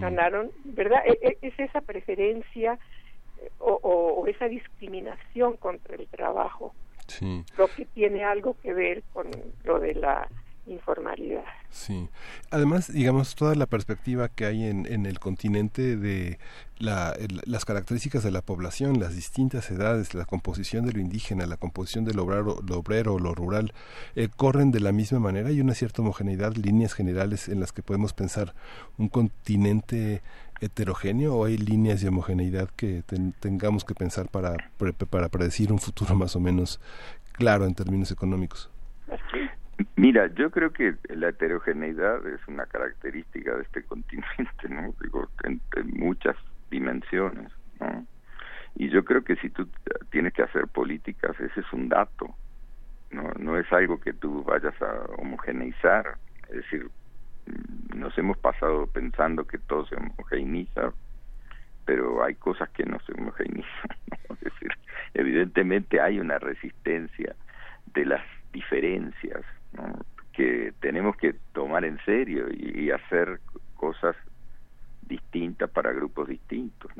Ganaron, 0.00 0.50
¿verdad? 0.64 1.02
E- 1.06 1.18
e- 1.22 1.38
Es 1.40 1.58
esa 1.58 1.80
preferencia 1.80 2.78
eh, 3.40 3.50
o, 3.58 3.72
o- 3.82 4.20
o 4.20 4.26
esa 4.26 4.48
discriminación 4.48 5.56
contra 5.56 5.94
el 5.96 6.06
trabajo 6.08 6.74
Sí. 7.10 7.44
lo 7.58 7.68
que 7.68 7.84
tiene 7.86 8.24
algo 8.24 8.56
que 8.62 8.72
ver 8.72 9.02
con 9.12 9.26
lo 9.64 9.78
de 9.80 9.94
la 9.94 10.28
informalidad. 10.66 11.42
Sí. 11.70 12.08
Además, 12.50 12.92
digamos, 12.92 13.34
toda 13.34 13.54
la 13.56 13.66
perspectiva 13.66 14.28
que 14.28 14.44
hay 14.44 14.64
en, 14.66 14.86
en 14.86 15.04
el 15.06 15.18
continente 15.18 15.96
de 15.96 16.38
la, 16.78 17.10
el- 17.12 17.40
las 17.44 17.64
características 17.64 18.22
de 18.22 18.30
la 18.30 18.40
población, 18.42 19.00
las 19.00 19.14
distintas 19.16 19.70
edades, 19.70 20.14
la 20.14 20.26
composición 20.26 20.86
de 20.86 20.92
lo 20.92 21.00
indígena, 21.00 21.46
la 21.46 21.56
composición 21.56 22.04
del 22.04 22.18
obrero, 22.20 22.58
lo 22.66 22.78
obrero, 22.78 23.18
lo 23.18 23.34
rural, 23.34 23.72
eh, 24.14 24.28
corren 24.36 24.70
de 24.70 24.80
la 24.80 24.92
misma 24.92 25.18
manera. 25.18 25.48
Hay 25.48 25.60
una 25.60 25.74
cierta 25.74 26.02
homogeneidad, 26.02 26.54
líneas 26.54 26.92
generales 26.94 27.48
en 27.48 27.58
las 27.60 27.72
que 27.72 27.82
podemos 27.82 28.12
pensar 28.12 28.54
un 28.98 29.08
continente 29.08 30.22
heterogéneo 30.60 31.34
o 31.36 31.44
hay 31.46 31.56
líneas 31.56 32.00
de 32.02 32.08
homogeneidad 32.08 32.68
que 32.76 33.02
ten- 33.06 33.32
tengamos 33.40 33.84
que 33.84 33.94
pensar 33.94 34.28
para, 34.28 34.56
pre- 34.78 34.92
para 34.92 35.28
predecir 35.28 35.72
un 35.72 35.78
futuro 35.78 36.14
más 36.14 36.36
o 36.36 36.40
menos 36.40 36.80
claro 37.32 37.64
en 37.64 37.74
términos 37.74 38.10
económicos. 38.12 38.70
Mira, 39.96 40.26
yo 40.34 40.50
creo 40.50 40.72
que 40.72 40.94
la 41.08 41.28
heterogeneidad 41.30 42.26
es 42.26 42.40
una 42.48 42.66
característica 42.66 43.54
de 43.56 43.62
este 43.62 43.82
continente, 43.92 44.68
¿no? 44.68 44.94
Digo, 45.02 45.28
en, 45.44 45.60
en 45.76 45.98
muchas 45.98 46.36
dimensiones, 46.70 47.50
¿no? 47.80 48.06
Y 48.76 48.88
yo 48.90 49.04
creo 49.04 49.24
que 49.24 49.36
si 49.36 49.50
tú 49.50 49.68
tienes 50.10 50.32
que 50.32 50.42
hacer 50.42 50.68
políticas, 50.68 51.38
ese 51.40 51.60
es 51.60 51.72
un 51.72 51.88
dato, 51.88 52.34
no, 53.10 53.30
no 53.38 53.58
es 53.58 53.70
algo 53.72 53.98
que 53.98 54.12
tú 54.12 54.44
vayas 54.44 54.74
a 54.80 55.06
homogeneizar, 55.20 56.16
es 56.48 56.56
decir, 56.56 56.88
nos 57.94 58.16
hemos 58.18 58.38
pasado 58.38 58.86
pensando 58.86 59.46
que 59.46 59.58
todo 59.58 59.86
se 59.86 59.96
homogeneiza, 59.96 60.92
pero 61.84 62.24
hay 62.24 62.34
cosas 62.34 62.68
que 62.70 62.84
no 62.84 62.98
se 63.00 63.12
homogeneizan, 63.12 63.96
es 64.30 64.40
decir, 64.40 64.70
evidentemente 65.14 66.00
hay 66.00 66.20
una 66.20 66.38
resistencia 66.38 67.34
de 67.94 68.04
las 68.06 68.22
diferencias 68.52 69.42
que 70.32 70.72
tenemos 70.80 71.16
que 71.16 71.34
tomar 71.52 71.84
en 71.84 71.98
serio 72.04 72.46
y, 72.50 72.90
hacer 72.90 73.40
cosas 73.76 74.16
distintas 75.02 75.70
para 75.70 75.92
grupos 75.92 76.28
distintos. 76.28 76.90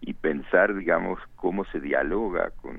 Y 0.00 0.14
pensar, 0.14 0.74
digamos, 0.74 1.18
cómo 1.36 1.64
se 1.66 1.80
dialoga 1.80 2.50
con 2.62 2.76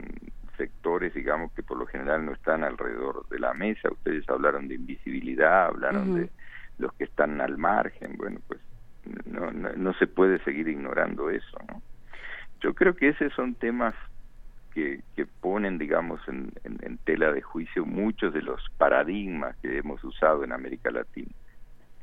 sectores, 0.57 1.13
digamos, 1.13 1.53
que 1.53 1.63
por 1.63 1.77
lo 1.77 1.85
general 1.85 2.25
no 2.25 2.33
están 2.33 2.63
alrededor 2.63 3.25
de 3.29 3.39
la 3.39 3.53
mesa. 3.53 3.89
Ustedes 3.91 4.27
hablaron 4.29 4.67
de 4.67 4.75
invisibilidad, 4.75 5.67
hablaron 5.67 6.09
de 6.15 6.29
los 6.79 6.93
que 6.95 7.05
están 7.05 7.39
al 7.41 7.57
margen. 7.57 8.17
Bueno, 8.17 8.39
pues 8.47 8.59
no, 9.25 9.51
no, 9.51 9.71
no 9.73 9.93
se 9.93 10.07
puede 10.07 10.43
seguir 10.43 10.67
ignorando 10.67 11.29
eso, 11.29 11.57
¿no? 11.69 11.81
Yo 12.59 12.73
creo 12.73 12.95
que 12.95 13.09
esos 13.09 13.31
son 13.33 13.55
temas 13.55 13.93
que, 14.71 15.01
que 15.15 15.25
ponen, 15.27 15.77
digamos, 15.77 16.19
en, 16.27 16.51
en- 16.63 16.79
en 16.81 16.97
tela 16.99 17.31
de 17.31 17.41
juicio 17.41 17.85
muchos 17.85 18.33
de 18.33 18.41
los 18.41 18.61
paradigmas 18.77 19.55
que 19.61 19.77
hemos 19.77 20.03
usado 20.03 20.43
en 20.43 20.51
América 20.51 20.91
Latina. 20.91 21.31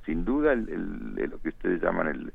Sin 0.05 0.25
duda, 0.25 0.53
el, 0.53 0.69
el- 0.69 1.15
de 1.15 1.29
lo 1.29 1.39
que 1.41 1.49
ustedes 1.51 1.83
llaman 1.83 2.09
el, 2.09 2.35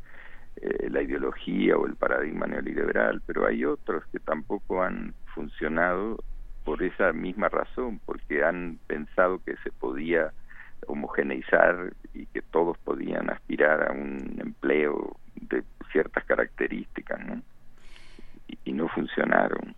eh, 0.62 0.90
la 0.90 1.02
ideología 1.02 1.78
o 1.78 1.86
el 1.86 1.96
paradigma 1.96 2.46
neoliberal, 2.48 3.22
pero 3.26 3.48
hay 3.48 3.64
otros 3.66 4.04
que 4.12 4.20
tampoco 4.20 4.84
han 4.84 5.14
funcionado 5.34 6.18
por 6.66 6.84
esa 6.84 7.14
misma 7.14 7.50
razón, 7.50 8.00
porque 8.06 8.44
han 8.44 8.78
pensado 8.88 9.42
que 9.44 9.56
se 9.64 9.72
podía 9.72 10.32
homogeneizar 10.88 11.94
y 12.14 12.26
que 12.28 12.42
todos 12.42 12.78
podían 12.80 13.30
aspirar 13.30 13.90
a 13.90 13.94
un 13.94 14.38
empleo 14.40 15.18
de 15.36 15.64
ciertas 15.92 16.26
características, 16.26 17.26
¿no? 17.26 17.42
Y, 18.48 18.58
y 18.66 18.74
no 18.74 18.88
funcionaron. 18.90 19.76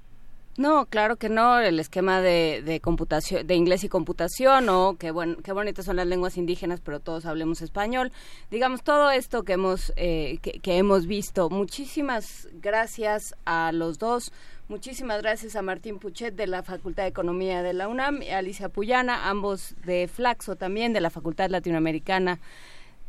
No, 0.58 0.86
claro 0.86 1.16
que 1.16 1.30
no. 1.30 1.60
El 1.60 1.80
esquema 1.80 2.22
de, 2.22 2.62
de 2.64 2.80
computación, 2.82 3.48
de 3.48 3.56
inglés 3.56 3.84
y 3.84 3.90
computación, 3.90 4.68
o 4.70 4.96
qué, 4.98 5.12
buen, 5.12 5.36
qué 5.38 5.54
bonitas 5.54 5.86
son 5.86 5.96
las 5.96 6.08
lenguas 6.08 6.38
indígenas, 6.38 6.82
pero 6.82 7.00
todos 7.00 7.26
hablemos 7.26 7.62
español. 7.62 8.12
Digamos 8.50 8.84
todo 8.84 9.12
esto 9.12 9.44
que 9.44 9.54
hemos 9.54 9.94
eh, 9.96 10.40
que, 10.42 10.60
que 10.60 10.78
hemos 10.78 11.08
visto. 11.08 11.50
Muchísimas 11.50 12.50
gracias 12.62 13.34
a 13.46 13.72
los 13.72 13.98
dos. 13.98 14.34
Muchísimas 14.68 15.22
gracias 15.22 15.56
a 15.56 15.62
Martín 15.62 16.00
Puchet 16.00 16.36
de 16.36 16.48
la 16.48 16.64
Facultad 16.64 17.04
de 17.04 17.10
Economía 17.10 17.62
de 17.62 17.74
la 17.74 17.88
UNAM 17.90 18.22
y 18.22 18.30
a 18.30 18.38
Alicia 18.38 18.70
Puyana, 18.70 19.30
ambos 19.30 19.76
de 19.86 20.08
Flaxo 20.08 20.56
también, 20.56 20.94
de 20.94 21.02
la 21.02 21.10
Facultad 21.10 21.50
Latinoamericana 21.50 22.40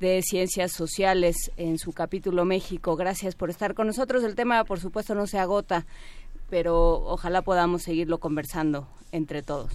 de 0.01 0.21
Ciencias 0.23 0.73
Sociales 0.73 1.53
en 1.57 1.79
su 1.79 1.93
capítulo 1.93 2.45
México. 2.45 2.97
Gracias 2.97 3.37
por 3.37 3.51
estar 3.51 3.75
con 3.75 3.87
nosotros. 3.87 4.25
El 4.25 4.35
tema, 4.35 4.65
por 4.65 4.81
supuesto, 4.81 5.15
no 5.15 5.29
se 5.29 5.39
agota, 5.39 5.87
pero 6.53 6.77
ojalá 7.07 7.41
podamos 7.41 7.81
seguirlo 7.83 8.19
conversando 8.21 8.87
entre 9.11 9.41
todos. 9.43 9.73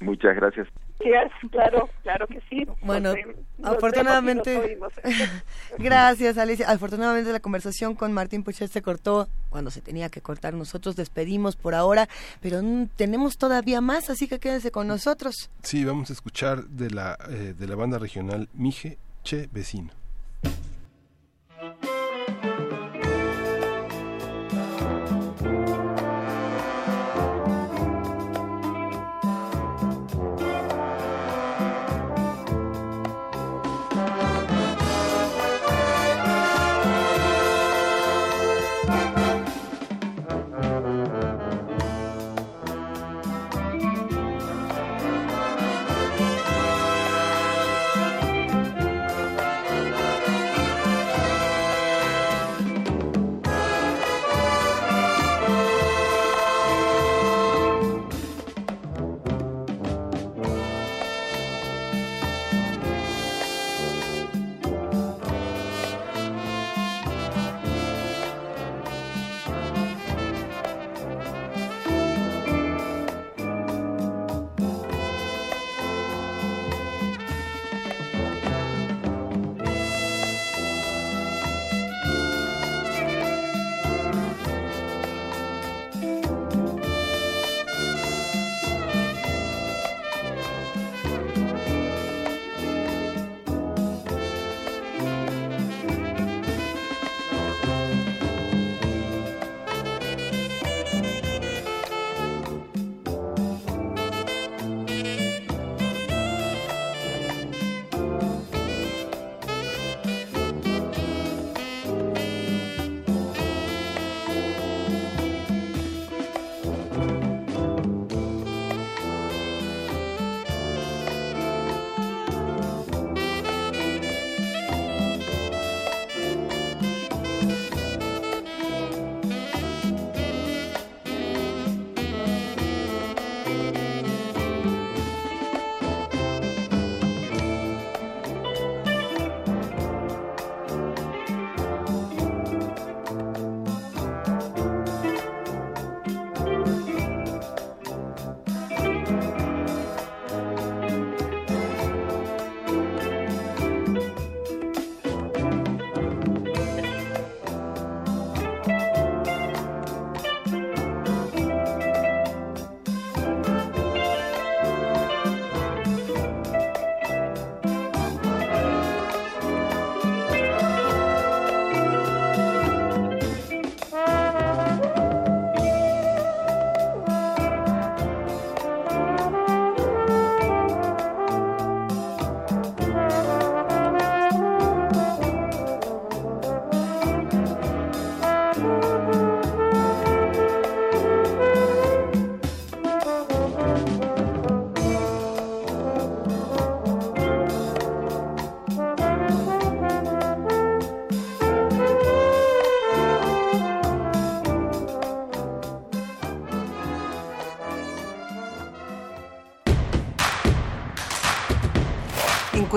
Muchas 0.00 0.34
gracias. 0.36 0.66
Gracias, 1.00 1.38
claro, 1.50 1.86
claro 2.02 2.26
que 2.26 2.40
sí. 2.48 2.66
Bueno, 2.80 3.10
Nos 3.10 3.14
ve- 3.16 3.36
nos 3.58 3.72
afortunadamente, 3.76 4.78
nos 4.80 4.92
gracias 5.78 6.38
Alicia. 6.38 6.70
Afortunadamente 6.70 7.30
la 7.30 7.40
conversación 7.40 7.94
con 7.94 8.14
Martín 8.14 8.42
Puchet 8.42 8.70
se 8.70 8.80
cortó 8.80 9.28
cuando 9.50 9.70
se 9.70 9.82
tenía 9.82 10.08
que 10.08 10.22
cortar. 10.22 10.54
Nosotros 10.54 10.96
despedimos 10.96 11.56
por 11.56 11.74
ahora, 11.74 12.08
pero 12.40 12.62
tenemos 12.96 13.36
todavía 13.36 13.82
más, 13.82 14.08
así 14.08 14.28
que 14.28 14.38
quédense 14.38 14.70
con 14.70 14.88
nosotros. 14.88 15.50
Sí, 15.62 15.84
vamos 15.84 16.08
a 16.08 16.14
escuchar 16.14 16.64
de 16.68 16.88
la, 16.90 17.18
eh, 17.28 17.54
de 17.56 17.66
la 17.66 17.74
banda 17.76 17.98
regional 17.98 18.48
Mije 18.54 18.96
Che 19.24 19.46
Vecino. 19.52 19.90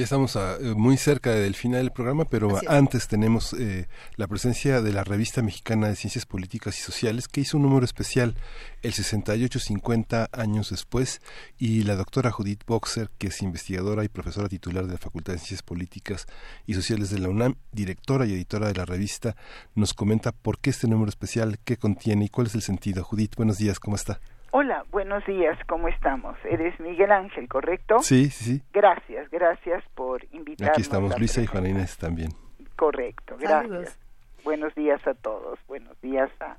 Ya 0.00 0.04
estamos 0.04 0.36
a- 0.36 0.56
eh, 0.56 0.74
muy 0.76 0.96
cerca 0.96 1.30
del 1.30 1.54
final 1.54 1.82
del 1.82 1.92
programa, 1.92 2.24
pero 2.24 2.58
antes 2.68 3.06
tenemos 3.08 3.52
eh, 3.52 3.86
la 4.16 4.26
presencia 4.26 4.80
de 4.82 4.92
la 4.92 5.04
Revista 5.04 5.42
Mexicana 5.42 5.88
de 5.88 5.96
Ciencias 5.96 6.26
Políticas 6.26 6.78
y 6.78 6.82
Sociales, 6.82 7.28
que 7.28 7.40
hizo 7.42 7.56
un 7.56 7.62
número 7.64 7.84
especial 7.84 8.34
el 8.82 8.92
68-50 8.92 10.28
años 10.32 10.70
después, 10.70 11.20
y 11.58 11.82
la 11.84 11.96
doctora 11.96 12.30
Judith 12.30 12.62
Boxer, 12.66 13.10
que 13.18 13.28
es 13.28 13.42
investigadora 13.42 14.04
y 14.04 14.08
profesora 14.08 14.48
titular 14.48 14.86
de 14.86 14.92
la 14.94 14.98
Facultad 14.98 15.34
de 15.34 15.38
Ciencias 15.38 15.62
Políticas 15.62 16.26
y 16.66 16.74
Sociales 16.74 17.10
de 17.10 17.18
la 17.18 17.28
UNAM, 17.28 17.56
directora 17.72 18.26
y 18.26 18.32
editora 18.32 18.68
de 18.68 18.74
la 18.74 18.84
revista, 18.86 19.36
nos 19.74 19.94
comenta 19.94 20.32
por 20.32 20.58
qué 20.58 20.70
este 20.70 20.88
número 20.88 21.08
especial, 21.08 21.58
qué 21.64 21.76
contiene 21.76 22.24
y 22.24 22.28
cuál 22.28 22.46
es 22.46 22.54
el 22.54 22.62
sentido. 22.62 23.04
Judith, 23.04 23.36
buenos 23.36 23.58
días, 23.58 23.78
¿cómo 23.78 23.96
está? 23.96 24.20
Hola, 24.52 24.84
buenos 24.90 25.24
días, 25.26 25.56
¿cómo 25.68 25.86
estamos? 25.86 26.36
Eres 26.44 26.78
Miguel 26.80 27.12
Ángel, 27.12 27.48
¿correcto? 27.48 28.00
Sí, 28.00 28.30
sí, 28.30 28.56
sí. 28.56 28.62
Gracias, 28.72 29.30
gracias 29.30 29.84
por 29.94 30.24
invitarnos. 30.32 30.72
Aquí 30.72 30.82
estamos, 30.82 31.16
Luisa 31.16 31.40
y. 31.40 31.46
Juana 31.46 31.68
Inés 31.68 31.96
también. 31.98 32.30
Correcto, 32.74 33.36
gracias. 33.38 33.62
Saludos. 33.62 33.98
Buenos 34.42 34.74
días 34.74 35.06
a 35.06 35.14
todos, 35.14 35.60
buenos 35.68 36.00
días 36.00 36.30
a, 36.40 36.56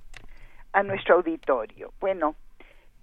a 0.71 0.83
nuestro 0.83 1.15
auditorio. 1.15 1.91
Bueno, 1.99 2.35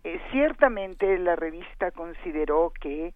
eh, 0.05 0.23
ciertamente 0.31 1.19
la 1.19 1.37
revista 1.37 1.91
consideró 1.91 2.73
que 2.81 3.13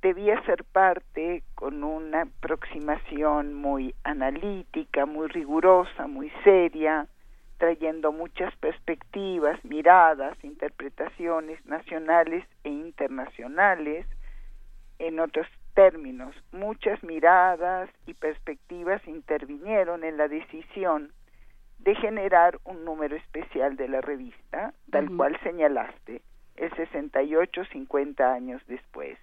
debía 0.00 0.42
ser 0.46 0.64
parte 0.64 1.42
con 1.54 1.84
una 1.84 2.22
aproximación 2.22 3.52
muy 3.52 3.94
analítica, 4.04 5.04
muy 5.04 5.28
rigurosa, 5.28 6.06
muy 6.06 6.32
seria, 6.44 7.08
trayendo 7.64 8.12
muchas 8.12 8.54
perspectivas, 8.56 9.58
miradas, 9.64 10.36
interpretaciones 10.44 11.64
nacionales 11.64 12.44
e 12.62 12.68
internacionales, 12.68 14.04
en 14.98 15.18
otros 15.18 15.46
términos, 15.72 16.36
muchas 16.52 17.02
miradas 17.02 17.88
y 18.06 18.12
perspectivas 18.12 19.00
intervinieron 19.08 20.04
en 20.04 20.18
la 20.18 20.28
decisión 20.28 21.10
de 21.78 21.94
generar 21.94 22.58
un 22.64 22.84
número 22.84 23.16
especial 23.16 23.76
de 23.76 23.88
la 23.88 24.02
revista, 24.02 24.74
tal 24.90 25.08
cual 25.16 25.40
señalaste, 25.42 26.20
el 26.56 26.70
68, 26.76 27.64
50 27.72 28.30
años 28.30 28.60
después. 28.68 29.16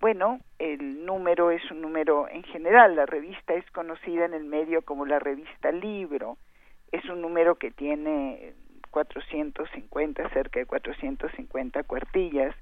Bueno, 0.00 0.40
el 0.58 1.06
número 1.06 1.52
es 1.52 1.62
un 1.70 1.80
número 1.80 2.28
en 2.28 2.42
general, 2.42 2.96
la 2.96 3.06
revista 3.06 3.54
es 3.54 3.70
conocida 3.70 4.24
en 4.24 4.34
el 4.34 4.46
medio 4.46 4.82
como 4.82 5.06
la 5.06 5.20
revista 5.20 5.70
Libro, 5.70 6.38
es 6.92 7.04
un 7.06 7.22
número 7.22 7.56
que 7.56 7.70
tiene 7.70 8.54
450, 8.90 10.28
cerca 10.30 10.60
de 10.60 10.66
450 10.66 11.82
cuartillas, 11.84 12.54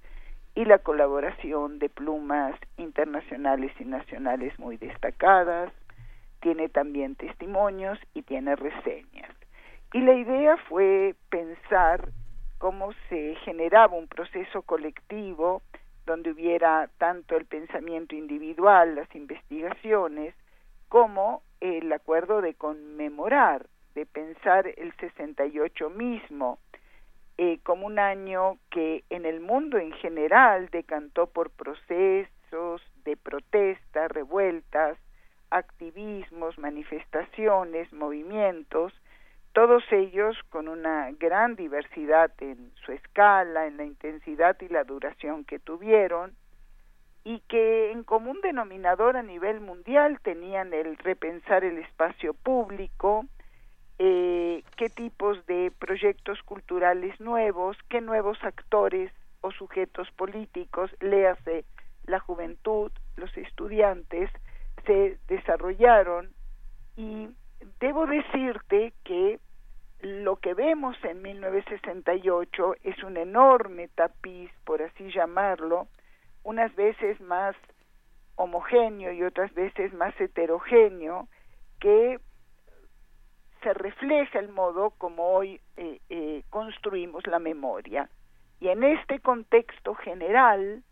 y 0.54 0.64
la 0.64 0.78
colaboración 0.78 1.78
de 1.78 1.88
plumas 1.88 2.58
internacionales 2.76 3.72
y 3.80 3.84
nacionales 3.84 4.56
muy 4.58 4.76
destacadas, 4.76 5.72
tiene 6.40 6.68
también 6.68 7.16
testimonios 7.16 7.98
y 8.14 8.22
tiene 8.22 8.54
reseñas. 8.54 9.30
Y 9.92 10.00
la 10.00 10.14
idea 10.14 10.56
fue 10.68 11.14
pensar 11.30 12.08
cómo 12.58 12.92
se 13.08 13.34
generaba 13.44 13.96
un 13.96 14.08
proceso 14.08 14.62
colectivo 14.62 15.62
donde 16.06 16.30
hubiera 16.30 16.90
tanto 16.98 17.36
el 17.36 17.46
pensamiento 17.46 18.14
individual, 18.14 18.94
las 18.94 19.14
investigaciones, 19.14 20.34
como 20.88 21.42
el 21.60 21.92
acuerdo 21.92 22.42
de 22.42 22.54
conmemorar, 22.54 23.66
de 23.94 24.06
pensar 24.06 24.66
el 24.76 24.92
68 24.96 25.90
mismo 25.90 26.58
eh, 27.36 27.58
como 27.64 27.86
un 27.86 27.98
año 27.98 28.58
que 28.70 29.02
en 29.10 29.26
el 29.26 29.40
mundo 29.40 29.78
en 29.78 29.92
general 29.92 30.68
decantó 30.70 31.26
por 31.26 31.50
procesos 31.50 32.82
de 33.04 33.16
protesta, 33.16 34.06
revueltas, 34.08 34.98
activismos, 35.50 36.58
manifestaciones, 36.58 37.92
movimientos, 37.92 38.92
todos 39.52 39.84
ellos 39.92 40.36
con 40.50 40.68
una 40.68 41.10
gran 41.12 41.54
diversidad 41.54 42.30
en 42.40 42.72
su 42.84 42.92
escala, 42.92 43.66
en 43.66 43.76
la 43.76 43.84
intensidad 43.84 44.56
y 44.60 44.68
la 44.68 44.84
duración 44.84 45.44
que 45.44 45.58
tuvieron, 45.58 46.34
y 47.24 47.40
que 47.48 47.90
en 47.90 48.04
común 48.04 48.40
denominador 48.42 49.16
a 49.16 49.22
nivel 49.22 49.60
mundial 49.60 50.20
tenían 50.22 50.74
el 50.74 50.96
repensar 50.98 51.64
el 51.64 51.78
espacio 51.78 52.34
público, 52.34 53.24
eh, 53.98 54.62
qué 54.76 54.88
tipos 54.88 55.44
de 55.46 55.72
proyectos 55.78 56.42
culturales 56.42 57.18
nuevos, 57.20 57.76
qué 57.88 58.00
nuevos 58.00 58.42
actores 58.42 59.12
o 59.40 59.52
sujetos 59.52 60.10
políticos, 60.12 60.90
léase 61.00 61.64
la 62.06 62.18
juventud, 62.18 62.90
los 63.16 63.36
estudiantes, 63.36 64.30
se 64.86 65.18
desarrollaron. 65.28 66.30
Y 66.96 67.28
debo 67.80 68.06
decirte 68.06 68.92
que 69.04 69.38
lo 70.00 70.36
que 70.36 70.54
vemos 70.54 70.96
en 71.04 71.22
1968 71.22 72.74
es 72.82 73.02
un 73.02 73.16
enorme 73.16 73.88
tapiz, 73.88 74.50
por 74.64 74.82
así 74.82 75.10
llamarlo, 75.12 75.86
unas 76.42 76.74
veces 76.74 77.20
más 77.20 77.56
homogéneo 78.36 79.12
y 79.12 79.22
otras 79.22 79.52
veces 79.54 79.94
más 79.94 80.18
heterogéneo, 80.20 81.28
que 81.80 82.18
se 83.64 83.74
refleja 83.74 84.38
el 84.38 84.50
modo 84.50 84.90
como 84.90 85.30
hoy 85.30 85.60
eh, 85.76 85.98
eh, 86.10 86.44
construimos 86.50 87.26
la 87.26 87.38
memoria. 87.38 88.08
Y 88.60 88.68
en 88.68 88.84
este 88.84 89.18
contexto 89.18 89.94
general, 89.94 90.84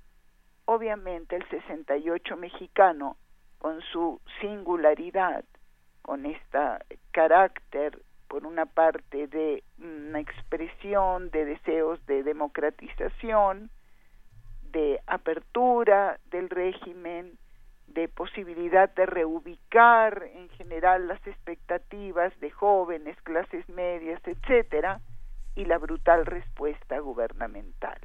obviamente 0.65 1.36
el 1.36 1.49
68 1.49 2.36
mexicano, 2.36 3.17
con 3.59 3.81
su 3.92 4.20
singularidad, 4.41 5.44
con 6.01 6.26
este 6.26 6.59
carácter, 7.12 8.02
por 8.26 8.47
una 8.47 8.67
parte, 8.67 9.28
de 9.28 9.62
una 9.78 10.20
expresión 10.20 11.31
de 11.31 11.44
deseos 11.44 12.05
de 12.07 12.23
democratización, 12.23 13.70
de 14.73 15.01
apertura 15.07 16.18
del 16.31 16.49
régimen, 16.49 17.39
de 17.94 18.08
posibilidad 18.08 18.92
de 18.94 19.06
reubicar 19.06 20.24
en 20.34 20.48
general 20.50 21.08
las 21.08 21.24
expectativas 21.26 22.38
de 22.40 22.50
jóvenes, 22.50 23.20
clases 23.22 23.68
medias, 23.68 24.20
etcétera, 24.24 25.00
y 25.54 25.64
la 25.66 25.78
brutal 25.78 26.24
respuesta 26.26 26.98
gubernamental, 26.98 27.98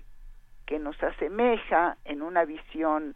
que 0.66 0.80
nos 0.80 1.02
asemeja 1.02 1.98
en 2.04 2.22
una 2.22 2.44
visión 2.46 3.16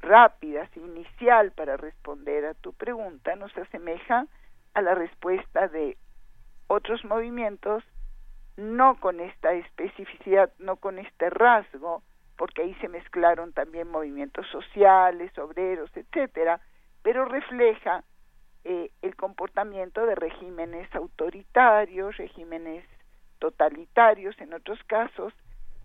rápida, 0.00 0.68
inicial 0.76 1.52
para 1.52 1.76
responder 1.76 2.44
a 2.44 2.54
tu 2.54 2.72
pregunta, 2.72 3.36
nos 3.36 3.56
asemeja 3.56 4.26
a 4.74 4.82
la 4.82 4.94
respuesta 4.94 5.68
de 5.68 5.96
otros 6.66 7.04
movimientos, 7.04 7.84
no 8.56 8.98
con 9.00 9.20
esta 9.20 9.52
especificidad, 9.52 10.52
no 10.58 10.76
con 10.76 10.98
este 10.98 11.30
rasgo, 11.30 12.02
porque 12.38 12.62
ahí 12.62 12.74
se 12.76 12.88
mezclaron 12.88 13.52
también 13.52 13.90
movimientos 13.90 14.46
sociales, 14.46 15.36
obreros, 15.38 15.90
etcétera, 15.94 16.60
pero 17.02 17.24
refleja 17.24 18.04
eh, 18.64 18.90
el 19.02 19.16
comportamiento 19.16 20.06
de 20.06 20.14
regímenes 20.14 20.88
autoritarios, 20.94 22.16
regímenes 22.16 22.84
totalitarios 23.40 24.40
en 24.40 24.54
otros 24.54 24.78
casos, 24.84 25.34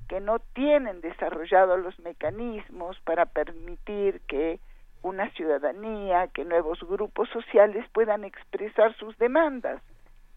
que 0.08 0.20
no 0.20 0.40
tienen 0.40 1.02
desarrollados 1.02 1.80
los 1.80 1.98
mecanismos 2.00 3.00
para 3.02 3.26
permitir 3.26 4.22
que 4.28 4.60
una 5.02 5.30
ciudadanía, 5.32 6.28
que 6.28 6.46
nuevos 6.46 6.80
grupos 6.82 7.30
sociales 7.30 7.86
puedan 7.94 8.24
expresar 8.24 8.96
sus 8.98 9.18
demandas. 9.18 9.82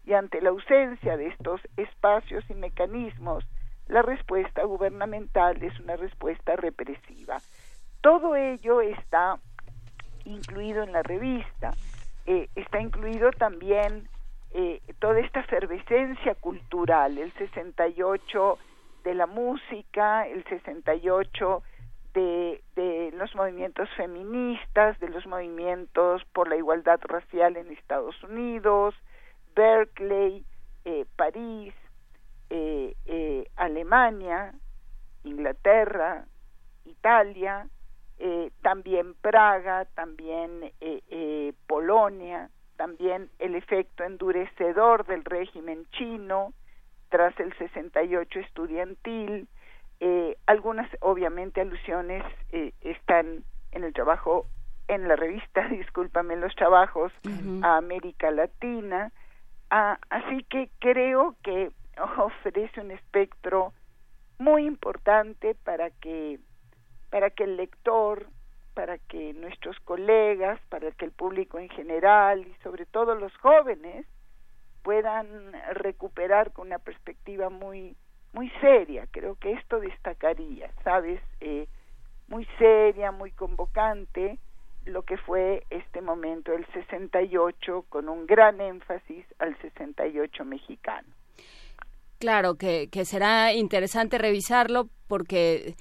Y 0.03 0.13
ante 0.13 0.41
la 0.41 0.49
ausencia 0.49 1.15
de 1.15 1.27
estos 1.27 1.61
espacios 1.75 2.43
y 2.49 2.55
mecanismos, 2.55 3.45
la 3.87 4.01
respuesta 4.01 4.63
gubernamental 4.63 5.61
es 5.63 5.79
una 5.79 5.95
respuesta 5.95 6.55
represiva. 6.55 7.37
Todo 8.01 8.35
ello 8.35 8.81
está 8.81 9.39
incluido 10.25 10.83
en 10.83 10.91
la 10.91 11.03
revista. 11.03 11.73
Eh, 12.25 12.49
está 12.55 12.81
incluido 12.81 13.31
también 13.31 14.09
eh, 14.51 14.81
toda 14.99 15.19
esta 15.19 15.39
efervescencia 15.39 16.35
cultural, 16.35 17.17
el 17.17 17.31
68 17.33 18.57
de 19.03 19.15
la 19.15 19.25
música, 19.25 20.27
el 20.27 20.43
68 20.45 21.63
de, 22.13 22.61
de 22.75 23.11
los 23.15 23.33
movimientos 23.35 23.89
feministas, 23.95 24.99
de 24.99 25.09
los 25.09 25.25
movimientos 25.27 26.23
por 26.33 26.49
la 26.49 26.57
igualdad 26.57 26.99
racial 27.03 27.55
en 27.55 27.71
Estados 27.71 28.21
Unidos, 28.23 28.95
Berkeley, 29.55 30.43
eh, 30.85 31.05
París, 31.15 31.73
eh, 32.49 32.95
eh, 33.05 33.49
Alemania, 33.55 34.53
Inglaterra, 35.23 36.25
Italia, 36.85 37.67
eh, 38.19 38.51
también 38.61 39.13
Praga, 39.15 39.85
también 39.93 40.71
eh, 40.81 41.53
Polonia, 41.67 42.49
también 42.75 43.29
el 43.39 43.55
efecto 43.55 44.03
endurecedor 44.03 45.05
del 45.05 45.23
régimen 45.23 45.85
chino 45.91 46.53
tras 47.09 47.39
el 47.39 47.55
68 47.57 48.39
estudiantil. 48.39 49.47
Algunas, 50.45 50.89
obviamente, 51.01 51.61
alusiones 51.61 52.23
eh, 52.51 52.71
están 52.81 53.43
en 53.71 53.83
el 53.83 53.93
trabajo, 53.93 54.47
en 54.87 55.07
la 55.07 55.15
revista, 55.15 55.67
discúlpame, 55.69 56.35
los 56.35 56.55
trabajos 56.55 57.11
a 57.61 57.77
América 57.77 58.31
Latina. 58.31 59.11
Ah, 59.69 59.99
así 60.09 60.43
que 60.43 60.69
creo 60.79 61.35
que 61.43 61.71
ofrece 62.17 62.81
un 62.81 62.91
espectro 62.91 63.73
muy 64.39 64.65
importante 64.65 65.55
para 65.55 65.89
que 65.89 66.39
para 67.09 67.29
que 67.29 67.45
el 67.45 67.55
lector, 67.55 68.27
para 68.73 68.97
que 68.97 69.33
nuestros 69.33 69.79
colegas, 69.79 70.59
para 70.69 70.91
que 70.91 71.05
el 71.05 71.11
público 71.11 71.57
en 71.57 71.69
general 71.69 72.45
y 72.45 72.53
sobre 72.63 72.85
todo 72.85 73.15
los 73.15 73.35
jóvenes 73.37 74.05
puedan 74.83 75.53
recuperar 75.73 76.51
con 76.51 76.67
una 76.67 76.79
perspectiva 76.79 77.49
muy 77.49 77.95
muy 78.33 78.49
seria, 78.61 79.07
creo 79.09 79.35
que 79.35 79.53
esto 79.53 79.79
destacaría, 79.79 80.69
¿sabes? 80.83 81.21
Eh, 81.39 81.67
muy 82.27 82.45
seria, 82.59 83.11
muy 83.11 83.31
convocante, 83.31 84.37
lo 84.85 85.03
que 85.03 85.17
fue 85.17 85.65
este 85.69 86.01
momento, 86.01 86.53
el 86.53 86.65
68, 86.67 87.85
con 87.89 88.09
un 88.09 88.27
gran 88.27 88.61
énfasis 88.61 89.25
al 89.39 89.57
68 89.61 90.45
mexicano. 90.45 91.07
Claro, 92.19 92.55
que, 92.55 92.89
que 92.89 93.05
será 93.05 93.53
interesante 93.53 94.17
revisarlo 94.17 94.89
porque, 95.07 95.75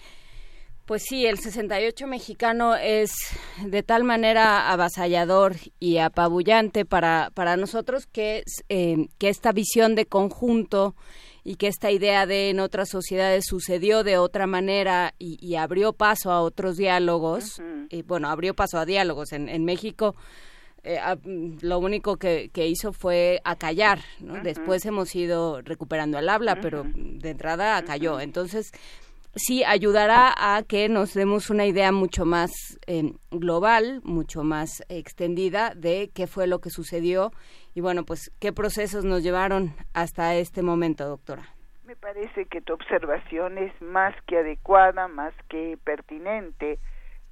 pues 0.84 1.02
sí, 1.02 1.24
el 1.24 1.38
68 1.38 2.06
mexicano 2.06 2.76
es 2.76 3.12
de 3.64 3.82
tal 3.82 4.04
manera 4.04 4.70
avasallador 4.70 5.56
y 5.80 5.96
apabullante 5.98 6.84
para, 6.84 7.30
para 7.32 7.56
nosotros 7.56 8.06
que, 8.06 8.44
eh, 8.68 9.08
que 9.18 9.28
esta 9.30 9.52
visión 9.52 9.94
de 9.94 10.04
conjunto 10.04 10.94
y 11.42 11.54
que 11.56 11.68
esta 11.68 11.90
idea 11.90 12.26
de 12.26 12.50
en 12.50 12.60
otras 12.60 12.90
sociedades 12.90 13.44
sucedió 13.46 14.02
de 14.02 14.18
otra 14.18 14.46
manera 14.46 15.14
y, 15.18 15.38
y 15.40 15.54
abrió 15.54 15.92
paso 15.92 16.32
a 16.32 16.42
otros 16.42 16.76
diálogos, 16.76 17.62
y 17.88 18.02
bueno, 18.02 18.28
abrió 18.28 18.52
paso 18.52 18.78
a 18.78 18.84
diálogos 18.84 19.32
en, 19.32 19.48
en 19.48 19.64
México. 19.64 20.16
Eh, 20.82 20.98
a- 20.98 21.16
mm, 21.16 21.58
lo 21.62 21.78
único 21.78 22.16
que, 22.16 22.50
que 22.52 22.66
hizo 22.68 22.92
fue 22.92 23.40
acallar, 23.44 23.98
¿no? 24.20 24.34
Después 24.42 24.84
hemos 24.86 25.14
ido 25.14 25.60
recuperando 25.62 26.18
el 26.18 26.28
habla, 26.28 26.56
pero 26.60 26.84
de 26.94 27.30
entrada 27.30 27.76
acalló. 27.76 28.20
Entonces, 28.20 28.70
sí 29.34 29.64
ayudará 29.64 30.32
a 30.36 30.62
que 30.62 30.88
nos 30.88 31.12
demos 31.14 31.50
una 31.50 31.66
idea 31.66 31.92
mucho 31.92 32.24
más 32.24 32.50
eh, 32.86 33.12
global, 33.30 34.00
mucho 34.04 34.42
más 34.44 34.82
extendida 34.88 35.74
de 35.74 36.10
qué 36.14 36.26
fue 36.26 36.46
lo 36.46 36.60
que 36.60 36.70
sucedió 36.70 37.32
y 37.74 37.80
bueno, 37.82 38.04
pues 38.04 38.30
qué 38.38 38.52
procesos 38.52 39.04
nos 39.04 39.22
llevaron 39.22 39.74
hasta 39.92 40.34
este 40.36 40.62
momento, 40.62 41.06
doctora. 41.06 41.48
Me 41.84 41.94
parece 41.96 42.46
que 42.46 42.60
tu 42.62 42.72
observación 42.72 43.58
es 43.58 43.72
más 43.82 44.14
que 44.26 44.38
adecuada, 44.38 45.06
más 45.08 45.34
que 45.48 45.76
pertinente, 45.84 46.78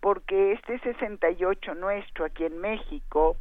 porque 0.05 0.53
este 0.53 0.79
68 0.81 1.77
nuestro 1.77 2.27
aquí 2.27 2.45
en 2.45 2.61
México, 2.61 3.39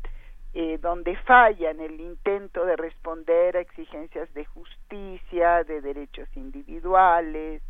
eh, 0.53 0.77
donde 0.81 1.17
falla 1.17 1.71
en 1.71 1.81
el 1.81 1.99
intento 1.99 2.65
de 2.65 2.77
responder 2.77 3.57
a 3.57 3.59
exigencias 3.59 4.33
de 4.33 4.45
justicia, 4.45 5.65
de 5.65 5.81
derechos 5.81 6.29
individuales, 6.37 7.61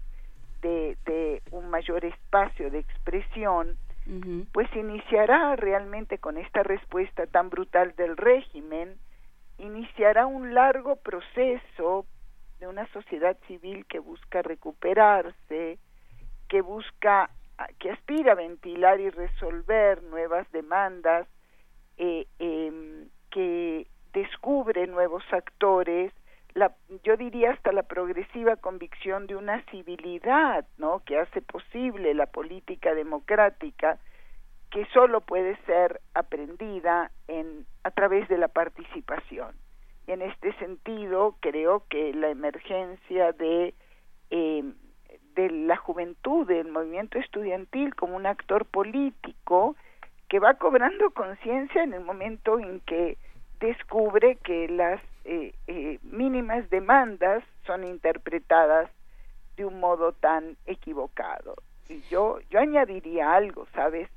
de, 0.62 0.96
de 1.06 1.42
un 1.50 1.72
mayor 1.72 2.06
espacio 2.06 2.70
de 2.70 2.78
expresión, 2.78 3.78
pues 4.52 4.70
iniciará 4.76 5.56
realmente 5.56 6.20
con 6.20 6.38
esta 6.38 6.62
respuesta 6.62 7.26
tan 7.26 7.50
brutal 7.50 7.96
del 7.96 8.16
régimen, 8.16 8.96
iniciará 9.58 10.28
un 10.28 10.54
largo 10.54 10.98
proceso 10.98 12.06
de 12.60 12.68
una 12.68 12.86
sociedad 12.90 13.36
civil 13.48 13.88
que 13.88 13.98
busca 13.98 14.44
recuperarse, 14.44 15.80
que 16.48 16.62
busca, 16.62 17.32
que 17.80 17.92
aspira 17.92 18.34
a 18.34 18.36
ventilar 18.36 19.00
y 19.00 19.10
resolver 19.10 20.04
nuevas 20.04 20.52
demandas, 20.52 21.28
eh, 21.98 22.28
em, 22.40 23.10
que 23.30 23.88
descubre 24.14 24.88
nuevos 24.88 25.24
actores, 25.32 26.14
la, 26.54 26.76
yo 27.04 27.18
diría 27.18 27.52
hasta 27.52 27.72
la 27.72 27.84
progresiva 27.84 28.56
convicción 28.58 29.26
de 29.28 29.36
una 29.36 29.64
civilidad, 29.66 30.66
¿no? 30.78 31.00
Que 31.00 31.18
hace 31.18 31.42
posible 31.42 32.14
la 32.14 32.28
política 32.28 32.94
democrática, 32.94 33.98
que 34.70 34.86
solo 34.94 35.22
puede 35.22 35.56
ser 35.66 36.02
aprendida 36.14 37.12
en 37.28 37.66
a 37.84 37.92
través 37.92 38.28
de 38.30 38.38
la 38.38 38.48
participación. 38.48 39.56
En 40.08 40.22
este 40.22 40.54
sentido, 40.54 41.38
creo 41.40 41.86
que 41.90 42.14
la 42.14 42.30
emergencia 42.30 43.32
de 43.34 43.74
eh, 44.30 44.64
de 45.36 45.50
la 45.50 45.78
juventud, 45.78 46.48
del 46.48 46.70
movimiento 46.70 47.20
estudiantil 47.20 47.96
como 47.96 48.16
un 48.16 48.26
actor 48.26 48.66
político 48.66 49.76
que 50.30 50.40
va 50.40 50.56
cobrando 50.56 51.12
conciencia 51.12 51.84
en 51.84 51.94
el 51.94 52.04
momento 52.04 52.60
en 52.60 52.80
que 52.82 53.18
descubre 53.60 54.38
que 54.44 54.68
las 54.68 55.02
eh, 55.26 55.54
eh, 55.68 56.00
mínimas 56.04 56.70
demandas 56.70 57.44
son 57.66 57.84
interpretadas 57.84 58.90
de 59.56 59.66
un 59.66 59.80
modo 59.80 60.12
tan 60.12 60.58
equivocado. 60.66 61.56
Y 61.88 62.02
yo, 62.10 62.40
yo 62.50 62.60
añadiría 62.60 63.34
algo, 63.34 63.68
¿sabes? 63.74 64.10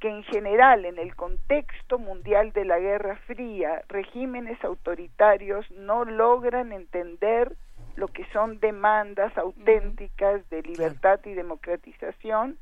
Que 0.00 0.08
en 0.08 0.24
general, 0.24 0.84
en 0.84 0.98
el 0.98 1.14
contexto 1.14 1.98
mundial 1.98 2.52
de 2.52 2.64
la 2.64 2.78
Guerra 2.78 3.16
Fría, 3.26 3.82
regímenes 3.88 4.62
autoritarios 4.64 5.70
no 5.70 6.04
logran 6.04 6.72
entender 6.72 7.56
lo 7.96 8.08
que 8.08 8.24
son 8.32 8.58
demandas 8.60 9.36
auténticas 9.38 10.48
de 10.50 10.62
libertad 10.62 11.20
y 11.24 11.34
democratización 11.34 12.58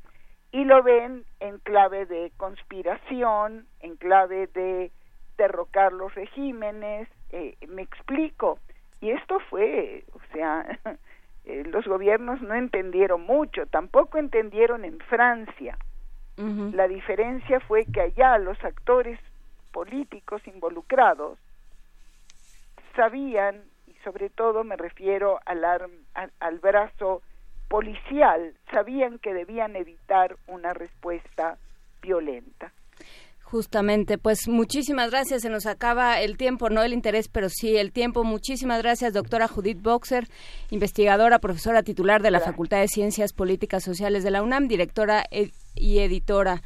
y 0.51 0.65
lo 0.65 0.83
ven 0.83 1.25
en 1.39 1.57
clave 1.59 2.05
de 2.05 2.31
conspiración, 2.37 3.65
en 3.79 3.95
clave 3.95 4.47
de 4.47 4.91
derrocar 5.37 5.91
los 5.91 6.13
regímenes, 6.13 7.09
eh, 7.31 7.55
me 7.67 7.81
explico. 7.81 8.59
Y 9.01 9.09
esto 9.09 9.39
fue, 9.49 10.05
o 10.13 10.19
sea, 10.31 10.79
eh, 11.45 11.63
los 11.65 11.85
gobiernos 11.85 12.41
no 12.41 12.53
entendieron 12.53 13.21
mucho, 13.21 13.65
tampoco 13.65 14.17
entendieron 14.17 14.85
en 14.85 14.99
Francia. 14.99 15.77
La 16.35 16.87
diferencia 16.87 17.59
fue 17.59 17.85
que 17.85 18.01
allá 18.01 18.39
los 18.39 18.57
actores 18.63 19.19
políticos 19.71 20.41
involucrados 20.47 21.37
sabían, 22.95 23.61
sobre 24.03 24.29
todo 24.29 24.63
me 24.63 24.75
refiero 24.77 25.39
al, 25.45 25.63
ar- 25.65 25.89
al, 26.13 26.31
al 26.39 26.59
brazo 26.59 27.21
policial, 27.69 28.53
sabían 28.71 29.17
que 29.19 29.33
debían 29.33 29.75
evitar 29.75 30.35
una 30.47 30.73
respuesta 30.73 31.57
violenta. 32.01 32.71
Justamente, 33.41 34.17
pues 34.17 34.47
muchísimas 34.47 35.11
gracias. 35.11 35.43
Se 35.43 35.49
nos 35.49 35.67
acaba 35.67 36.19
el 36.21 36.37
tiempo, 36.37 36.69
no 36.69 36.81
el 36.81 36.91
interés, 36.93 37.27
pero 37.29 37.49
sí 37.49 37.77
el 37.77 37.91
tiempo. 37.91 38.23
Muchísimas 38.23 38.81
gracias, 38.81 39.13
doctora 39.13 39.47
Judith 39.47 39.79
Boxer, 39.81 40.25
investigadora, 40.71 41.37
profesora 41.39 41.83
titular 41.83 42.21
de 42.23 42.31
la 42.31 42.39
Facultad 42.39 42.79
de 42.79 42.87
Ciencias 42.87 43.31
Políticas 43.33 43.83
Sociales 43.83 44.23
de 44.23 44.31
la 44.31 44.41
UNAM, 44.41 44.67
directora 44.67 45.23
ed- 45.29 45.51
y 45.75 45.99
editora 45.99 46.61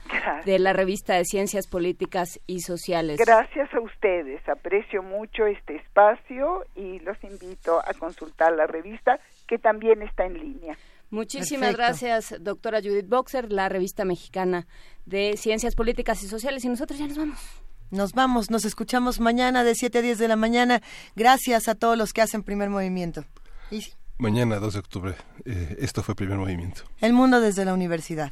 de 0.45 0.59
la 0.59 0.73
revista 0.73 1.15
de 1.15 1.25
Ciencias 1.25 1.67
Políticas 1.67 2.39
y 2.47 2.61
Sociales. 2.61 3.17
Gracias 3.17 3.73
a 3.73 3.79
ustedes, 3.79 4.41
aprecio 4.47 5.03
mucho 5.03 5.45
este 5.45 5.75
espacio 5.75 6.63
y 6.75 6.99
los 6.99 7.17
invito 7.23 7.79
a 7.79 7.93
consultar 7.93 8.53
la 8.53 8.67
revista 8.67 9.19
que 9.47 9.57
también 9.57 10.01
está 10.01 10.25
en 10.25 10.33
línea. 10.33 10.77
Muchísimas 11.09 11.75
Perfecto. 11.75 11.77
gracias, 12.07 12.43
doctora 12.43 12.79
Judith 12.81 13.07
Boxer, 13.07 13.51
la 13.51 13.69
revista 13.69 14.03
mexicana 14.03 14.67
de 15.05 15.37
Ciencias 15.37 15.73
Políticas 15.75 16.21
y 16.23 16.27
Sociales. 16.27 16.65
Y 16.65 16.69
nosotros 16.69 16.99
ya 16.99 17.07
nos 17.07 17.17
vamos. 17.17 17.39
Nos 17.89 18.11
vamos, 18.11 18.51
nos 18.51 18.65
escuchamos 18.65 19.21
mañana 19.21 19.63
de 19.63 19.73
7 19.73 19.99
a 19.99 20.01
10 20.01 20.17
de 20.17 20.27
la 20.27 20.35
mañana. 20.35 20.81
Gracias 21.15 21.69
a 21.69 21.75
todos 21.75 21.97
los 21.97 22.11
que 22.11 22.21
hacen 22.21 22.43
primer 22.43 22.69
movimiento. 22.69 23.23
Y 23.71 23.85
Mañana, 24.19 24.57
2 24.57 24.73
de 24.73 24.79
octubre, 24.79 25.15
eh, 25.45 25.77
esto 25.79 26.01
fue 26.01 26.15
Primer 26.15 26.39
Movimiento. 26.39 26.81
el 27.01 27.13
mundo 27.13 27.39
desde 27.39 27.65
la 27.65 27.75
universidad. 27.75 28.31